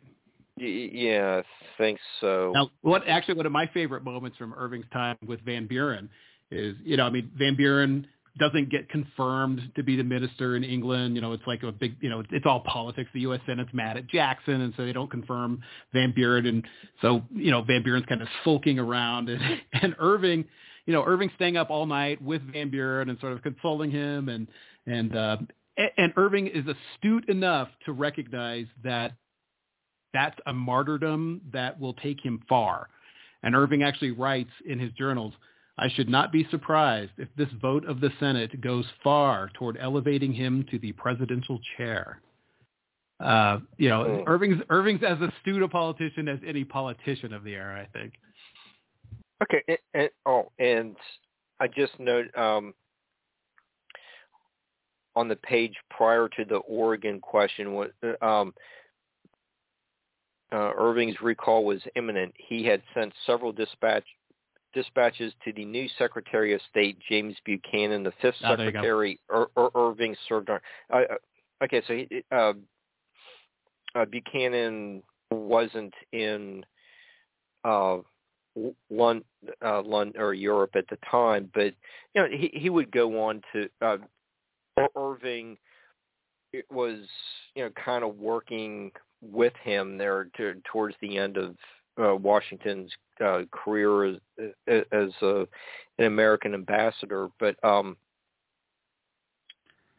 Yeah, 0.56 1.42
I 1.42 1.78
think 1.78 2.00
so. 2.22 2.52
Now, 2.54 2.70
what 2.82 3.08
actually 3.08 3.34
one 3.36 3.46
of 3.46 3.52
my 3.52 3.68
favorite 3.74 4.04
moments 4.04 4.38
from 4.38 4.54
Irving's 4.54 4.86
time 4.94 5.18
with 5.26 5.42
Van 5.42 5.68
Buren 5.68 6.10
is, 6.52 6.76
you 6.84 6.96
know, 6.96 7.06
I 7.06 7.10
mean, 7.10 7.32
Van 7.38 7.56
Buren 7.56 8.08
doesn't 8.40 8.70
get 8.70 8.90
confirmed 8.90 9.62
to 9.76 9.84
be 9.84 9.96
the 9.96 10.04
minister 10.04 10.56
in 10.56 10.64
England. 10.64 11.16
You 11.16 11.22
know, 11.22 11.34
it's 11.34 11.46
like 11.46 11.62
a 11.64 11.72
big, 11.72 11.96
you 12.02 12.10
know, 12.10 12.24
it's 12.32 12.46
all 12.46 12.62
politics. 12.62 13.10
The 13.14 13.22
U.S. 13.22 13.42
Senate's 13.46 13.74
mad 13.74 13.96
at 13.98 14.08
Jackson, 14.08 14.62
and 14.62 14.74
so 14.76 14.86
they 14.86 14.94
don't 14.94 15.12
confirm 15.12 15.62
Van 15.94 16.14
Buren. 16.16 16.48
And 16.48 16.64
so, 17.02 17.22
you 17.32 17.52
know, 17.52 17.62
Van 17.62 17.84
Buren's 17.84 18.06
kind 18.08 18.22
of 18.22 18.28
sulking 18.44 18.80
around, 18.80 19.30
and, 19.30 19.42
and 19.74 19.96
Irving, 20.00 20.46
you 20.86 20.94
know, 20.94 21.04
Irving 21.06 21.30
staying 21.36 21.58
up 21.58 21.70
all 21.70 21.86
night 21.86 22.22
with 22.22 22.42
Van 22.52 22.70
Buren 22.70 23.10
and 23.10 23.20
sort 23.20 23.34
of 23.34 23.44
consoling 23.44 23.92
him, 23.92 24.30
and 24.30 24.48
and 24.88 25.16
uh, 25.16 25.38
and 25.98 26.14
Irving 26.18 26.48
is 26.48 26.66
astute 26.66 27.30
enough 27.30 27.70
to 27.86 27.94
recognize 27.94 28.66
that 28.84 29.14
that's 30.14 30.38
a 30.46 30.54
martyrdom 30.54 31.42
that 31.54 31.80
will 31.80 31.94
take 31.94 32.24
him 32.24 32.42
far. 32.50 32.90
And 33.44 33.56
Irving 33.56 33.84
actually 33.84 34.12
writes 34.12 34.52
in 34.66 34.80
his 34.80 34.92
journals 34.94 35.34
I 35.78 35.89
should 35.89 36.09
not 36.09 36.32
be 36.32 36.47
surprised 36.51 37.13
if 37.17 37.30
this 37.36 37.49
vote 37.61 37.86
of 37.86 37.99
the 37.99 38.11
Senate 38.19 38.61
goes 38.61 38.86
far 39.03 39.49
toward 39.55 39.78
elevating 39.80 40.32
him 40.32 40.65
to 40.69 40.78
the 40.78 40.91
presidential 40.91 41.59
chair. 41.78 42.21
Uh, 43.19 43.59
you 43.78 43.89
know, 43.89 44.04
oh. 44.04 44.24
Irving's 44.28 44.62
Irving's 44.70 45.01
as 45.04 45.17
astute 45.20 45.63
a 45.63 45.67
politician 45.67 46.28
as 46.28 46.39
any 46.45 46.63
politician 46.63 47.33
of 47.33 47.43
the 47.43 47.54
era, 47.54 47.82
I 47.82 47.97
think. 47.97 48.13
Okay. 49.41 49.63
And, 49.67 49.78
and, 49.93 50.09
oh, 50.25 50.51
and 50.59 50.95
I 51.59 51.67
just 51.67 51.97
note 52.00 52.36
um, 52.37 52.74
on 55.16 55.28
the 55.28 55.36
page 55.37 55.75
prior 55.89 56.28
to 56.29 56.45
the 56.45 56.58
Oregon 56.58 57.20
question, 57.20 57.74
what 57.74 57.93
um, 58.21 58.54
uh, 60.51 60.71
Irving's 60.78 61.20
recall 61.21 61.66
was 61.66 61.82
imminent. 61.95 62.33
He 62.37 62.63
had 62.63 62.82
sent 62.93 63.13
several 63.25 63.51
dispatch 63.51 64.05
dispatches 64.74 65.33
to 65.45 65.54
the 65.54 65.66
new 65.66 65.87
Secretary 65.97 66.54
of 66.54 66.62
State, 66.70 66.97
James 67.08 67.36
Buchanan, 67.45 68.04
the 68.04 68.13
fifth 68.21 68.36
oh, 68.43 68.55
Secretary, 68.55 69.20
Ir- 69.33 69.47
Ir- 69.58 69.70
Irving 69.75 70.16
served 70.28 70.50
on. 70.50 70.59
Uh, 70.91 70.97
uh, 70.97 71.63
okay, 71.63 71.82
so 71.87 71.93
he, 71.93 72.24
uh, 72.32 72.54
uh, 73.95 74.05
Buchanan 74.05 75.04
wasn't 75.32 75.93
in 76.12 76.66
uh, 77.63 77.97
London, 78.89 79.25
uh, 79.63 79.82
London 79.82 80.21
or 80.21 80.33
Europe 80.33 80.71
at 80.75 80.87
the 80.89 80.97
time, 81.09 81.50
but 81.54 81.74
you 82.13 82.21
know 82.21 82.28
he 82.29 82.51
he 82.54 82.70
would 82.70 82.91
go 82.91 83.24
on 83.24 83.41
to 83.54 83.70
uh, 83.82 83.97
Irving 84.95 85.58
it 86.54 86.66
was 86.71 87.00
you 87.55 87.63
know 87.63 87.71
kind 87.83 88.04
of 88.04 88.17
working 88.17 88.91
with 89.21 89.54
him 89.63 89.97
there 89.97 90.28
to, 90.37 90.55
towards 90.71 90.95
the 91.01 91.17
end 91.17 91.37
of 91.37 91.55
uh, 92.01 92.15
Washington's 92.15 92.91
uh, 93.24 93.41
career 93.51 94.05
as, 94.05 94.15
as 94.67 95.09
a, 95.21 95.47
an 95.99 96.05
American 96.05 96.53
ambassador. 96.53 97.29
But 97.39 97.63
um, 97.63 97.97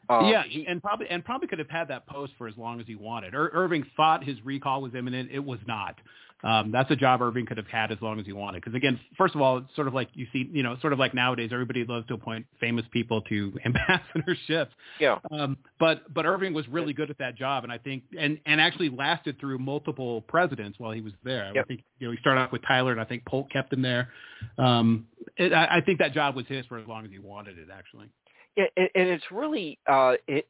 uh, 0.09 0.27
yeah, 0.27 0.43
he, 0.49 0.67
and 0.67 0.83
probably 0.83 1.09
and 1.09 1.25
probably 1.25 1.49
could 1.49 1.59
have 1.59 1.71
had 1.71 1.89
that 1.89 2.07
post 2.07 2.33
for 2.37 2.47
as 2.47 2.57
long 2.57 2.81
as 2.81 2.87
he 2.87 2.95
wanted. 2.95 3.35
Ir- 3.35 3.51
Irving 3.53 3.85
thought 3.97 4.25
his 4.25 4.37
recall 4.45 4.83
was 4.83 4.95
imminent. 4.95 5.31
It 5.33 5.45
was 5.45 5.61
not. 5.67 5.97
Um, 6.45 6.71
that's 6.71 6.91
a 6.91 6.97
job 6.97 7.23
Irving 7.23 7.47
could 7.47 7.57
have 7.57 7.67
had 7.67 7.91
as 7.91 7.99
long 8.03 8.21
as 8.21 8.27
he 8.27 8.33
wanted. 8.33 8.63
Because 8.63 8.75
again, 8.75 9.01
first 9.17 9.35
of 9.35 9.41
all, 9.41 9.59
it's 9.59 9.75
sort 9.75 9.89
of 9.89 9.95
like 9.95 10.11
you 10.13 10.27
see, 10.31 10.49
you 10.53 10.63
know, 10.63 10.77
sort 10.83 10.93
of 10.93 10.99
like 10.99 11.15
nowadays, 11.15 11.51
everybody 11.53 11.85
loves 11.85 12.07
to 12.09 12.15
appoint 12.15 12.45
famous 12.61 12.85
people 12.93 13.23
to 13.23 13.53
ambassadorships. 13.67 14.69
Yeah. 15.01 15.19
Um, 15.31 15.57
but 15.81 16.13
but 16.13 16.27
Irving 16.27 16.53
was 16.53 16.69
really 16.69 16.93
good 16.93 17.09
at 17.09 17.17
that 17.19 17.35
job, 17.37 17.65
and 17.65 17.73
I 17.73 17.79
think 17.79 18.05
and 18.19 18.39
and 18.45 18.61
actually 18.61 18.91
lasted 18.91 19.41
through 19.41 19.59
multiple 19.59 20.21
presidents 20.23 20.79
while 20.79 20.93
he 20.93 21.01
was 21.01 21.15
there. 21.25 21.51
Yep. 21.55 21.65
I 21.65 21.67
think 21.67 21.85
you 21.99 22.07
know 22.07 22.13
he 22.13 22.19
started 22.19 22.43
off 22.43 22.53
with 22.53 22.63
Tyler, 22.67 22.93
and 22.93 23.01
I 23.01 23.05
think 23.05 23.25
Polk 23.25 23.51
kept 23.51 23.73
him 23.73 23.81
there. 23.81 24.11
Um, 24.59 25.07
it, 25.39 25.55
I, 25.55 25.79
I 25.79 25.81
think 25.81 25.99
that 26.01 26.13
job 26.13 26.37
was 26.37 26.47
his 26.47 26.67
for 26.67 26.79
as 26.79 26.87
long 26.87 27.07
as 27.07 27.11
he 27.11 27.19
wanted 27.19 27.59
it, 27.59 27.69
actually. 27.73 28.11
Yeah, 28.55 28.67
and, 28.77 28.89
and 28.95 29.09
it's 29.09 29.25
really 29.31 29.79
uh, 29.91 30.15
it, 30.29 30.47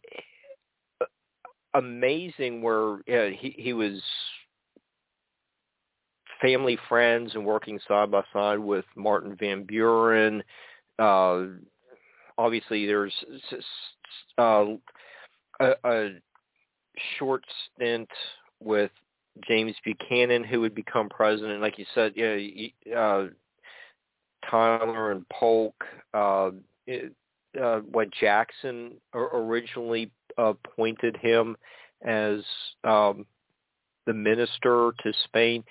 amazing 1.73 2.63
where 2.63 2.95
uh, 2.95 3.31
he 3.31 3.55
he 3.57 3.73
was 3.73 4.03
family 6.45 6.79
friends 6.89 7.35
and 7.35 7.45
working 7.45 7.81
side 7.89 8.11
by 8.11 8.23
side 8.33 8.59
with 8.59 8.85
Martin 8.97 9.35
Van 9.41 9.65
Buren. 9.65 10.43
Uh, 10.99 11.45
obviously, 12.37 12.85
there's 12.85 13.15
uh, 14.37 14.67
a, 15.61 15.73
a 15.85 16.09
short 17.19 17.43
stint 17.75 18.11
with 18.61 18.91
James 19.49 19.75
Buchanan, 19.85 20.45
who 20.45 20.61
would 20.61 20.75
become 20.75 21.09
president. 21.09 21.63
Like 21.63 21.79
you 21.79 21.87
said, 21.95 22.13
yeah, 22.15 22.37
uh, 22.95 23.29
Tyler 24.51 25.13
and 25.13 25.27
Polk. 25.31 25.75
Uh, 26.13 26.51
uh, 27.61 27.79
what 27.91 28.11
Jackson 28.13 28.93
originally 29.15 30.11
appointed 30.37 31.17
him 31.17 31.57
as 32.05 32.41
um, 32.83 33.25
the 34.07 34.13
minister 34.13 34.93
to 35.03 35.13
Spain. 35.25 35.65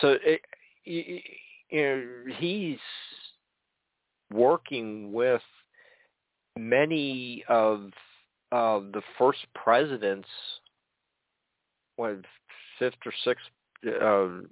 So 0.00 0.16
it, 0.24 0.40
you 0.84 1.20
know, 1.72 2.04
he's 2.38 2.78
working 4.32 5.12
with 5.12 5.42
many 6.58 7.44
of 7.48 7.90
uh, 8.52 8.80
the 8.92 9.02
first 9.18 9.40
presidents, 9.54 10.28
what 11.96 12.16
fifth 12.78 12.94
or 13.04 13.12
sixth, 13.24 13.44
uh, 14.02 14.46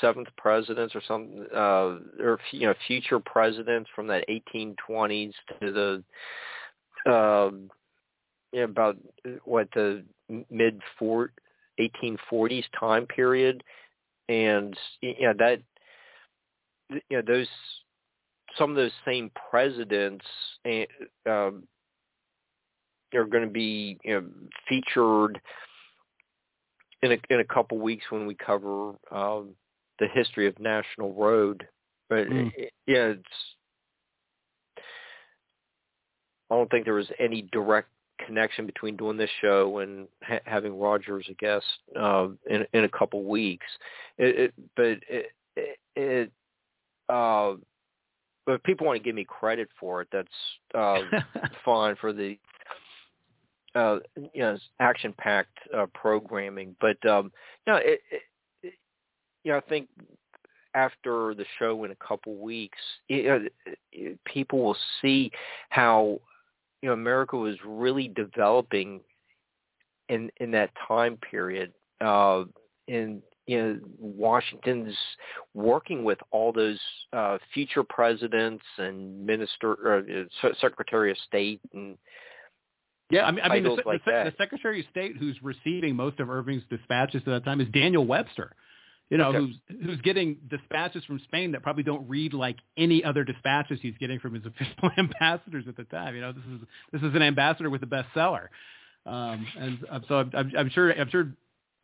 seventh 0.00 0.28
presidents 0.36 0.94
or 0.94 1.02
some, 1.06 1.46
uh, 1.54 1.98
or 2.22 2.38
you 2.52 2.66
know, 2.66 2.74
future 2.86 3.20
presidents 3.20 3.88
from 3.94 4.06
that 4.06 4.24
1820s 4.28 5.32
to 5.60 5.72
the, 5.72 7.10
uh, 7.10 7.50
you 8.52 8.60
know, 8.60 8.64
about 8.64 8.96
what 9.44 9.68
the 9.74 10.02
mid 10.50 10.80
four 10.98 11.30
1840s 11.80 12.64
time 12.78 13.06
period, 13.06 13.62
and 14.28 14.76
you 15.00 15.14
know 15.20 15.34
that 15.38 15.60
you 16.90 17.00
know 17.10 17.22
those 17.26 17.48
some 18.56 18.70
of 18.70 18.76
those 18.76 18.92
same 19.04 19.30
presidents 19.50 20.24
eh, 20.64 20.84
um, 21.26 21.64
are 23.14 23.24
going 23.24 23.44
to 23.44 23.50
be 23.50 23.98
you 24.04 24.20
know, 24.20 24.26
featured 24.68 25.40
in 27.02 27.12
a 27.12 27.16
in 27.30 27.40
a 27.40 27.44
couple 27.44 27.78
weeks 27.78 28.04
when 28.10 28.26
we 28.26 28.34
cover 28.34 28.90
um, 29.10 29.50
the 29.98 30.06
history 30.12 30.46
of 30.46 30.58
National 30.58 31.12
Road. 31.12 31.66
But 32.08 32.28
mm. 32.28 32.52
it, 32.56 32.72
yeah, 32.86 33.06
it's 33.06 33.22
I 36.50 36.56
don't 36.56 36.70
think 36.70 36.84
there 36.84 36.94
was 36.94 37.10
any 37.18 37.42
direct 37.52 37.88
connection 38.24 38.66
between 38.66 38.96
doing 38.96 39.16
this 39.16 39.30
show 39.40 39.78
and 39.78 40.08
ha- 40.22 40.40
having 40.44 40.78
Roger 40.78 41.18
as 41.18 41.26
a 41.28 41.34
guest 41.34 41.64
uh, 41.98 42.28
in 42.48 42.66
in 42.72 42.84
a 42.84 42.88
couple 42.88 43.24
weeks. 43.24 43.66
It, 44.18 44.38
it, 44.38 44.54
but 44.76 44.84
it, 44.84 45.26
it, 45.56 45.78
it 45.96 46.32
uh, 47.08 47.54
but 48.46 48.52
if 48.52 48.62
people 48.62 48.86
want 48.86 48.98
to 48.98 49.04
give 49.04 49.14
me 49.14 49.24
credit 49.24 49.68
for 49.78 50.02
it, 50.02 50.08
that's 50.12 50.28
uh, 50.74 51.00
fine 51.64 51.96
for 51.96 52.12
the 52.12 52.38
uh, 53.74 53.98
you 54.16 54.42
know 54.42 54.58
action-packed 54.80 55.58
uh, 55.76 55.86
programming. 55.94 56.76
But 56.80 57.04
um, 57.08 57.32
you 57.66 57.72
know, 57.72 57.78
it, 57.78 58.00
it, 58.62 58.74
you 59.44 59.52
know, 59.52 59.58
I 59.58 59.60
think 59.62 59.88
after 60.74 61.34
the 61.34 61.44
show 61.58 61.84
in 61.84 61.90
a 61.90 61.96
couple 61.96 62.36
weeks, 62.36 62.78
it, 63.08 63.52
it, 63.92 64.18
people 64.24 64.62
will 64.62 64.76
see 65.00 65.30
how 65.70 66.20
you 66.84 66.90
know 66.90 66.92
America 66.92 67.34
was 67.34 67.56
really 67.64 68.08
developing 68.08 69.00
in 70.10 70.30
in 70.36 70.50
that 70.50 70.68
time 70.86 71.16
period. 71.16 71.72
Uh, 71.98 72.44
and 72.88 73.22
you 73.46 73.56
know 73.58 73.78
Washington's 73.98 74.94
working 75.54 76.04
with 76.04 76.18
all 76.30 76.52
those 76.52 76.78
uh, 77.14 77.38
future 77.54 77.84
presidents 77.84 78.62
and 78.76 79.24
minister 79.24 79.72
or 79.72 80.04
uh, 80.42 80.48
Secretary 80.60 81.10
of 81.10 81.16
State 81.26 81.60
and 81.72 81.96
yeah, 83.10 83.24
I 83.24 83.30
mean, 83.30 83.44
I 83.44 83.48
mean, 83.48 83.64
the, 83.64 83.82
like 83.86 84.04
the, 84.04 84.10
the, 84.10 84.34
Secretary 84.36 84.80
of 84.80 84.86
State 84.90 85.16
who's 85.18 85.36
receiving 85.42 85.96
most 85.96 86.20
of 86.20 86.28
Irving's 86.28 86.64
dispatches 86.68 87.22
at 87.26 87.26
that 87.26 87.44
time 87.44 87.60
is 87.62 87.68
Daniel 87.68 88.04
Webster 88.04 88.56
you 89.14 89.18
know, 89.18 89.28
okay. 89.28 89.38
who's 89.38 89.78
who's 89.84 90.00
getting 90.00 90.38
dispatches 90.50 91.04
from 91.04 91.20
Spain 91.20 91.52
that 91.52 91.62
probably 91.62 91.84
don't 91.84 92.08
read 92.08 92.34
like 92.34 92.56
any 92.76 93.04
other 93.04 93.22
dispatches 93.22 93.78
he's 93.80 93.94
getting 94.00 94.18
from 94.18 94.34
his 94.34 94.44
official 94.46 94.90
ambassadors 94.98 95.66
at 95.68 95.76
the 95.76 95.84
time. 95.84 96.16
You 96.16 96.20
know, 96.20 96.32
this 96.32 96.42
is 96.52 96.60
this 96.94 97.02
is 97.02 97.14
an 97.14 97.22
ambassador 97.22 97.70
with 97.70 97.84
a 97.84 97.86
bestseller, 97.86 98.48
um, 99.06 99.46
and 99.56 99.78
so 100.08 100.16
I'm, 100.16 100.32
I'm, 100.34 100.52
I'm 100.58 100.70
sure 100.70 100.90
I'm 100.90 101.08
sure 101.10 101.32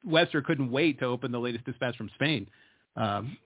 Webster 0.05 0.43
couldn't 0.43 0.73
wait 0.73 0.98
to 0.98 1.05
open 1.05 1.31
the 1.31 1.39
latest 1.39 1.65
dispatch 1.66 1.97
from 1.97 2.11
Spain 2.16 2.48
um, 2.97 3.36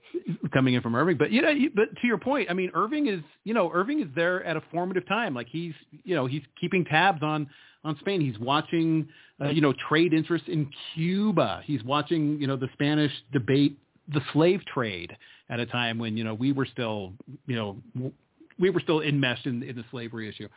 coming 0.54 0.72
in 0.72 0.80
from 0.80 0.96
Irving. 0.96 1.18
But 1.18 1.30
you 1.30 1.42
know, 1.42 1.52
but 1.74 1.94
to 2.00 2.06
your 2.06 2.16
point, 2.16 2.50
I 2.50 2.54
mean, 2.54 2.70
Irving 2.72 3.08
is 3.08 3.20
you 3.44 3.52
know 3.52 3.70
Irving 3.70 4.00
is 4.00 4.08
there 4.14 4.42
at 4.44 4.56
a 4.56 4.62
formative 4.72 5.06
time. 5.06 5.34
Like 5.34 5.48
he's 5.50 5.74
you 6.04 6.14
know 6.14 6.24
he's 6.24 6.42
keeping 6.58 6.86
tabs 6.86 7.22
on 7.22 7.50
on 7.84 7.98
Spain. 8.00 8.20
He's 8.20 8.38
watching, 8.38 9.08
uh, 9.40 9.50
you 9.50 9.60
know, 9.60 9.74
trade 9.88 10.12
interests 10.12 10.48
in 10.48 10.70
Cuba. 10.94 11.62
He's 11.64 11.82
watching, 11.84 12.40
you 12.40 12.46
know, 12.46 12.56
the 12.56 12.68
Spanish 12.74 13.12
debate 13.32 13.78
the 14.12 14.20
slave 14.32 14.60
trade 14.66 15.16
at 15.48 15.60
a 15.60 15.66
time 15.66 15.98
when, 15.98 16.16
you 16.16 16.24
know, 16.24 16.34
we 16.34 16.52
were 16.52 16.66
still, 16.66 17.12
you 17.46 17.56
know, 17.56 18.12
we 18.58 18.70
were 18.70 18.80
still 18.80 19.00
enmeshed 19.00 19.46
in, 19.46 19.62
in 19.62 19.76
the 19.76 19.84
slavery 19.90 20.28
issue. 20.28 20.48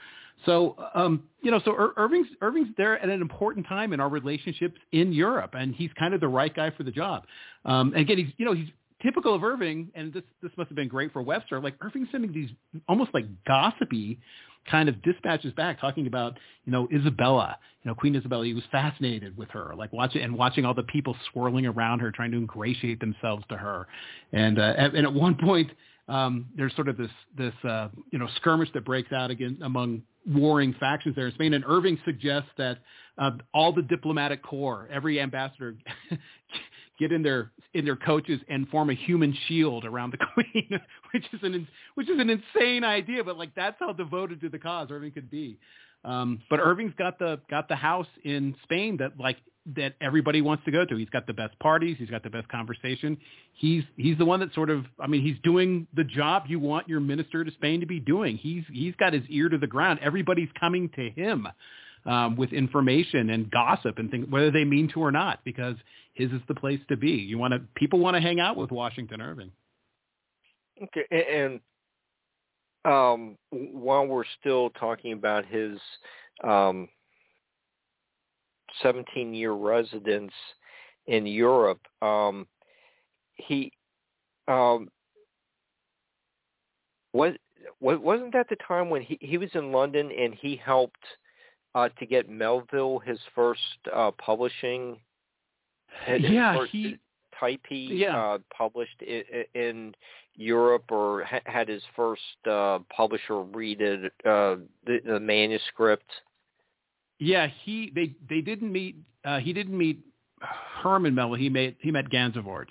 So, 0.46 0.76
um, 0.94 1.24
you 1.42 1.50
know, 1.50 1.60
so 1.66 1.72
Ir- 1.72 1.94
Irving's 1.98 2.28
Irving's 2.42 2.68
there 2.78 3.00
at 3.00 3.10
an 3.10 3.22
important 3.22 3.66
time 3.68 3.92
in 3.94 4.00
our 4.00 4.10
relationships 4.10 4.76
in 4.92 5.12
Europe, 5.12 5.56
and 5.58 5.74
he's 5.74 5.90
kind 5.98 6.14
of 6.14 6.20
the 6.20 6.28
right 6.28 6.54
guy 6.54 6.70
for 6.70 6.84
the 6.84 6.92
job. 6.92 7.24
Um, 7.66 7.94
and 7.94 8.02
again, 8.02 8.18
he's 8.18 8.34
you 8.38 8.46
know 8.46 8.54
he's 8.54 8.70
typical 9.02 9.34
of 9.34 9.44
Irving, 9.44 9.90
and 9.96 10.14
this 10.14 10.24
this 10.42 10.52
must 10.58 10.70
have 10.70 10.76
been 10.76 10.88
great 10.88 11.14
for 11.14 11.22
Webster. 11.22 11.60
Like 11.60 11.76
Irving 11.82 12.08
sending 12.12 12.32
these 12.32 12.50
almost 12.88 13.12
like 13.14 13.26
gossipy 13.46 14.20
kind 14.70 14.90
of 14.90 15.02
dispatches 15.02 15.54
back 15.54 15.80
talking 15.80 16.08
about, 16.08 16.38
you 16.66 16.72
know, 16.72 16.88
Isabella, 16.94 17.58
you 17.84 17.90
know, 17.90 17.96
Queen 17.96 18.16
Isabella. 18.16 18.46
He 18.46 18.54
was 18.54 18.64
fascinated 18.72 19.38
with 19.38 19.50
her, 19.52 19.74
like 19.78 19.94
watching 19.94 20.22
and 20.22 20.38
watching 20.38 20.66
all 20.66 20.74
the 20.74 20.84
people 20.84 21.16
swirling 21.32 21.66
around 21.66 22.00
her, 22.00 22.12
trying 22.12 22.32
to 22.32 22.38
ingratiate 22.38 23.00
themselves 23.00 23.44
to 23.50 23.58
her. 23.58 23.88
And 24.34 24.60
uh, 24.60 24.74
and 24.78 25.06
at 25.06 25.14
one 25.14 25.36
point, 25.36 25.72
um, 26.08 26.48
there's 26.56 26.76
sort 26.76 26.90
of 26.90 26.98
this 26.98 27.12
this 27.38 27.54
uh, 27.64 27.90
you 28.12 28.20
know 28.20 28.28
skirmish 28.38 28.70
that 28.74 28.86
breaks 28.86 29.12
out 29.12 29.32
again 29.32 29.58
among 29.64 30.04
warring 30.28 30.76
factions 30.80 31.16
there 31.16 31.28
in 31.28 31.34
Spain. 31.34 31.54
And 31.54 31.64
Irving 31.66 31.98
suggests 32.06 32.50
that 32.58 32.80
uh, 33.18 33.32
all 33.54 33.72
the 33.74 33.82
diplomatic 33.82 34.44
corps, 34.44 34.88
every 34.92 35.20
ambassador, 35.20 35.76
get 36.98 37.12
in 37.12 37.24
their 37.24 37.52
in 37.74 37.86
their 37.86 37.96
coaches 37.96 38.40
and 38.50 38.68
form 38.70 38.90
a 38.90 38.94
human 38.94 39.36
shield 39.48 39.86
around 39.86 40.14
the 40.14 40.18
queen, 40.34 40.80
which 41.14 41.26
is 41.34 41.40
an 41.44 41.68
which 41.96 42.10
is 42.10 42.20
an 42.20 42.30
insane 42.30 42.84
idea, 42.84 43.24
but 43.24 43.38
like 43.38 43.54
that's 43.56 43.78
how 43.80 43.94
devoted 43.94 44.42
to 44.42 44.50
the 44.50 44.60
cause 44.60 44.90
Irving 44.92 45.12
could 45.12 45.30
be. 45.30 45.58
Um, 46.04 46.42
but 46.50 46.60
Irving's 46.60 46.94
got 46.98 47.20
the 47.20 47.40
got 47.50 47.68
the 47.68 47.76
house 47.76 48.08
in 48.24 48.56
Spain 48.64 48.98
that 48.98 49.20
like 49.20 49.38
that 49.76 49.96
everybody 50.00 50.42
wants 50.42 50.64
to 50.66 50.72
go 50.72 50.86
to. 50.86 50.96
He's 50.96 51.10
got 51.10 51.28
the 51.28 51.34
best 51.34 51.58
parties. 51.60 51.98
He's 52.00 52.10
got 52.10 52.24
the 52.24 52.30
best 52.30 52.48
conversation. 52.48 53.18
He's 53.54 53.84
he's 53.98 54.18
the 54.18 54.26
one 54.26 54.40
that 54.40 54.54
sort 54.54 54.70
of 54.70 54.86
I 55.00 55.08
mean 55.08 55.22
he's 55.22 55.38
doing 55.44 55.88
the 55.94 56.04
job 56.04 56.44
you 56.48 56.60
want 56.60 56.88
your 56.88 57.00
minister 57.00 57.44
to 57.44 57.52
Spain 57.52 57.82
to 57.82 57.86
be 57.86 58.00
doing. 58.00 58.38
He's 58.38 58.64
he's 58.72 58.96
got 58.96 59.14
his 59.14 59.24
ear 59.30 59.50
to 59.50 59.58
the 59.58 59.68
ground. 59.68 60.00
Everybody's 60.02 60.50
coming 60.60 60.90
to 60.96 61.10
him 61.10 61.48
um, 62.06 62.38
with 62.38 62.54
information 62.54 63.30
and 63.30 63.52
gossip 63.52 64.00
and 64.00 64.10
things, 64.10 64.28
whether 64.30 64.52
they 64.52 64.64
mean 64.64 64.90
to 64.94 65.02
or 65.02 65.12
not, 65.12 65.40
because 65.44 65.76
his 66.18 66.32
is 66.32 66.42
the 66.48 66.56
place 66.56 66.80
to 66.90 66.98
be. 66.98 67.12
You 67.12 67.38
want 67.38 67.54
to 67.54 67.62
people 67.76 68.00
want 68.00 68.16
to 68.16 68.22
hang 68.22 68.40
out 68.40 68.58
with 68.58 68.72
Washington 68.72 69.22
Irving. 69.22 69.52
Okay, 70.82 71.06
and 71.12 71.60
um, 72.86 73.38
while 73.52 74.06
we're 74.06 74.24
still 74.40 74.70
talking 74.72 75.14
about 75.14 75.46
his 75.46 75.78
um, 76.44 76.88
17-year 78.84 79.54
residence 79.54 80.32
in 81.08 81.26
Europe. 81.26 81.82
Um, 82.02 82.48
he 83.36 83.72
um, 84.48 84.90
was 87.14 87.34
wasn't 87.80 88.34
that 88.34 88.48
the 88.50 88.58
time 88.68 88.90
when 88.90 89.02
he 89.02 89.18
he 89.22 89.38
was 89.38 89.50
in 89.54 89.72
London 89.72 90.10
and 90.18 90.34
he 90.34 90.60
helped 90.64 91.04
uh, 91.76 91.90
to 92.00 92.06
get 92.06 92.30
Melville 92.30 93.00
his 93.00 93.20
first 93.36 93.62
uh, 93.94 94.12
publishing. 94.18 94.98
Yeah, 96.20 96.58
first 96.58 96.72
he 96.72 96.98
type 97.40 97.62
he 97.68 97.90
yeah. 97.94 98.18
uh, 98.18 98.38
published 98.56 99.02
in, 99.02 99.24
in 99.54 99.96
Europe 100.36 100.86
or 100.92 101.24
ha- 101.24 101.42
had 101.46 101.68
his 101.68 101.84
first 101.96 102.22
uh, 102.50 102.80
publisher 102.96 103.42
read 103.42 103.82
it, 103.82 104.14
uh, 104.26 104.58
the, 104.86 105.00
the 105.06 105.20
manuscript. 105.20 106.10
Yeah, 107.20 107.48
he 107.64 107.92
they 107.94 108.14
they 108.30 108.42
didn't 108.42 108.72
meet. 108.72 108.96
Uh, 109.26 109.40
he 109.40 109.54
didn't 109.54 109.78
meet 109.78 110.00
Herman 110.42 111.16
Melville. 111.16 111.38
He 111.38 111.50
met 111.50 111.76
he 111.80 111.92
met 111.92 112.10
Gansevoort, 112.10 112.68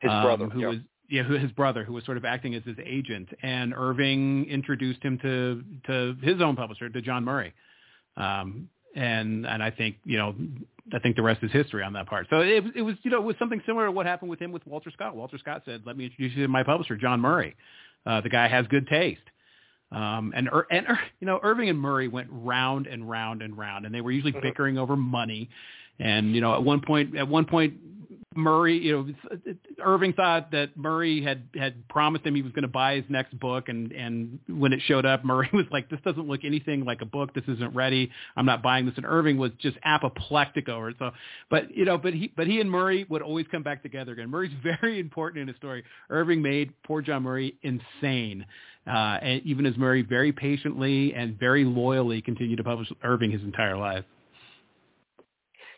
his 0.00 0.10
um, 0.10 0.22
brother, 0.22 0.46
who 0.46 0.60
yeah. 0.60 0.68
was 0.68 0.78
yeah, 1.08 1.22
who 1.22 1.34
his 1.34 1.50
brother, 1.52 1.84
who 1.84 1.94
was 1.94 2.04
sort 2.04 2.18
of 2.18 2.24
acting 2.24 2.54
as 2.54 2.62
his 2.64 2.76
agent, 2.84 3.30
and 3.42 3.72
Irving 3.74 4.46
introduced 4.48 5.02
him 5.02 5.18
to 5.20 5.64
to 5.86 6.16
his 6.22 6.42
own 6.42 6.54
publisher, 6.54 6.90
to 6.90 7.00
John 7.00 7.24
Murray, 7.24 7.54
um, 8.18 8.68
and 8.94 9.46
and 9.46 9.62
I 9.62 9.70
think 9.70 9.96
you 10.04 10.18
know, 10.18 10.34
I 10.92 10.98
think 10.98 11.16
the 11.16 11.22
rest 11.22 11.42
is 11.42 11.52
history 11.52 11.82
on 11.82 11.92
that 11.94 12.06
part. 12.06 12.26
So 12.30 12.40
it 12.40 12.64
it 12.74 12.82
was 12.82 12.96
you 13.02 13.10
know 13.10 13.18
it 13.18 13.24
was 13.24 13.36
something 13.38 13.60
similar 13.66 13.86
to 13.86 13.92
what 13.92 14.06
happened 14.06 14.30
with 14.30 14.40
him 14.40 14.52
with 14.52 14.66
Walter 14.66 14.90
Scott. 14.90 15.14
Walter 15.14 15.38
Scott 15.38 15.62
said, 15.64 15.82
"Let 15.84 15.96
me 15.96 16.04
introduce 16.04 16.36
you 16.36 16.42
to 16.42 16.48
my 16.48 16.62
publisher, 16.62 16.96
John 16.96 17.20
Murray. 17.20 17.56
Uh, 18.06 18.20
the 18.20 18.28
guy 18.28 18.48
has 18.48 18.66
good 18.68 18.86
taste." 18.88 19.20
Um, 19.90 20.32
and 20.36 20.48
and 20.70 20.86
you 21.20 21.26
know 21.26 21.40
Irving 21.42 21.68
and 21.68 21.78
Murray 21.78 22.08
went 22.08 22.28
round 22.30 22.86
and 22.86 23.08
round 23.08 23.42
and 23.42 23.56
round, 23.56 23.86
and 23.86 23.94
they 23.94 24.00
were 24.00 24.10
usually 24.10 24.32
bickering 24.32 24.78
over 24.78 24.96
money. 24.96 25.48
And 25.98 26.34
you 26.34 26.40
know, 26.40 26.54
at 26.54 26.62
one 26.62 26.80
point, 26.80 27.16
at 27.16 27.26
one 27.26 27.44
point, 27.44 27.74
Murray, 28.38 28.78
you 28.78 28.92
know, 28.96 29.52
Irving 29.84 30.12
thought 30.12 30.52
that 30.52 30.76
Murray 30.76 31.20
had 31.20 31.48
had 31.58 31.86
promised 31.88 32.24
him 32.24 32.36
he 32.36 32.42
was 32.42 32.52
going 32.52 32.62
to 32.62 32.68
buy 32.68 32.94
his 32.94 33.04
next 33.08 33.38
book, 33.40 33.68
and 33.68 33.90
and 33.90 34.38
when 34.48 34.72
it 34.72 34.80
showed 34.86 35.04
up, 35.04 35.24
Murray 35.24 35.50
was 35.52 35.66
like, 35.72 35.90
"This 35.90 35.98
doesn't 36.04 36.28
look 36.28 36.44
anything 36.44 36.84
like 36.84 37.02
a 37.02 37.04
book. 37.04 37.34
This 37.34 37.42
isn't 37.48 37.74
ready. 37.74 38.10
I'm 38.36 38.46
not 38.46 38.62
buying 38.62 38.86
this." 38.86 38.94
And 38.96 39.04
Irving 39.04 39.38
was 39.38 39.50
just 39.58 39.76
apoplectic 39.84 40.68
over 40.68 40.90
it. 40.90 40.96
So, 41.00 41.10
but 41.50 41.74
you 41.76 41.84
know, 41.84 41.98
but 41.98 42.14
he 42.14 42.32
but 42.36 42.46
he 42.46 42.60
and 42.60 42.70
Murray 42.70 43.06
would 43.08 43.22
always 43.22 43.46
come 43.50 43.64
back 43.64 43.82
together 43.82 44.12
again. 44.12 44.30
Murray's 44.30 44.52
very 44.62 45.00
important 45.00 45.42
in 45.42 45.48
his 45.48 45.56
story. 45.56 45.82
Irving 46.08 46.40
made 46.40 46.72
poor 46.84 47.02
John 47.02 47.24
Murray 47.24 47.56
insane, 47.62 48.46
uh, 48.86 49.18
and 49.20 49.42
even 49.44 49.66
as 49.66 49.76
Murray 49.76 50.02
very 50.02 50.30
patiently 50.30 51.12
and 51.12 51.36
very 51.40 51.64
loyally 51.64 52.22
continued 52.22 52.56
to 52.58 52.64
publish 52.64 52.88
Irving 53.02 53.32
his 53.32 53.42
entire 53.42 53.76
life. 53.76 54.04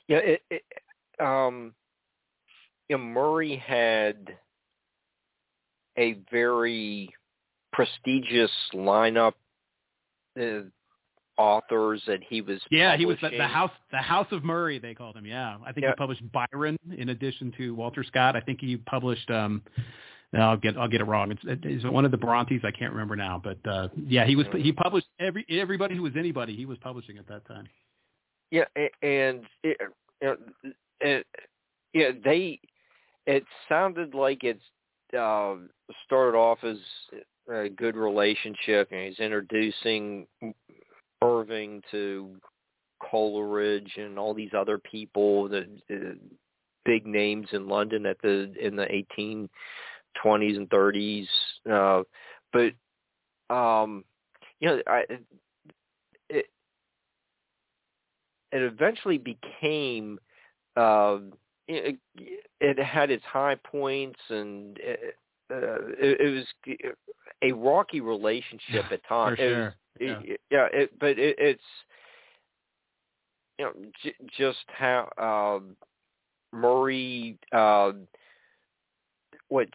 Yeah, 0.08 0.18
it, 0.18 0.42
it, 0.50 0.62
um, 1.20 1.72
Murray 2.98 3.56
had 3.56 4.36
a 5.98 6.18
very 6.30 7.08
prestigious 7.72 8.50
lineup 8.74 9.34
of 10.36 10.66
authors 11.38 12.02
that 12.06 12.20
he 12.28 12.42
was 12.42 12.60
yeah 12.70 12.96
he 12.96 13.06
was 13.06 13.16
the, 13.22 13.30
the 13.30 13.46
house 13.46 13.70
the 13.90 13.98
house 13.98 14.26
of 14.30 14.44
Murray 14.44 14.78
they 14.78 14.94
called 14.94 15.16
him 15.16 15.24
yeah. 15.24 15.56
I 15.64 15.72
think 15.72 15.84
Yeah. 15.84 15.90
he 15.90 15.96
published 15.96 16.22
Byron 16.32 16.76
in 16.96 17.08
addition 17.10 17.52
to 17.56 17.74
Walter 17.74 18.04
Scott. 18.04 18.36
I 18.36 18.40
think 18.40 18.60
he 18.60 18.76
published 18.76 19.30
um 19.30 19.62
I'll 20.34 20.56
get 20.56 20.76
I'll 20.76 20.88
get 20.88 21.00
it 21.00 21.04
wrong. 21.04 21.32
It's 21.32 21.40
it's 21.44 21.84
one 21.84 22.04
of 22.04 22.10
the 22.10 22.18
Brontes? 22.18 22.60
I 22.64 22.70
can't 22.70 22.92
remember 22.92 23.16
now 23.16 23.40
but 23.42 23.58
uh 23.66 23.88
yeah 24.06 24.26
he 24.26 24.36
was 24.36 24.46
he 24.54 24.72
published 24.72 25.06
every 25.18 25.46
everybody 25.48 25.96
who 25.96 26.02
was 26.02 26.12
anybody 26.16 26.54
he 26.54 26.66
was 26.66 26.78
publishing 26.78 27.16
at 27.18 27.26
that 27.28 27.46
time. 27.46 27.66
Yeah, 28.50 28.64
and 28.76 29.44
it, 29.62 29.76
you 30.20 30.26
know, 30.26 30.36
it, 31.00 31.26
yeah, 31.92 32.10
they. 32.24 32.60
It 33.30 33.44
sounded 33.68 34.12
like 34.12 34.42
it's 34.42 34.64
uh, 35.16 35.54
started 36.04 36.36
off 36.36 36.58
as 36.64 36.78
a 37.48 37.68
good 37.68 37.94
relationship, 37.94 38.88
and 38.90 39.06
he's 39.06 39.20
introducing 39.20 40.26
Irving 41.22 41.80
to 41.92 42.30
Coleridge 43.00 43.92
and 43.96 44.18
all 44.18 44.34
these 44.34 44.50
other 44.52 44.78
people, 44.78 45.48
the, 45.48 45.64
the 45.88 46.18
big 46.84 47.06
names 47.06 47.46
in 47.52 47.68
London 47.68 48.04
at 48.04 48.20
the 48.20 48.52
in 48.60 48.74
the 48.74 48.92
eighteen 48.92 49.48
twenties 50.20 50.56
and 50.56 50.68
thirties. 50.68 51.28
Uh, 51.70 52.02
but 52.52 52.72
um, 53.54 54.04
you 54.58 54.70
know, 54.70 54.82
I, 54.88 55.04
it, 56.28 56.46
it 58.50 58.62
eventually 58.62 59.18
became 59.18 60.18
uh, 60.76 61.18
it, 61.74 61.96
it 62.60 62.78
had 62.78 63.10
its 63.10 63.24
high 63.24 63.54
points 63.54 64.18
and 64.28 64.78
it, 64.80 65.16
uh, 65.50 65.86
it, 65.98 66.20
it 66.20 66.46
was 66.68 66.76
a 67.42 67.52
rocky 67.52 68.00
relationship 68.00 68.84
at 68.90 69.04
times. 69.06 69.38
Sure 69.38 69.74
yeah. 69.98 70.20
it- 70.24 70.40
yeah, 70.50 70.68
it, 70.72 70.98
but 70.98 71.18
it, 71.18 71.36
it's 71.38 71.62
you 73.58 73.66
know 73.66 73.72
j- 74.02 74.14
just 74.36 74.64
how 74.68 75.08
um, 75.18 75.76
Murray 76.52 77.38
uh, 77.52 77.92
what 79.48 79.68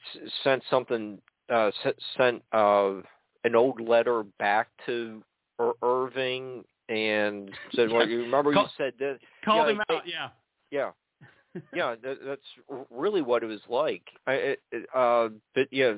sent 0.44 0.64
something 0.70 1.20
uh, 1.54 1.72
sent 2.18 2.42
uh, 2.52 2.96
an 3.44 3.56
old 3.56 3.80
letter 3.80 4.24
back 4.40 4.70
to 4.86 5.22
Ir- 5.60 5.74
Irving 5.84 6.64
and 6.90 7.52
said, 7.76 7.90
"Well, 7.92 8.08
you 8.08 8.20
remember 8.24 8.52
you 8.52 8.56
Call- 8.58 8.72
said 8.78 8.94
this." 8.98 9.20
called 9.44 9.68
yeah, 9.68 9.74
him 9.74 9.82
out 9.92 10.02
yeah 10.08 10.30
Yeah, 10.72 10.92
yeah, 11.74 11.96
that, 12.04 12.18
that's 12.26 12.86
really 12.90 13.22
what 13.22 13.44
it 13.44 13.48
was 13.48 13.62
like. 13.70 14.04
I, 14.28 14.34
it, 14.34 14.60
uh, 14.94 15.30
but 15.54 15.68
yeah, 15.72 15.94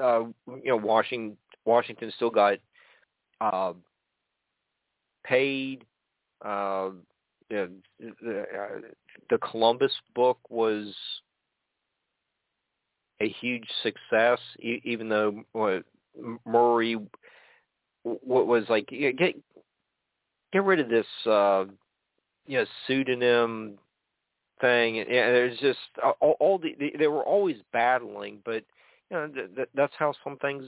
uh, 0.00 0.24
you 0.46 0.62
know, 0.66 0.76
Washington, 0.76 1.36
Washington 1.64 2.12
still 2.16 2.30
got 2.30 2.58
uh, 3.40 3.72
paid. 5.24 5.84
Uh, 6.44 6.90
you 7.50 7.56
know, 7.56 7.68
the, 8.20 8.40
uh, 8.40 8.80
the 9.30 9.38
Columbus 9.38 9.92
book 10.14 10.38
was 10.50 10.94
a 13.20 13.28
huge 13.28 13.68
success, 13.82 14.38
e- 14.60 14.80
even 14.84 15.08
though 15.08 15.42
Murray 16.46 16.96
what 18.02 18.46
was 18.46 18.64
like 18.68 18.86
get 18.88 19.34
get 20.52 20.64
rid 20.64 20.80
of 20.80 20.88
this 20.88 21.06
uh 21.26 21.64
you 22.46 22.58
know 22.58 22.64
pseudonym 22.86 23.78
thing 24.60 24.98
and 24.98 25.08
yeah, 25.08 25.30
there's 25.30 25.58
just 25.58 25.78
uh, 26.04 26.10
all, 26.20 26.36
all 26.40 26.58
the, 26.58 26.74
the 26.78 26.92
they 26.98 27.08
were 27.08 27.24
always 27.24 27.56
battling 27.72 28.38
but 28.44 28.64
you 29.10 29.16
know 29.16 29.28
th- 29.28 29.54
th- 29.54 29.68
that's 29.74 29.94
how 29.98 30.12
some 30.24 30.36
things 30.38 30.64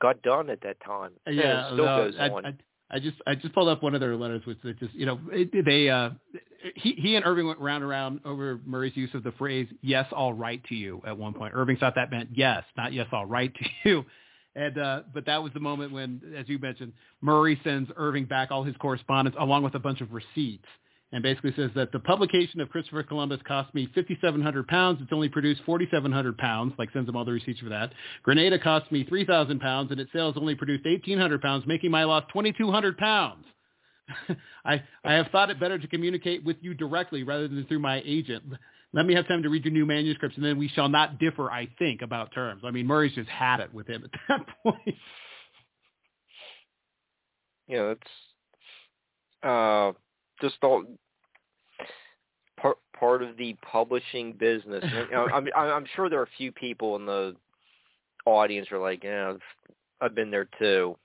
got 0.00 0.20
done 0.22 0.48
at 0.50 0.60
that 0.62 0.78
time 0.84 1.12
And 1.26 1.38
it 1.38 1.44
yeah 1.44 1.66
still 1.66 1.76
no, 1.78 2.04
goes 2.04 2.14
I, 2.18 2.28
on 2.28 2.46
I, 2.46 2.54
I 2.92 2.98
just 2.98 3.16
I 3.26 3.34
just 3.34 3.54
pulled 3.54 3.68
up 3.68 3.82
one 3.82 3.94
of 3.94 4.00
their 4.00 4.16
letters, 4.16 4.44
which 4.44 4.58
they 4.62 4.74
just 4.74 4.94
you 4.94 5.06
know 5.06 5.18
it, 5.30 5.64
they 5.64 5.88
uh 5.88 6.10
he 6.76 6.92
he 6.92 7.16
and 7.16 7.24
Irving 7.24 7.46
went 7.46 7.58
round 7.58 7.82
and 7.82 7.90
round 7.90 8.20
over 8.24 8.60
Murray's 8.66 8.94
use 8.94 9.08
of 9.14 9.24
the 9.24 9.32
phrase 9.32 9.66
"yes, 9.80 10.06
I'll 10.14 10.34
write 10.34 10.62
to 10.64 10.74
you" 10.74 11.00
at 11.06 11.16
one 11.16 11.32
point. 11.32 11.54
Irving 11.56 11.78
thought 11.78 11.94
that 11.94 12.10
meant 12.10 12.28
yes, 12.34 12.64
not 12.76 12.92
yes, 12.92 13.06
I'll 13.10 13.24
write 13.24 13.54
to 13.54 13.64
you. 13.84 14.04
And 14.54 14.76
uh, 14.76 15.00
but 15.14 15.24
that 15.24 15.42
was 15.42 15.50
the 15.54 15.60
moment 15.60 15.92
when, 15.92 16.20
as 16.36 16.46
you 16.46 16.58
mentioned, 16.58 16.92
Murray 17.22 17.58
sends 17.64 17.90
Irving 17.96 18.26
back 18.26 18.50
all 18.50 18.62
his 18.62 18.76
correspondence 18.76 19.34
along 19.40 19.62
with 19.62 19.74
a 19.76 19.78
bunch 19.78 20.02
of 20.02 20.12
receipts, 20.12 20.68
and 21.12 21.22
basically 21.22 21.52
says 21.56 21.70
that 21.74 21.92
the 21.92 22.00
publication 22.00 22.60
of 22.60 22.70
Christopher 22.70 23.02
Columbus 23.02 23.40
cost 23.46 23.72
me 23.74 23.88
fifty 23.94 24.18
seven 24.22 24.40
hundred 24.40 24.66
pounds. 24.66 25.00
It's 25.02 25.12
only 25.12 25.28
produced 25.28 25.62
forty 25.64 25.86
seven 25.90 26.10
hundred 26.10 26.38
pounds. 26.38 26.72
Like 26.78 26.90
sends 26.92 27.08
him 27.08 27.16
all 27.16 27.24
the 27.24 27.32
receipts 27.32 27.60
for 27.60 27.68
that. 27.68 27.92
Grenada 28.22 28.58
cost 28.58 28.90
me 28.90 29.04
three 29.04 29.26
thousand 29.26 29.60
pounds, 29.60 29.90
and 29.90 30.00
its 30.00 30.12
sales 30.12 30.36
only 30.38 30.54
produced 30.54 30.86
eighteen 30.86 31.18
hundred 31.18 31.42
pounds, 31.42 31.64
making 31.66 31.90
my 31.90 32.04
loss 32.04 32.24
twenty 32.32 32.52
two 32.52 32.70
hundred 32.70 32.96
pounds. 32.96 33.44
I 34.64 34.82
I 35.04 35.12
have 35.14 35.28
thought 35.28 35.50
it 35.50 35.60
better 35.60 35.78
to 35.78 35.86
communicate 35.86 36.44
with 36.44 36.56
you 36.60 36.74
directly 36.74 37.22
rather 37.22 37.46
than 37.46 37.64
through 37.66 37.80
my 37.80 38.02
agent. 38.04 38.44
Let 38.94 39.06
me 39.06 39.14
have 39.14 39.26
time 39.26 39.42
to 39.42 39.48
read 39.48 39.64
your 39.64 39.72
new 39.72 39.86
manuscripts, 39.86 40.36
and 40.36 40.44
then 40.44 40.58
we 40.58 40.68
shall 40.68 40.88
not 40.88 41.18
differ, 41.18 41.50
I 41.50 41.68
think, 41.78 42.02
about 42.02 42.32
terms. 42.34 42.62
I 42.62 42.70
mean, 42.70 42.86
Murray's 42.86 43.14
just 43.14 43.28
had 43.30 43.60
it 43.60 43.72
with 43.72 43.86
him 43.86 44.04
at 44.04 44.10
that 44.28 44.46
point. 44.62 44.96
Yeah, 47.68 47.94
it's 47.94 48.02
uh 49.42 49.92
just 50.42 50.56
all 50.62 50.84
part 52.60 52.76
part 52.98 53.22
of 53.22 53.36
the 53.38 53.56
publishing 53.62 54.32
business 54.34 54.84
And, 54.84 55.08
you 55.08 55.16
know, 55.16 55.28
I'm 55.32 55.48
I'm 55.56 55.86
sure 55.96 56.10
there 56.10 56.20
are 56.20 56.24
a 56.24 56.36
few 56.36 56.52
people 56.52 56.96
in 56.96 57.06
the 57.06 57.34
audience 58.26 58.68
who 58.68 58.76
are 58.76 58.80
like, 58.80 59.02
yeah, 59.02 59.30
I've, 59.30 59.40
I've 60.00 60.14
been 60.14 60.30
there 60.30 60.48
too. 60.58 60.96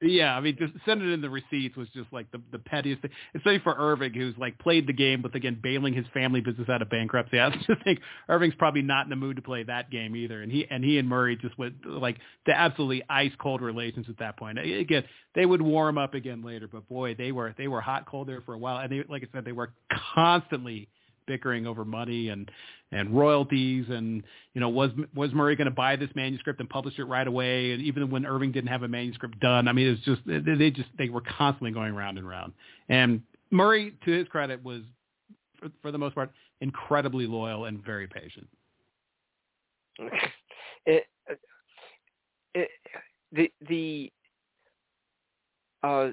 Yeah, 0.00 0.36
I 0.36 0.40
mean, 0.40 0.56
just 0.58 0.72
sending 0.86 1.12
in 1.12 1.20
the 1.20 1.30
receipts 1.30 1.76
was 1.76 1.88
just 1.94 2.12
like 2.12 2.30
the 2.30 2.40
the 2.52 2.58
pettiest 2.58 3.02
thing, 3.02 3.10
especially 3.34 3.60
for 3.60 3.74
Irving, 3.76 4.14
who's 4.14 4.34
like 4.38 4.58
played 4.58 4.86
the 4.86 4.92
game, 4.92 5.22
but 5.22 5.34
again, 5.34 5.58
bailing 5.62 5.94
his 5.94 6.06
family 6.14 6.40
business 6.40 6.68
out 6.68 6.82
of 6.82 6.90
bankruptcy. 6.90 7.38
I 7.38 7.50
just 7.50 7.66
think 7.84 8.00
Irving's 8.28 8.54
probably 8.54 8.82
not 8.82 9.04
in 9.06 9.10
the 9.10 9.16
mood 9.16 9.36
to 9.36 9.42
play 9.42 9.62
that 9.64 9.90
game 9.90 10.16
either, 10.16 10.42
and 10.42 10.50
he 10.50 10.66
and 10.70 10.84
he 10.84 10.98
and 10.98 11.08
Murray 11.08 11.36
just 11.36 11.58
went 11.58 11.84
like 11.84 12.18
the 12.46 12.56
absolutely 12.56 13.02
ice 13.08 13.32
cold 13.38 13.60
relations 13.60 14.06
at 14.08 14.18
that 14.18 14.36
point. 14.36 14.58
Again, 14.58 15.04
they 15.34 15.46
would 15.46 15.62
warm 15.62 15.98
up 15.98 16.14
again 16.14 16.42
later, 16.42 16.68
but 16.68 16.88
boy, 16.88 17.14
they 17.14 17.32
were 17.32 17.54
they 17.58 17.68
were 17.68 17.80
hot 17.80 18.06
cold 18.06 18.28
there 18.28 18.42
for 18.42 18.54
a 18.54 18.58
while, 18.58 18.78
and 18.78 18.92
they 18.92 19.04
like 19.08 19.22
I 19.22 19.28
said, 19.32 19.44
they 19.44 19.52
were 19.52 19.72
constantly 20.14 20.88
bickering 21.28 21.66
over 21.66 21.84
money 21.84 22.30
and 22.30 22.50
and 22.92 23.16
royalties 23.16 23.86
and 23.88 24.22
you 24.54 24.60
know 24.60 24.68
was 24.68 24.90
was 25.14 25.32
Murray 25.32 25.56
going 25.56 25.66
to 25.66 25.70
buy 25.70 25.96
this 25.96 26.10
manuscript 26.14 26.60
and 26.60 26.68
publish 26.68 26.98
it 26.98 27.04
right 27.04 27.26
away? 27.26 27.72
And 27.72 27.82
even 27.82 28.10
when 28.10 28.24
Irving 28.26 28.52
didn't 28.52 28.68
have 28.68 28.82
a 28.82 28.88
manuscript 28.88 29.38
done 29.40 29.68
I 29.68 29.72
mean 29.72 29.88
it's 29.88 30.04
just 30.04 30.20
they, 30.26 30.54
they 30.54 30.70
just 30.70 30.88
they 30.96 31.08
were 31.08 31.22
constantly 31.22 31.70
going 31.70 31.94
round 31.94 32.18
and 32.18 32.28
round. 32.28 32.52
And 32.88 33.22
Murray 33.50 33.94
to 34.04 34.10
his 34.10 34.28
credit 34.28 34.62
was 34.62 34.82
for, 35.58 35.68
for 35.82 35.92
the 35.92 35.98
most 35.98 36.14
part 36.14 36.30
incredibly 36.60 37.26
loyal 37.26 37.66
and 37.66 37.84
very 37.84 38.06
patient. 38.06 38.48
It, 40.86 41.04
it, 42.54 42.70
the 43.32 43.52
the 43.68 44.10
uh 45.82 46.08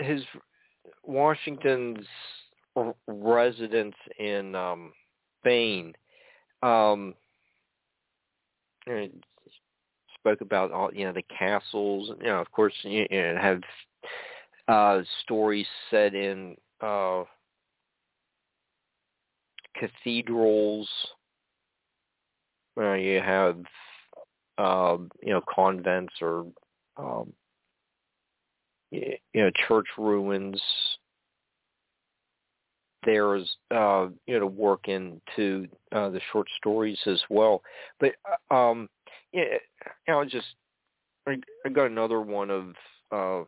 his 0.00 0.22
Washington's 1.04 2.06
residence 3.06 3.94
in 4.18 4.54
um, 4.54 4.92
Spain 5.42 5.94
um, 6.62 7.14
spoke 10.14 10.40
about 10.40 10.70
all 10.72 10.90
you 10.94 11.04
know 11.04 11.12
the 11.12 11.24
castles. 11.36 12.10
You 12.20 12.26
know, 12.26 12.40
of 12.40 12.50
course, 12.52 12.74
you 12.82 13.06
know, 13.10 13.36
have 13.40 13.62
uh, 14.68 15.02
stories 15.22 15.66
set 15.90 16.14
in 16.14 16.56
uh, 16.80 17.24
cathedrals. 19.74 20.88
You 22.76 23.20
have 23.22 23.58
uh, 24.58 24.96
you 25.22 25.32
know 25.32 25.42
convents 25.52 26.14
or 26.20 26.46
um, 26.96 27.32
you 28.90 29.16
know 29.34 29.50
church 29.68 29.86
ruins 29.98 30.60
there's 33.04 33.56
uh, 33.70 34.08
you 34.26 34.38
know 34.38 34.46
work 34.46 34.88
into 34.88 35.68
uh, 35.92 36.08
the 36.10 36.20
short 36.32 36.46
stories 36.56 36.98
as 37.06 37.20
well. 37.28 37.62
But 38.00 38.12
uh, 38.50 38.54
um, 38.54 38.88
yeah, 39.32 39.44
you 40.06 40.14
know, 40.14 40.24
just 40.24 40.46
I, 41.26 41.36
I 41.64 41.68
got 41.68 41.86
another 41.86 42.20
one 42.20 42.50
of 42.50 43.46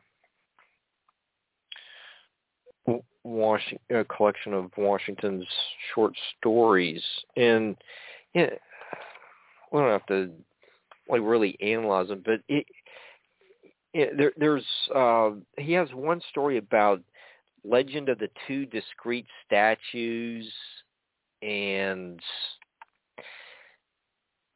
uh, 2.87 2.95
Washington, 3.25 3.79
a 3.91 4.05
collection 4.05 4.53
of 4.53 4.71
Washington's 4.77 5.47
short 5.95 6.15
stories, 6.39 7.03
and 7.37 7.77
yeah, 8.35 8.51
we 9.73 9.81
don't 9.81 9.91
have 9.91 10.07
to 10.07 10.31
like 11.09 11.21
really 11.23 11.57
analyze 11.61 12.09
them, 12.09 12.23
but 12.25 12.41
it, 12.49 12.67
it 13.93 14.17
there, 14.17 14.33
there's 14.37 14.65
uh, 14.95 15.31
he 15.59 15.73
has 15.73 15.89
one 15.93 16.21
story 16.31 16.59
about 16.59 17.01
Legend 17.65 18.09
of 18.09 18.19
the 18.19 18.29
Two 18.47 18.67
Discreet 18.67 19.27
Statues 19.47 20.53
and 21.43 22.21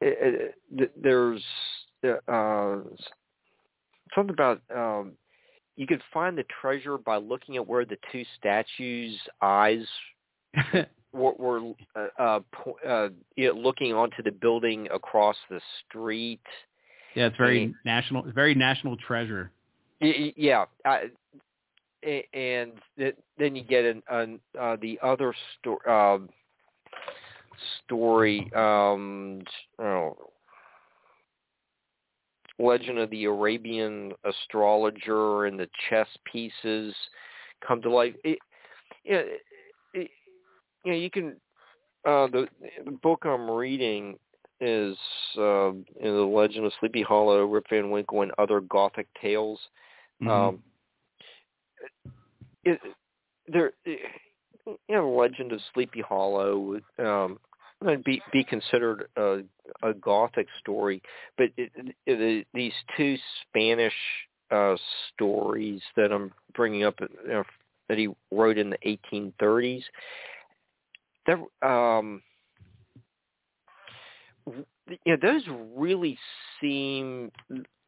it, 0.00 0.54
it, 0.76 0.92
there's 1.00 1.42
uh, 2.04 2.78
something 4.14 4.32
about 4.32 4.60
um, 4.74 5.12
you 5.76 5.86
could 5.86 6.02
find 6.12 6.36
the 6.36 6.44
treasure 6.60 6.98
by 6.98 7.16
looking 7.16 7.56
at 7.56 7.66
where 7.66 7.84
the 7.84 7.98
two 8.10 8.24
statues' 8.38 9.18
eyes 9.42 9.84
were, 11.12 11.32
were 11.34 11.72
uh, 11.94 12.06
uh, 12.18 12.40
uh, 12.86 13.08
you 13.36 13.48
know, 13.48 13.60
looking 13.60 13.92
onto 13.92 14.22
the 14.22 14.32
building 14.32 14.88
across 14.92 15.36
the 15.50 15.60
street. 15.86 16.40
Yeah, 17.14 17.26
it's 17.26 17.36
very 17.36 17.64
and, 17.64 17.74
national. 17.84 18.22
Very 18.32 18.54
national 18.54 18.96
treasure. 18.96 19.50
Yeah, 20.00 20.66
I, 20.84 21.10
and 22.02 22.72
then 23.38 23.56
you 23.56 23.64
get 23.64 23.84
an, 23.84 24.02
an 24.10 24.40
uh, 24.58 24.76
the 24.80 24.98
other 25.02 25.34
story. 25.60 25.80
Uh, 25.88 26.18
story, 27.84 28.50
um, 28.54 29.40
oh, 29.80 30.16
Legend 32.58 32.98
of 32.98 33.10
the 33.10 33.24
Arabian 33.24 34.12
Astrologer 34.24 35.46
and 35.46 35.58
the 35.58 35.68
chess 35.88 36.08
pieces 36.30 36.94
come 37.66 37.80
to 37.82 37.90
life. 37.90 38.14
It, 38.24 38.38
it, 39.04 39.42
it, 39.94 40.10
you 40.84 40.92
know, 40.92 40.98
you 40.98 41.10
can. 41.10 41.36
Uh, 42.04 42.26
the, 42.28 42.48
the 42.84 42.92
book 42.92 43.24
I'm 43.24 43.50
reading 43.50 44.16
is 44.60 44.96
uh, 45.36 45.70
in 45.70 45.84
the 46.00 46.28
Legend 46.28 46.64
of 46.64 46.72
Sleepy 46.80 47.02
Hollow, 47.02 47.44
Rip 47.44 47.66
Van 47.70 47.90
Winkle, 47.90 48.22
and 48.22 48.32
other 48.38 48.60
Gothic 48.60 49.06
tales. 49.20 49.58
Mm-hmm. 50.22 50.30
Um, 50.30 50.62
it, 52.64 52.80
there, 53.46 53.72
you 53.84 53.98
know, 54.88 55.10
Legend 55.10 55.52
of 55.52 55.60
Sleepy 55.72 56.00
Hollow 56.00 56.58
would 56.58 56.84
um, 56.98 57.38
be 58.04 58.20
be 58.32 58.44
considered 58.44 59.08
a, 59.16 59.40
a 59.82 59.94
gothic 59.94 60.46
story, 60.60 61.02
but 61.36 61.48
it, 61.56 61.70
it, 62.06 62.46
these 62.52 62.72
two 62.96 63.16
Spanish 63.42 63.94
uh, 64.50 64.76
stories 65.12 65.80
that 65.96 66.12
I'm 66.12 66.32
bringing 66.54 66.84
up 66.84 66.94
you 67.00 67.28
know, 67.28 67.44
that 67.88 67.98
he 67.98 68.08
wrote 68.30 68.58
in 68.58 68.70
the 68.70 68.98
1830s, 69.14 69.82
that 71.26 71.66
um, 71.66 72.22
you 74.46 74.98
know, 75.06 75.16
those 75.20 75.42
really 75.76 76.18
seem 76.60 77.30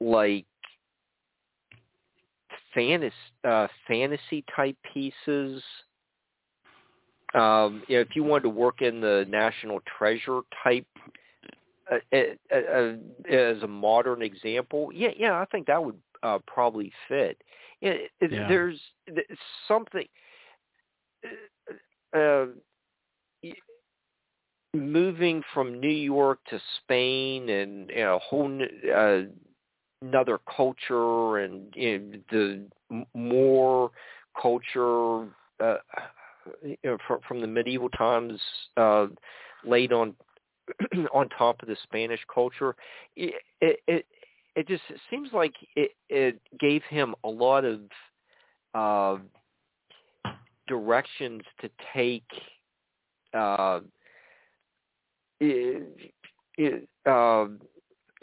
like 0.01 0.47
fantasy 2.75 3.15
uh, 3.45 3.69
fantasy 3.87 4.45
type 4.55 4.77
pieces. 4.93 5.63
Um, 7.35 7.83
you 7.87 7.97
know, 7.97 8.01
if 8.01 8.15
you 8.15 8.25
wanted 8.25 8.45
to 8.45 8.49
work 8.49 8.83
in 8.83 9.01
the 9.01 9.25
national 9.29 9.81
treasure 9.99 10.41
type 10.65 10.87
uh, 11.91 11.99
uh, 12.13 12.57
uh, 12.57 12.93
as 13.29 13.63
a 13.63 13.69
modern 13.69 14.23
example, 14.23 14.91
yeah, 14.93 15.11
yeah, 15.17 15.35
I 15.35 15.45
think 15.47 15.67
that 15.69 15.83
would 15.83 15.99
uh, 16.23 16.39
probably 16.47 16.93
fit. 17.09 17.41
It, 17.81 18.11
it, 18.21 18.33
yeah. 18.33 18.49
There's 18.49 18.81
something. 19.69 20.07
Uh, 22.15 22.19
uh 22.19 22.47
moving 24.75 25.43
from 25.53 25.81
New 25.81 25.89
York 25.89 26.39
to 26.49 26.61
Spain 26.79 27.49
and 27.49 27.91
you 27.91 27.97
know, 27.97 28.17
a 28.17 28.19
whole 28.19 28.63
uh, 28.95 29.23
another 30.03 30.39
culture 30.57 31.39
and 31.39 31.73
you 31.75 31.99
know, 31.99 32.19
the 32.31 33.05
more 33.15 33.91
culture 34.41 35.27
uh, 35.61 35.77
you 36.63 36.77
know, 36.85 36.99
from, 37.07 37.21
from 37.27 37.41
the 37.41 37.47
medieval 37.47 37.89
times 37.91 38.41
uh, 38.77 39.07
laid 39.65 39.93
on 39.93 40.15
on 41.15 41.29
top 41.31 41.63
of 41.63 41.69
the 41.69 41.77
Spanish 41.83 42.21
culture. 42.33 42.75
It 43.17 43.35
it 43.61 44.07
it 44.57 44.69
just 44.69 44.83
seems 45.11 45.31
like 45.33 45.55
it 45.77 45.93
it 46.09 46.41
gave 46.59 46.83
him 46.89 47.15
a 47.25 47.29
lot 47.29 47.65
of 47.65 47.81
uh, 48.75 49.19
directions 50.67 51.43
to 51.61 51.71
take. 51.95 52.25
Uh, 53.35 53.81
it, 55.39 56.13
it, 56.59 56.89
uh, 57.07 57.47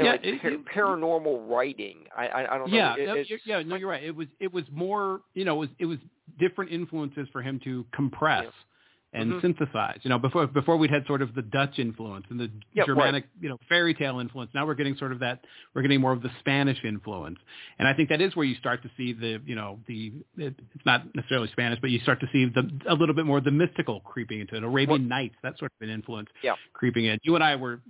yeah, 0.05 0.11
like 0.11 0.21
it, 0.23 0.41
par- 0.41 0.85
paranormal 0.85 1.49
writing. 1.49 2.05
I 2.15 2.27
I, 2.27 2.55
I 2.55 2.57
don't 2.57 2.69
yeah, 2.69 2.95
know. 2.97 3.15
Yeah, 3.15 3.37
yeah, 3.45 3.63
no, 3.63 3.75
you're 3.75 3.89
right. 3.89 4.03
It 4.03 4.15
was 4.15 4.27
it 4.39 4.53
was 4.53 4.63
more, 4.71 5.21
you 5.33 5.45
know, 5.45 5.55
it 5.55 5.59
was 5.59 5.69
it 5.79 5.85
was 5.85 5.97
different 6.39 6.71
influences 6.71 7.27
for 7.31 7.41
him 7.41 7.59
to 7.63 7.85
compress 7.93 8.43
yeah. 8.43 9.21
and 9.21 9.31
mm-hmm. 9.31 9.41
synthesize. 9.41 9.99
You 10.03 10.09
know, 10.09 10.19
before 10.19 10.45
before 10.45 10.77
we'd 10.77 10.91
had 10.91 11.05
sort 11.07 11.23
of 11.23 11.33
the 11.33 11.41
Dutch 11.41 11.79
influence 11.79 12.25
and 12.29 12.39
the 12.39 12.51
yeah, 12.73 12.85
Germanic, 12.85 13.23
right. 13.23 13.41
you 13.41 13.49
know, 13.49 13.57
fairy 13.67 13.95
tale 13.95 14.19
influence. 14.19 14.51
Now 14.53 14.67
we're 14.67 14.75
getting 14.75 14.95
sort 14.97 15.13
of 15.13 15.19
that. 15.19 15.43
We're 15.73 15.81
getting 15.81 16.01
more 16.01 16.11
of 16.11 16.21
the 16.21 16.29
Spanish 16.39 16.77
influence, 16.83 17.39
and 17.79 17.87
I 17.87 17.93
think 17.93 18.09
that 18.09 18.21
is 18.21 18.35
where 18.35 18.45
you 18.45 18.55
start 18.55 18.83
to 18.83 18.91
see 18.97 19.13
the, 19.13 19.41
you 19.45 19.55
know, 19.55 19.79
the 19.87 20.13
it, 20.37 20.53
it's 20.75 20.85
not 20.85 21.15
necessarily 21.15 21.49
Spanish, 21.53 21.79
but 21.81 21.89
you 21.89 21.99
start 22.01 22.19
to 22.19 22.27
see 22.31 22.45
the 22.45 22.69
a 22.87 22.93
little 22.93 23.15
bit 23.15 23.25
more 23.25 23.39
of 23.39 23.45
the 23.45 23.51
mystical 23.51 24.01
creeping 24.01 24.41
into 24.41 24.55
it. 24.55 24.63
Arabian 24.63 24.89
what? 24.89 25.01
Nights, 25.01 25.35
that 25.41 25.57
sort 25.57 25.71
of 25.81 25.87
an 25.87 25.93
influence 25.93 26.29
yeah. 26.43 26.53
creeping 26.73 27.05
in. 27.05 27.17
You 27.23 27.33
and 27.33 27.43
I 27.43 27.55
were 27.55 27.81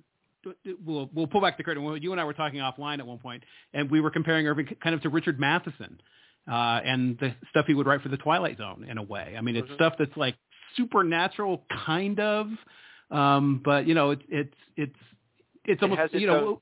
we'll 0.86 1.10
we'll 1.14 1.28
pull 1.28 1.42
back 1.42 1.58
the 1.58 1.64
curtain. 1.64 1.84
You 2.02 2.12
and 2.12 2.22
I 2.22 2.24
were 2.24 2.34
talking 2.34 2.60
offline 2.60 3.00
at 3.00 3.08
one 3.08 3.20
point, 3.20 3.44
and 3.74 3.90
we 3.90 4.02
were 4.02 4.12
comparing 4.12 4.48
Irving 4.48 4.68
kind 4.82 4.96
of 4.96 5.02
to 5.02 5.10
Richard 5.10 5.40
Matheson 5.40 6.00
uh, 6.50 6.80
and 6.84 7.18
the 7.20 7.36
stuff 7.50 7.66
he 7.68 7.74
would 7.74 7.88
write 7.88 8.02
for 8.02 8.10
the 8.10 8.18
Twilight 8.18 8.58
Zone 8.58 8.86
in 8.90 8.98
a 8.98 9.04
way. 9.04 9.36
I 9.38 9.42
mean, 9.42 9.56
it's 9.56 9.66
mm-hmm. 9.68 9.76
stuff 9.76 9.94
that's 10.00 10.16
like 10.16 10.36
supernatural, 10.76 11.64
kind 11.86 12.20
of, 12.20 12.48
um, 13.12 13.62
but 13.64 13.88
you 13.88 13.94
know, 13.94 14.12
it's 14.12 14.24
it's 14.30 14.54
it's 14.76 14.96
it's 15.66 15.82
almost 15.82 16.14
it 16.14 16.22
you 16.22 16.28
know. 16.28 16.48
Own, 16.48 16.58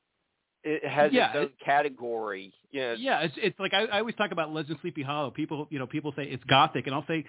it 0.64 0.84
has 0.84 1.14
Yeah, 1.14 1.28
its 1.28 1.36
own 1.36 1.44
it- 1.44 1.60
category. 1.64 2.53
Yeah, 2.72 2.95
Yeah, 2.98 3.22
it's 3.22 3.36
it's 3.38 3.60
like 3.60 3.74
I, 3.74 3.86
I 3.86 3.99
always 3.99 4.16
talk 4.16 4.32
about 4.32 4.52
Legend 4.52 4.76
of 4.76 4.82
Sleepy 4.82 5.03
Hollow. 5.03 5.32
People, 5.32 5.68
you 5.70 5.80
know, 5.80 5.88
people 5.88 6.12
say 6.16 6.24
it's 6.24 6.44
gothic, 6.45 6.88
and 6.88 6.95
I'll 6.95 7.06
say, 7.07 7.26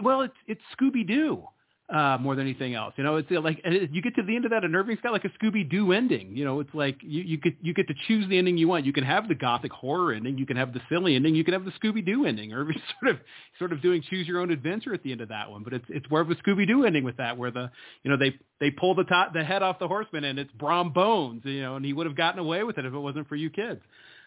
well, 0.00 0.22
it's 0.22 0.34
it's 0.46 0.60
Scooby 0.76 1.06
Doo 1.06 1.44
uh, 1.92 2.16
more 2.18 2.34
than 2.34 2.46
anything 2.46 2.74
else. 2.74 2.94
You 2.96 3.04
know, 3.04 3.16
it's 3.16 3.30
like 3.30 3.60
and 3.64 3.74
it- 3.74 3.90
you 3.90 4.00
get 4.00 4.14
to 4.16 4.22
the 4.22 4.34
end 4.34 4.46
of 4.46 4.50
that, 4.52 4.64
and 4.64 4.74
Irving's 4.74 5.00
got 5.02 5.12
like 5.12 5.26
a 5.26 5.28
Scooby 5.30 5.68
Doo 5.68 5.92
ending. 5.92 6.34
You 6.34 6.44
know, 6.44 6.60
it's 6.60 6.72
like 6.74 6.96
you 7.02 7.22
you 7.22 7.36
get 7.36 7.54
you 7.60 7.74
get 7.74 7.86
to 7.88 7.94
choose 8.08 8.26
the 8.28 8.38
ending 8.38 8.56
you 8.56 8.66
want. 8.66 8.86
You 8.86 8.92
can 8.94 9.04
have 9.04 9.28
the 9.28 9.34
gothic 9.34 9.72
horror 9.72 10.12
ending, 10.14 10.38
you 10.38 10.46
can 10.46 10.56
have 10.56 10.72
the 10.72 10.80
silly 10.88 11.14
ending, 11.16 11.34
you 11.34 11.44
can 11.44 11.52
have 11.52 11.64
the 11.66 11.72
Scooby 11.72 12.04
Doo 12.04 12.24
ending. 12.24 12.52
Irving's 12.54 12.80
sort 13.00 13.14
of 13.14 13.20
sort 13.58 13.72
of 13.72 13.82
doing 13.82 14.02
choose 14.08 14.26
your 14.26 14.40
own 14.40 14.50
adventure 14.50 14.94
at 14.94 15.02
the 15.02 15.12
end 15.12 15.20
of 15.20 15.28
that 15.28 15.50
one, 15.50 15.62
but 15.62 15.74
it's 15.74 15.84
it's 15.90 16.08
more 16.10 16.22
of 16.22 16.30
a 16.30 16.34
Scooby 16.36 16.66
Doo 16.66 16.84
ending 16.86 17.04
with 17.04 17.18
that, 17.18 17.36
where 17.36 17.50
the 17.50 17.70
you 18.02 18.10
know 18.10 18.16
they 18.16 18.34
they 18.58 18.70
pull 18.70 18.94
the 18.94 19.04
top 19.04 19.34
the 19.34 19.44
head 19.44 19.62
off 19.62 19.78
the 19.78 19.88
horseman, 19.88 20.24
and 20.24 20.38
it's 20.38 20.52
Brom 20.52 20.92
Bones. 20.92 21.42
You 21.44 21.60
know, 21.60 21.76
and 21.76 21.84
he 21.84 21.92
would 21.92 22.06
have 22.06 22.16
gotten 22.16 22.38
away 22.40 22.62
with 22.64 22.78
it 22.78 22.86
if 22.86 22.94
it 22.94 22.98
wasn't 22.98 23.28
for 23.28 23.36
you 23.36 23.50
kids. 23.50 23.80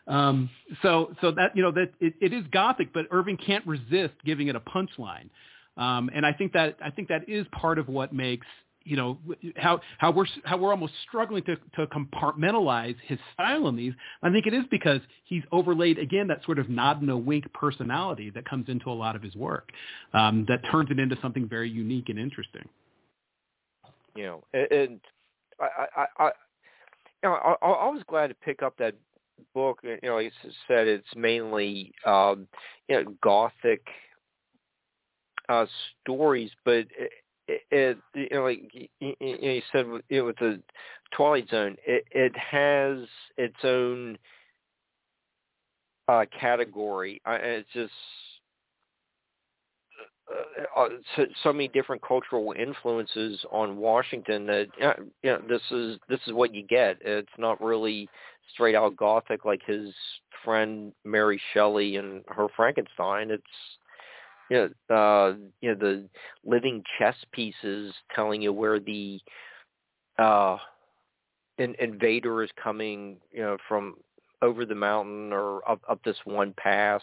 Um, 0.07 0.51
so, 0.83 1.15
so 1.19 1.31
that 1.31 1.55
you 1.55 1.63
know 1.63 1.71
that 1.71 1.91
it, 1.99 2.13
it 2.21 2.31
is 2.31 2.43
gothic, 2.51 2.93
but 2.93 3.07
Irving 3.09 3.37
can't 3.37 3.65
resist 3.65 4.13
giving 4.23 4.49
it 4.49 4.55
a 4.55 4.59
punchline, 4.59 5.29
um, 5.77 6.09
and 6.13 6.25
I 6.25 6.33
think 6.33 6.53
that 6.53 6.77
I 6.83 6.89
think 6.89 7.09
that 7.09 7.27
is 7.27 7.45
part 7.51 7.79
of 7.79 7.87
what 7.87 8.13
makes 8.13 8.47
you 8.85 8.95
know 8.95 9.17
how 9.57 9.81
how 9.97 10.11
we're 10.11 10.27
how 10.43 10.57
we're 10.57 10.71
almost 10.71 10.93
struggling 11.07 11.43
to 11.43 11.57
to 11.75 11.87
compartmentalize 11.87 12.95
his 13.03 13.17
style 13.33 13.67
in 13.67 13.75
these. 13.75 13.93
I 14.21 14.31
think 14.31 14.45
it 14.45 14.53
is 14.53 14.63
because 14.69 15.01
he's 15.25 15.43
overlaid 15.51 15.97
again 15.97 16.27
that 16.27 16.45
sort 16.45 16.59
of 16.59 16.69
nod 16.69 17.01
and 17.01 17.09
a 17.09 17.17
wink 17.17 17.51
personality 17.53 18.29
that 18.29 18.47
comes 18.47 18.69
into 18.69 18.89
a 18.89 18.93
lot 18.93 19.15
of 19.15 19.23
his 19.23 19.35
work, 19.35 19.71
um, 20.13 20.45
that 20.47 20.59
turns 20.71 20.91
it 20.91 20.99
into 20.99 21.17
something 21.21 21.49
very 21.49 21.69
unique 21.69 22.09
and 22.09 22.19
interesting. 22.19 22.67
you 24.15 24.23
know, 24.23 24.43
and, 24.53 25.01
I, 25.59 25.85
I, 25.95 26.05
I, 26.23 26.31
you 27.23 27.29
know, 27.29 27.33
I 27.33 27.65
I 27.65 27.89
was 27.89 28.03
glad 28.07 28.27
to 28.27 28.35
pick 28.35 28.61
up 28.61 28.77
that 28.77 28.93
book. 29.53 29.79
You 29.83 29.97
know, 30.03 30.15
like 30.15 30.31
I 30.43 30.49
said, 30.67 30.87
it's 30.87 31.15
mainly 31.15 31.91
um, 32.05 32.47
you 32.87 32.95
know 33.03 33.15
gothic 33.21 33.81
uh, 35.49 35.65
stories, 36.01 36.51
but 36.63 36.85
it, 37.47 37.61
it, 37.71 37.97
you 38.13 38.27
know, 38.31 38.43
like 38.43 38.61
you, 38.73 39.13
you 39.19 39.61
said 39.71 39.87
with, 39.87 40.03
the 40.09 40.61
Twilight 41.15 41.49
Zone, 41.49 41.75
it, 41.85 42.05
it 42.11 42.35
has 42.37 43.07
its 43.37 43.55
own 43.63 44.17
uh, 46.07 46.25
category. 46.39 47.21
I, 47.25 47.35
it's 47.35 47.69
just 47.73 47.91
uh, 50.31 50.81
uh, 50.81 50.89
so, 51.15 51.25
so 51.43 51.53
many 51.53 51.67
different 51.67 52.01
cultural 52.01 52.53
influences 52.57 53.39
on 53.51 53.77
Washington 53.77 54.47
that 54.47 54.67
you 55.21 55.29
know 55.29 55.41
this 55.47 55.61
is 55.71 55.99
this 56.09 56.19
is 56.25 56.33
what 56.33 56.53
you 56.53 56.63
get. 56.63 56.97
It's 57.01 57.27
not 57.37 57.61
really 57.61 58.09
straight 58.53 58.75
out 58.75 58.95
gothic 58.95 59.45
like 59.45 59.61
his 59.65 59.89
friend 60.43 60.93
Mary 61.03 61.39
Shelley 61.53 61.97
and 61.97 62.23
her 62.27 62.47
Frankenstein. 62.55 63.29
It's 63.31 63.43
you 64.49 64.69
know 64.89 64.95
uh, 64.95 65.35
you 65.61 65.69
know 65.69 65.75
the 65.75 66.07
living 66.45 66.83
chess 66.97 67.15
pieces 67.31 67.93
telling 68.15 68.41
you 68.41 68.53
where 68.53 68.79
the 68.79 69.19
uh, 70.17 70.57
in, 71.57 71.75
invader 71.79 72.43
is 72.43 72.49
coming. 72.61 73.17
You 73.31 73.41
know 73.41 73.57
from 73.67 73.95
over 74.41 74.65
the 74.65 74.75
mountain 74.75 75.33
or 75.33 75.67
up 75.69 75.81
up 75.89 76.03
this 76.03 76.17
one 76.25 76.53
pass. 76.57 77.01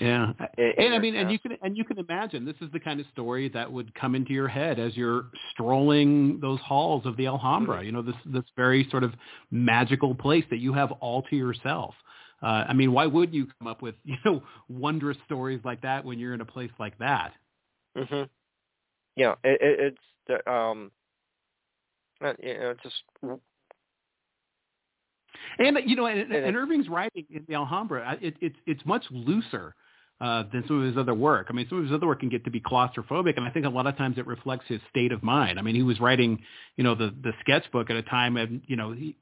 Yeah, 0.00 0.32
in- 0.56 0.64
in 0.78 0.84
and 0.86 0.94
I 0.94 0.98
mean, 0.98 1.14
and 1.14 1.30
you 1.30 1.38
can 1.38 1.58
and 1.62 1.76
you 1.76 1.84
can 1.84 1.98
imagine 1.98 2.44
this 2.46 2.56
is 2.62 2.72
the 2.72 2.80
kind 2.80 3.00
of 3.00 3.06
story 3.12 3.48
that 3.50 3.70
would 3.70 3.94
come 3.94 4.14
into 4.14 4.32
your 4.32 4.48
head 4.48 4.78
as 4.78 4.96
you're 4.96 5.26
strolling 5.52 6.40
those 6.40 6.58
halls 6.60 7.04
of 7.04 7.16
the 7.18 7.26
Alhambra. 7.26 7.84
You 7.84 7.92
know, 7.92 8.02
this 8.02 8.14
this 8.24 8.44
very 8.56 8.88
sort 8.90 9.04
of 9.04 9.12
magical 9.50 10.14
place 10.14 10.44
that 10.50 10.58
you 10.58 10.72
have 10.72 10.90
all 10.92 11.22
to 11.24 11.36
yourself. 11.36 11.94
Uh, 12.42 12.64
I 12.68 12.72
mean, 12.72 12.92
why 12.92 13.06
would 13.06 13.34
you 13.34 13.46
come 13.58 13.68
up 13.68 13.82
with 13.82 13.94
you 14.04 14.16
know 14.24 14.42
wondrous 14.68 15.18
stories 15.26 15.60
like 15.64 15.82
that 15.82 16.04
when 16.04 16.18
you're 16.18 16.34
in 16.34 16.40
a 16.40 16.46
place 16.46 16.70
like 16.78 16.98
that? 16.98 17.32
hmm 17.96 18.22
Yeah, 19.16 19.34
it, 19.44 19.60
it, 19.60 19.80
it's 19.80 19.98
the, 20.26 20.50
um, 20.50 20.90
uh, 22.24 22.34
you 22.42 22.54
know, 22.54 22.74
just 22.82 23.02
And 25.58 25.78
you 25.86 25.96
know, 25.96 26.06
and, 26.06 26.32
And 26.32 26.56
Irving's 26.56 26.88
writing 26.88 27.26
in 27.30 27.44
the 27.48 27.54
Alhambra, 27.54 28.18
it, 28.20 28.34
it's 28.40 28.56
it's 28.66 28.84
much 28.86 29.04
looser 29.10 29.74
uh, 30.20 30.44
than 30.52 30.64
some 30.66 30.80
of 30.80 30.86
his 30.86 30.96
other 30.96 31.14
work. 31.14 31.46
I 31.50 31.52
mean, 31.52 31.66
some 31.68 31.78
of 31.78 31.84
his 31.84 31.92
other 31.92 32.06
work 32.06 32.20
can 32.20 32.28
get 32.28 32.44
to 32.44 32.50
be 32.50 32.60
claustrophobic, 32.60 33.36
and 33.36 33.46
I 33.46 33.50
think 33.50 33.66
a 33.66 33.70
lot 33.70 33.86
of 33.86 33.96
times 33.96 34.18
it 34.18 34.26
reflects 34.26 34.66
his 34.68 34.80
state 34.90 35.12
of 35.12 35.22
mind. 35.22 35.58
I 35.58 35.62
mean, 35.62 35.74
he 35.74 35.82
was 35.82 36.00
writing, 36.00 36.42
you 36.76 36.84
know, 36.84 36.94
the 36.94 37.14
the 37.22 37.32
sketchbook 37.40 37.90
at 37.90 37.96
a 37.96 38.02
time, 38.02 38.36
and 38.36 38.62
you 38.66 38.76
know, 38.76 38.92
he, 38.92 39.16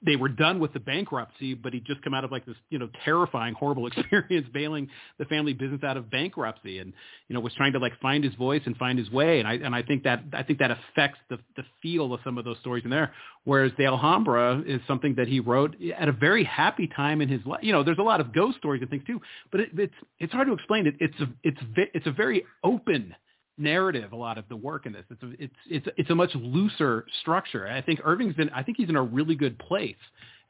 they 0.00 0.14
were 0.14 0.28
done 0.28 0.60
with 0.60 0.72
the 0.72 0.80
bankruptcy, 0.80 1.54
but 1.54 1.72
he'd 1.72 1.84
just 1.84 2.02
come 2.02 2.14
out 2.14 2.24
of 2.24 2.30
like 2.30 2.46
this, 2.46 2.54
you 2.70 2.78
know, 2.78 2.88
terrifying, 3.04 3.54
horrible 3.54 3.86
experience 3.88 4.46
bailing 4.52 4.88
the 5.18 5.24
family 5.24 5.52
business 5.52 5.82
out 5.82 5.96
of 5.96 6.10
bankruptcy, 6.10 6.78
and 6.78 6.92
you 7.28 7.34
know, 7.34 7.40
was 7.40 7.52
trying 7.54 7.72
to 7.72 7.78
like 7.78 7.98
find 8.00 8.22
his 8.22 8.34
voice 8.34 8.62
and 8.66 8.76
find 8.76 8.98
his 8.98 9.10
way. 9.10 9.40
And 9.40 9.48
I 9.48 9.54
and 9.54 9.74
I 9.74 9.82
think 9.82 10.04
that 10.04 10.22
I 10.32 10.42
think 10.42 10.60
that 10.60 10.70
affects 10.70 11.18
the 11.28 11.38
the 11.56 11.64
feel 11.82 12.14
of 12.14 12.20
some 12.22 12.38
of 12.38 12.44
those 12.44 12.58
stories 12.60 12.84
in 12.84 12.90
there. 12.90 13.12
Whereas 13.44 13.72
the 13.76 13.86
Alhambra 13.86 14.62
is 14.66 14.80
something 14.86 15.16
that 15.16 15.26
he 15.26 15.40
wrote 15.40 15.74
at 15.96 16.08
a 16.08 16.12
very 16.12 16.44
happy 16.44 16.86
time 16.86 17.20
in 17.20 17.28
his 17.28 17.44
life. 17.44 17.60
You 17.62 17.72
know, 17.72 17.82
there's 17.82 17.98
a 17.98 18.02
lot 18.02 18.20
of 18.20 18.32
ghost 18.32 18.58
stories 18.58 18.82
and 18.82 18.90
things 18.90 19.04
too, 19.06 19.20
but 19.50 19.60
it, 19.60 19.70
it's 19.76 19.94
it's 20.18 20.32
hard 20.32 20.46
to 20.46 20.52
explain. 20.52 20.86
It 20.86 20.94
it's 21.00 21.20
a 21.20 21.26
it's 21.42 21.60
it's 21.94 22.06
a 22.06 22.12
very 22.12 22.44
open 22.62 23.14
narrative 23.58 24.12
a 24.12 24.16
lot 24.16 24.38
of 24.38 24.44
the 24.48 24.56
work 24.56 24.86
in 24.86 24.92
this. 24.92 25.04
It's 25.10 25.22
a, 25.22 25.30
it's 25.42 25.54
it's 25.68 25.86
it's 25.96 26.10
a 26.10 26.14
much 26.14 26.30
looser 26.34 27.06
structure. 27.20 27.66
I 27.68 27.82
think 27.82 28.00
irving's 28.04 28.34
been 28.34 28.50
i 28.50 28.62
think 28.62 28.76
he's 28.76 28.88
in 28.88 28.96
a 28.96 29.02
really 29.02 29.34
good 29.34 29.58
place 29.58 29.96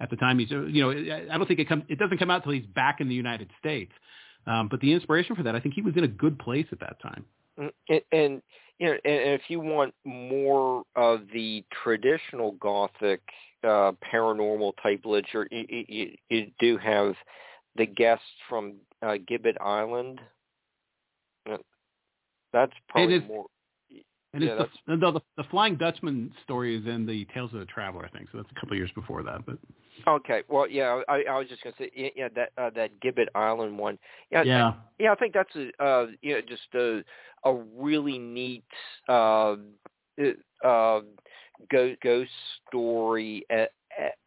at 0.00 0.10
the 0.10 0.16
time 0.16 0.38
he's 0.38 0.50
you 0.50 0.82
know 0.82 0.90
i 0.90 1.36
don't 1.36 1.46
think 1.46 1.60
it 1.60 1.68
comes 1.68 1.84
it 1.88 1.98
doesn't 1.98 2.18
come 2.18 2.30
out 2.30 2.42
till 2.44 2.52
he's 2.52 2.66
back 2.66 3.00
in 3.00 3.08
the 3.08 3.14
united 3.14 3.50
states. 3.58 3.92
Um, 4.46 4.68
but 4.68 4.80
the 4.80 4.92
inspiration 4.92 5.36
for 5.36 5.42
that 5.42 5.54
i 5.54 5.60
think 5.60 5.74
he 5.74 5.82
was 5.82 5.96
in 5.96 6.04
a 6.04 6.08
good 6.08 6.38
place 6.38 6.66
at 6.72 6.80
that 6.80 7.00
time. 7.02 7.24
Mm, 7.58 7.70
and, 7.88 8.00
and 8.12 8.42
you 8.78 8.86
know, 8.86 8.92
and, 9.04 9.14
and 9.14 9.30
if 9.34 9.42
you 9.48 9.58
want 9.60 9.92
more 10.04 10.84
of 10.94 11.22
the 11.32 11.64
traditional 11.82 12.52
Gothic 12.52 13.20
uh, 13.64 13.92
paranormal 14.12 14.72
type 14.82 15.00
literature, 15.04 15.48
you, 15.50 15.84
you, 15.88 16.10
you- 16.28 16.50
do 16.60 16.78
have 16.78 17.14
the 17.76 17.86
guests 17.86 18.24
from 18.48 18.74
uh, 19.02 19.16
Gibbet 19.28 19.60
Island. 19.60 20.20
That's 22.52 22.72
probably 22.88 23.16
is- 23.16 23.22
more. 23.22 23.46
and 24.34 24.42
Yeah, 24.44 24.62
it's 24.62 24.72
the, 24.86 24.96
the 24.96 25.20
the 25.36 25.44
flying 25.44 25.76
dutchman 25.76 26.32
story 26.44 26.76
is 26.78 26.86
in 26.86 27.06
the 27.06 27.24
tales 27.34 27.52
of 27.54 27.60
the 27.60 27.66
traveler 27.66 28.04
i 28.04 28.08
think 28.16 28.28
so 28.30 28.38
that's 28.38 28.50
a 28.50 28.54
couple 28.54 28.72
of 28.72 28.78
years 28.78 28.90
before 28.94 29.22
that 29.22 29.44
but 29.46 29.58
Okay, 30.06 30.42
well, 30.48 30.66
yeah, 30.68 31.02
I, 31.08 31.24
I 31.28 31.38
was 31.38 31.48
just 31.48 31.62
gonna 31.62 31.74
say, 31.78 31.90
yeah, 31.94 32.08
yeah 32.16 32.28
that 32.34 32.50
uh, 32.56 32.70
that 32.70 32.98
Gibbet 33.00 33.28
Island 33.34 33.76
one. 33.78 33.98
Yeah, 34.30 34.42
yeah 34.42 34.72
Yeah, 34.98 35.12
I 35.12 35.16
think 35.16 35.34
that's 35.34 35.54
a 35.54 35.84
uh, 35.84 36.06
you 36.22 36.34
know 36.34 36.40
just 36.40 36.62
a 36.74 37.02
a 37.44 37.54
really 37.76 38.18
neat 38.18 38.64
uh, 39.08 39.56
uh, 40.64 41.00
ghost 41.70 42.00
ghost 42.02 42.30
story 42.68 43.44
a, 43.50 43.66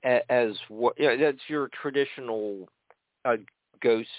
a, 0.06 0.32
as 0.32 0.56
what 0.70 0.96
yeah, 1.00 1.16
that's 1.16 1.42
your 1.48 1.70
traditional 1.82 2.68
uh, 3.26 3.38
ghost 3.82 4.10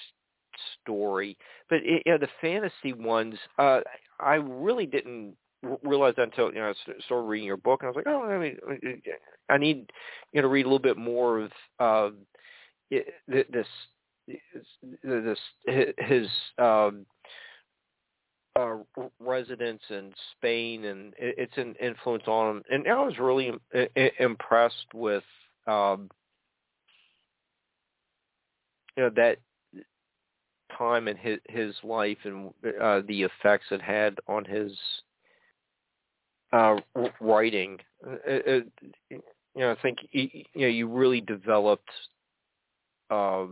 story. 0.82 1.36
But 1.68 1.80
it, 1.82 2.02
yeah, 2.06 2.16
the 2.16 2.28
fantasy 2.40 2.92
ones, 2.92 3.36
uh, 3.58 3.80
I 4.20 4.34
really 4.34 4.86
didn't 4.86 5.36
r- 5.64 5.78
realize 5.82 6.14
that 6.16 6.24
until 6.24 6.48
you 6.52 6.60
know 6.60 6.70
I 6.70 7.02
started 7.04 7.26
reading 7.26 7.46
your 7.46 7.56
book, 7.56 7.82
and 7.82 7.88
I 7.88 7.90
was 7.90 7.96
like, 7.96 8.06
oh, 8.06 8.22
I 8.24 8.38
mean, 8.38 9.02
I 9.48 9.58
need 9.58 9.90
you 10.32 10.40
know 10.40 10.42
to 10.42 10.48
read 10.48 10.66
a 10.66 10.68
little 10.68 10.78
bit 10.78 10.96
more 10.96 11.40
of 11.40 11.50
uh, 11.78 12.10
this 13.28 13.66
this 15.02 15.38
his 15.66 16.28
um 16.58 17.06
uh 18.56 18.76
residence 19.18 19.80
in 19.88 20.12
Spain 20.36 20.84
and 20.84 21.14
it's 21.18 21.56
an 21.56 21.74
influence 21.80 22.24
on 22.26 22.56
him 22.56 22.62
and 22.70 22.88
I 22.88 23.02
was 23.02 23.18
really 23.18 23.48
im- 23.48 24.10
impressed 24.18 24.92
with 24.94 25.24
um 25.66 26.10
you 28.96 29.04
know 29.04 29.10
that 29.16 29.38
time 30.78 31.08
in 31.08 31.16
his 31.16 31.38
his 31.48 31.74
life 31.82 32.18
and 32.24 32.50
uh 32.80 33.00
the 33.06 33.22
effects 33.22 33.66
it 33.70 33.82
had 33.82 34.18
on 34.26 34.44
his 34.44 34.72
uh 36.52 36.76
writing 37.20 37.78
Uh, 38.06 38.16
it, 38.26 38.72
it, 39.10 39.22
you 39.54 39.60
know 39.60 39.72
I 39.72 39.76
think 39.82 39.98
you 40.12 40.44
know 40.54 40.66
you 40.66 40.88
really 40.88 41.20
developed 41.20 41.90
uh, 43.10 43.46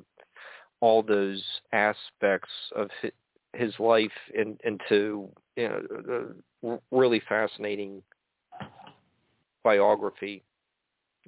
all 0.80 1.02
those 1.02 1.42
aspects 1.72 2.48
of 2.74 2.88
his, 3.02 3.12
his 3.54 3.74
life 3.78 4.10
in, 4.34 4.56
into 4.64 5.28
you 5.56 5.68
know 5.68 6.32
a 6.62 6.78
really 6.90 7.20
fascinating 7.28 8.02
biography. 9.62 10.42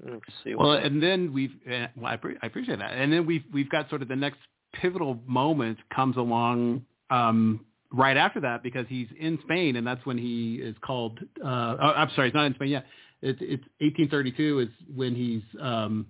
Let's 0.03 0.25
see. 0.43 0.55
Well, 0.55 0.73
and 0.73 1.03
then 1.03 1.33
we've 1.33 1.55
uh, 1.71 1.89
well, 1.97 2.07
I, 2.07 2.17
pre- 2.17 2.39
I 2.43 2.47
appreciate 2.47 2.79
that, 2.79 2.93
and 2.93 3.13
then 3.13 3.27
we've 3.27 3.45
we've 3.53 3.69
got 3.69 3.91
sort 3.91 4.03
of 4.03 4.09
the 4.09 4.17
next 4.17 4.39
pivotal 4.73 5.21
moment 5.27 5.79
comes 5.95 6.17
along 6.17 6.85
um, 7.11 7.65
right 7.93 8.17
after 8.17 8.41
that 8.41 8.63
because 8.63 8.87
he's 8.89 9.09
in 9.19 9.39
Spain, 9.45 9.77
and 9.77 9.87
that's 9.87 10.05
when 10.07 10.19
he 10.19 10.57
is 10.57 10.75
called. 10.81 11.19
Uh, 11.45 11.77
oh, 11.81 11.93
I'm 11.97 12.11
sorry, 12.15 12.29
he's 12.29 12.35
not 12.35 12.47
in 12.47 12.55
Spain 12.55 12.69
yet. 12.69 12.87
It's 13.21 13.39
it's 13.41 13.65
1832 13.79 14.61
is 14.61 14.69
when 14.95 15.15
he's 15.15 15.43
um, 15.61 16.07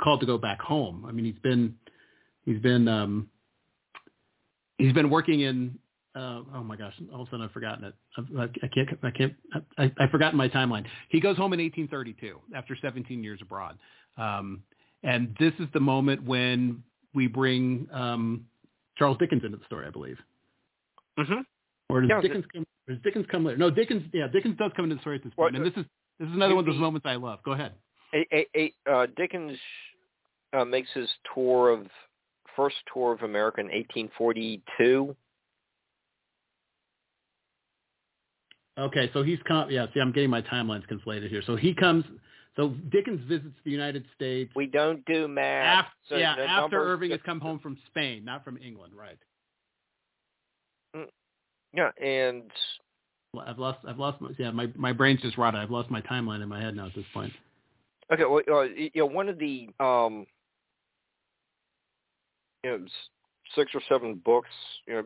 called 0.00 0.20
to 0.20 0.26
go 0.26 0.38
back 0.38 0.60
home. 0.60 1.04
I 1.08 1.12
mean, 1.12 1.24
he's 1.24 1.38
been 1.42 1.76
he's 2.44 2.60
been 2.60 2.88
um, 2.88 3.28
he's 4.78 4.92
been 4.92 5.10
working 5.10 5.40
in 5.40 5.78
uh, 6.14 6.42
oh 6.54 6.62
my 6.62 6.76
gosh, 6.76 6.92
all 7.12 7.22
of 7.22 7.28
a 7.28 7.30
sudden 7.30 7.46
I've 7.46 7.52
forgotten 7.52 7.84
it. 7.84 7.94
I, 8.18 8.42
I 8.42 8.68
can't, 8.68 8.88
I 9.02 9.10
can't, 9.10 9.34
I, 9.78 9.90
I've 9.98 10.10
forgotten 10.10 10.36
my 10.36 10.48
timeline. 10.48 10.84
He 11.08 11.20
goes 11.20 11.36
home 11.36 11.54
in 11.54 11.60
1832 11.60 12.38
after 12.54 12.76
17 12.80 13.24
years 13.24 13.38
abroad. 13.40 13.78
Um, 14.18 14.62
and 15.02 15.34
this 15.40 15.54
is 15.58 15.66
the 15.72 15.80
moment 15.80 16.22
when 16.24 16.82
we 17.14 17.26
bring 17.26 17.88
um, 17.92 18.46
Charles 18.96 19.18
Dickens 19.18 19.42
into 19.44 19.56
the 19.56 19.64
story, 19.66 19.86
I 19.86 19.90
believe. 19.90 20.18
Mm-hmm. 21.18 21.40
Or 21.88 22.00
does 22.00 22.10
Yeah, 22.10 22.20
Dickens 22.20 22.44
come? 22.52 22.66
Does 22.88 22.98
Dickens 23.04 23.26
come 23.30 23.44
later? 23.44 23.58
No, 23.58 23.70
Dickens. 23.70 24.02
Yeah, 24.12 24.26
Dickens 24.28 24.56
does 24.58 24.72
come 24.74 24.84
into 24.84 24.96
the 24.96 25.00
story 25.00 25.16
at 25.16 25.24
this 25.24 25.32
point, 25.34 25.54
Well, 25.54 25.62
and 25.62 25.70
this 25.70 25.78
is 25.78 25.88
this 26.18 26.28
is 26.28 26.34
another 26.34 26.54
one 26.54 26.66
of 26.66 26.72
those 26.72 26.80
moments 26.80 27.06
I 27.06 27.16
love. 27.16 27.40
Go 27.44 27.52
ahead. 27.52 27.72
A, 28.14 28.26
a, 28.32 28.46
a, 28.56 28.92
uh, 28.92 29.06
Dickens 29.16 29.58
uh, 30.52 30.64
makes 30.64 30.88
his 30.92 31.08
tour 31.34 31.70
of 31.70 31.86
first 32.56 32.76
tour 32.92 33.12
of 33.12 33.22
America 33.22 33.60
in 33.60 33.66
1842. 33.66 35.16
Okay, 38.78 39.10
so 39.12 39.22
he's 39.22 39.38
come. 39.46 39.70
Yeah, 39.70 39.86
see, 39.92 40.00
I'm 40.00 40.12
getting 40.12 40.30
my 40.30 40.42
timelines 40.42 40.84
conflated 40.90 41.28
here. 41.28 41.42
So 41.46 41.56
he 41.56 41.74
comes. 41.74 42.04
So 42.56 42.74
Dickens 42.90 43.20
visits 43.28 43.54
the 43.64 43.70
United 43.70 44.04
States. 44.14 44.52
We 44.54 44.66
don't 44.66 45.04
do 45.06 45.26
math. 45.26 45.86
After, 45.86 45.90
so 46.08 46.16
yeah, 46.16 46.34
after 46.34 46.82
Irving 46.82 47.10
has 47.10 47.20
come 47.24 47.40
home 47.40 47.58
from 47.58 47.78
Spain, 47.86 48.24
not 48.24 48.44
from 48.44 48.58
England, 48.58 48.92
right? 48.94 49.18
Yeah, 51.74 51.90
and 52.02 52.50
I've 53.46 53.58
lost. 53.58 53.78
I've 53.86 53.98
lost. 53.98 54.20
My, 54.20 54.30
yeah, 54.38 54.50
my 54.50 54.68
my 54.76 54.92
brain's 54.92 55.22
just 55.22 55.38
rotted. 55.38 55.60
I've 55.60 55.70
lost 55.70 55.90
my 55.90 56.02
timeline 56.02 56.42
in 56.42 56.48
my 56.48 56.60
head 56.60 56.76
now 56.76 56.86
at 56.86 56.94
this 56.94 57.06
point. 57.14 57.32
okay, 58.12 58.24
well, 58.24 58.42
uh, 58.52 58.62
you 58.62 58.90
know, 58.94 59.06
one 59.06 59.30
of 59.30 59.38
the 59.38 59.68
um, 59.80 60.26
you 62.62 62.70
know, 62.70 62.84
six 63.54 63.72
or 63.74 63.80
seven 63.88 64.20
books 64.22 64.50
you 64.86 64.94
know 64.94 65.02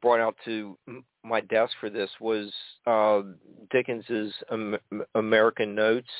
brought 0.00 0.20
out 0.20 0.36
to 0.44 0.76
my 1.24 1.40
desk 1.40 1.72
for 1.80 1.90
this 1.90 2.10
was 2.20 2.52
uh, 2.86 3.22
Dickens's 3.70 4.32
Am- 4.50 4.78
American 5.14 5.74
Notes, 5.74 6.10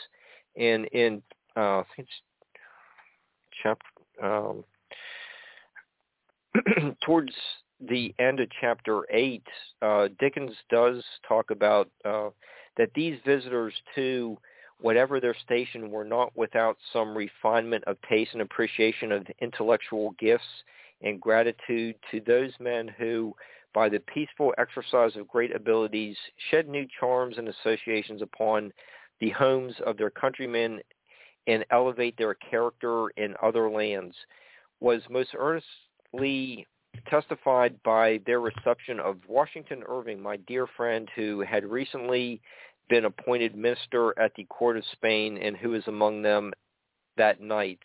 and 0.56 0.86
in 0.86 1.22
uh, 1.56 1.80
I 1.80 1.84
think 1.96 2.08
it's 2.08 2.22
chapter 3.62 3.86
um, 4.22 4.64
towards 7.04 7.32
the 7.88 8.14
end 8.18 8.40
of 8.40 8.48
chapter 8.60 9.02
eight, 9.10 9.46
uh, 9.80 10.08
Dickens 10.18 10.52
does 10.70 11.02
talk 11.26 11.50
about 11.50 11.88
uh, 12.04 12.30
that 12.76 12.90
these 12.94 13.18
visitors 13.24 13.74
too, 13.94 14.36
whatever 14.80 15.20
their 15.20 15.36
station, 15.44 15.90
were 15.90 16.04
not 16.04 16.36
without 16.36 16.76
some 16.92 17.16
refinement 17.16 17.84
of 17.84 17.96
taste 18.08 18.30
and 18.32 18.42
appreciation 18.42 19.12
of 19.12 19.26
intellectual 19.40 20.14
gifts 20.18 20.44
and 21.02 21.20
gratitude 21.20 21.96
to 22.10 22.20
those 22.26 22.52
men 22.60 22.88
who, 22.98 23.34
by 23.74 23.88
the 23.88 24.00
peaceful 24.00 24.54
exercise 24.58 25.16
of 25.16 25.28
great 25.28 25.54
abilities, 25.54 26.16
shed 26.50 26.68
new 26.68 26.86
charms 26.98 27.38
and 27.38 27.48
associations 27.48 28.22
upon 28.22 28.72
the 29.20 29.30
homes 29.30 29.74
of 29.86 29.96
their 29.96 30.10
countrymen 30.10 30.80
and 31.46 31.64
elevate 31.70 32.16
their 32.16 32.34
character 32.34 33.08
in 33.16 33.34
other 33.42 33.70
lands, 33.70 34.14
was 34.80 35.02
most 35.10 35.30
earnestly 35.36 36.66
testified 37.08 37.82
by 37.82 38.20
their 38.26 38.40
reception 38.40 39.00
of 39.00 39.16
Washington 39.26 39.82
Irving, 39.88 40.20
my 40.20 40.36
dear 40.36 40.66
friend 40.66 41.08
who 41.16 41.40
had 41.40 41.64
recently 41.64 42.40
been 42.88 43.06
appointed 43.06 43.56
minister 43.56 44.18
at 44.18 44.32
the 44.36 44.44
court 44.44 44.76
of 44.76 44.84
Spain 44.92 45.38
and 45.38 45.56
who 45.56 45.70
was 45.70 45.82
among 45.86 46.22
them 46.22 46.52
that 47.16 47.40
night. 47.40 47.80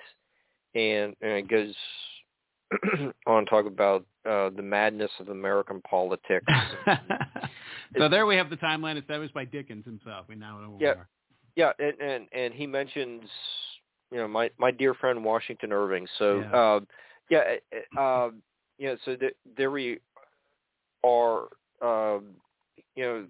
And, 0.75 1.15
and 1.21 1.31
it 1.31 1.47
goes 1.47 1.73
on 3.27 3.45
to 3.45 3.49
talk 3.49 3.65
about 3.65 4.05
uh, 4.27 4.49
the 4.55 4.61
madness 4.61 5.11
of 5.19 5.29
American 5.29 5.81
politics. 5.81 6.45
so 7.97 8.09
there 8.09 8.25
we 8.25 8.35
have 8.35 8.49
the 8.49 8.57
timeline 8.57 8.99
established 8.99 9.33
by 9.33 9.45
Dickens 9.45 9.85
himself. 9.85 10.25
We 10.27 10.35
now 10.35 10.59
know 10.59 10.69
where 10.71 10.81
Yeah. 10.81 11.03
Yeah, 11.55 11.71
and, 11.79 11.99
and 11.99 12.27
and 12.33 12.53
he 12.53 12.67
mentions, 12.67 13.23
you 14.11 14.17
know, 14.19 14.27
my 14.27 14.51
my 14.59 14.69
dear 14.69 14.93
friend 14.93 15.23
Washington 15.23 15.73
Irving. 15.73 16.07
So, 16.19 16.41
Yeah. 16.41 16.51
uh, 16.51 16.79
yeah, 17.29 17.43
uh, 17.97 17.99
uh, 17.99 18.29
yeah. 18.77 18.95
So 19.05 19.15
th- 19.15 19.35
there 19.57 19.71
we 19.71 19.99
are. 21.03 21.47
Um, 21.81 22.35
you 22.95 23.03
know, 23.03 23.27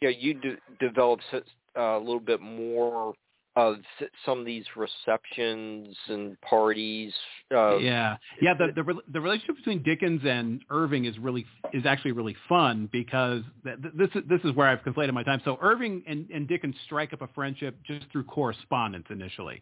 yeah, 0.00 0.10
you 0.10 0.34
de- 0.34 0.58
developed 0.80 1.22
s- 1.32 1.42
uh, 1.76 1.96
a 1.96 1.98
little 1.98 2.20
bit 2.20 2.40
more 2.40 3.14
of 3.58 3.76
some 4.24 4.38
of 4.38 4.46
these 4.46 4.64
receptions 4.76 5.96
and 6.06 6.40
parties. 6.42 7.12
Uh, 7.52 7.78
yeah, 7.78 8.16
yeah. 8.40 8.54
The, 8.54 8.68
the 8.72 8.94
the 9.12 9.20
relationship 9.20 9.56
between 9.56 9.82
Dickens 9.82 10.20
and 10.24 10.62
Irving 10.70 11.06
is 11.06 11.18
really 11.18 11.44
is 11.72 11.84
actually 11.84 12.12
really 12.12 12.36
fun 12.48 12.88
because 12.92 13.42
th- 13.64 13.82
th- 13.82 13.94
this 13.96 14.10
is 14.14 14.28
this 14.28 14.40
is 14.44 14.54
where 14.54 14.68
I've 14.68 14.78
conflated 14.82 15.12
my 15.12 15.24
time. 15.24 15.40
So 15.44 15.58
Irving 15.60 16.04
and, 16.06 16.30
and 16.32 16.46
Dickens 16.46 16.76
strike 16.86 17.12
up 17.12 17.20
a 17.20 17.28
friendship 17.34 17.76
just 17.84 18.06
through 18.12 18.24
correspondence 18.24 19.06
initially. 19.10 19.60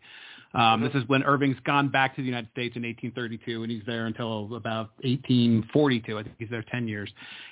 Um, 0.52 0.82
Mhm. 0.82 0.92
This 0.92 1.02
is 1.02 1.08
when 1.08 1.22
Irving's 1.22 1.58
gone 1.64 1.88
back 1.88 2.14
to 2.16 2.20
the 2.20 2.26
United 2.26 2.50
States 2.50 2.76
in 2.76 2.82
1832, 2.82 3.62
and 3.62 3.72
he's 3.72 3.82
there 3.86 4.06
until 4.06 4.54
about 4.54 4.90
1842. 5.04 6.18
I 6.18 6.22
think 6.22 6.36
he's 6.38 6.50
there 6.50 6.64
10 6.70 6.86
years, 6.86 7.10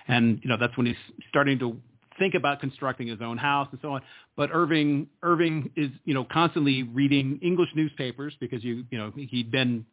and 0.09 0.41
you 0.43 0.51
know 0.51 0.59
that's 0.59 0.77
when 0.77 0.87
he's 0.87 0.97
starting 1.31 1.59
to 1.61 1.81
think 2.19 2.35
about 2.35 2.61
constructing 2.61 3.07
his 3.07 3.21
own 3.21 3.37
house 3.39 3.69
and 3.71 3.81
so 3.83 3.93
on. 3.93 4.03
But 4.37 4.51
Irving 4.53 5.09
Irving 5.23 5.71
is 5.77 5.91
you 6.05 6.15
know 6.15 6.25
constantly 6.25 6.83
reading 6.83 7.39
English 7.43 7.71
newspapers 7.75 8.35
because 8.41 8.63
you 8.65 8.85
you 8.91 8.99
know 8.99 9.13
he'd 9.17 9.51
been 9.51 9.85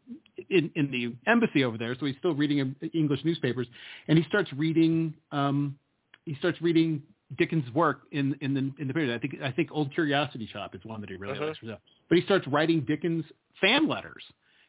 in, 0.50 0.72
in 0.76 0.92
the 0.92 1.16
embassy 1.30 1.64
over 1.64 1.78
there, 1.78 1.96
so 2.00 2.06
he's 2.06 2.16
still 2.20 2.34
reading 2.34 2.76
English 2.94 3.22
newspapers, 3.24 3.68
and 4.08 4.18
he 4.18 4.24
starts 4.26 4.52
reading 4.54 5.14
um, 5.32 5.78
he 6.26 6.36
starts 6.36 6.62
reading 6.62 7.02
Dickens' 7.38 7.72
work 7.74 8.02
in 8.12 8.36
in 8.42 8.54
the 8.54 8.72
in 8.82 8.88
the 8.88 8.94
period. 8.94 9.14
I 9.16 9.20
think 9.20 9.42
I 9.42 9.52
think 9.52 9.70
Old 9.72 9.94
Curiosity 9.94 10.48
Shop 10.52 10.76
is 10.76 10.82
one 10.84 11.02
that 11.02 11.10
he 11.10 11.16
really 11.16 11.38
Mhm. 11.38 11.48
likes. 11.48 11.60
But 12.10 12.18
he 12.18 12.24
starts 12.26 12.48
writing 12.48 12.82
Dickens 12.82 13.26
fan 13.60 13.88
letters, 13.88 14.24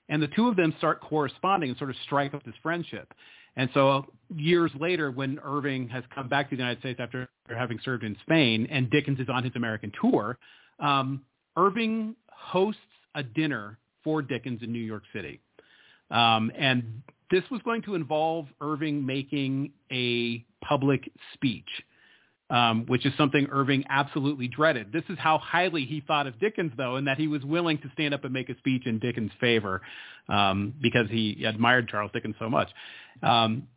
and 0.09 0.23
the 0.23 0.29
two 0.29 0.49
of 0.49 0.57
them 0.57 0.73
start 0.79 1.01
corresponding 1.01 1.71
and 1.71 1.79
sort 1.79 1.91
of 1.91 1.97
strike 2.05 2.35
up 2.35 2.43
this 2.45 2.55
friendship. 2.63 3.13
And 3.57 3.69
so 3.75 4.07
years 4.35 4.71
later, 4.79 5.11
when 5.11 5.39
Irving 5.45 5.89
has 5.89 6.05
come 6.15 6.29
back 6.29 6.51
to 6.51 6.57
the 6.57 6.63
United 6.63 6.81
States 6.81 7.01
after 7.03 7.29
having 7.49 7.79
served 7.85 8.05
in 8.05 8.17
Spain, 8.23 8.67
and 8.71 8.91
Dickens 8.91 9.21
is 9.21 9.29
on 9.29 9.45
his 9.45 9.53
American 9.57 9.93
tour, 10.01 10.39
um, 10.79 11.23
Irving 11.57 12.17
hosts 12.31 12.81
a 13.15 13.23
dinner 13.23 13.79
for 14.03 14.23
Dickens 14.23 14.63
in 14.63 14.73
New 14.73 14.79
York 14.79 15.03
City. 15.13 15.41
Um, 16.11 16.51
and 16.57 17.03
this 17.31 17.43
was 17.51 17.61
going 17.63 17.83
to 17.83 17.95
involve 17.95 18.47
Irving 18.61 19.05
making 19.05 19.73
a 19.91 20.45
public 20.63 21.11
speech, 21.35 21.69
um, 22.51 22.85
which 22.87 23.07
is 23.07 23.13
something 23.17 23.47
Irving 23.51 23.85
absolutely 23.89 24.49
dreaded. 24.49 24.93
This 24.93 25.05
is 25.09 25.19
how 25.19 25.39
highly 25.39 25.85
he 25.85 26.03
thought 26.07 26.27
of 26.27 26.39
Dickens, 26.39 26.73
though, 26.77 26.97
and 26.97 27.07
that 27.07 27.19
he 27.19 27.29
was 27.29 27.43
willing 27.45 27.79
to 27.79 27.91
stand 27.95 28.13
up 28.13 28.25
and 28.25 28.33
make 28.33 28.51
a 28.51 28.59
speech 28.59 28.87
in 28.87 28.99
Dickens' 28.99 29.33
favor 29.41 29.81
um, 30.29 30.75
because 30.83 31.09
he 31.11 31.45
admired 31.45 31.89
Charles 31.89 32.11
Dickens 32.13 32.35
so 32.39 32.51
much. 32.51 32.69
Um, 33.23 33.69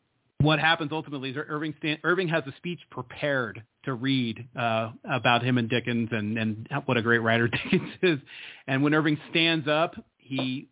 what 0.41 0.59
happens 0.59 0.91
ultimately 0.91 1.29
is 1.29 1.37
Irving, 1.37 1.73
stand, 1.79 1.99
Irving 2.03 2.27
has 2.27 2.43
a 2.45 2.53
speech 2.57 2.79
prepared 2.91 3.63
to 3.85 3.93
read 3.93 4.47
uh, 4.59 4.91
about 5.09 5.43
him 5.43 5.57
and 5.57 5.69
Dickens 5.69 6.09
and, 6.11 6.37
and 6.37 6.67
what 6.85 6.97
a 6.97 7.01
great 7.01 7.19
writer 7.19 7.47
Dickens 7.71 7.93
is. 8.01 8.19
And 8.67 8.83
when 8.83 8.93
Irving 8.93 9.17
stands 9.29 9.67
up, 9.67 9.95
he 10.17 10.67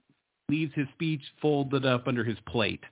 leaves 0.49 0.73
his 0.75 0.87
speech 0.93 1.21
folded 1.41 1.85
up 1.85 2.07
under 2.07 2.23
his 2.23 2.37
plate 2.47 2.83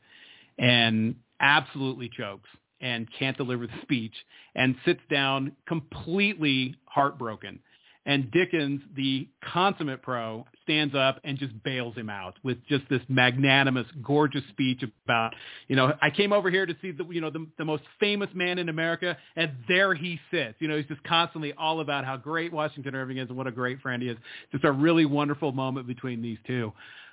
and 0.57 1.15
absolutely 1.39 2.10
chokes 2.15 2.49
and 2.80 3.07
can't 3.18 3.38
deliver 3.38 3.68
the 3.68 3.73
speech 3.81 4.14
and 4.56 4.76
sits 4.85 5.02
down 5.10 5.52
completely 5.68 6.76
heartbroken. 6.85 7.60
And 8.06 8.31
Dickens, 8.31 8.81
the 8.95 9.27
consummate 9.43 10.02
pro, 10.02 10.45
stands 10.72 10.95
up 10.95 11.19
and 11.23 11.38
just 11.38 11.52
bails 11.64 11.95
him 11.95 12.10
out 12.10 12.35
with 12.43 12.57
just 12.68 12.84
this 12.89 13.02
magnanimous, 13.10 13.85
gorgeous 14.02 14.43
speech 14.49 14.84
about, 15.06 15.34
you 15.68 15.76
know, 15.76 15.93
I 16.02 16.10
came 16.10 16.31
over 16.31 16.49
here 16.49 16.65
to 16.65 16.76
see 16.81 16.91
the, 16.91 17.06
you 17.10 17.19
know, 17.19 17.30
the, 17.30 17.45
the 17.57 17.65
most 17.65 17.84
famous 17.99 18.30
man 18.34 18.57
in 18.57 18.69
America, 18.69 19.18
and 19.35 19.52
there 19.68 19.93
he 19.93 20.19
sits. 20.31 20.56
You 20.60 20.69
know, 20.69 20.77
he's 20.77 20.85
just 20.85 21.03
constantly 21.03 21.53
all 21.53 21.81
about 21.81 22.06
how 22.06 22.15
great 22.15 22.53
Washington 22.53 22.95
Irving 22.95 23.18
is 23.18 23.27
and 23.27 23.38
what 23.38 23.48
a 23.48 23.52
great 23.52 23.81
friend 23.81 24.02
he 24.02 24.10
is. 24.10 24.18
Just 24.52 24.64
a 24.64 24.72
really 24.72 25.06
wonderful 25.06 25.52
moment 25.52 25.88
between 25.88 26.22
these 26.22 26.38
two. 26.48 26.72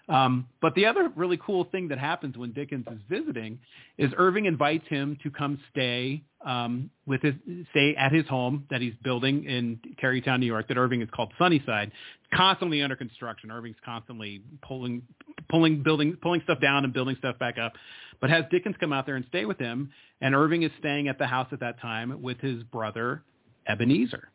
Um, 0.09 0.47
but 0.63 0.75
the 0.75 0.87
other 0.87 1.11
really 1.17 1.39
cool 1.45 1.65
thing 1.65 1.89
that 1.89 1.99
happens 1.99 2.37
when 2.37 2.53
Dickens 2.53 2.87
is 2.91 2.99
visiting 3.11 3.59
is 3.99 4.11
Irving 4.17 4.47
invites 4.47 4.89
him 4.89 5.19
to 5.23 5.31
come 5.31 5.61
stay 5.71 6.23
um, 6.47 6.89
with 7.07 7.21
his 7.21 7.35
stay 7.71 7.95
at 7.95 8.13
his 8.13 8.27
home 8.27 8.65
that 8.71 8.81
he's 8.81 8.95
building 9.05 9.45
in 9.45 9.79
Tarrytown, 9.99 10.41
New 10.41 10.47
York. 10.47 10.69
That 10.69 10.79
Irving 10.79 11.03
is 11.03 11.09
called 11.15 11.33
Sunnyside, 11.39 11.93
constantly 12.33 12.81
under 12.81 12.97
construction. 12.97 13.51
Irving's 13.51 13.77
constantly 13.85 14.43
pulling, 14.67 15.03
pulling, 15.51 15.83
building, 15.83 16.17
pulling 16.23 16.41
stuff 16.43 16.61
down 16.61 16.85
and 16.85 16.93
building 16.93 17.17
stuff 17.19 17.39
back 17.39 17.59
up. 17.59 17.75
But 18.21 18.31
has 18.31 18.45
Dickens 18.51 18.77
come 18.81 18.93
out 18.93 19.05
there 19.05 19.17
and 19.17 19.27
stay 19.29 19.45
with 19.45 19.59
him, 19.59 19.91
and 20.23 20.35
Irving 20.35 20.63
is 20.63 20.71
staying 20.79 21.09
at 21.09 21.19
the 21.19 21.27
house 21.27 21.49
at 21.53 21.61
that 21.61 21.81
time 21.81 22.23
with 22.23 22.39
his 22.41 22.63
brother 22.65 23.23
Ebenezer. 23.69 24.31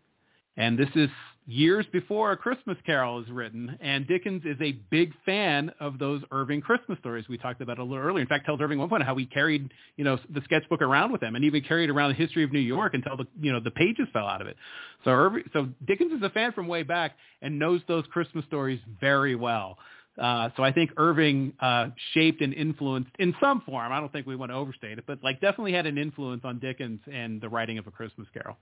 And 0.55 0.77
this 0.77 0.89
is 0.95 1.09
years 1.45 1.85
before 1.91 2.31
A 2.31 2.37
Christmas 2.37 2.77
Carol 2.85 3.21
is 3.21 3.29
written, 3.29 3.77
and 3.81 4.07
Dickens 4.07 4.43
is 4.45 4.57
a 4.61 4.73
big 4.89 5.13
fan 5.25 5.71
of 5.79 5.99
those 5.99 6.21
Irving 6.31 6.61
Christmas 6.61 6.97
stories 6.99 7.25
we 7.27 7.37
talked 7.37 7.61
about 7.61 7.79
a 7.79 7.83
little 7.83 8.03
earlier. 8.03 8.21
In 8.21 8.27
fact, 8.27 8.45
tells 8.45 8.61
Irving 8.61 8.79
one 8.79 8.89
point 8.89 9.03
how 9.03 9.15
he 9.15 9.25
carried, 9.25 9.71
you 9.97 10.03
know, 10.03 10.17
the 10.33 10.41
sketchbook 10.45 10.81
around 10.81 11.11
with 11.11 11.21
him, 11.21 11.35
and 11.35 11.43
even 11.43 11.61
carried 11.61 11.89
around 11.89 12.09
the 12.09 12.15
history 12.15 12.43
of 12.43 12.51
New 12.51 12.59
York 12.59 12.93
until 12.93 13.17
the, 13.17 13.25
you 13.41 13.51
know, 13.51 13.59
the 13.59 13.71
pages 13.71 14.07
fell 14.13 14.27
out 14.27 14.41
of 14.41 14.47
it. 14.47 14.55
So 15.03 15.11
Irving, 15.11 15.43
so 15.53 15.67
Dickens 15.85 16.13
is 16.13 16.21
a 16.23 16.29
fan 16.29 16.53
from 16.53 16.67
way 16.67 16.83
back 16.83 17.15
and 17.41 17.59
knows 17.59 17.81
those 17.87 18.05
Christmas 18.11 18.45
stories 18.45 18.79
very 19.01 19.35
well. 19.35 19.77
Uh, 20.21 20.49
so 20.55 20.63
I 20.63 20.71
think 20.71 20.91
Irving 20.97 21.53
uh, 21.59 21.87
shaped 22.13 22.41
and 22.41 22.53
influenced 22.53 23.09
in 23.17 23.33
some 23.41 23.61
form. 23.61 23.91
I 23.91 23.99
don't 23.99 24.11
think 24.11 24.27
we 24.27 24.35
want 24.35 24.51
to 24.51 24.55
overstate 24.55 24.99
it, 24.99 25.05
but 25.07 25.23
like 25.23 25.41
definitely 25.41 25.73
had 25.73 25.87
an 25.87 25.97
influence 25.97 26.41
on 26.43 26.59
Dickens 26.59 26.99
and 27.11 27.41
the 27.41 27.49
writing 27.49 27.79
of 27.79 27.87
A 27.87 27.91
Christmas 27.91 28.27
Carol. 28.31 28.57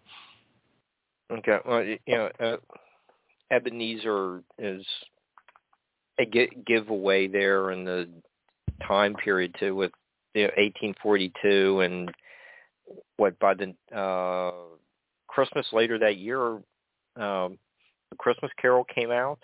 Okay. 1.31 1.57
Well, 1.65 1.83
you 1.83 1.97
know, 2.07 2.29
uh, 2.39 2.57
Ebenezer 3.51 4.43
is 4.57 4.85
a 6.19 6.25
giveaway 6.65 7.27
there 7.27 7.71
in 7.71 7.85
the 7.85 8.09
time 8.87 9.15
period 9.15 9.55
too, 9.59 9.75
with 9.75 9.91
you 10.33 10.43
know, 10.43 10.51
1842 10.57 11.81
and 11.81 12.11
what 13.17 13.37
by 13.39 13.53
the 13.53 13.73
uh, 13.97 14.51
Christmas 15.27 15.65
later 15.71 15.99
that 15.99 16.17
year, 16.17 16.55
um, 17.15 17.57
the 18.09 18.17
Christmas 18.17 18.51
Carol 18.61 18.83
came 18.83 19.11
out. 19.11 19.39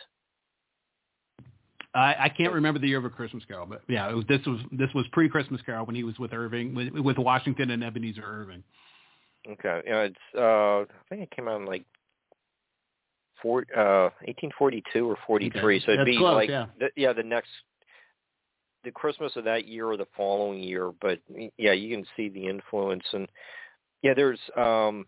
I, 1.93 2.15
I 2.19 2.29
can't 2.29 2.53
remember 2.53 2.79
the 2.79 2.87
year 2.87 2.99
of 2.99 3.05
a 3.05 3.09
Christmas 3.09 3.43
Carol, 3.45 3.65
but 3.65 3.81
yeah, 3.87 4.11
was, 4.13 4.25
this 4.27 4.45
was 4.45 4.59
this 4.71 4.89
was 4.93 5.05
pre 5.11 5.29
Christmas 5.29 5.61
Carol 5.65 5.85
when 5.85 5.95
he 5.95 6.03
was 6.03 6.19
with 6.19 6.33
Irving, 6.33 6.75
with, 6.75 6.89
with 6.93 7.17
Washington 7.17 7.71
and 7.71 7.83
Ebenezer 7.83 8.23
Irving. 8.23 8.63
Okay, 9.49 9.81
yeah, 9.85 10.01
it's 10.01 10.15
uh, 10.37 10.81
I 10.81 10.85
think 11.09 11.23
it 11.23 11.31
came 11.31 11.47
out 11.47 11.61
in 11.61 11.65
like 11.65 11.85
four, 13.41 13.65
uh, 13.75 14.09
1842 14.25 15.09
or 15.09 15.17
43. 15.25 15.77
Okay. 15.77 15.85
So 15.85 15.91
it'd 15.91 15.99
That's 15.99 16.05
be 16.05 16.17
close, 16.17 16.35
like 16.35 16.49
yeah. 16.49 16.65
The, 16.79 16.89
yeah, 16.95 17.13
the 17.13 17.23
next 17.23 17.49
the 18.83 18.91
Christmas 18.91 19.35
of 19.35 19.43
that 19.45 19.67
year 19.67 19.87
or 19.87 19.97
the 19.97 20.07
following 20.15 20.59
year. 20.59 20.91
But 21.01 21.19
yeah, 21.57 21.73
you 21.73 21.95
can 21.95 22.05
see 22.15 22.29
the 22.29 22.45
influence 22.45 23.03
and 23.13 23.27
yeah, 24.01 24.13
there's 24.13 24.39
um 24.55 25.05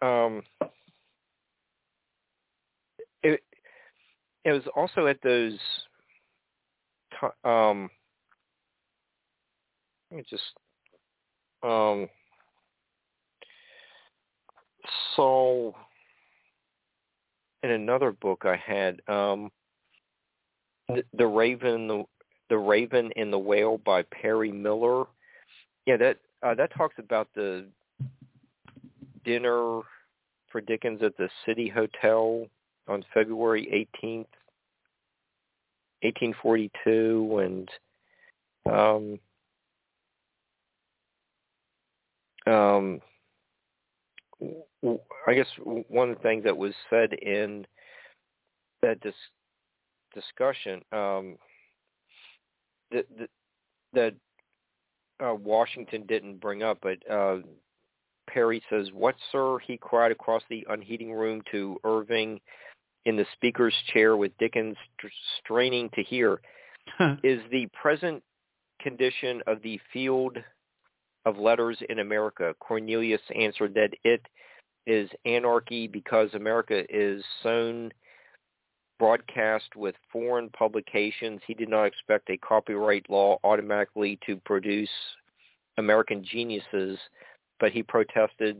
um 0.00 0.42
it 3.22 3.40
it 4.44 4.52
was 4.52 4.62
also 4.74 5.06
at 5.06 5.22
those 5.22 5.58
um 7.44 7.88
let 10.10 10.18
me 10.18 10.24
just 10.28 10.42
um 11.62 12.08
so 15.16 15.74
in 17.62 17.70
another 17.70 18.12
book 18.12 18.44
I 18.44 18.56
had 18.56 19.00
um 19.08 19.50
the, 20.88 21.04
the 21.14 21.26
Raven 21.26 21.88
the 21.88 22.04
the 22.48 22.58
Raven 22.58 23.10
and 23.16 23.32
the 23.32 23.38
Whale 23.38 23.78
by 23.78 24.02
Perry 24.02 24.52
Miller. 24.52 25.04
Yeah, 25.86 25.96
that 25.96 26.18
uh, 26.42 26.54
that 26.54 26.74
talks 26.76 26.96
about 26.98 27.28
the 27.34 27.66
dinner 29.24 29.80
for 30.50 30.60
Dickens 30.60 31.02
at 31.02 31.16
the 31.16 31.30
City 31.46 31.68
Hotel 31.68 32.46
on 32.88 33.04
February 33.14 33.88
18th, 34.02 34.26
1842 36.02 37.38
and 37.38 37.70
um 38.70 39.18
um 42.46 43.00
I 45.26 45.34
guess 45.34 45.46
one 45.64 46.10
of 46.10 46.16
the 46.16 46.22
things 46.22 46.44
that 46.44 46.56
was 46.56 46.74
said 46.90 47.12
in 47.12 47.64
that 48.82 49.00
dis- 49.00 49.14
discussion 50.14 50.82
um, 50.92 51.36
that 52.90 53.06
that 53.92 54.14
uh, 55.24 55.34
Washington 55.34 56.04
didn't 56.06 56.40
bring 56.40 56.62
up, 56.62 56.78
but 56.82 56.98
uh, 57.10 57.38
Perry 58.28 58.62
says, 58.68 58.88
"What, 58.92 59.14
sir?" 59.30 59.58
He 59.60 59.76
cried 59.76 60.10
across 60.10 60.42
the 60.50 60.66
unheating 60.68 61.12
room 61.12 61.42
to 61.52 61.78
Irving 61.84 62.40
in 63.04 63.16
the 63.16 63.26
speaker's 63.34 63.74
chair, 63.92 64.16
with 64.16 64.36
Dickens 64.38 64.76
st- 65.00 65.12
straining 65.40 65.90
to 65.94 66.02
hear. 66.02 66.40
Is 67.22 67.40
the 67.52 67.68
present 67.80 68.22
condition 68.80 69.40
of 69.46 69.62
the 69.62 69.78
field 69.92 70.36
of 71.24 71.38
letters 71.38 71.78
in 71.88 71.98
America? 71.98 72.54
Cornelius 72.60 73.20
answered 73.34 73.74
that 73.74 73.90
it 74.04 74.22
is 74.86 75.08
anarchy 75.24 75.86
because 75.86 76.34
America 76.34 76.84
is 76.88 77.24
sown 77.42 77.92
broadcast 78.98 79.76
with 79.76 79.94
foreign 80.12 80.48
publications. 80.50 81.40
He 81.46 81.54
did 81.54 81.68
not 81.68 81.84
expect 81.84 82.30
a 82.30 82.36
copyright 82.36 83.08
law 83.10 83.38
automatically 83.44 84.18
to 84.26 84.36
produce 84.36 84.90
American 85.78 86.24
geniuses, 86.24 86.98
but 87.58 87.72
he 87.72 87.82
protested 87.82 88.58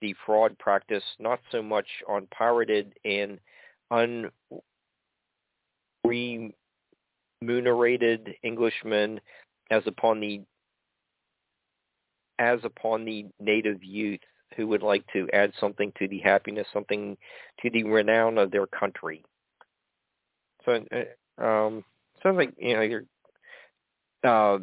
the 0.00 0.14
fraud 0.24 0.58
practice 0.58 1.02
not 1.18 1.40
so 1.50 1.62
much 1.62 1.86
on 2.08 2.26
pirated 2.30 2.94
and 3.04 3.38
unremunerated 6.04 6.54
Englishmen 8.44 9.20
as 9.70 9.82
upon 9.86 10.20
the 10.20 10.40
as 12.38 12.60
upon 12.64 13.04
the 13.04 13.26
native 13.40 13.82
youth 13.82 14.20
who 14.56 14.66
would 14.66 14.82
like 14.82 15.04
to 15.12 15.28
add 15.32 15.52
something 15.60 15.92
to 15.98 16.08
the 16.08 16.18
happiness, 16.18 16.66
something 16.72 17.16
to 17.60 17.70
the 17.70 17.84
renown 17.84 18.38
of 18.38 18.50
their 18.50 18.66
country. 18.66 19.24
So, 20.64 20.84
uh, 20.92 21.42
um, 21.42 21.84
sounds 22.22 22.36
like 22.36 22.52
you 22.58 22.74
know 22.74 22.82
you're, 22.82 23.04
uh, 24.24 24.58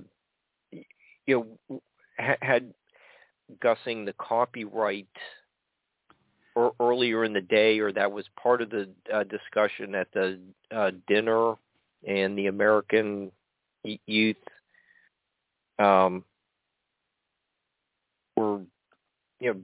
you 1.26 1.57
know, 1.69 1.81
had 2.18 2.73
gussing 3.61 4.06
the 4.06 4.14
copyright 4.14 5.07
or 6.56 6.73
earlier 6.80 7.23
in 7.23 7.34
the 7.34 7.41
day, 7.41 7.80
or 7.80 7.91
that 7.91 8.11
was 8.11 8.26
part 8.41 8.61
of 8.61 8.69
the 8.69 8.89
uh, 9.14 9.23
discussion 9.23 9.95
at 9.95 10.07
the 10.14 10.39
uh, 10.72 10.91
dinner 11.07 11.56
and 12.07 12.38
the 12.38 12.47
American 12.47 13.31
youth 14.06 14.38
um, 15.80 16.23
were 18.35 18.61
you 19.40 19.53
know 19.53 19.60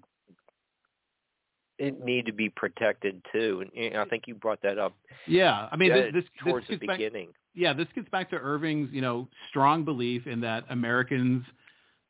it 1.81 2.03
need 2.03 2.27
to 2.27 2.33
be 2.33 2.49
protected 2.49 3.21
too, 3.33 3.65
and 3.75 3.97
I 3.97 4.05
think 4.05 4.23
you 4.27 4.35
brought 4.35 4.61
that 4.61 4.77
up. 4.77 4.93
Yeah, 5.27 5.67
I 5.71 5.75
mean, 5.75 5.89
this, 5.89 6.13
this 6.13 6.23
towards 6.43 6.67
this 6.67 6.79
the 6.79 6.87
beginning. 6.87 7.27
Back, 7.27 7.35
yeah, 7.55 7.73
this 7.73 7.87
gets 7.95 8.07
back 8.09 8.29
to 8.29 8.35
Irving's, 8.35 8.89
you 8.91 9.01
know, 9.01 9.27
strong 9.49 9.83
belief 9.83 10.27
in 10.27 10.41
that 10.41 10.63
Americans 10.69 11.43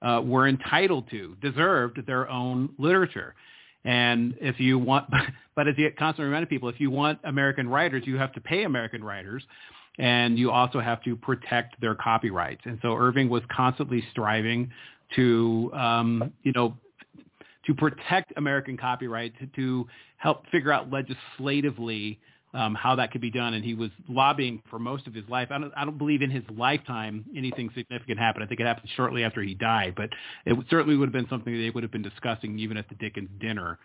uh, 0.02 0.22
were 0.24 0.48
entitled 0.48 1.10
to, 1.12 1.36
deserved 1.42 2.06
their 2.06 2.30
own 2.30 2.70
literature. 2.78 3.34
And 3.86 4.36
if 4.42 4.60
you 4.60 4.78
want, 4.78 5.10
but 5.56 5.68
as 5.68 5.76
he 5.76 5.90
constantly 5.92 6.26
reminded 6.26 6.50
people, 6.50 6.70
if 6.70 6.80
you 6.80 6.92
want 6.92 7.20
American 7.24 7.68
writers, 7.68 8.04
you 8.06 8.18
have 8.18 8.34
to 8.34 8.42
pay 8.42 8.64
American 8.64 9.04
writers, 9.04 9.44
and 9.98 10.38
you 10.38 10.52
also 10.52 10.80
have 10.80 11.02
to 11.04 11.16
protect 11.16 11.80
their 11.82 11.96
copyrights. 11.96 12.62
And 12.66 12.78
so 12.82 12.96
Irving 12.96 13.30
was 13.30 13.42
constantly 13.52 14.04
striving 14.12 14.70
to, 15.16 15.72
um, 15.74 16.34
you 16.44 16.52
know, 16.54 16.78
to 17.72 17.76
protect 17.76 18.34
American 18.38 18.78
copyright, 18.78 19.38
to, 19.40 19.48
to 19.48 19.88
help 20.18 20.46
figure 20.52 20.72
out 20.72 20.90
legislatively 20.92 22.20
um, 22.54 22.76
how 22.76 22.96
that 22.96 23.12
could 23.12 23.22
be 23.22 23.32
done. 23.32 23.54
And 23.54 23.64
he 23.64 23.74
was 23.74 23.92
lobbying 24.10 24.62
for 24.70 24.78
most 24.78 25.08
of 25.08 25.14
his 25.14 25.24
life. 25.30 25.48
I 25.52 25.58
don't, 25.58 25.72
I 25.76 25.86
don't 25.86 25.98
believe 25.98 26.22
in 26.22 26.30
his 26.30 26.44
lifetime 26.56 27.26
anything 27.36 27.70
significant 27.74 28.20
happened. 28.20 28.44
I 28.44 28.48
think 28.48 28.60
it 28.60 28.66
happened 28.66 28.90
shortly 28.96 29.24
after 29.24 29.42
he 29.42 29.54
died, 29.54 29.94
but 29.96 30.10
it 30.46 30.58
certainly 30.70 30.98
would 30.98 31.08
have 31.08 31.14
been 31.14 31.30
something 31.30 31.54
they 31.54 31.70
would 31.70 31.84
have 31.84 31.92
been 31.92 32.02
discussing 32.02 32.60
even 32.60 32.78
at 32.78 32.90
the 32.90 32.96
Dickens 32.96 33.30
dinner. 33.40 33.80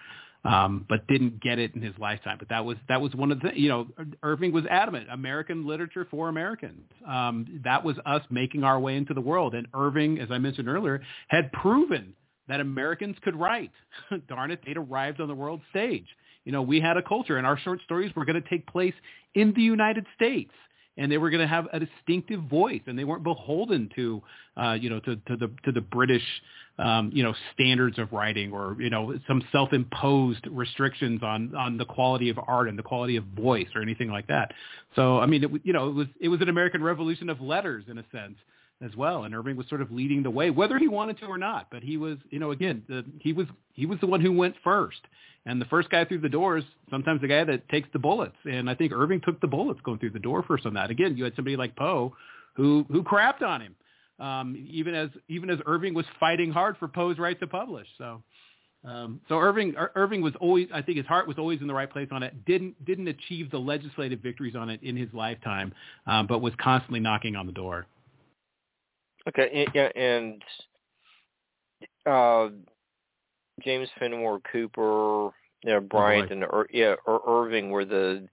Um, 0.44 0.86
but 0.88 1.08
didn't 1.08 1.40
get 1.40 1.58
it 1.58 1.74
in 1.74 1.82
his 1.82 1.94
lifetime. 1.98 2.36
But 2.38 2.50
that 2.50 2.64
was 2.64 2.76
that 2.88 3.00
was 3.00 3.12
one 3.16 3.32
of 3.32 3.40
the 3.40 3.50
you 3.58 3.68
know 3.68 3.88
Irving 4.22 4.52
was 4.52 4.64
adamant 4.70 5.08
American 5.10 5.66
literature 5.66 6.06
for 6.08 6.28
Americans. 6.28 6.84
Um, 7.04 7.62
that 7.64 7.82
was 7.82 7.96
us 8.06 8.22
making 8.30 8.62
our 8.62 8.78
way 8.78 8.94
into 8.94 9.12
the 9.12 9.20
world. 9.20 9.56
And 9.56 9.66
Irving, 9.74 10.20
as 10.20 10.28
I 10.30 10.38
mentioned 10.38 10.68
earlier, 10.68 11.02
had 11.26 11.50
proven 11.50 12.14
that 12.48 12.60
Americans 12.60 13.16
could 13.23 13.36
write. 13.36 13.73
Darn 14.28 14.51
it, 14.51 14.60
they'd 14.64 14.77
arrived 14.77 15.20
on 15.20 15.28
the 15.28 15.35
world 15.35 15.60
stage. 15.70 16.06
You 16.44 16.52
know, 16.52 16.62
we 16.62 16.81
had 16.81 16.97
a 16.97 17.02
culture, 17.02 17.39
and 17.39 17.47
our 17.47 17.59
short 17.59 17.81
stories 17.85 18.14
were 18.14 18.24
going 18.24 18.40
to 18.40 18.48
take 18.48 18.66
place 18.66 18.94
in 19.35 19.52
the 19.55 19.62
United 19.62 20.06
States, 20.14 20.52
and 20.97 21.10
they 21.10 21.18
were 21.18 21.28
going 21.28 21.40
to 21.40 21.48
have 21.48 21.66
a 21.73 21.81
distinctive 21.81 22.40
voice, 22.43 22.82
and 22.86 22.97
they 22.97 23.02
weren't 23.02 23.24
beholden 23.24 23.90
to, 23.97 24.23
uh, 24.56 24.77
you 24.81 24.89
know, 24.89 25.01
to, 25.01 25.16
to 25.16 25.36
the 25.36 25.51
to 25.64 25.73
the 25.73 25.81
British, 25.81 26.23
um, 26.78 27.10
you 27.12 27.24
know, 27.24 27.35
standards 27.52 27.98
of 27.98 28.12
writing 28.12 28.52
or 28.52 28.77
you 28.78 28.90
know 28.90 29.18
some 29.27 29.43
self-imposed 29.51 30.47
restrictions 30.47 31.20
on 31.24 31.52
on 31.56 31.78
the 31.78 31.85
quality 31.85 32.28
of 32.28 32.39
art 32.47 32.68
and 32.68 32.78
the 32.78 32.82
quality 32.85 33.16
of 33.16 33.24
voice 33.24 33.68
or 33.74 33.82
anything 33.82 34.09
like 34.09 34.28
that. 34.28 34.52
So, 34.94 35.18
I 35.18 35.27
mean, 35.27 35.43
it, 35.43 35.51
you 35.64 35.73
know, 35.73 35.89
it 35.89 35.94
was 35.94 36.06
it 36.20 36.28
was 36.28 36.40
an 36.43 36.48
American 36.48 36.81
Revolution 36.81 37.28
of 37.28 37.40
letters 37.40 37.85
in 37.89 37.98
a 37.98 38.05
sense 38.12 38.36
as 38.82 38.94
well, 38.94 39.24
and 39.24 39.35
Irving 39.35 39.57
was 39.57 39.66
sort 39.69 39.81
of 39.81 39.90
leading 39.90 40.23
the 40.23 40.31
way, 40.31 40.51
whether 40.51 40.78
he 40.78 40.89
wanted 40.89 41.19
to 41.19 41.27
or 41.27 41.39
not. 41.39 41.69
But 41.70 41.82
he 41.82 41.97
was, 41.97 42.19
you 42.31 42.39
know, 42.39 42.51
again, 42.51 42.82
the, 42.89 43.05
he 43.20 43.32
was 43.32 43.47
he 43.73 43.86
was 43.86 43.98
the 44.01 44.07
one 44.07 44.20
who 44.20 44.32
went 44.32 44.55
first, 44.62 45.01
and 45.47 45.61
the 45.61 45.65
first 45.66 45.89
guy 45.89 46.05
through 46.05 46.20
the 46.20 46.28
doors, 46.28 46.62
sometimes 46.90 47.23
the 47.23 47.28
guy 47.28 47.44
that 47.44 47.69
takes 47.70 47.89
the 47.93 47.98
bullets. 47.98 48.36
And 48.44 48.69
I 48.69 48.74
think 48.74 48.93
Irving 48.93 49.23
took 49.24 49.40
the 49.40 49.47
bullets 49.47 49.81
going 49.82 49.98
through 49.98 50.11
the 50.11 50.19
door 50.19 50.43
first 50.43 50.66
on 50.66 50.74
that. 50.74 50.90
Again, 50.90 51.16
you 51.16 51.24
had 51.24 51.35
somebody 51.36 51.57
like 51.57 51.74
Poe, 51.74 52.15
who 52.55 52.85
who 52.90 53.03
crapped 53.03 53.43
on 53.43 53.62
him, 53.62 53.74
um, 54.19 54.69
even 54.70 54.94
as 54.94 55.09
even 55.28 55.48
as 55.48 55.59
Irving 55.65 55.94
was 55.94 56.05
fighting 56.20 56.51
hard 56.51 56.77
for 56.77 56.89
Poe's 56.89 57.19
right 57.19 57.39
to 57.40 57.47
publish. 57.47 57.89
So. 57.98 58.23
Um, 58.85 59.20
so 59.28 59.36
Irving, 59.39 59.74
Irving 59.97 60.23
was 60.23 60.35
always, 60.39 60.69
I 60.73 60.81
think 60.81 60.97
his 60.97 61.07
heart 61.07 61.27
was 61.27 61.39
always 61.39 61.61
in 61.61 61.66
the 61.66 61.74
right 61.74 61.90
place 61.90 62.07
on 62.12 62.23
it. 62.23 62.44
Didn't 62.44 62.85
didn't 62.85 63.09
achieve 63.09 63.51
the 63.51 63.59
legislative 63.59 64.20
victories 64.20 64.55
on 64.55 64.70
it 64.70 64.81
in 64.81 64.97
his 64.97 65.09
lifetime, 65.12 65.73
um, 66.07 66.28
but 66.28 66.40
was 66.40 66.53
constantly 66.61 67.01
knocking 67.01 67.35
on 67.35 67.47
the 67.47 67.53
door. 67.53 67.86
Okay, 69.28 69.66
yeah, 69.74 69.89
and 69.97 70.43
uh, 72.07 72.48
James 73.65 73.89
Fenimore 73.98 74.40
Cooper, 74.53 75.31
you 75.65 75.73
know, 75.73 75.81
Bryant, 75.81 76.31
oh 76.31 76.35
and 76.35 76.43
Ir- 76.44 76.69
yeah, 76.73 76.94
Ir- 77.09 77.20
Irving 77.27 77.70
were 77.70 77.85
the 77.85 78.28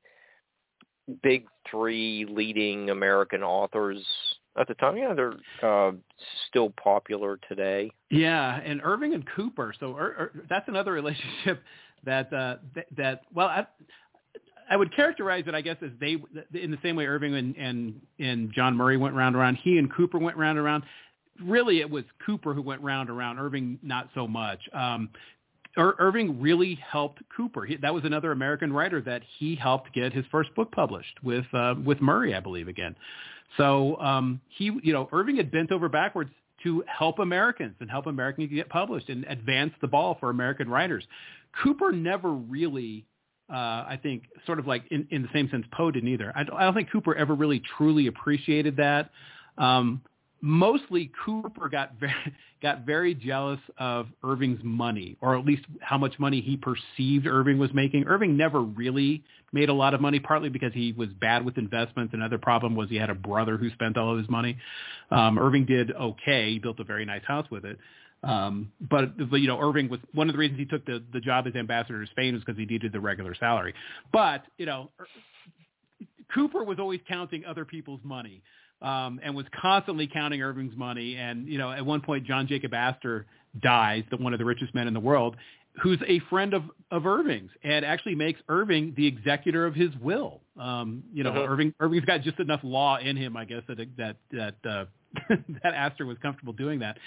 big 1.21 1.47
three 1.69 2.25
leading 2.29 2.89
American 2.89 3.43
authors 3.43 4.05
at 4.57 4.67
the 4.67 4.75
time. 4.75 4.97
Yeah, 4.97 5.13
they're 5.13 5.33
uh, 5.63 5.93
still 6.47 6.71
popular 6.81 7.39
today. 7.49 7.91
Yeah, 8.09 8.59
and 8.63 8.81
Irving 8.83 9.13
and 9.13 9.25
Cooper. 9.35 9.73
So 9.79 9.97
Ir- 9.97 10.31
Ir- 10.35 10.45
that's 10.49 10.67
another 10.67 10.91
relationship 10.93 11.63
that 12.03 12.31
uh, 12.31 12.57
th- 12.73 12.87
that 12.97 13.21
well, 13.33 13.47
I, 13.47 13.65
I 14.69 14.77
would 14.77 14.95
characterize 14.95 15.43
it, 15.47 15.55
I 15.55 15.61
guess, 15.61 15.77
as 15.81 15.91
they 15.99 16.17
in 16.53 16.71
the 16.71 16.77
same 16.83 16.95
way 16.95 17.05
Irving 17.05 17.35
and 17.35 17.55
and, 17.55 18.01
and 18.19 18.53
John 18.53 18.75
Murray 18.75 18.97
went 18.97 19.15
round 19.15 19.35
around. 19.35 19.55
He 19.63 19.77
and 19.77 19.93
Cooper 19.93 20.17
went 20.17 20.37
round 20.37 20.57
around. 20.57 20.83
Really, 21.41 21.79
it 21.79 21.89
was 21.89 22.03
Cooper 22.25 22.53
who 22.53 22.61
went 22.61 22.81
round 22.81 23.09
around. 23.09 23.39
Irving 23.39 23.79
not 23.81 24.09
so 24.13 24.27
much. 24.27 24.59
Um, 24.73 25.09
Ir- 25.77 25.95
Irving 25.97 26.39
really 26.39 26.75
helped 26.75 27.21
Cooper. 27.35 27.65
He, 27.65 27.77
that 27.77 27.93
was 27.93 28.03
another 28.05 28.31
American 28.31 28.71
writer 28.71 29.01
that 29.01 29.23
he 29.39 29.55
helped 29.55 29.91
get 29.93 30.13
his 30.13 30.25
first 30.31 30.53
book 30.55 30.71
published 30.71 31.23
with 31.23 31.45
uh, 31.53 31.75
with 31.83 32.01
Murray, 32.01 32.35
I 32.35 32.39
believe, 32.39 32.67
again. 32.67 32.95
So 33.57 33.97
um, 33.99 34.41
he, 34.49 34.71
you 34.83 34.93
know, 34.93 35.09
Irving 35.11 35.37
had 35.37 35.51
bent 35.51 35.71
over 35.71 35.89
backwards 35.89 36.31
to 36.63 36.83
help 36.87 37.19
Americans 37.19 37.75
and 37.79 37.89
help 37.89 38.07
Americans 38.07 38.49
get 38.51 38.69
published 38.69 39.09
and 39.09 39.25
advance 39.25 39.73
the 39.81 39.87
ball 39.87 40.17
for 40.19 40.29
American 40.29 40.69
writers. 40.69 41.03
Cooper 41.61 41.91
never 41.91 42.31
really 42.31 43.05
uh, 43.51 43.55
I 43.87 43.99
think 44.01 44.23
sort 44.45 44.59
of 44.59 44.67
like 44.67 44.83
in, 44.91 45.07
in 45.11 45.21
the 45.21 45.29
same 45.33 45.49
sense 45.49 45.65
Poe 45.71 45.91
didn't 45.91 46.09
either. 46.09 46.31
I 46.35 46.43
don't, 46.43 46.55
I 46.55 46.63
don't 46.63 46.73
think 46.73 46.91
Cooper 46.91 47.15
ever 47.15 47.35
really 47.35 47.61
truly 47.77 48.07
appreciated 48.07 48.77
that. 48.77 49.09
Um, 49.57 50.01
mostly 50.41 51.11
Cooper 51.25 51.69
got 51.69 51.93
very, 51.99 52.35
got 52.61 52.85
very 52.85 53.15
jealous 53.15 53.59
of 53.77 54.07
Irving's 54.23 54.59
money, 54.63 55.17
or 55.21 55.37
at 55.37 55.45
least 55.45 55.63
how 55.81 55.97
much 55.97 56.19
money 56.19 56.41
he 56.41 56.57
perceived 56.57 57.25
Irving 57.27 57.57
was 57.57 57.73
making. 57.73 58.05
Irving 58.07 58.37
never 58.37 58.61
really 58.61 59.23
made 59.51 59.69
a 59.69 59.73
lot 59.73 59.93
of 59.93 60.01
money, 60.01 60.19
partly 60.19 60.49
because 60.49 60.73
he 60.73 60.91
was 60.93 61.09
bad 61.19 61.45
with 61.45 61.57
investments. 61.57 62.13
Another 62.13 62.37
problem 62.37 62.75
was 62.75 62.89
he 62.89 62.95
had 62.95 63.09
a 63.09 63.15
brother 63.15 63.57
who 63.57 63.69
spent 63.71 63.97
all 63.97 64.11
of 64.11 64.17
his 64.17 64.29
money. 64.29 64.57
Um, 65.11 65.39
Irving 65.39 65.65
did 65.65 65.91
okay. 65.91 66.51
He 66.51 66.59
built 66.59 66.79
a 66.79 66.83
very 66.83 67.05
nice 67.05 67.23
house 67.25 67.47
with 67.49 67.65
it. 67.65 67.77
Um, 68.23 68.71
but 68.79 69.11
you 69.33 69.47
know, 69.47 69.59
Irving 69.59 69.89
was 69.89 69.99
one 70.13 70.29
of 70.29 70.33
the 70.33 70.39
reasons 70.39 70.59
he 70.59 70.65
took 70.65 70.85
the, 70.85 71.03
the 71.11 71.19
job 71.19 71.45
as 71.47 71.55
ambassador 71.55 72.03
to 72.03 72.11
Spain 72.11 72.33
was 72.33 72.43
because 72.43 72.57
he 72.57 72.65
needed 72.65 72.93
the 72.93 72.99
regular 72.99 73.35
salary. 73.35 73.73
But 74.11 74.43
you 74.57 74.65
know, 74.65 74.89
Cooper 76.33 76.63
was 76.63 76.79
always 76.79 77.01
counting 77.07 77.45
other 77.45 77.65
people's 77.65 77.99
money 78.03 78.41
um, 78.81 79.19
and 79.23 79.35
was 79.35 79.45
constantly 79.59 80.07
counting 80.07 80.41
Irving's 80.41 80.75
money. 80.75 81.15
And 81.15 81.47
you 81.47 81.57
know, 81.57 81.71
at 81.71 81.85
one 81.85 82.01
point, 82.01 82.25
John 82.25 82.47
Jacob 82.47 82.73
Astor 82.73 83.25
dies, 83.61 84.03
the 84.09 84.17
one 84.17 84.33
of 84.33 84.39
the 84.39 84.45
richest 84.45 84.73
men 84.73 84.87
in 84.87 84.93
the 84.93 84.99
world, 84.99 85.35
who's 85.81 85.99
a 86.07 86.19
friend 86.29 86.53
of, 86.53 86.63
of 86.91 87.05
Irving's 87.05 87.51
and 87.63 87.83
actually 87.83 88.15
makes 88.15 88.39
Irving 88.47 88.93
the 88.95 89.07
executor 89.07 89.65
of 89.65 89.73
his 89.73 89.89
will. 90.01 90.41
Um, 90.59 91.03
you 91.13 91.23
know, 91.23 91.31
uh-huh. 91.31 91.47
Irving 91.49 91.73
Irving's 91.79 92.05
got 92.05 92.21
just 92.21 92.39
enough 92.39 92.61
law 92.63 92.97
in 92.97 93.15
him, 93.15 93.35
I 93.35 93.45
guess, 93.45 93.63
that 93.67 93.79
that 93.97 94.17
that 94.31 94.55
uh, 94.69 94.85
that 95.63 95.73
Astor 95.73 96.05
was 96.05 96.17
comfortable 96.21 96.53
doing 96.53 96.79
that. 96.79 96.97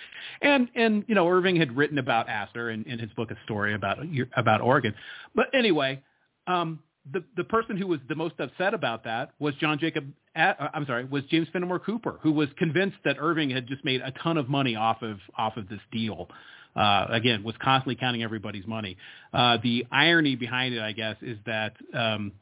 And 0.43 0.69
and 0.75 1.05
you 1.09 1.15
know, 1.15 1.29
Irving 1.29 1.57
had 1.57 1.77
written 1.77 1.99
about 1.99 2.29
Astor 2.29 2.71
in, 2.71 2.85
in 2.85 2.99
his 2.99 3.11
book 3.13 3.31
a 3.31 3.37
story 3.45 3.75
about 3.75 3.99
about 4.37 4.61
Oregon. 4.61 4.95
But 5.35 5.47
anyway, 5.55 6.03
um, 6.47 6.81
the 7.13 7.25
the 7.37 7.45
person 7.45 7.77
who 7.77 7.87
was 7.87 8.01
the 8.09 8.15
most 8.15 8.35
upset 8.39 8.75
about 8.75 9.05
that 9.05 9.31
was 9.39 9.55
John 9.57 9.79
Jacob. 9.79 10.13
Uh, 10.35 10.53
I'm 10.75 10.87
sorry, 10.87 11.05
was 11.05 11.25
James 11.31 11.49
Fenimore 11.53 11.79
Cooper, 11.79 12.19
who 12.23 12.33
was 12.33 12.49
convinced 12.59 12.99
that 13.05 13.17
Irving 13.19 13.51
had 13.51 13.67
just 13.67 13.85
made 13.85 14.01
a 14.03 14.13
ton 14.23 14.37
of 14.37 14.49
money 14.49 14.77
off 14.77 15.03
of 15.03 15.19
off 15.37 15.57
of 15.57 15.69
this 15.69 15.81
deal. 15.93 16.29
Uh, 16.75 17.07
again, 17.09 17.43
was 17.43 17.55
constantly 17.63 17.97
counting 17.97 18.23
everybody's 18.23 18.67
money. 18.67 18.99
Uh, 19.33 19.57
the 19.63 19.87
irony 19.91 20.37
behind 20.37 20.75
it, 20.75 20.83
I 20.83 20.93
guess, 20.93 21.17
is 21.23 21.39
that 21.47 21.73
um, 21.95 22.33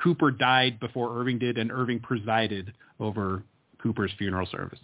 Cooper 0.00 0.30
died 0.30 0.78
before 0.78 1.18
Irving 1.18 1.40
did, 1.40 1.58
and 1.58 1.72
Irving 1.72 1.98
presided 1.98 2.72
over 3.00 3.42
Cooper's 3.82 4.12
funeral 4.16 4.46
service. 4.46 4.78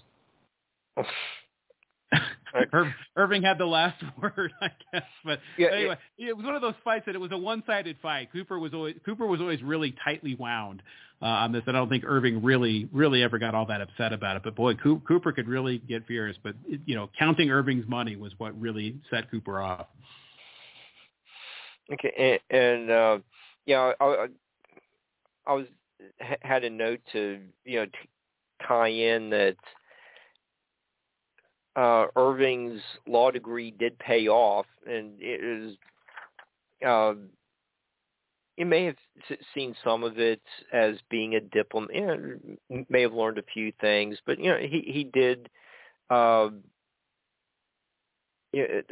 Ir- 2.72 2.94
Irving 3.16 3.42
had 3.42 3.58
the 3.58 3.66
last 3.66 4.02
word, 4.22 4.52
I 4.60 4.70
guess. 4.92 5.04
But 5.24 5.40
yeah, 5.56 5.68
anyway, 5.68 5.98
it, 6.18 6.28
it 6.28 6.36
was 6.36 6.44
one 6.44 6.54
of 6.54 6.62
those 6.62 6.74
fights 6.84 7.06
that 7.06 7.14
it 7.14 7.20
was 7.20 7.32
a 7.32 7.38
one-sided 7.38 7.96
fight. 8.02 8.32
Cooper 8.32 8.58
was 8.58 8.74
always 8.74 8.96
Cooper 9.04 9.26
was 9.26 9.40
always 9.40 9.62
really 9.62 9.94
tightly 10.04 10.34
wound 10.34 10.82
uh, 11.22 11.26
on 11.26 11.52
this. 11.52 11.62
I 11.66 11.72
don't 11.72 11.88
think 11.88 12.04
Irving 12.06 12.42
really 12.42 12.88
really 12.92 13.22
ever 13.22 13.38
got 13.38 13.54
all 13.54 13.66
that 13.66 13.80
upset 13.80 14.12
about 14.12 14.36
it. 14.36 14.42
But 14.42 14.56
boy, 14.56 14.74
Cooper 14.74 15.32
could 15.32 15.48
really 15.48 15.78
get 15.78 16.06
furious. 16.06 16.36
But 16.42 16.54
you 16.86 16.94
know, 16.96 17.08
counting 17.18 17.50
Irving's 17.50 17.88
money 17.88 18.16
was 18.16 18.32
what 18.38 18.58
really 18.60 18.96
set 19.10 19.30
Cooper 19.30 19.60
off. 19.60 19.86
Okay, 21.92 22.40
and, 22.50 22.60
and 22.60 22.90
uh, 22.90 23.18
yeah, 23.66 23.92
I, 24.00 24.26
I 25.46 25.52
was 25.54 25.66
had 26.40 26.64
a 26.64 26.70
note 26.70 27.00
to 27.12 27.40
you 27.64 27.80
know 27.80 27.86
t- 27.86 27.92
tie 28.66 28.88
in 28.88 29.30
that 29.30 29.56
uh, 31.80 32.08
Irving's 32.14 32.82
law 33.06 33.30
degree 33.30 33.70
did 33.70 33.98
pay 33.98 34.28
off, 34.28 34.66
and 34.86 35.12
it 35.18 35.42
is. 35.42 35.76
Uh, 36.86 37.14
you 38.58 38.66
may 38.66 38.84
have 38.84 38.96
seen 39.54 39.74
some 39.82 40.04
of 40.04 40.18
it 40.18 40.42
as 40.74 40.96
being 41.08 41.36
a 41.36 41.40
diplomat. 41.40 41.94
You 41.94 42.06
know, 42.68 42.84
may 42.90 43.00
have 43.00 43.14
learned 43.14 43.38
a 43.38 43.42
few 43.54 43.72
things, 43.80 44.18
but 44.26 44.38
you 44.38 44.50
know 44.50 44.58
he 44.58 44.84
he 44.86 45.04
did 45.04 45.48
uh, 46.10 46.50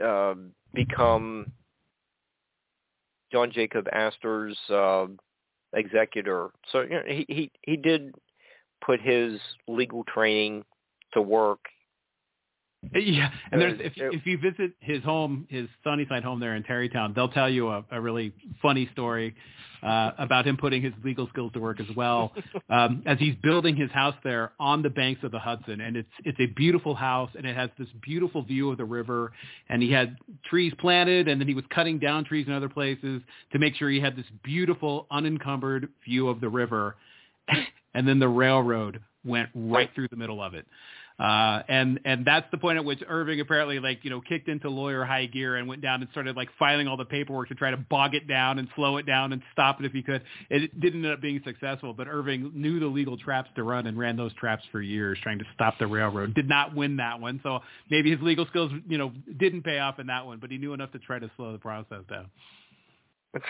uh, 0.02 0.35
become 0.73 1.52
John 3.31 3.52
Jacob 3.52 3.86
Astor's 3.93 4.56
uh, 4.70 5.09
executor. 5.74 6.52
So 6.73 6.81
you 6.81 6.90
know, 6.90 7.02
he 7.06 7.27
he 7.28 7.51
he 7.66 7.77
did 7.77 8.15
put 8.82 9.02
his 9.02 9.39
legal 9.66 10.05
training 10.05 10.65
to 11.12 11.20
work 11.20 11.60
yeah, 12.94 13.30
and 13.50 13.60
there's 13.60 13.80
if 13.80 13.92
if 13.96 14.24
you 14.24 14.38
visit 14.38 14.72
his 14.80 15.02
home, 15.02 15.46
his 15.50 15.68
Sunnyside 15.82 16.22
home 16.22 16.38
there 16.38 16.55
in 16.55 16.62
Tarrytown, 16.62 17.12
they'll 17.14 17.28
tell 17.28 17.50
you 17.50 17.68
a, 17.68 17.84
a 17.90 18.00
really 18.00 18.32
funny 18.62 18.88
story 18.92 19.34
uh, 19.82 20.12
about 20.18 20.46
him 20.46 20.56
putting 20.56 20.82
his 20.82 20.92
legal 21.05 21.28
skills 21.28 21.52
to 21.52 21.60
work 21.60 21.80
as 21.80 21.96
well, 21.96 22.32
um, 22.70 23.02
as 23.05 23.18
he's 23.18 23.34
building 23.42 23.76
his 23.76 23.90
house 23.90 24.14
there 24.22 24.52
on 24.60 24.82
the 24.82 24.90
banks 24.90 25.22
of 25.24 25.32
the 25.32 25.38
Hudson, 25.38 25.80
and 25.80 25.96
it's 25.96 26.09
it's 26.24 26.38
a 26.40 26.46
beautiful 26.55 26.94
house, 26.94 27.30
and 27.36 27.44
it 27.44 27.56
has 27.56 27.68
this 27.78 27.88
beautiful 28.02 28.42
view 28.42 28.70
of 28.70 28.78
the 28.78 28.84
river, 28.84 29.32
and 29.68 29.82
he 29.82 29.90
had 29.90 30.16
trees 30.48 30.72
planted, 30.78 31.26
and 31.26 31.40
then 31.40 31.48
he 31.48 31.55
was 31.55 31.64
cutting 31.74 31.98
down 31.98 32.24
trees 32.24 32.46
in 32.46 32.52
other 32.52 32.68
places 32.68 33.20
to 33.52 33.59
make 33.59 33.74
sure 33.74 33.90
he 33.90 34.00
had 34.00 34.16
this 34.16 34.26
beautiful 34.44 35.06
unencumbered 35.10 35.88
view 36.05 36.28
of 36.28 36.40
the 36.40 36.48
river, 36.48 36.94
and 37.94 38.06
then 38.06 38.20
the 38.20 38.28
railroad 38.28 39.00
went 39.24 39.48
right. 39.55 39.90
through 39.96 40.09
the 40.09 40.16
middle 40.16 40.40
of 40.40 40.55
it. 40.55 40.64
Uh, 41.18 41.62
and 41.68 41.98
and 42.04 42.24
that's 42.24 42.46
the 42.52 42.58
point 42.58 42.78
at 42.78 42.84
which 42.84 43.02
Irving 43.08 43.40
apparently 43.40 43.80
like 43.80 44.04
you 44.04 44.10
know 44.10 44.20
kicked 44.20 44.46
into 44.46 44.70
lawyer 44.70 45.04
high 45.04 45.26
gear 45.26 45.56
and 45.56 45.66
went 45.66 45.82
down 45.82 46.00
and 46.00 46.08
started 46.12 46.36
like 46.36 46.48
filing 46.60 46.86
all 46.86 46.96
the 46.96 47.04
paperwork 47.04 47.48
to 47.48 47.56
try 47.56 47.72
to 47.72 47.76
bog 47.76 48.14
it 48.14 48.28
down 48.28 48.60
and 48.60 48.68
slow 48.76 48.98
it 48.98 49.06
down 49.06 49.32
and 49.32 49.42
stop 49.52 49.80
it 49.80 49.86
if 49.86 49.90
he 49.90 50.00
could. 50.00 50.22
It 50.48 50.78
didn't 50.78 51.04
end 51.04 51.12
up 51.12 51.20
being 51.20 51.42
successful, 51.44 51.92
but 51.92 52.06
Irving 52.06 52.52
knew 52.54 52.78
the 52.78 52.86
legal 52.86 53.18
traps 53.18 53.50
to 53.56 53.64
run 53.64 53.88
and 53.88 53.98
ran 53.98 54.16
those 54.16 54.32
traps 54.34 54.62
for 54.70 54.80
years 54.80 55.18
trying 55.20 55.40
to 55.40 55.44
stop 55.54 55.74
the 55.80 55.88
railroad. 55.88 56.34
Did 56.34 56.48
not 56.48 56.76
win 56.76 56.98
that 56.98 57.20
one, 57.20 57.40
so 57.42 57.60
maybe 57.90 58.12
his 58.12 58.20
legal 58.22 58.46
skills 58.46 58.70
you 58.86 58.98
know 58.98 59.10
didn't 59.38 59.62
pay 59.62 59.80
off 59.80 59.98
in 59.98 60.06
that 60.06 60.24
one, 60.24 60.38
but 60.38 60.52
he 60.52 60.58
knew 60.58 60.72
enough 60.72 60.92
to 60.92 61.00
try 61.00 61.18
to 61.18 61.28
slow 61.36 61.50
the 61.50 61.58
process 61.58 62.04
down. 62.08 62.30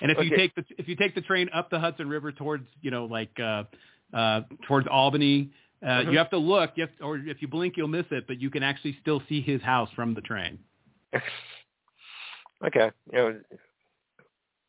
And 0.00 0.10
if 0.10 0.18
okay. 0.18 0.26
you 0.26 0.36
take 0.36 0.54
the 0.54 0.64
if 0.76 0.88
you 0.88 0.96
take 0.96 1.14
the 1.14 1.22
train 1.22 1.48
up 1.54 1.70
the 1.70 1.80
Hudson 1.80 2.06
River 2.06 2.30
towards 2.30 2.66
you 2.82 2.90
know 2.90 3.06
like 3.06 3.30
uh, 3.40 3.64
uh, 4.12 4.42
towards 4.68 4.86
Albany 4.88 5.52
uh, 5.86 5.88
mm-hmm. 5.88 6.10
You 6.10 6.18
have 6.18 6.30
to 6.30 6.38
look, 6.38 6.72
you 6.74 6.82
have 6.82 6.96
to, 6.98 7.04
or 7.04 7.16
if 7.16 7.40
you 7.40 7.46
blink, 7.46 7.74
you'll 7.76 7.86
miss 7.86 8.06
it. 8.10 8.26
But 8.26 8.40
you 8.40 8.50
can 8.50 8.64
actually 8.64 8.98
still 9.00 9.22
see 9.28 9.40
his 9.40 9.62
house 9.62 9.88
from 9.94 10.14
the 10.14 10.20
train. 10.20 10.58
okay, 12.66 12.90
you 13.12 13.18
know, 13.18 13.40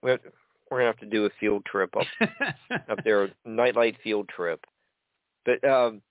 we're, 0.03 0.19
gonna 0.69 0.85
have 0.85 0.99
to 0.99 1.07
do 1.07 1.26
a 1.26 1.30
field 1.39 1.65
trip 1.65 1.91
up 1.98 2.06
up 2.89 2.99
there, 3.03 3.30
nightlight 3.45 3.98
field 4.03 4.30
trip. 4.30 4.64
But 5.44 5.68
um, 5.68 6.02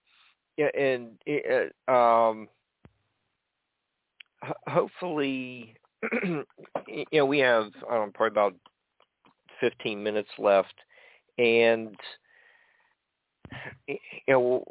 yeah, 0.57 0.71
and 0.77 1.11
uh, 1.89 1.93
um, 1.93 2.49
hopefully, 4.67 5.75
you 6.25 7.07
know, 7.13 7.27
we 7.27 7.39
have 7.39 7.71
I 7.89 7.95
don't 7.95 8.07
know, 8.07 8.13
probably 8.13 8.35
about 8.35 8.55
15 9.61 10.03
minutes 10.03 10.31
left, 10.37 10.75
and 11.39 11.97
you 13.87 13.99
know, 14.29 14.65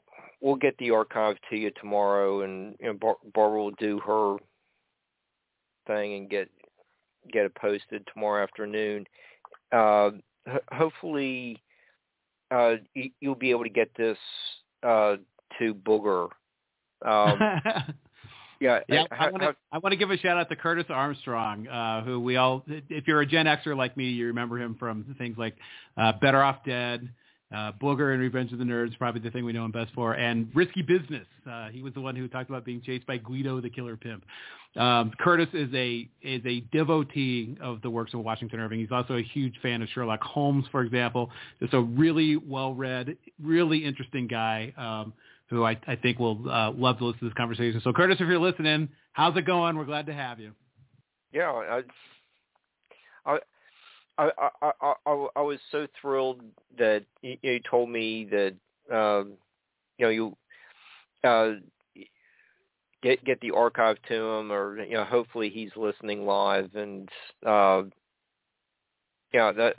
we'll, 0.45 0.55
get 0.55 0.77
the 0.77 0.91
archive 0.91 1.37
to 1.49 1.57
you 1.57 1.71
tomorrow, 1.79 2.41
and 2.41 2.75
you 2.79 2.87
know, 2.87 2.93
Bar- 2.93 3.17
Barbara 3.33 3.63
will 3.63 3.71
do 3.71 3.99
her 4.05 4.37
thing 5.87 6.13
and 6.13 6.29
get 6.29 6.49
get 7.31 7.45
it 7.45 7.55
posted 7.55 8.07
tomorrow 8.13 8.43
afternoon. 8.43 9.05
Uh, 9.71 10.11
hopefully, 10.71 11.61
uh, 12.51 12.75
you, 12.93 13.09
you'll 13.19 13.35
be 13.35 13.51
able 13.51 13.63
to 13.63 13.69
get 13.69 13.89
this 13.97 14.17
uh, 14.83 15.15
to 15.59 15.73
Booger. 15.73 16.29
Um, 17.05 17.39
yeah, 18.59 18.79
yeah. 18.87 19.05
I, 19.11 19.29
want 19.29 19.43
to 19.43 19.55
I 19.71 19.77
want 19.79 19.91
to 19.91 19.97
give 19.97 20.11
a 20.11 20.17
shout 20.17 20.37
out 20.37 20.49
to 20.49 20.55
Curtis 20.55 20.85
Armstrong, 20.89 21.67
uh, 21.67 22.03
who 22.03 22.19
we 22.19 22.37
all, 22.37 22.63
if 22.67 23.07
you're 23.07 23.21
a 23.21 23.25
Gen 23.25 23.45
Xer 23.45 23.75
like 23.75 23.97
me, 23.97 24.09
you 24.09 24.27
remember 24.27 24.59
him 24.59 24.75
from 24.79 25.15
things 25.17 25.37
like 25.37 25.55
uh, 25.97 26.13
Better 26.21 26.41
Off 26.41 26.57
Dead, 26.65 27.09
uh, 27.53 27.71
Booger 27.81 28.13
and 28.13 28.21
Revenge 28.21 28.51
of 28.51 28.59
the 28.59 28.65
Nerds, 28.65 28.97
probably 28.97 29.21
the 29.21 29.31
thing 29.31 29.45
we 29.45 29.53
know 29.53 29.65
him 29.65 29.71
best 29.71 29.93
for, 29.93 30.13
and 30.13 30.49
Risky 30.53 30.81
Business. 30.81 31.27
Uh, 31.49 31.69
he 31.69 31.81
was 31.81 31.93
the 31.93 32.01
one 32.01 32.15
who 32.15 32.27
talked 32.27 32.49
about 32.49 32.65
being 32.65 32.81
chased 32.81 33.05
by 33.05 33.17
Guido 33.17 33.61
the 33.61 33.69
Killer 33.69 33.95
Pimp. 33.95 34.23
Um, 34.75 35.11
Curtis 35.19 35.47
is 35.53 35.69
a 35.73 36.09
is 36.21 36.41
a 36.45 36.61
devotee 36.73 37.55
of 37.61 37.81
the 37.81 37.89
works 37.89 38.13
of 38.13 38.21
Washington 38.21 38.59
Irving. 38.59 38.79
He's 38.79 38.91
also 38.91 39.15
a 39.15 39.21
huge 39.21 39.53
fan 39.61 39.81
of 39.81 39.87
Sherlock 39.89 40.21
Holmes, 40.21 40.65
for 40.71 40.81
example. 40.81 41.29
Just 41.61 41.73
a 41.73 41.79
really 41.79 42.35
well-read, 42.35 43.15
really 43.41 43.85
interesting 43.85 44.27
guy 44.27 44.73
um, 44.75 45.13
who 45.49 45.63
I, 45.63 45.79
I 45.87 45.95
think 45.95 46.19
will 46.19 46.49
uh, 46.49 46.71
love 46.71 46.97
to 46.97 47.05
listen 47.05 47.19
to 47.19 47.25
this 47.25 47.33
conversation. 47.35 47.79
So, 47.83 47.93
Curtis, 47.93 48.17
if 48.19 48.27
you're 48.27 48.39
listening, 48.39 48.89
how's 49.13 49.37
it 49.37 49.45
going? 49.45 49.77
We're 49.77 49.85
glad 49.85 50.07
to 50.07 50.13
have 50.13 50.39
you. 50.39 50.51
Yeah, 51.31 51.51
I, 51.51 51.77
I 51.77 51.81
I, 54.17 54.29
I 54.61 54.71
I 55.05 55.27
I 55.35 55.41
was 55.41 55.59
so 55.71 55.87
thrilled 55.99 56.41
that 56.77 57.03
you, 57.21 57.37
you 57.41 57.59
told 57.69 57.89
me 57.89 58.25
that 58.31 58.55
um, 58.95 59.33
you 59.97 60.05
know 60.05 60.09
you 60.09 60.37
uh, 61.23 61.51
get 63.01 63.23
get 63.25 63.41
the 63.41 63.51
archive 63.51 63.97
to 64.07 64.15
him, 64.15 64.51
or 64.51 64.83
you 64.83 64.93
know 64.93 65.03
hopefully 65.03 65.49
he's 65.49 65.71
listening 65.75 66.25
live, 66.25 66.73
and 66.75 67.09
uh, 67.45 67.83
yeah, 69.33 69.51
that 69.51 69.75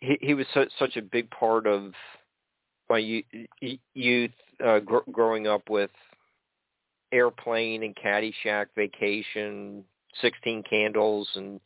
he 0.00 0.18
he 0.20 0.34
was 0.34 0.46
so, 0.54 0.66
such 0.78 0.96
a 0.96 1.02
big 1.02 1.30
part 1.30 1.66
of 1.66 1.92
my 2.88 2.98
youth 3.94 4.30
uh, 4.64 4.78
gr- 4.80 5.10
growing 5.12 5.46
up 5.46 5.68
with 5.68 5.90
airplane 7.12 7.82
and 7.82 7.96
Caddyshack, 7.96 8.66
Vacation, 8.74 9.84
Sixteen 10.20 10.62
Candles, 10.68 11.28
and 11.34 11.60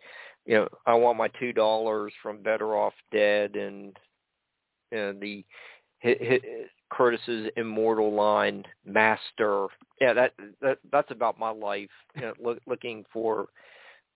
you 0.47 0.55
know, 0.55 0.69
I 0.87 0.95
want 0.95 1.19
my 1.19 1.29
two 1.39 1.53
dollars 1.53 2.13
from 2.23 2.43
Better 2.43 2.77
Off 2.77 2.95
Dead 3.13 3.57
and 3.57 3.97
know, 4.97 5.13
the 5.13 5.45
hit, 5.99 6.23
hit, 6.23 6.43
Curtis's 6.91 7.51
immortal 7.57 8.13
line, 8.15 8.65
Master. 8.85 9.69
Yeah, 10.01 10.13
that 10.15 10.35
that 10.61 10.79
that's 10.91 11.11
about 11.11 11.39
my 11.39 11.51
life. 11.51 11.91
You 12.17 12.23
know, 12.23 12.35
look, 12.43 12.59
looking 12.67 13.05
for 13.13 13.47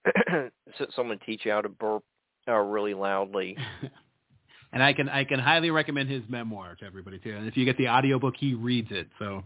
someone 0.94 1.18
to 1.18 1.24
teach 1.24 1.42
you 1.44 1.52
how 1.52 1.62
to 1.62 1.68
burp 1.68 2.04
uh, 2.48 2.54
really 2.54 2.94
loudly. 2.94 3.56
and 4.72 4.82
I 4.82 4.92
can 4.92 5.08
I 5.08 5.24
can 5.24 5.40
highly 5.40 5.70
recommend 5.70 6.10
his 6.10 6.22
memoir 6.28 6.76
to 6.76 6.84
everybody 6.84 7.18
too. 7.18 7.34
And 7.34 7.48
if 7.48 7.56
you 7.56 7.64
get 7.64 7.78
the 7.78 7.88
audiobook, 7.88 8.34
he 8.36 8.54
reads 8.54 8.88
it. 8.90 9.08
So 9.18 9.42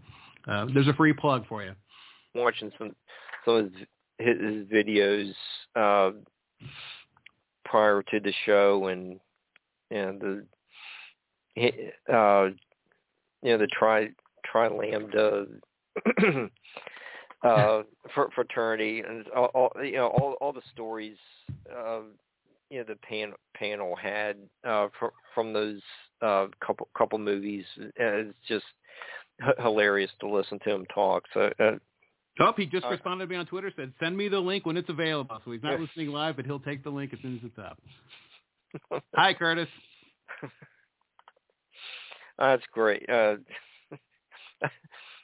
uh, 0.49 0.67
there's 0.75 0.89
a 0.89 0.95
free 0.95 1.13
plug 1.13 1.47
for 1.49 1.63
you. 1.63 1.75
Watching 2.35 2.73
some 2.79 2.95
some 3.45 3.55
of 3.55 3.73
his, 4.19 4.37
his 4.41 4.67
videos. 4.67 5.33
Uh, 5.77 6.13
prior 7.65 8.03
to 8.11 8.21
the 8.21 8.33
show 8.45 8.87
and 8.89 9.21
and 9.91 10.21
the 10.21 10.47
uh 12.13 12.49
you 13.43 13.53
know 13.53 13.59
the 13.59 13.69
tri 13.69 14.09
tri 14.45 14.69
lambda 14.69 15.47
uh 17.43 17.83
fraternity 18.35 19.03
and 19.07 19.27
all, 19.29 19.47
all 19.55 19.73
you 19.85 19.93
know 19.93 20.09
all 20.09 20.33
all 20.41 20.53
the 20.53 20.63
stories 20.73 21.17
uh 21.75 22.01
you 22.71 22.79
know 22.79 22.85
the 22.85 22.97
pan, 22.97 23.33
panel 23.55 23.97
had 23.97 24.37
uh 24.67 24.89
fr- 24.99 25.07
from 25.35 25.53
those 25.53 25.81
uh 26.23 26.47
couple 26.65 26.89
couple 26.97 27.19
movies 27.19 27.65
and 27.77 27.93
it's 27.99 28.39
just 28.47 28.65
h- 29.43 29.55
hilarious 29.59 30.11
to 30.21 30.29
listen 30.29 30.59
to 30.65 30.71
him 30.71 30.87
talk. 30.95 31.25
So 31.35 31.51
uh, 31.59 31.73
Oh, 32.41 32.53
he 32.57 32.65
just 32.67 32.87
responded 32.91 33.27
to 33.27 33.31
me 33.31 33.37
on 33.37 33.47
Twitter. 33.47 33.71
Said, 33.77 33.93
"Send 34.01 34.17
me 34.17 34.29
the 34.29 34.41
link 34.41 34.65
when 34.67 34.77
it's 34.77 34.89
available." 34.89 35.41
So 35.45 35.53
he's 35.53 35.63
not 35.63 35.79
listening 35.81 36.09
live, 36.09 36.37
but 36.37 36.47
he'll 36.47 36.59
take 36.61 36.83
the 36.83 36.91
link 36.91 37.13
as 37.13 37.19
soon 37.21 37.37
as 37.37 37.45
it's 37.45 37.59
up. 37.59 39.03
Hi, 39.15 39.35
Curtis. 39.35 39.69
That's 42.39 42.63
great. 42.73 43.09
Uh, 43.09 43.37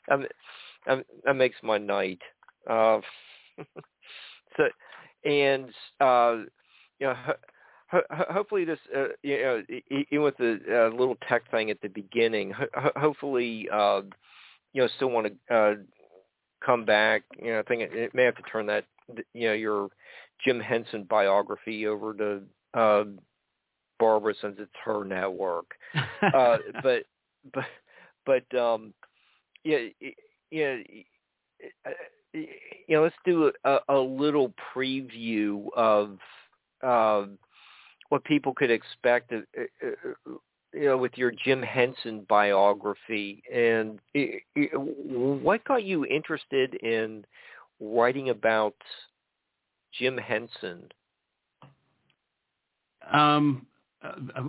that 0.09 1.35
makes 1.35 1.57
my 1.63 1.79
night. 1.79 2.21
Uh, 2.69 3.01
so, 4.57 4.69
and 5.25 5.71
uh, 6.01 6.37
you 6.99 7.07
know, 7.07 7.15
ho- 7.15 8.03
ho- 8.11 8.27
hopefully 8.31 8.65
this, 8.65 8.79
uh, 8.95 9.07
you 9.23 9.39
know, 9.39 9.63
even 10.11 10.23
with 10.23 10.37
the 10.37 10.61
uh, 10.71 10.95
little 10.97 11.17
tech 11.29 11.51
thing 11.51 11.71
at 11.71 11.81
the 11.81 11.89
beginning, 11.89 12.51
ho- 12.53 12.93
hopefully, 12.97 13.69
uh, 13.73 14.03
you 14.73 14.83
know, 14.83 14.89
still 14.97 15.11
want 15.11 15.29
to 15.49 15.55
uh, 15.55 15.75
come 16.65 16.85
back. 16.85 17.23
You 17.39 17.53
know, 17.53 17.61
I 17.61 17.63
think 17.63 17.83
it, 17.83 17.95
it 17.95 18.15
may 18.15 18.25
have 18.25 18.37
to 18.37 18.43
turn 18.43 18.67
that 18.67 18.85
you 19.35 19.49
know 19.49 19.55
your 19.55 19.89
Jim 20.45 20.61
Henson 20.61 21.05
biography 21.05 21.87
over 21.87 22.15
to 22.15 22.43
uh, 22.79 23.05
Barbara 23.99 24.35
since 24.41 24.57
it's 24.59 24.71
her 24.85 25.05
network. 25.05 25.67
uh, 26.23 26.59
but 26.83 27.05
but 27.53 27.65
but 28.25 28.59
um, 28.59 28.93
yeah 29.65 29.89
yeah. 30.51 30.77
You 32.33 32.47
know, 32.91 33.03
let's 33.05 33.17
do 33.25 33.51
a, 33.65 33.79
a 33.89 33.99
little 33.99 34.53
preview 34.75 35.69
of 35.75 36.19
uh, 36.83 37.25
what 38.11 38.25
people 38.25 38.55
could 38.55 38.71
expect 38.71 39.33
uh, 39.33 39.39
uh, 39.83 40.33
you 40.77 40.87
know, 40.87 40.99
with 40.99 41.13
your 41.17 41.33
Jim 41.45 41.63
Henson 41.63 42.27
biography, 42.29 43.43
and 43.53 43.99
it, 44.15 44.43
it, 44.55 44.71
what 44.79 45.65
got 45.65 45.85
you 45.85 46.05
interested 46.05 46.75
in 46.75 47.25
writing 47.81 48.29
about 48.31 48.75
Jim 49.99 50.19
Henson? 50.19 50.89
Um, 53.11 53.67
uh, 54.03 54.43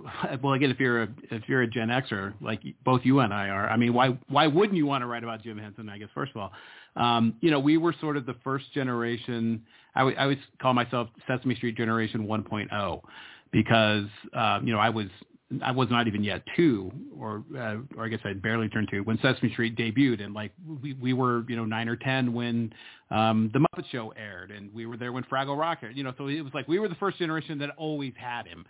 well, 0.44 0.54
again, 0.54 0.70
if 0.70 0.80
you're 0.80 1.04
a 1.04 1.08
if 1.32 1.44
you're 1.48 1.62
a 1.62 1.68
Gen 1.68 1.88
Xer, 1.88 2.34
like 2.42 2.62
both 2.84 3.02
you 3.04 3.20
and 3.20 3.34
I 3.34 3.50
are, 3.50 3.70
I 3.70 3.78
mean, 3.78 3.94
why 3.94 4.18
why 4.28 4.48
wouldn't 4.48 4.78
you 4.78 4.86
want 4.86 5.04
to 5.04 5.06
write 5.06 5.24
about 5.24 5.44
Jim 5.44 5.58
Henson? 5.58 5.88
I 5.90 5.98
guess 5.98 6.10
first 6.14 6.32
of 6.36 6.42
all, 6.42 6.52
um, 6.96 7.36
you 7.40 7.52
know, 7.52 7.60
we 7.60 7.78
were 7.78 7.96
sort 8.02 8.18
of 8.18 8.26
the 8.26 8.36
first 8.44 8.74
generation. 8.74 9.64
I, 9.96 10.02
w- 10.02 10.18
I 10.18 10.24
always 10.24 10.40
call 10.62 10.74
myself 10.74 11.08
Sesame 11.28 11.56
Street 11.56 11.78
Generation 11.78 12.28
1.0 12.28 13.02
because 13.52 14.06
uh, 14.34 14.60
you 14.64 14.74
know 14.74 14.80
I 14.80 14.90
was 14.90 15.08
I 15.64 15.72
was 15.72 15.90
not 15.90 16.08
even 16.08 16.24
yet 16.24 16.44
two, 16.58 16.92
or 17.18 17.44
uh, 17.56 17.78
or 17.96 18.06
I 18.06 18.10
guess 18.10 18.20
I 18.26 18.34
barely 18.34 18.68
turned 18.68 18.90
two 18.92 19.04
when 19.04 19.18
Sesame 19.20 19.52
Street 19.54 19.78
debuted, 19.78 20.22
and 20.22 20.34
like 20.34 20.52
we 20.82 20.94
we 20.94 21.14
were 21.14 21.46
you 21.48 21.56
know 21.56 21.64
nine 21.64 21.88
or 21.88 21.96
ten 21.96 22.34
when 22.34 22.74
um, 23.12 23.50
the 23.54 23.60
Muppet 23.60 23.90
Show 23.90 24.14
aired, 24.18 24.52
and 24.52 24.74
we 24.74 24.86
were 24.86 24.98
there 24.98 25.14
when 25.14 25.24
Fraggle 25.24 25.58
Rock 25.58 25.80
aired. 25.84 25.96
You 25.96 26.04
know, 26.04 26.14
so 26.18 26.28
it 26.28 26.42
was 26.42 26.54
like 26.54 26.68
we 26.68 26.80
were 26.80 26.90
the 26.90 26.96
first 26.96 27.18
generation 27.18 27.60
that 27.60 27.70
always 27.78 28.14
had 28.18 28.46
him. 28.46 28.66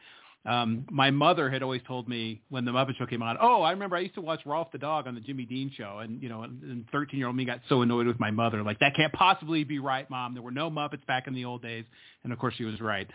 Um, 0.45 0.85
my 0.89 1.11
mother 1.11 1.49
had 1.49 1.61
always 1.61 1.81
told 1.85 2.07
me 2.07 2.41
when 2.49 2.63
the 2.63 2.71
Muppet 2.71 2.95
Show 2.97 3.05
came 3.05 3.21
on, 3.21 3.37
oh, 3.41 3.63
I 3.63 3.71
remember 3.71 3.97
I 3.97 3.99
used 3.99 4.15
to 4.15 4.21
watch 4.21 4.39
Rowlf 4.45 4.71
the 4.71 4.77
dog 4.77 5.05
on 5.05 5.13
the 5.13 5.19
Jimmy 5.19 5.43
Dean 5.43 5.69
show, 5.75 5.99
and 5.99 6.21
you 6.23 6.29
know, 6.29 6.43
and 6.43 6.85
13 6.91 7.17
year 7.17 7.27
old 7.27 7.35
me 7.35 7.43
got 7.43 7.59
so 7.67 7.81
annoyed 7.81 8.07
with 8.07 8.19
my 8.19 8.31
mother, 8.31 8.63
like 8.63 8.79
that 8.79 8.95
can't 8.95 9.11
possibly 9.11 9.65
be 9.65 9.79
right, 9.79 10.09
mom. 10.09 10.35
There 10.35 10.43
were 10.43 10.51
no 10.51 10.69
Muppets 10.69 11.05
back 11.05 11.27
in 11.27 11.33
the 11.33 11.43
old 11.43 11.63
days, 11.63 11.83
and 12.23 12.31
of 12.31 12.39
course 12.39 12.53
she 12.55 12.63
was 12.63 12.79
right. 12.79 13.09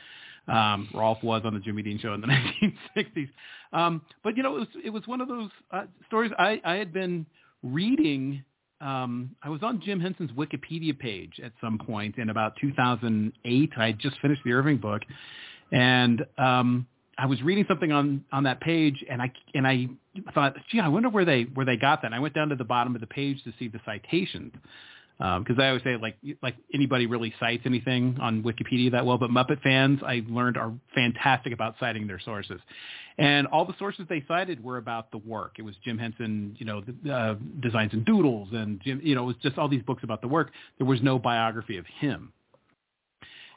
Um, 0.48 0.88
Rowlf 0.92 1.22
was 1.22 1.42
on 1.44 1.54
the 1.54 1.60
Jimmy 1.60 1.82
Dean 1.82 1.98
show 1.98 2.14
in 2.14 2.20
the 2.20 2.26
1960s, 2.96 3.30
um, 3.72 4.02
but 4.24 4.36
you 4.36 4.42
know, 4.42 4.56
it 4.56 4.60
was 4.60 4.68
it 4.84 4.90
was 4.90 5.06
one 5.06 5.20
of 5.20 5.28
those 5.28 5.50
uh, 5.70 5.84
stories. 6.06 6.32
I 6.38 6.60
I 6.64 6.74
had 6.74 6.92
been 6.92 7.26
reading. 7.62 8.44
Um, 8.80 9.36
I 9.42 9.48
was 9.48 9.62
on 9.62 9.80
Jim 9.80 10.00
Henson's 10.00 10.32
Wikipedia 10.32 10.98
page 10.98 11.40
at 11.44 11.52
some 11.60 11.78
point 11.78 12.18
in 12.18 12.30
about 12.30 12.54
2008. 12.60 13.70
I 13.76 13.86
had 13.86 13.98
just 14.00 14.18
finished 14.20 14.42
the 14.44 14.52
Irving 14.52 14.78
book, 14.78 15.02
and 15.70 16.24
um, 16.36 16.86
I 17.18 17.26
was 17.26 17.40
reading 17.42 17.64
something 17.68 17.92
on 17.92 18.24
on 18.32 18.44
that 18.44 18.60
page, 18.60 19.04
and 19.08 19.22
I 19.22 19.32
and 19.54 19.66
I 19.66 19.88
thought, 20.34 20.56
gee, 20.70 20.80
I 20.80 20.88
wonder 20.88 21.08
where 21.08 21.24
they 21.24 21.42
where 21.42 21.66
they 21.66 21.76
got 21.76 22.02
that. 22.02 22.06
And 22.06 22.14
I 22.14 22.18
went 22.18 22.34
down 22.34 22.48
to 22.48 22.56
the 22.56 22.64
bottom 22.64 22.94
of 22.94 23.00
the 23.00 23.06
page 23.06 23.42
to 23.44 23.52
see 23.58 23.68
the 23.68 23.80
citations, 23.84 24.52
because 25.22 25.56
um, 25.56 25.60
I 25.60 25.68
always 25.68 25.84
say 25.84 25.96
like 25.96 26.16
like 26.42 26.56
anybody 26.74 27.06
really 27.06 27.32
cites 27.38 27.62
anything 27.64 28.18
on 28.20 28.42
Wikipedia 28.42 28.90
that 28.90 29.06
well, 29.06 29.18
but 29.18 29.30
Muppet 29.30 29.62
fans 29.62 30.00
I 30.04 30.24
learned 30.28 30.56
are 30.56 30.72
fantastic 30.96 31.52
about 31.52 31.76
citing 31.78 32.08
their 32.08 32.18
sources, 32.18 32.60
and 33.18 33.46
all 33.46 33.64
the 33.64 33.74
sources 33.78 34.06
they 34.08 34.24
cited 34.26 34.64
were 34.64 34.78
about 34.78 35.12
the 35.12 35.18
work. 35.18 35.56
It 35.58 35.62
was 35.62 35.76
Jim 35.84 35.96
Henson, 35.96 36.56
you 36.58 36.66
know, 36.66 36.80
the, 36.80 37.12
uh, 37.14 37.34
Designs 37.60 37.92
and 37.92 38.04
Doodles, 38.04 38.48
and 38.50 38.80
Jim, 38.82 39.00
you 39.04 39.14
know, 39.14 39.22
it 39.22 39.26
was 39.26 39.36
just 39.44 39.58
all 39.58 39.68
these 39.68 39.82
books 39.84 40.02
about 40.02 40.22
the 40.22 40.28
work. 40.28 40.50
There 40.78 40.86
was 40.88 41.00
no 41.02 41.20
biography 41.20 41.76
of 41.76 41.86
him. 41.86 42.32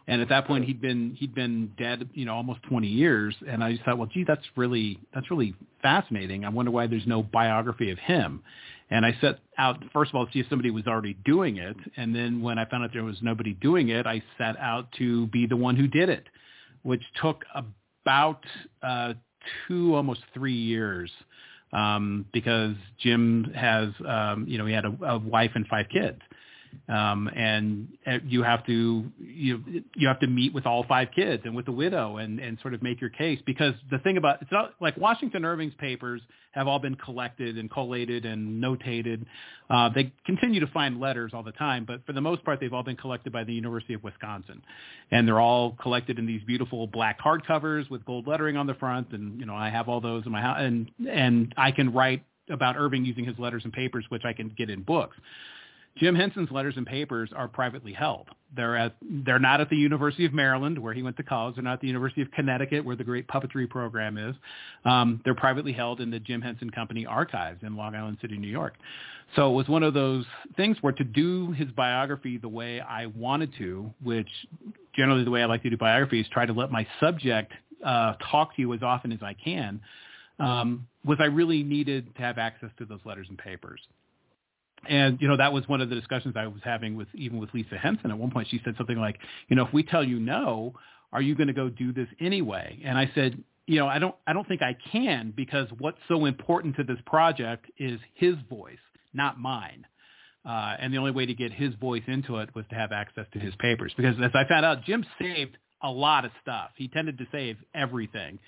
And 0.07 0.21
at 0.21 0.29
that 0.29 0.45
point, 0.45 0.65
he'd 0.65 0.81
been 0.81 1.15
he'd 1.19 1.33
been 1.33 1.71
dead, 1.79 2.09
you 2.13 2.25
know, 2.25 2.35
almost 2.35 2.61
20 2.69 2.85
years. 2.85 3.35
And 3.47 3.63
I 3.63 3.71
just 3.71 3.83
thought, 3.85 3.97
well, 3.97 4.09
gee, 4.13 4.23
that's 4.23 4.45
really 4.55 4.99
that's 5.15 5.31
really 5.31 5.55
fascinating. 5.81 6.45
I 6.45 6.49
wonder 6.49 6.69
why 6.69 6.85
there's 6.85 7.07
no 7.07 7.23
biography 7.23 7.89
of 7.89 7.97
him. 7.97 8.43
And 8.89 9.05
I 9.05 9.17
set 9.19 9.39
out 9.57 9.83
first 9.91 10.11
of 10.11 10.15
all 10.15 10.25
to 10.25 10.31
see 10.31 10.39
if 10.39 10.47
somebody 10.49 10.69
was 10.69 10.85
already 10.85 11.17
doing 11.25 11.57
it, 11.57 11.75
and 11.97 12.15
then 12.15 12.41
when 12.41 12.59
I 12.59 12.65
found 12.65 12.83
out 12.83 12.91
there 12.93 13.03
was 13.03 13.17
nobody 13.21 13.53
doing 13.53 13.89
it, 13.89 14.05
I 14.05 14.21
set 14.37 14.57
out 14.57 14.91
to 14.99 15.27
be 15.27 15.47
the 15.47 15.57
one 15.57 15.75
who 15.75 15.87
did 15.87 16.09
it, 16.09 16.25
which 16.83 17.01
took 17.21 17.43
about 17.55 18.43
uh, 18.83 19.13
two, 19.67 19.95
almost 19.95 20.21
three 20.33 20.53
years, 20.53 21.11
um, 21.73 22.25
because 22.31 22.75
Jim 22.99 23.51
has, 23.55 23.89
um, 24.07 24.45
you 24.47 24.59
know, 24.59 24.67
he 24.67 24.73
had 24.73 24.85
a, 24.85 24.95
a 25.03 25.17
wife 25.17 25.51
and 25.55 25.65
five 25.67 25.87
kids 25.91 26.19
um, 26.89 27.29
and 27.35 27.87
you 28.25 28.43
have 28.43 28.65
to 28.65 29.05
you 29.19 29.83
you 29.95 30.07
have 30.07 30.19
to 30.19 30.27
meet 30.27 30.53
with 30.53 30.65
all 30.65 30.85
five 30.87 31.09
kids 31.15 31.43
and 31.45 31.55
with 31.55 31.65
the 31.65 31.71
widow 31.71 32.17
and 32.17 32.39
and 32.39 32.57
sort 32.61 32.73
of 32.73 32.81
make 32.81 33.01
your 33.01 33.09
case 33.09 33.39
because 33.45 33.73
the 33.91 33.99
thing 33.99 34.17
about 34.17 34.41
it's 34.41 34.51
not 34.51 34.73
like 34.79 34.95
Washington 34.97 35.45
Irving's 35.45 35.73
papers 35.75 36.21
have 36.55 36.67
all 36.67 36.79
been 36.79 36.95
collected 36.95 37.57
and 37.57 37.69
collated 37.69 38.25
and 38.25 38.63
notated. 38.63 39.25
Uh, 39.69 39.89
they 39.93 40.11
continue 40.25 40.61
to 40.61 40.67
find 40.67 40.99
letters 40.99 41.31
all 41.33 41.43
the 41.43 41.51
time, 41.53 41.83
but 41.85 42.05
for 42.05 42.13
the 42.13 42.21
most 42.21 42.43
part, 42.45 42.59
they've 42.61 42.73
all 42.73 42.83
been 42.83 42.95
collected 42.95 43.33
by 43.33 43.43
the 43.43 43.53
University 43.53 43.93
of 43.93 44.03
Wisconsin, 44.03 44.61
and 45.11 45.27
they're 45.27 45.41
all 45.41 45.75
collected 45.81 46.17
in 46.17 46.25
these 46.25 46.41
beautiful 46.43 46.87
black 46.87 47.19
hardcovers 47.19 47.89
with 47.89 48.05
gold 48.05 48.25
lettering 48.25 48.55
on 48.55 48.67
the 48.67 48.75
front. 48.75 49.11
And 49.11 49.39
you 49.39 49.45
know, 49.45 49.55
I 49.55 49.69
have 49.69 49.89
all 49.89 49.99
those 49.99 50.25
in 50.25 50.31
my 50.31 50.41
house, 50.41 50.57
and 50.59 50.89
and 51.09 51.53
I 51.57 51.71
can 51.71 51.93
write 51.93 52.23
about 52.49 52.77
Irving 52.77 53.05
using 53.05 53.25
his 53.25 53.37
letters 53.37 53.63
and 53.63 53.73
papers, 53.73 54.05
which 54.09 54.23
I 54.25 54.33
can 54.33 54.49
get 54.57 54.69
in 54.69 54.83
books. 54.83 55.17
Jim 55.97 56.13
Henson's 56.13 56.51
letters 56.51 56.75
and 56.75 56.85
papers 56.85 57.29
are 57.33 57.47
privately 57.47 57.93
held. 57.93 58.27
They're 58.55 58.75
at 58.75 58.95
they're 59.01 59.39
not 59.39 59.61
at 59.61 59.69
the 59.69 59.77
University 59.77 60.25
of 60.25 60.33
Maryland 60.33 60.77
where 60.77 60.93
he 60.93 61.01
went 61.03 61.17
to 61.17 61.23
college. 61.23 61.55
They're 61.55 61.63
not 61.63 61.73
at 61.73 61.81
the 61.81 61.87
University 61.87 62.21
of 62.21 62.31
Connecticut 62.31 62.83
where 62.83 62.95
the 62.95 63.03
great 63.03 63.27
puppetry 63.27 63.69
program 63.69 64.17
is. 64.17 64.35
Um, 64.83 65.21
they're 65.23 65.35
privately 65.35 65.71
held 65.71 66.01
in 66.01 66.11
the 66.11 66.19
Jim 66.19 66.41
Henson 66.41 66.69
Company 66.69 67.05
archives 67.05 67.63
in 67.63 67.75
Long 67.75 67.95
Island 67.95 68.17
City, 68.21 68.37
New 68.37 68.49
York. 68.49 68.75
So 69.35 69.51
it 69.51 69.55
was 69.55 69.67
one 69.67 69.83
of 69.83 69.93
those 69.93 70.25
things 70.55 70.77
where 70.81 70.93
to 70.93 71.03
do 71.03 71.51
his 71.51 71.69
biography 71.71 72.37
the 72.37 72.49
way 72.49 72.79
I 72.81 73.07
wanted 73.07 73.53
to, 73.57 73.91
which 74.03 74.29
generally 74.95 75.23
the 75.23 75.31
way 75.31 75.41
I 75.41 75.45
like 75.45 75.63
to 75.63 75.69
do 75.69 75.77
biographies, 75.77 76.25
try 76.31 76.45
to 76.45 76.53
let 76.53 76.71
my 76.71 76.85
subject 76.99 77.53
uh, 77.83 78.13
talk 78.31 78.55
to 78.55 78.61
you 78.61 78.73
as 78.73 78.83
often 78.83 79.11
as 79.11 79.19
I 79.21 79.33
can. 79.33 79.81
Um, 80.39 80.87
was 81.05 81.17
I 81.21 81.25
really 81.25 81.63
needed 81.63 82.13
to 82.15 82.21
have 82.21 82.37
access 82.37 82.69
to 82.77 82.85
those 82.85 82.99
letters 83.05 83.27
and 83.29 83.37
papers. 83.37 83.79
And 84.89 85.19
you 85.21 85.27
know 85.27 85.37
that 85.37 85.53
was 85.53 85.67
one 85.67 85.81
of 85.81 85.89
the 85.89 85.95
discussions 85.95 86.35
I 86.37 86.47
was 86.47 86.61
having 86.63 86.95
with 86.95 87.07
even 87.13 87.39
with 87.39 87.53
Lisa 87.53 87.77
Henson. 87.77 88.11
At 88.11 88.17
one 88.17 88.31
point, 88.31 88.47
she 88.49 88.61
said 88.63 88.75
something 88.77 88.97
like, 88.97 89.19
"You 89.47 89.55
know, 89.55 89.65
if 89.65 89.73
we 89.73 89.83
tell 89.83 90.03
you 90.03 90.19
no, 90.19 90.73
are 91.11 91.21
you 91.21 91.35
going 91.35 91.47
to 91.47 91.53
go 91.53 91.69
do 91.69 91.93
this 91.93 92.07
anyway?" 92.19 92.79
And 92.83 92.97
I 92.97 93.09
said, 93.15 93.43
"You 93.67 93.79
know, 93.79 93.87
I 93.87 93.99
don't 93.99 94.15
I 94.27 94.33
don't 94.33 94.47
think 94.47 94.61
I 94.61 94.75
can 94.91 95.33
because 95.35 95.67
what's 95.77 95.99
so 96.07 96.25
important 96.25 96.75
to 96.77 96.83
this 96.83 96.99
project 97.05 97.65
is 97.77 97.99
his 98.13 98.35
voice, 98.49 98.77
not 99.13 99.39
mine." 99.39 99.85
Uh, 100.45 100.75
and 100.79 100.93
the 100.93 100.97
only 100.97 101.11
way 101.11 101.25
to 101.25 101.33
get 101.33 101.51
his 101.51 101.73
voice 101.75 102.03
into 102.05 102.37
it 102.37 102.53
was 102.53 102.65
to 102.69 102.75
have 102.75 102.91
access 102.91 103.25
to 103.33 103.39
his 103.39 103.55
papers 103.55 103.91
because 103.97 104.15
as 104.23 104.31
I 104.35 104.47
found 104.47 104.63
out, 104.63 104.83
Jim 104.83 105.03
saved 105.19 105.57
a 105.81 105.89
lot 105.89 106.23
of 106.23 106.31
stuff. 106.41 106.69
He 106.75 106.87
tended 106.87 107.17
to 107.17 107.27
save 107.31 107.57
everything 107.73 108.39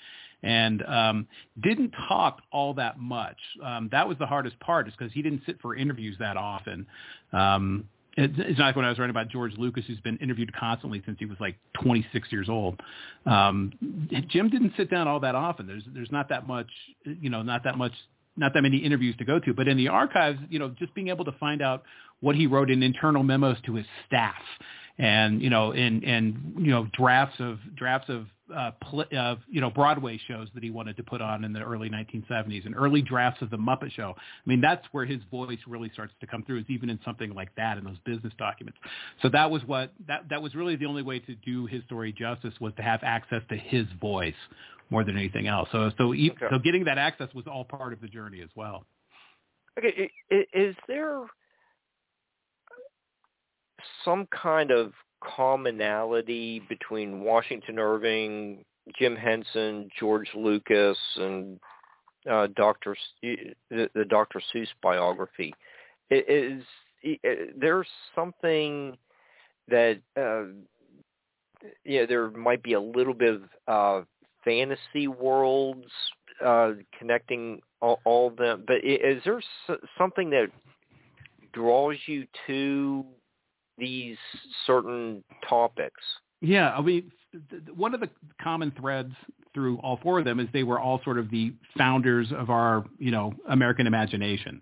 and 0.43 0.83
um, 0.85 1.27
didn't 1.61 1.93
talk 2.07 2.41
all 2.51 2.73
that 2.75 2.99
much. 2.99 3.37
Um, 3.63 3.89
that 3.91 4.07
was 4.07 4.17
the 4.17 4.25
hardest 4.25 4.59
part, 4.59 4.87
is 4.87 4.93
because 4.97 5.13
he 5.13 5.21
didn't 5.21 5.41
sit 5.45 5.59
for 5.61 5.75
interviews 5.75 6.15
that 6.19 6.37
often. 6.37 6.85
Um, 7.33 7.89
it's, 8.17 8.57
not 8.57 8.65
like 8.65 8.75
when 8.75 8.85
I 8.85 8.89
was 8.89 8.97
writing 8.97 9.11
about 9.11 9.29
George 9.29 9.53
Lucas, 9.57 9.85
who's 9.85 9.99
been 9.99 10.17
interviewed 10.17 10.51
constantly 10.55 11.03
since 11.05 11.19
he 11.19 11.25
was 11.25 11.37
like 11.39 11.55
26 11.83 12.31
years 12.31 12.49
old. 12.49 12.81
Um, 13.27 13.71
Jim 14.29 14.49
didn't 14.49 14.73
sit 14.75 14.89
down 14.89 15.07
all 15.07 15.19
that 15.19 15.35
often. 15.35 15.67
There's 15.67 15.83
there's 15.93 16.11
not 16.11 16.29
that 16.29 16.47
much, 16.47 16.67
you 17.05 17.29
know, 17.29 17.43
not 17.43 17.63
that 17.65 17.77
much, 17.77 17.91
not 18.35 18.53
that 18.55 18.63
many 18.63 18.77
interviews 18.77 19.15
to 19.17 19.25
go 19.25 19.39
to. 19.39 19.53
But 19.53 19.67
in 19.67 19.77
the 19.77 19.89
archives, 19.89 20.39
you 20.49 20.57
know, 20.57 20.69
just 20.69 20.95
being 20.95 21.09
able 21.09 21.25
to 21.25 21.31
find 21.33 21.61
out 21.61 21.83
what 22.19 22.35
he 22.35 22.47
wrote 22.47 22.71
in 22.71 22.81
internal 22.81 23.21
memos 23.21 23.57
to 23.67 23.75
his 23.75 23.85
staff, 24.07 24.41
and 24.97 25.39
you 25.39 25.51
know, 25.51 25.71
in 25.73 26.03
and 26.03 26.55
you 26.57 26.71
know, 26.71 26.87
drafts 26.93 27.39
of 27.39 27.59
drafts 27.75 28.09
of 28.09 28.25
uh, 28.55 28.71
pl- 28.81 29.05
uh, 29.17 29.35
you 29.49 29.61
know 29.61 29.69
Broadway 29.69 30.19
shows 30.27 30.47
that 30.53 30.63
he 30.63 30.69
wanted 30.69 30.97
to 30.97 31.03
put 31.03 31.21
on 31.21 31.43
in 31.43 31.53
the 31.53 31.61
early 31.61 31.89
1970s 31.89 32.65
and 32.65 32.75
early 32.75 33.01
drafts 33.01 33.41
of 33.41 33.49
the 33.49 33.57
Muppet 33.57 33.91
Show. 33.91 34.13
I 34.17 34.49
mean, 34.49 34.61
that's 34.61 34.85
where 34.91 35.05
his 35.05 35.21
voice 35.29 35.59
really 35.67 35.89
starts 35.93 36.13
to 36.21 36.27
come 36.27 36.43
through, 36.43 36.59
is 36.59 36.65
even 36.69 36.89
in 36.89 36.99
something 37.03 37.33
like 37.33 37.53
that 37.55 37.77
in 37.77 37.83
those 37.83 37.97
business 38.05 38.33
documents. 38.37 38.79
So 39.21 39.29
that 39.29 39.49
was 39.49 39.63
what 39.65 39.91
that 40.07 40.29
that 40.29 40.41
was 40.41 40.55
really 40.55 40.75
the 40.75 40.85
only 40.85 41.03
way 41.03 41.19
to 41.19 41.35
do 41.35 41.65
his 41.65 41.83
story 41.85 42.13
justice 42.13 42.53
was 42.59 42.73
to 42.77 42.83
have 42.83 43.01
access 43.03 43.41
to 43.49 43.57
his 43.57 43.85
voice 43.99 44.33
more 44.89 45.03
than 45.03 45.17
anything 45.17 45.47
else. 45.47 45.69
So 45.71 45.91
so 45.97 46.13
okay. 46.13 46.31
so 46.49 46.59
getting 46.59 46.85
that 46.85 46.97
access 46.97 47.33
was 47.33 47.45
all 47.47 47.65
part 47.65 47.93
of 47.93 48.01
the 48.01 48.07
journey 48.07 48.41
as 48.41 48.49
well. 48.55 48.85
Okay, 49.77 50.09
is 50.53 50.75
there 50.87 51.21
some 54.03 54.27
kind 54.31 54.71
of 54.71 54.93
commonality 55.23 56.61
between 56.69 57.21
Washington 57.21 57.79
Irving, 57.79 58.63
Jim 58.97 59.15
Henson, 59.15 59.89
George 59.99 60.29
Lucas, 60.35 60.97
and 61.17 61.59
uh, 62.29 62.47
Dr. 62.55 62.95
the, 63.21 63.89
the 63.93 64.05
Dr. 64.05 64.41
Seuss 64.53 64.67
biography. 64.81 65.53
Is, 66.09 66.63
is 67.03 67.49
there 67.57 67.85
something 68.15 68.97
that 69.67 69.99
uh, 70.15 70.43
yeah 71.83 72.05
there 72.05 72.29
might 72.31 72.63
be 72.63 72.73
a 72.73 72.79
little 72.79 73.13
bit 73.13 73.35
of 73.35 73.41
uh, 73.67 74.05
fantasy 74.45 75.07
worlds 75.07 75.91
uh, 76.43 76.71
connecting 76.97 77.61
all, 77.81 77.99
all 78.05 78.27
of 78.27 78.37
them, 78.37 78.63
but 78.65 78.77
is 78.83 79.21
there 79.25 79.41
something 79.97 80.29
that 80.29 80.47
draws 81.53 81.95
you 82.05 82.25
to 82.47 83.05
these 83.77 84.17
certain 84.65 85.23
topics. 85.47 86.01
Yeah, 86.41 86.75
I 86.75 86.81
mean, 86.81 87.11
one 87.75 87.93
of 87.93 87.99
the 87.99 88.09
common 88.41 88.71
threads 88.79 89.13
through 89.53 89.77
all 89.79 89.99
four 90.03 90.19
of 90.19 90.25
them 90.25 90.39
is 90.39 90.47
they 90.53 90.63
were 90.63 90.79
all 90.79 91.01
sort 91.03 91.17
of 91.17 91.31
the 91.31 91.53
founders 91.77 92.31
of 92.35 92.49
our, 92.49 92.85
you 92.99 93.11
know, 93.11 93.33
American 93.49 93.87
imagination. 93.87 94.61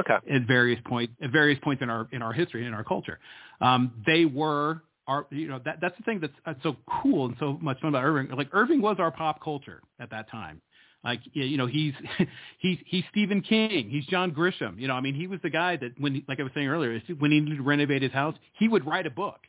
Okay. 0.00 0.16
At 0.34 0.46
various 0.46 0.80
point, 0.86 1.10
at 1.22 1.30
various 1.30 1.58
points 1.62 1.82
in 1.82 1.88
our 1.88 2.08
in 2.10 2.20
our 2.20 2.32
history 2.32 2.66
in 2.66 2.74
our 2.74 2.82
culture, 2.82 3.20
um, 3.60 3.92
they 4.06 4.24
were 4.24 4.82
our, 5.06 5.26
you 5.30 5.46
know, 5.46 5.60
that 5.64 5.78
that's 5.80 5.96
the 5.98 6.02
thing 6.02 6.18
that's, 6.20 6.32
that's 6.44 6.62
so 6.62 6.76
cool 7.02 7.26
and 7.26 7.36
so 7.38 7.58
much 7.60 7.78
fun 7.80 7.90
about 7.90 8.02
Irving. 8.02 8.30
Like 8.36 8.48
Irving 8.52 8.80
was 8.80 8.96
our 8.98 9.10
pop 9.10 9.42
culture 9.42 9.82
at 10.00 10.10
that 10.10 10.30
time. 10.30 10.60
Like 11.04 11.20
you 11.32 11.56
know, 11.56 11.66
he's 11.66 11.92
he's 12.58 12.78
he's 12.86 13.04
Stephen 13.10 13.42
King. 13.42 13.90
He's 13.90 14.06
John 14.06 14.32
Grisham. 14.32 14.80
You 14.80 14.88
know, 14.88 14.94
I 14.94 15.00
mean, 15.00 15.14
he 15.14 15.26
was 15.26 15.38
the 15.42 15.50
guy 15.50 15.76
that 15.76 15.92
when, 16.00 16.24
like 16.26 16.40
I 16.40 16.42
was 16.42 16.52
saying 16.54 16.66
earlier, 16.66 17.00
when 17.18 17.30
he 17.30 17.40
needed 17.40 17.56
to 17.56 17.62
renovate 17.62 18.02
his 18.02 18.12
house, 18.12 18.34
he 18.54 18.68
would 18.68 18.86
write 18.86 19.06
a 19.06 19.10
book 19.10 19.40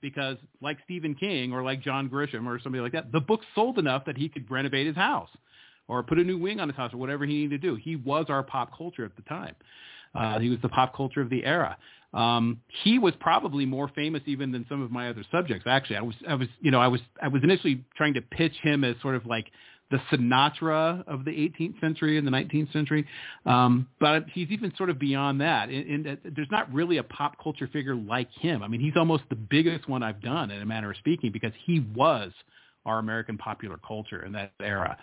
because, 0.00 0.38
like 0.62 0.78
Stephen 0.84 1.14
King 1.14 1.52
or 1.52 1.62
like 1.62 1.82
John 1.82 2.08
Grisham 2.08 2.46
or 2.46 2.58
somebody 2.60 2.80
like 2.80 2.92
that, 2.92 3.12
the 3.12 3.20
book 3.20 3.40
sold 3.54 3.78
enough 3.78 4.06
that 4.06 4.16
he 4.16 4.28
could 4.28 4.50
renovate 4.50 4.86
his 4.86 4.96
house 4.96 5.28
or 5.86 6.02
put 6.02 6.18
a 6.18 6.24
new 6.24 6.38
wing 6.38 6.60
on 6.60 6.68
his 6.68 6.76
house 6.76 6.94
or 6.94 6.96
whatever 6.96 7.26
he 7.26 7.34
needed 7.34 7.60
to 7.60 7.68
do. 7.68 7.74
He 7.76 7.96
was 7.96 8.26
our 8.30 8.42
pop 8.42 8.76
culture 8.76 9.04
at 9.04 9.14
the 9.16 9.22
time. 9.22 9.54
Uh, 10.14 10.38
he 10.38 10.48
was 10.48 10.58
the 10.62 10.68
pop 10.68 10.96
culture 10.96 11.20
of 11.20 11.28
the 11.28 11.44
era. 11.44 11.76
Um, 12.14 12.60
he 12.84 12.98
was 12.98 13.14
probably 13.20 13.64
more 13.64 13.88
famous 13.88 14.22
even 14.26 14.52
than 14.52 14.66
some 14.68 14.82
of 14.82 14.90
my 14.90 15.08
other 15.08 15.24
subjects. 15.30 15.64
Actually, 15.66 15.96
I 15.96 16.02
was, 16.02 16.14
I 16.28 16.34
was, 16.34 16.48
you 16.60 16.70
know, 16.70 16.80
I 16.80 16.88
was, 16.88 17.00
I 17.22 17.28
was 17.28 17.42
initially 17.42 17.84
trying 17.96 18.14
to 18.14 18.20
pitch 18.20 18.52
him 18.62 18.84
as 18.84 18.96
sort 19.00 19.14
of 19.14 19.24
like 19.24 19.46
the 19.92 19.98
Sinatra 20.10 21.06
of 21.06 21.24
the 21.24 21.30
18th 21.30 21.78
century 21.80 22.18
and 22.18 22.26
the 22.26 22.30
19th 22.30 22.72
century. 22.72 23.06
Um, 23.46 23.86
but 24.00 24.24
he's 24.32 24.48
even 24.48 24.72
sort 24.76 24.90
of 24.90 24.98
beyond 24.98 25.42
that. 25.42 25.68
And, 25.68 26.06
and 26.06 26.18
there's 26.34 26.50
not 26.50 26.72
really 26.72 26.96
a 26.96 27.02
pop 27.02 27.36
culture 27.40 27.68
figure 27.72 27.94
like 27.94 28.28
him. 28.32 28.62
I 28.62 28.68
mean, 28.68 28.80
he's 28.80 28.96
almost 28.96 29.24
the 29.28 29.36
biggest 29.36 29.88
one 29.88 30.02
I've 30.02 30.22
done 30.22 30.50
in 30.50 30.60
a 30.60 30.66
manner 30.66 30.90
of 30.90 30.96
speaking 30.96 31.30
because 31.30 31.52
he 31.66 31.80
was 31.94 32.32
our 32.86 32.98
American 32.98 33.38
popular 33.38 33.78
culture 33.86 34.24
in 34.24 34.32
that 34.32 34.52
era. 34.60 34.96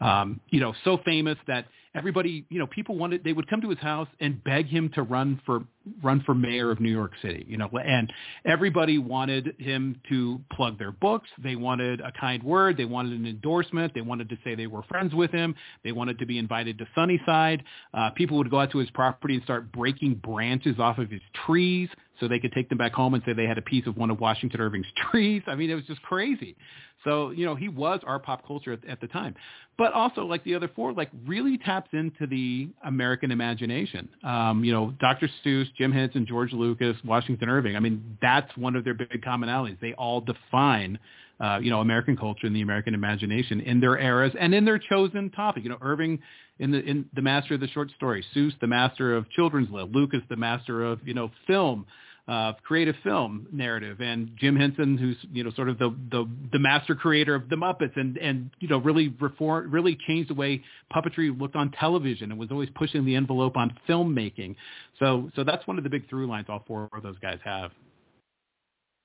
Um, 0.00 0.40
you 0.50 0.60
know, 0.60 0.74
so 0.84 0.98
famous 1.04 1.38
that 1.46 1.66
everybody, 1.94 2.44
you 2.50 2.58
know, 2.58 2.66
people 2.66 2.96
wanted 2.96 3.24
they 3.24 3.32
would 3.32 3.48
come 3.48 3.60
to 3.62 3.70
his 3.70 3.78
house 3.78 4.08
and 4.20 4.42
beg 4.44 4.66
him 4.66 4.90
to 4.94 5.02
run 5.02 5.40
for 5.46 5.64
run 6.02 6.22
for 6.26 6.34
mayor 6.34 6.70
of 6.70 6.80
New 6.80 6.90
York 6.90 7.12
City. 7.22 7.44
You 7.48 7.56
know, 7.56 7.70
and 7.82 8.12
everybody 8.44 8.98
wanted 8.98 9.54
him 9.58 10.00
to 10.10 10.40
plug 10.52 10.78
their 10.78 10.92
books. 10.92 11.28
They 11.42 11.56
wanted 11.56 12.00
a 12.00 12.12
kind 12.12 12.42
word. 12.42 12.76
They 12.76 12.84
wanted 12.84 13.18
an 13.18 13.26
endorsement. 13.26 13.94
They 13.94 14.02
wanted 14.02 14.28
to 14.28 14.38
say 14.44 14.54
they 14.54 14.66
were 14.66 14.82
friends 14.82 15.14
with 15.14 15.30
him. 15.30 15.54
They 15.82 15.92
wanted 15.92 16.18
to 16.18 16.26
be 16.26 16.38
invited 16.38 16.78
to 16.78 16.86
Sunnyside. 16.94 17.62
Uh, 17.94 18.10
people 18.10 18.36
would 18.36 18.50
go 18.50 18.60
out 18.60 18.70
to 18.72 18.78
his 18.78 18.90
property 18.90 19.34
and 19.34 19.44
start 19.44 19.72
breaking 19.72 20.16
branches 20.16 20.76
off 20.78 20.98
of 20.98 21.10
his 21.10 21.22
trees, 21.46 21.88
so 22.20 22.28
they 22.28 22.38
could 22.38 22.52
take 22.52 22.68
them 22.68 22.78
back 22.78 22.92
home 22.92 23.14
and 23.14 23.22
say 23.24 23.32
they 23.32 23.46
had 23.46 23.58
a 23.58 23.62
piece 23.62 23.86
of 23.86 23.96
one 23.96 24.10
of 24.10 24.20
Washington 24.20 24.60
Irving's 24.60 24.86
trees. 25.10 25.42
I 25.46 25.54
mean, 25.54 25.70
it 25.70 25.74
was 25.74 25.84
just 25.84 26.02
crazy. 26.02 26.56
So, 27.04 27.30
you 27.30 27.44
know, 27.46 27.54
he 27.54 27.68
was 27.68 28.00
our 28.04 28.18
pop 28.18 28.46
culture 28.46 28.72
at, 28.72 28.84
at 28.88 29.00
the 29.00 29.06
time. 29.06 29.34
But 29.78 29.92
also, 29.92 30.24
like 30.24 30.42
the 30.44 30.54
other 30.54 30.68
four, 30.74 30.92
like 30.92 31.10
really 31.26 31.58
taps 31.58 31.90
into 31.92 32.26
the 32.26 32.68
American 32.84 33.30
imagination. 33.30 34.08
Um, 34.24 34.64
you 34.64 34.72
know, 34.72 34.92
Dr. 34.98 35.28
Seuss, 35.44 35.66
Jim 35.76 35.92
Henson, 35.92 36.26
George 36.26 36.52
Lucas, 36.52 36.96
Washington 37.04 37.48
Irving. 37.48 37.76
I 37.76 37.80
mean, 37.80 38.18
that's 38.20 38.54
one 38.56 38.74
of 38.74 38.84
their 38.84 38.94
big 38.94 39.22
commonalities. 39.22 39.78
They 39.80 39.92
all 39.92 40.20
define 40.20 40.98
uh, 41.38 41.58
you 41.60 41.70
know, 41.70 41.80
American 41.80 42.16
culture 42.16 42.46
and 42.46 42.56
the 42.56 42.62
American 42.62 42.94
imagination 42.94 43.60
in 43.60 43.80
their 43.80 43.98
eras 43.98 44.32
and 44.40 44.54
in 44.54 44.64
their 44.64 44.78
chosen 44.78 45.30
topic. 45.30 45.64
You 45.64 45.70
know, 45.70 45.78
Irving 45.82 46.18
in 46.58 46.70
the 46.70 46.82
in 46.82 47.04
the 47.14 47.20
master 47.22 47.54
of 47.54 47.60
the 47.60 47.68
short 47.68 47.90
story, 47.90 48.24
Seuss 48.34 48.58
the 48.60 48.66
master 48.66 49.14
of 49.14 49.28
children's 49.30 49.70
lit, 49.70 49.92
Lucas 49.92 50.20
the 50.30 50.36
master 50.36 50.82
of 50.84 51.06
you 51.06 51.12
know 51.14 51.30
film, 51.46 51.86
uh, 52.28 52.52
creative 52.64 52.96
film 53.04 53.46
narrative, 53.52 54.00
and 54.00 54.30
Jim 54.36 54.56
Henson, 54.56 54.98
who's 54.98 55.16
you 55.32 55.44
know 55.44 55.50
sort 55.52 55.68
of 55.68 55.78
the 55.78 55.94
the, 56.10 56.28
the 56.52 56.58
master 56.58 56.94
creator 56.94 57.34
of 57.34 57.48
the 57.48 57.56
Muppets, 57.56 57.96
and 57.96 58.18
and 58.18 58.50
you 58.58 58.68
know 58.68 58.78
really 58.78 59.14
reform 59.20 59.70
really 59.70 59.96
changed 60.06 60.30
the 60.30 60.34
way 60.34 60.62
puppetry 60.94 61.38
looked 61.38 61.54
on 61.54 61.70
television 61.72 62.30
and 62.32 62.40
was 62.40 62.50
always 62.50 62.68
pushing 62.74 63.04
the 63.04 63.14
envelope 63.14 63.56
on 63.56 63.72
filmmaking. 63.88 64.56
So 64.98 65.30
so 65.36 65.44
that's 65.44 65.66
one 65.68 65.78
of 65.78 65.84
the 65.84 65.90
big 65.90 66.08
through 66.08 66.26
lines 66.26 66.46
all 66.48 66.64
four 66.66 66.88
of 66.92 67.02
those 67.02 67.18
guys 67.20 67.38
have. 67.44 67.70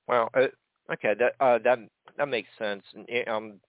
Well, 0.08 0.28
uh, 0.34 0.48
okay, 0.92 1.14
that 1.18 1.34
uh, 1.38 1.58
that 1.64 1.78
that 2.18 2.28
makes 2.28 2.48
sense. 2.58 2.82
And 2.92 3.06
I'm 3.28 3.60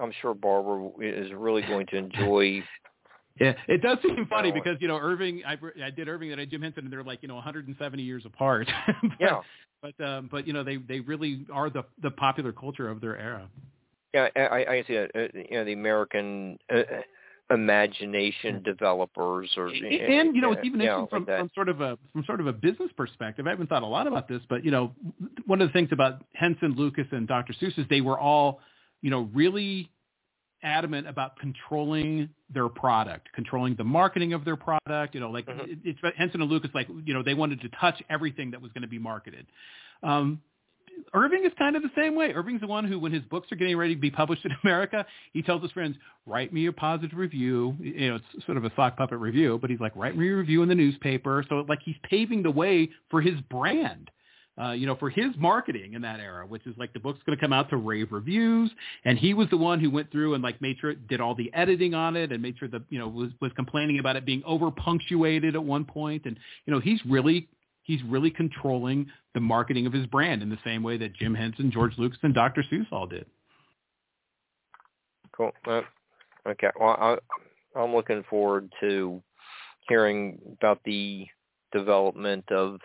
I'm 0.00 0.12
sure 0.22 0.32
Barbara 0.32 0.90
is 1.00 1.32
really 1.32 1.62
going 1.62 1.86
to 1.88 1.96
enjoy. 1.96 2.62
yeah, 3.40 3.54
it 3.66 3.82
does 3.82 3.98
seem 4.02 4.26
funny 4.26 4.52
because 4.52 4.76
you 4.80 4.88
know 4.88 4.98
Irving. 4.98 5.42
I, 5.46 5.56
I 5.84 5.90
did 5.90 6.08
Irving 6.08 6.32
and 6.32 6.40
I 6.40 6.44
Jim 6.44 6.62
Henson, 6.62 6.84
and 6.84 6.92
they're 6.92 7.02
like 7.02 7.22
you 7.22 7.28
know 7.28 7.36
170 7.36 8.02
years 8.02 8.24
apart. 8.26 8.68
but, 8.86 9.10
yeah. 9.20 9.40
But 9.82 10.04
um, 10.04 10.28
but 10.30 10.46
you 10.46 10.52
know 10.52 10.64
they 10.64 10.76
they 10.76 11.00
really 11.00 11.46
are 11.52 11.70
the 11.70 11.84
the 12.02 12.10
popular 12.10 12.52
culture 12.52 12.88
of 12.88 13.00
their 13.00 13.16
era. 13.16 13.48
Yeah, 14.14 14.28
I, 14.34 14.64
I 14.64 14.84
see 14.86 14.94
it. 14.94 15.10
Uh, 15.14 15.38
you 15.38 15.56
know 15.56 15.64
the 15.64 15.72
American. 15.72 16.58
Uh, 16.72 16.82
imagination 17.50 18.62
developers 18.62 19.50
or 19.56 19.68
and 19.68 20.36
you 20.36 20.42
know 20.42 20.52
it's 20.52 20.60
even 20.64 20.82
interesting 20.82 21.08
from, 21.08 21.24
from 21.24 21.50
sort 21.54 21.70
of 21.70 21.80
a 21.80 21.96
from 22.12 22.22
sort 22.24 22.40
of 22.40 22.46
a 22.46 22.52
business 22.52 22.90
perspective 22.94 23.46
i 23.46 23.50
haven't 23.50 23.68
thought 23.68 23.82
a 23.82 23.86
lot 23.86 24.06
about 24.06 24.28
this 24.28 24.42
but 24.50 24.62
you 24.62 24.70
know 24.70 24.92
one 25.46 25.62
of 25.62 25.68
the 25.68 25.72
things 25.72 25.88
about 25.90 26.22
henson 26.34 26.74
lucas 26.76 27.06
and 27.10 27.26
dr 27.26 27.50
seuss 27.54 27.78
is 27.78 27.86
they 27.88 28.02
were 28.02 28.18
all 28.18 28.60
you 29.00 29.10
know 29.10 29.30
really 29.32 29.90
adamant 30.62 31.06
about 31.06 31.36
controlling 31.38 32.28
their 32.52 32.68
product 32.68 33.28
controlling 33.34 33.74
the 33.76 33.84
marketing 33.84 34.32
of 34.32 34.44
their 34.44 34.56
product 34.56 35.14
you 35.14 35.20
know 35.20 35.30
like 35.30 35.46
mm-hmm. 35.46 35.70
it, 35.70 35.78
it's 35.84 35.98
henson 36.16 36.40
and 36.40 36.50
lucas 36.50 36.70
like 36.74 36.88
you 37.04 37.14
know 37.14 37.22
they 37.22 37.34
wanted 37.34 37.60
to 37.60 37.68
touch 37.80 38.02
everything 38.10 38.50
that 38.50 38.60
was 38.60 38.72
going 38.72 38.82
to 38.82 38.88
be 38.88 38.98
marketed 38.98 39.46
um 40.02 40.40
Irving 41.14 41.44
is 41.44 41.52
kind 41.58 41.76
of 41.76 41.82
the 41.82 41.90
same 41.96 42.14
way. 42.14 42.32
Irving's 42.32 42.60
the 42.60 42.66
one 42.66 42.84
who, 42.84 42.98
when 42.98 43.12
his 43.12 43.22
books 43.24 43.50
are 43.52 43.56
getting 43.56 43.76
ready 43.76 43.94
to 43.94 44.00
be 44.00 44.10
published 44.10 44.44
in 44.44 44.52
America, 44.64 45.06
he 45.32 45.42
tells 45.42 45.62
his 45.62 45.70
friends, 45.72 45.96
"Write 46.26 46.52
me 46.52 46.66
a 46.66 46.72
positive 46.72 47.16
review." 47.16 47.76
You 47.80 48.10
know, 48.10 48.16
it's 48.16 48.46
sort 48.46 48.56
of 48.56 48.64
a 48.64 48.72
sock 48.76 48.96
puppet 48.96 49.18
review, 49.18 49.58
but 49.60 49.70
he's 49.70 49.80
like, 49.80 49.92
"Write 49.96 50.16
me 50.16 50.28
a 50.28 50.36
review 50.36 50.62
in 50.62 50.68
the 50.68 50.74
newspaper." 50.74 51.44
So, 51.48 51.64
like, 51.68 51.80
he's 51.84 51.96
paving 52.02 52.42
the 52.42 52.50
way 52.50 52.90
for 53.10 53.20
his 53.20 53.40
brand. 53.50 54.10
Uh, 54.60 54.72
you 54.72 54.86
know, 54.86 54.96
for 54.96 55.08
his 55.08 55.28
marketing 55.36 55.94
in 55.94 56.02
that 56.02 56.18
era, 56.18 56.44
which 56.44 56.66
is 56.66 56.74
like 56.76 56.92
the 56.92 56.98
book's 56.98 57.20
going 57.24 57.36
to 57.36 57.40
come 57.40 57.52
out 57.52 57.70
to 57.70 57.76
rave 57.76 58.08
reviews, 58.10 58.70
and 59.04 59.16
he 59.16 59.32
was 59.32 59.48
the 59.50 59.56
one 59.56 59.78
who 59.78 59.88
went 59.88 60.10
through 60.10 60.34
and 60.34 60.42
like 60.42 60.60
made 60.60 60.76
sure 60.80 60.90
it 60.90 61.06
did 61.06 61.20
all 61.20 61.34
the 61.34 61.52
editing 61.54 61.94
on 61.94 62.16
it 62.16 62.32
and 62.32 62.42
made 62.42 62.58
sure 62.58 62.68
that 62.68 62.82
you 62.90 62.98
know 62.98 63.06
was 63.06 63.30
was 63.40 63.52
complaining 63.54 64.00
about 64.00 64.16
it 64.16 64.26
being 64.26 64.42
over 64.44 64.70
punctuated 64.70 65.54
at 65.54 65.62
one 65.62 65.84
point, 65.84 66.24
and 66.24 66.36
you 66.66 66.72
know 66.72 66.80
he's 66.80 67.00
really 67.06 67.48
he's 67.88 68.02
really 68.04 68.30
controlling 68.30 69.06
the 69.34 69.40
marketing 69.40 69.86
of 69.86 69.92
his 69.92 70.06
brand 70.06 70.42
in 70.42 70.50
the 70.50 70.58
same 70.64 70.82
way 70.82 70.96
that 70.96 71.14
Jim 71.14 71.34
Henson, 71.34 71.70
George 71.70 71.92
Lucas, 71.96 72.18
and 72.22 72.34
Dr. 72.34 72.64
Seuss 72.70 72.86
all 72.92 73.06
did. 73.06 73.26
Cool. 75.36 75.52
Uh, 75.66 75.82
okay. 76.46 76.68
Well, 76.78 76.96
I, 77.00 77.16
I'm 77.78 77.94
looking 77.94 78.24
forward 78.28 78.70
to 78.80 79.22
hearing 79.88 80.38
about 80.60 80.80
the 80.84 81.26
development 81.72 82.44
of 82.50 82.78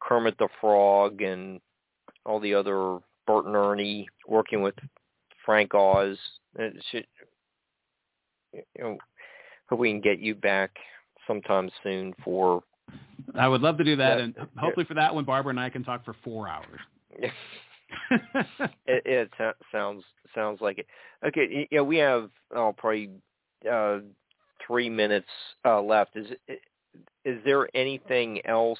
Kermit 0.00 0.36
the 0.38 0.48
Frog 0.60 1.22
and 1.22 1.60
all 2.24 2.40
the 2.40 2.54
other 2.54 2.98
Bert 3.26 3.46
and 3.46 3.56
Ernie 3.56 4.08
working 4.26 4.62
with 4.62 4.74
Frank 5.44 5.74
Oz. 5.74 6.18
It 6.58 6.82
should, 6.90 7.06
you 8.52 8.62
know, 8.78 8.98
hope 9.68 9.78
we 9.78 9.90
can 9.90 10.00
get 10.00 10.18
you 10.18 10.34
back 10.34 10.70
sometime 11.26 11.70
soon 11.82 12.14
for 12.24 12.62
I 13.34 13.48
would 13.48 13.60
love 13.60 13.76
to 13.78 13.84
do 13.84 13.96
that, 13.96 14.18
yeah. 14.18 14.24
and 14.24 14.34
hopefully 14.56 14.86
for 14.86 14.94
that 14.94 15.14
one, 15.14 15.24
Barbara 15.24 15.50
and 15.50 15.60
I 15.60 15.68
can 15.68 15.84
talk 15.84 16.04
for 16.04 16.14
four 16.24 16.48
hours. 16.48 16.80
it, 18.10 18.22
it 18.86 19.30
sounds 19.70 20.04
sounds 20.34 20.60
like 20.60 20.78
it. 20.78 20.86
Okay, 21.26 21.68
yeah, 21.70 21.80
we 21.80 21.98
have 21.98 22.30
oh, 22.54 22.74
probably 22.76 23.10
uh, 23.70 23.98
three 24.66 24.88
minutes 24.88 25.28
uh, 25.64 25.80
left. 25.80 26.16
Is 26.16 26.26
is 27.24 27.38
there 27.44 27.68
anything 27.74 28.44
else 28.46 28.78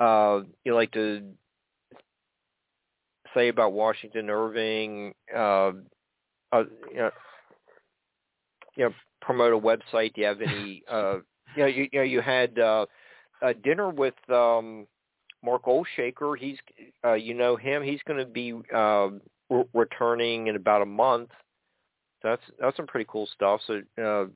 uh, 0.00 0.40
you 0.64 0.74
like 0.74 0.92
to 0.92 1.22
say 3.34 3.48
about 3.48 3.72
Washington 3.72 4.30
Irving? 4.30 5.14
Uh, 5.34 5.72
uh, 6.52 6.64
you, 6.90 6.96
know, 6.96 7.10
you 8.76 8.84
know, 8.84 8.94
promote 9.20 9.52
a 9.52 9.58
website. 9.58 10.14
Do 10.14 10.20
you 10.20 10.26
have 10.26 10.40
any? 10.40 10.82
Uh, 10.90 11.16
you 11.56 11.62
know, 11.62 11.66
you, 11.66 11.88
you 11.92 11.98
know, 11.98 12.04
you 12.04 12.20
had. 12.20 12.58
Uh, 12.58 12.86
a 13.42 13.54
dinner 13.54 13.90
with 13.90 14.14
um 14.30 14.86
Mark 15.44 15.64
Olshaker. 15.64 16.36
He's 16.38 16.56
uh, 17.04 17.14
you 17.14 17.34
know 17.34 17.56
him. 17.56 17.82
He's 17.82 18.00
going 18.06 18.18
to 18.18 18.24
be 18.24 18.54
uh, 18.74 19.08
re- 19.50 19.68
returning 19.74 20.46
in 20.46 20.56
about 20.56 20.82
a 20.82 20.86
month. 20.86 21.30
That's 22.22 22.42
that's 22.58 22.76
some 22.76 22.86
pretty 22.86 23.06
cool 23.08 23.28
stuff. 23.34 23.60
So 23.66 23.82
uh, 24.02 24.26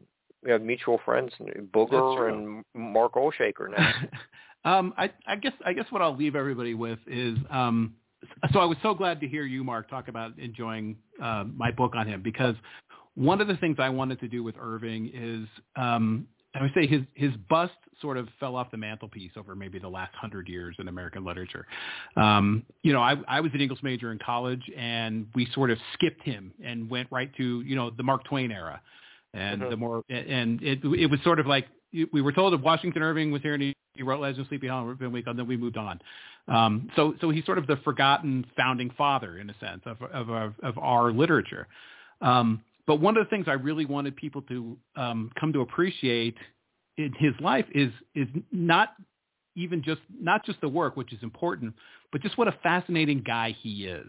we 0.45 0.51
have 0.51 0.63
mutual 0.63 1.01
friends, 1.05 1.33
Booger 1.75 2.29
and 2.29 2.65
Mark 2.75 3.15
Olshaker 3.15 3.71
now. 3.71 3.93
um, 4.69 4.95
I, 4.99 5.11
I 5.27 5.37
guess 5.37 5.53
I 5.65 5.73
guess 5.73 5.87
what 5.91 6.03
I'll 6.03 6.17
leave 6.17 6.37
everybody 6.37 6.75
with 6.75 6.99
is 7.07 7.39
um, 7.51 7.95
so 8.53 8.59
I 8.59 8.65
was 8.65 8.77
so 8.83 8.95
glad 8.95 9.21
to 9.21 9.29
hear 9.29 9.45
you, 9.45 9.65
Mark, 9.65 9.89
talk 9.89 10.09
about 10.09 10.39
enjoying 10.39 10.97
uh, 11.23 11.45
my 11.55 11.71
book 11.71 11.93
on 11.95 12.07
him 12.07 12.23
because 12.23 12.55
one 13.15 13.41
of 13.41 13.49
the 13.49 13.57
things 13.57 13.77
I 13.79 13.89
wanted 13.89 14.21
to 14.21 14.29
do 14.29 14.43
with 14.43 14.57
Irving 14.61 15.11
is 15.15 15.49
um, 15.77 16.27
I 16.55 16.63
would 16.63 16.73
say 16.75 16.87
his 16.87 17.03
his 17.15 17.33
bust 17.49 17.73
sort 18.01 18.17
of 18.17 18.29
fell 18.39 18.57
off 18.57 18.71
the 18.71 18.77
mantelpiece 18.77 19.33
over 19.37 19.55
maybe 19.57 19.79
the 19.79 19.89
last 19.89 20.15
hundred 20.15 20.49
years 20.49 20.77
in 20.79 20.89
American 20.89 21.25
literature. 21.25 21.67
Um, 22.17 22.65
you 22.83 22.93
know, 22.93 23.01
I, 23.01 23.17
I 23.27 23.41
was 23.41 23.51
an 23.55 23.61
English 23.61 23.83
major 23.83 24.13
in 24.13 24.19
college, 24.19 24.63
and 24.77 25.27
we 25.35 25.49
sort 25.53 25.71
of 25.71 25.79
skipped 25.95 26.23
him 26.23 26.53
and 26.65 26.89
went 26.91 27.09
right 27.11 27.35
to 27.37 27.61
you 27.63 27.75
know 27.75 27.91
the 27.91 28.03
Mark 28.03 28.25
Twain 28.25 28.53
era, 28.53 28.81
and 29.35 29.63
mm-hmm. 29.63 29.71
the 29.71 29.77
more 29.77 30.05
and 30.09 30.63
it 30.63 30.81
it 30.85 31.11
was 31.11 31.21
sort 31.25 31.41
of 31.41 31.47
like 31.47 31.67
we 32.13 32.21
were 32.21 32.33
told 32.33 32.53
that 32.53 32.63
Washington 32.63 33.03
Irving 33.03 33.31
was 33.31 33.41
here 33.43 33.55
and 33.55 33.63
he, 33.63 33.75
he 33.99 34.05
wrote 34.05 34.21
Legend 34.21 34.43
of 34.43 34.49
Sleepy 34.49 34.69
Hollow 34.69 34.97
and 34.99 35.13
Week, 35.13 35.27
and 35.27 35.39
then 35.39 35.47
we 35.47 35.57
moved 35.57 35.77
on. 35.77 36.01
Um, 36.47 36.89
so 36.97 37.15
so 37.21 37.29
he's 37.31 37.45
sort 37.45 37.59
of 37.59 37.67
the 37.67 37.77
forgotten 37.85 38.47
founding 38.57 38.91
father 38.97 39.39
in 39.39 39.51
a 39.51 39.55
sense 39.59 39.83
of 39.85 40.01
of 40.03 40.31
of, 40.31 40.55
of 40.63 40.79
our 40.79 41.13
literature. 41.13 41.67
Um, 42.21 42.63
but 42.87 43.01
one 43.01 43.17
of 43.17 43.25
the 43.27 43.29
things 43.29 43.47
I 43.49 43.53
really 43.53 43.85
wanted 43.85 44.17
people 44.17 44.43
to 44.43 44.77
um, 44.97 45.31
come 45.39 45.53
to 45.53 45.61
appreciate 45.61 46.37
in 46.97 47.13
his 47.19 47.35
life 47.41 47.67
is 47.75 47.91
is 48.15 48.29
not 48.53 48.91
even 49.57 49.83
just 49.83 50.01
not 50.19 50.47
just 50.47 50.61
the 50.61 50.69
work, 50.69 50.97
which 50.97 51.13
is 51.13 51.23
important, 51.23 51.75
but 52.13 52.23
just 52.23 52.39
what 52.39 52.49
a 52.49 52.55
fascinating 52.63 53.23
guy 53.27 53.55
he 53.61 53.87
is, 53.87 54.09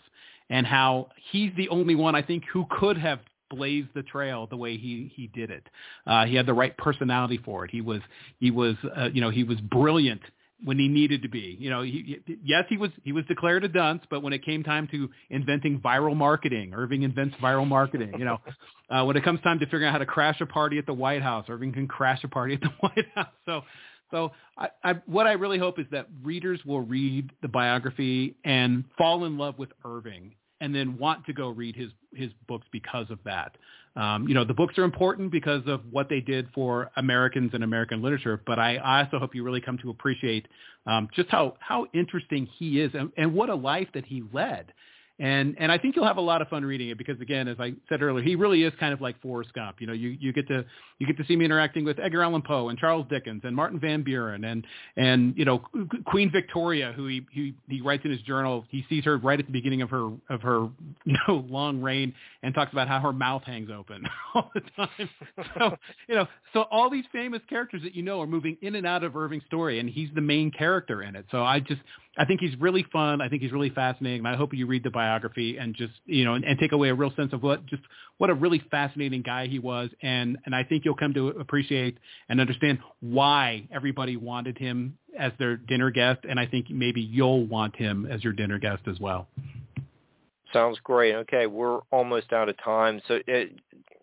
and 0.49 0.67
how 0.67 1.09
he's 1.31 1.51
the 1.57 1.67
only 1.69 1.95
one 1.95 2.15
I 2.15 2.21
think 2.21 2.43
who 2.53 2.65
could 2.79 2.97
have 2.97 3.19
blazed 3.49 3.89
the 3.95 4.03
trail 4.03 4.47
the 4.47 4.57
way 4.57 4.77
he 4.77 5.11
he 5.15 5.27
did 5.27 5.49
it. 5.49 5.67
Uh, 6.05 6.25
he 6.25 6.35
had 6.35 6.45
the 6.45 6.53
right 6.53 6.75
personality 6.77 7.39
for 7.43 7.65
it. 7.65 7.71
He 7.71 7.81
was 7.81 8.01
he 8.39 8.51
was 8.51 8.75
uh, 8.95 9.09
you 9.13 9.21
know 9.21 9.29
he 9.29 9.43
was 9.43 9.59
brilliant 9.61 10.21
when 10.63 10.77
he 10.77 10.87
needed 10.87 11.21
to 11.21 11.29
be. 11.29 11.57
You 11.59 11.69
know, 11.69 11.81
he, 11.81 12.19
yes, 12.43 12.65
he 12.69 12.77
was 12.77 12.91
he 13.03 13.11
was 13.11 13.25
declared 13.25 13.63
a 13.63 13.67
dunce, 13.67 14.03
but 14.09 14.21
when 14.21 14.33
it 14.33 14.43
came 14.43 14.63
time 14.63 14.87
to 14.91 15.09
inventing 15.29 15.79
viral 15.79 16.15
marketing, 16.15 16.73
Irving 16.73 17.03
invents 17.03 17.35
viral 17.37 17.67
marketing. 17.67 18.13
You 18.17 18.25
know, 18.25 18.41
uh, 18.89 19.03
when 19.05 19.15
it 19.15 19.23
comes 19.23 19.41
time 19.41 19.59
to 19.59 19.65
figuring 19.65 19.85
out 19.85 19.93
how 19.93 19.99
to 19.99 20.05
crash 20.05 20.41
a 20.41 20.45
party 20.45 20.77
at 20.77 20.85
the 20.85 20.93
White 20.93 21.21
House, 21.21 21.45
Irving 21.49 21.73
can 21.73 21.87
crash 21.87 22.23
a 22.23 22.27
party 22.27 22.55
at 22.55 22.61
the 22.61 22.69
White 22.79 23.05
House. 23.15 23.33
So, 23.45 23.61
so 24.11 24.31
I, 24.57 24.69
I, 24.83 24.93
what 25.05 25.27
I 25.27 25.33
really 25.33 25.59
hope 25.59 25.79
is 25.79 25.85
that 25.91 26.07
readers 26.23 26.59
will 26.65 26.81
read 26.81 27.31
the 27.41 27.47
biography 27.47 28.35
and 28.43 28.83
fall 28.97 29.25
in 29.25 29.37
love 29.37 29.57
with 29.57 29.69
Irving 29.85 30.33
and 30.61 30.73
then 30.73 30.97
want 30.97 31.25
to 31.25 31.33
go 31.33 31.49
read 31.49 31.75
his 31.75 31.89
his 32.13 32.31
books 32.47 32.67
because 32.71 33.09
of 33.09 33.19
that. 33.25 33.55
Um, 33.95 34.27
you 34.27 34.33
know, 34.33 34.45
the 34.45 34.53
books 34.53 34.77
are 34.77 34.83
important 34.83 35.31
because 35.31 35.63
of 35.67 35.81
what 35.91 36.09
they 36.09 36.21
did 36.21 36.47
for 36.53 36.91
Americans 36.95 37.51
and 37.53 37.63
American 37.63 38.01
literature, 38.01 38.41
but 38.45 38.59
I, 38.59 38.77
I 38.77 39.03
also 39.03 39.19
hope 39.19 39.35
you 39.35 39.43
really 39.43 39.61
come 39.61 39.77
to 39.79 39.89
appreciate 39.89 40.47
um, 40.85 41.09
just 41.15 41.29
how 41.29 41.55
how 41.59 41.87
interesting 41.93 42.47
he 42.57 42.81
is 42.81 42.91
and, 42.93 43.11
and 43.17 43.33
what 43.33 43.49
a 43.49 43.55
life 43.55 43.87
that 43.93 44.05
he 44.05 44.23
led. 44.31 44.73
And 45.19 45.55
and 45.59 45.71
I 45.71 45.77
think 45.77 45.95
you'll 45.95 46.07
have 46.07 46.17
a 46.17 46.21
lot 46.21 46.41
of 46.41 46.47
fun 46.47 46.63
reading 46.63 46.89
it 46.89 46.97
because 46.97 47.19
again, 47.19 47.49
as 47.49 47.57
I 47.59 47.73
said 47.89 48.01
earlier, 48.01 48.23
he 48.23 48.35
really 48.35 48.63
is 48.63 48.73
kind 48.79 48.93
of 48.93 49.01
like 49.01 49.21
Forrest 49.21 49.53
Gump. 49.53 49.81
You 49.81 49.87
know, 49.87 49.93
you 49.93 50.17
you 50.19 50.31
get 50.31 50.47
to 50.47 50.63
you 50.97 51.07
get 51.07 51.17
to 51.17 51.25
see 51.25 51.35
me 51.35 51.43
interacting 51.43 51.83
with 51.83 51.99
Edgar 51.99 52.23
Allan 52.23 52.41
Poe 52.41 52.69
and 52.69 52.79
Charles 52.79 53.05
Dickens 53.09 53.41
and 53.43 53.53
Martin 53.53 53.79
Van 53.79 54.01
Buren 54.01 54.45
and 54.45 54.65
and 54.95 55.37
you 55.37 55.43
know 55.43 55.59
Queen 56.05 56.31
Victoria, 56.31 56.93
who 56.95 57.07
he 57.07 57.25
he 57.31 57.53
he 57.67 57.81
writes 57.81 58.05
in 58.05 58.11
his 58.11 58.21
journal. 58.21 58.65
He 58.69 58.85
sees 58.87 59.03
her 59.03 59.17
right 59.17 59.39
at 59.39 59.45
the 59.45 59.51
beginning 59.51 59.81
of 59.81 59.89
her 59.89 60.09
of 60.29 60.41
her 60.41 60.69
you 61.03 61.17
know 61.27 61.45
long 61.49 61.81
reign 61.81 62.13
and 62.41 62.55
talks 62.55 62.71
about 62.71 62.87
how 62.87 63.01
her 63.01 63.11
mouth 63.11 63.43
hangs 63.43 63.69
open 63.69 64.07
all 64.33 64.49
the 64.53 64.61
time. 64.77 65.09
So 65.57 65.77
you 66.07 66.15
know, 66.15 66.27
so 66.53 66.61
all 66.71 66.89
these 66.89 67.05
famous 67.11 67.41
characters 67.49 67.81
that 67.83 67.93
you 67.93 68.03
know 68.03 68.21
are 68.21 68.27
moving 68.27 68.57
in 68.61 68.75
and 68.75 68.87
out 68.87 69.03
of 69.03 69.17
Irving's 69.17 69.43
story, 69.47 69.79
and 69.79 69.89
he's 69.89 70.09
the 70.15 70.21
main 70.21 70.49
character 70.49 71.03
in 71.03 71.17
it. 71.17 71.25
So 71.29 71.43
I 71.43 71.59
just 71.59 71.81
I 72.19 72.25
think 72.25 72.41
he's 72.41 72.59
really 72.59 72.85
fun. 72.91 73.21
I 73.21 73.29
think 73.29 73.41
he's 73.41 73.53
really 73.53 73.69
fascinating. 73.69 74.19
And 74.19 74.27
I 74.27 74.35
hope 74.35 74.53
you 74.53 74.67
read 74.67 74.83
the 74.83 74.89
biography 74.89 75.57
and 75.57 75.73
just 75.73 75.93
you 76.05 76.25
know 76.25 76.33
and, 76.33 76.43
and 76.43 76.59
take 76.59 76.73
away 76.73 76.89
a 76.89 76.93
real 76.93 77.13
sense 77.15 77.31
of 77.31 77.41
what 77.41 77.65
just 77.65 77.81
what 78.17 78.29
a 78.29 78.33
really 78.33 78.61
fascinating 78.69 79.21
guy 79.21 79.47
he 79.47 79.57
was. 79.57 79.89
And 80.01 80.37
and 80.45 80.53
I 80.53 80.65
think 80.65 80.83
you'll 80.83 80.97
come 80.97 81.13
to 81.13 81.29
appreciate 81.29 81.97
and 82.27 82.41
understand 82.41 82.79
why 82.99 83.67
everybody 83.73 84.17
wanted 84.17 84.57
him 84.57 84.97
as 85.17 85.31
their 85.39 85.55
dinner 85.55 85.91
guest. 85.91 86.19
And 86.29 86.37
I 86.37 86.45
think 86.45 86.69
maybe 86.69 86.99
you'll 86.99 87.45
want 87.45 87.77
him 87.77 88.05
as 88.05 88.21
your 88.21 88.33
dinner 88.33 88.59
guest 88.59 88.81
as 88.87 88.99
well. 88.99 89.29
Sounds 90.51 90.77
great. 90.83 91.15
Okay, 91.15 91.47
we're 91.47 91.79
almost 91.89 92.33
out 92.33 92.49
of 92.49 92.57
time. 92.61 93.01
So 93.07 93.19
it, 93.27 93.53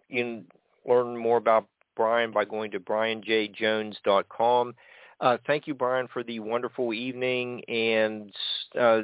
you 0.08 0.24
can 0.24 0.46
learn 0.88 1.18
more 1.18 1.36
about 1.36 1.66
Brian 1.96 2.30
by 2.30 2.46
going 2.46 2.70
to 2.70 2.80
brianjayjones.com. 2.80 4.74
Uh, 5.20 5.38
thank 5.46 5.66
you, 5.66 5.74
Brian, 5.74 6.08
for 6.12 6.22
the 6.22 6.40
wonderful 6.40 6.92
evening, 6.92 7.62
and 7.68 8.30
uh, 8.78 9.02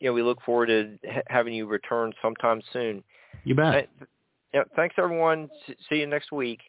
you 0.00 0.08
know 0.08 0.12
we 0.12 0.22
look 0.22 0.40
forward 0.42 0.66
to 0.66 0.98
ha- 1.06 1.20
having 1.28 1.52
you 1.52 1.66
return 1.66 2.12
sometime 2.22 2.62
soon. 2.72 3.04
You 3.44 3.54
bet. 3.54 3.74
Uh, 4.00 4.04
yeah, 4.54 4.62
thanks, 4.76 4.94
everyone. 4.98 5.50
S- 5.68 5.76
see 5.88 5.96
you 5.96 6.06
next 6.06 6.32
week. 6.32 6.60